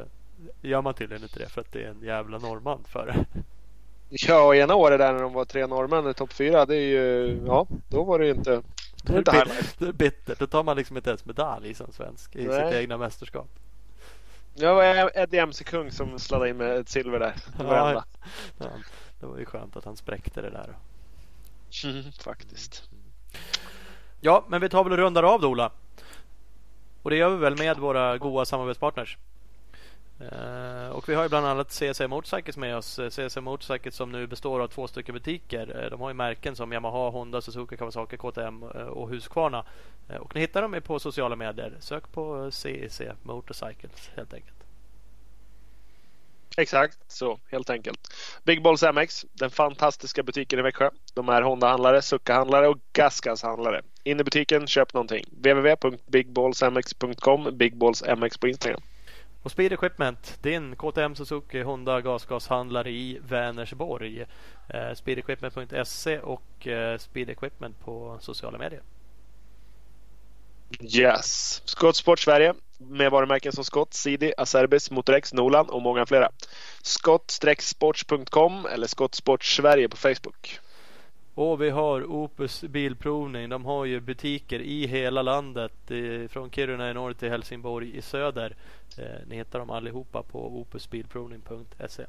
gör 0.62 0.82
man 0.82 0.94
tydligen 0.94 1.23
inte 1.23 1.39
det 1.39 1.48
för 1.48 1.60
att 1.60 1.73
det 1.73 1.82
är 1.85 1.89
en 1.89 2.02
jävla 2.02 2.39
norrman 2.39 2.85
för 2.89 3.06
det. 3.06 3.40
Ja, 4.09 4.55
ena 4.55 4.74
året 4.74 4.99
där 4.99 5.12
när 5.12 5.23
de 5.23 5.33
var 5.33 5.45
tre 5.45 5.66
norrmän 5.66 6.11
i 6.11 6.15
topp 6.15 6.33
fyra. 6.33 6.66
Det 6.66 6.77
är 6.77 6.87
ju, 6.87 7.41
ja, 7.47 7.66
då 7.89 8.05
var 8.05 8.19
det 8.19 8.24
ju 8.27 8.31
inte... 8.31 8.62
Det 9.03 9.12
är, 9.12 9.16
bittert, 9.16 9.78
det 9.78 9.87
är 9.87 9.93
bittert. 9.93 10.39
Då 10.39 10.47
tar 10.47 10.62
man 10.62 10.77
liksom 10.77 10.97
inte 10.97 11.11
ens 11.11 11.24
medalj 11.24 11.74
som 11.74 11.93
svensk 11.93 12.37
i 12.37 12.47
Nej. 12.47 12.66
sitt 12.66 12.81
egna 12.81 12.99
mästerskap. 12.99 13.49
Ja, 14.55 14.69
det 14.69 15.03
var 15.03 15.19
Eddie 15.19 15.39
MC 15.39 15.65
Kung 15.65 15.91
som 15.91 16.19
sladdade 16.19 16.51
in 16.51 16.57
med 16.57 16.77
ett 16.77 16.89
silver 16.89 17.19
där. 17.19 17.35
Det 17.59 17.65
var 17.65 17.77
ja, 17.77 18.05
ja, 18.59 18.66
det 19.20 19.27
var 19.27 19.39
ju 19.39 19.45
skönt 19.45 19.77
att 19.77 19.85
han 19.85 19.97
spräckte 19.97 20.43
det 20.43 20.51
där. 20.51 20.77
Mm, 21.85 22.12
faktiskt. 22.12 22.83
Ja, 24.20 24.45
men 24.49 24.61
vi 24.61 24.69
tar 24.69 24.85
väl 24.85 24.93
och 24.93 24.99
rundar 24.99 25.23
av 25.23 25.41
då 25.41 25.49
Ola. 25.49 25.70
Och 27.03 27.11
det 27.11 27.16
gör 27.16 27.31
vi 27.31 27.37
väl 27.37 27.59
med 27.59 27.78
våra 27.78 28.19
goda 28.19 28.45
samarbetspartners. 28.45 29.19
Uh, 30.20 30.88
och 30.88 31.09
vi 31.09 31.14
har 31.14 31.22
ju 31.22 31.28
bland 31.28 31.47
annat 31.47 31.72
CC 31.72 32.01
Motorcycles 32.09 32.56
med 32.56 32.76
oss. 32.76 32.98
Eh, 32.98 33.10
CC 33.10 33.40
Motorcycles 33.40 33.94
som 33.94 34.12
nu 34.12 34.26
består 34.26 34.60
av 34.60 34.68
två 34.68 34.88
stycken 34.88 35.14
butiker. 35.14 35.84
Eh, 35.84 35.90
de 35.90 36.01
har 36.01 36.10
ju 36.10 36.14
märken 36.14 36.56
som 36.56 36.72
Yamaha, 36.72 37.10
Honda, 37.10 37.40
Suzuki, 37.40 37.76
Kawasaki, 37.76 38.16
KTM 38.16 38.62
och 38.62 39.10
Husqvarna. 39.10 39.64
och 40.20 40.34
ni 40.34 40.40
hittar 40.40 40.62
dem 40.62 40.80
på 40.84 40.98
sociala 40.98 41.36
medier. 41.36 41.72
Sök 41.80 42.12
på 42.12 42.51
CEC 42.51 43.02
Motorcycles 43.22 44.10
helt 44.16 44.34
enkelt. 44.34 44.56
Exakt 46.56 46.98
så, 47.09 47.38
helt 47.51 47.70
enkelt. 47.70 47.98
Big 48.44 48.62
Balls 48.62 48.82
MX, 48.82 49.26
den 49.32 49.51
fantastiska 49.51 50.22
butiken 50.22 50.59
i 50.59 50.62
Växjö. 50.62 50.90
De 51.14 51.28
är 51.28 51.43
Honda-handlare, 51.43 52.02
Succa-handlare 52.02 52.68
och 52.68 52.78
Gasgas-handlare. 52.93 53.82
In 54.05 54.20
i 54.20 54.24
butiken, 54.24 54.66
köp 54.66 54.94
någonting. 54.94 55.24
www.bigballsmx.com, 55.30 57.56
Bigballsmx 57.56 58.38
på 58.38 58.48
Instagram. 58.48 58.80
Och 59.47 59.52
Speed 59.52 59.73
Equipment, 59.73 60.39
din 60.43 60.77
KTM 60.77 61.14
Suzuki 61.14 61.62
Honda 61.62 62.01
gasgashandlare 62.01 62.90
i 62.90 63.18
Vänersborg. 63.28 64.24
Eh, 64.68 64.94
speedequipment.se 64.94 66.18
och 66.18 66.66
eh, 66.66 66.98
Speed 66.98 67.31
Equipment 67.31 67.81
på 67.81 68.18
sociala 68.20 68.59
medier. 68.59 68.82
Yes. 70.81 71.62
Skottsport 71.64 72.18
Sverige 72.18 72.55
med 72.78 73.10
varumärken 73.10 73.52
som 73.52 73.64
Scott, 73.64 73.94
Sidi, 73.94 74.32
Acerbis, 74.36 74.90
Motorex, 74.90 75.32
Nolan 75.32 75.68
och 75.70 75.82
många 75.82 76.06
flera. 76.06 76.31
Skott-sports.com 76.82 78.66
eller 78.66 78.86
Skottsport 78.86 79.44
Sverige 79.44 79.89
på 79.89 79.97
Facebook. 79.97 80.60
Och 81.36 81.62
vi 81.62 81.70
har 81.70 82.04
Opus 82.04 82.62
Bilprovning. 82.62 83.48
De 83.48 83.64
har 83.64 83.84
ju 83.84 84.00
butiker 84.00 84.60
i 84.60 84.86
hela 84.86 85.22
landet. 85.22 85.72
Från 86.28 86.50
Kiruna 86.50 86.90
i 86.90 86.94
norr 86.94 87.12
till 87.12 87.30
Helsingborg 87.30 87.96
i 87.96 88.02
söder. 88.02 88.56
Eh, 88.98 89.04
ni 89.26 89.36
hittar 89.36 89.58
dem 89.58 89.70
allihopa 89.70 90.22
på 90.22 90.60
opusbilprovning.se. 90.60 92.04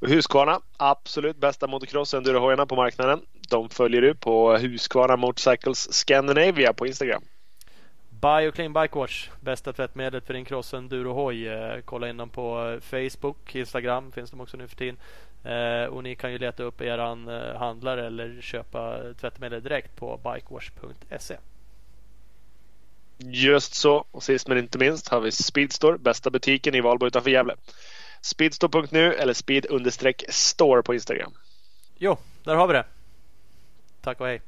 Husqvarna, 0.00 0.60
absolut 0.76 1.36
bästa 1.36 1.66
motocross 1.66 2.14
endurohojarna 2.14 2.66
på 2.66 2.76
marknaden. 2.76 3.20
De 3.50 3.68
följer 3.68 4.02
du 4.02 4.14
på 4.14 4.56
Husqvarna 4.56 5.16
Motorcycles 5.16 5.92
Scandinavia 5.92 6.72
på 6.72 6.86
Instagram. 6.86 7.22
Bioclean 8.20 8.72
Bike 8.72 8.98
Wash, 8.98 9.30
bästa 9.40 9.72
tvättmedlet 9.72 10.26
för 10.26 10.34
din 10.34 10.44
cross 10.44 10.74
endurohoj. 10.74 11.48
Eh, 11.48 11.80
kolla 11.84 12.08
in 12.08 12.16
dem 12.16 12.28
på 12.28 12.78
Facebook, 12.82 13.54
Instagram 13.54 14.12
finns 14.12 14.30
de 14.30 14.40
också 14.40 14.56
nu 14.56 14.68
för 14.68 14.76
tiden. 14.76 14.96
Eh, 15.44 15.84
och 15.84 16.02
ni 16.02 16.14
kan 16.14 16.32
ju 16.32 16.38
leta 16.38 16.62
upp 16.62 16.80
eran 16.80 17.28
handlare 17.56 18.06
eller 18.06 18.40
köpa 18.40 19.00
tvättmedel 19.20 19.62
direkt 19.62 19.96
på 19.96 20.16
bikewash.se. 20.16 21.36
Just 23.18 23.74
så. 23.74 24.04
Och 24.10 24.22
sist 24.22 24.48
men 24.48 24.58
inte 24.58 24.78
minst 24.78 25.08
har 25.08 25.20
vi 25.20 25.32
Speedstore, 25.32 25.98
bästa 25.98 26.30
butiken 26.30 26.74
i 26.74 26.80
Valbo 26.80 27.06
utanför 27.06 27.30
Gävle. 27.30 27.54
Speedstore.nu 28.20 29.14
eller 29.14 29.32
speed-store 29.32 30.82
på 30.82 30.94
Instagram. 30.94 31.32
Jo, 31.98 32.18
där 32.44 32.54
har 32.54 32.66
vi 32.66 32.72
det. 32.72 32.84
Tack 34.00 34.20
och 34.20 34.26
hej. 34.26 34.40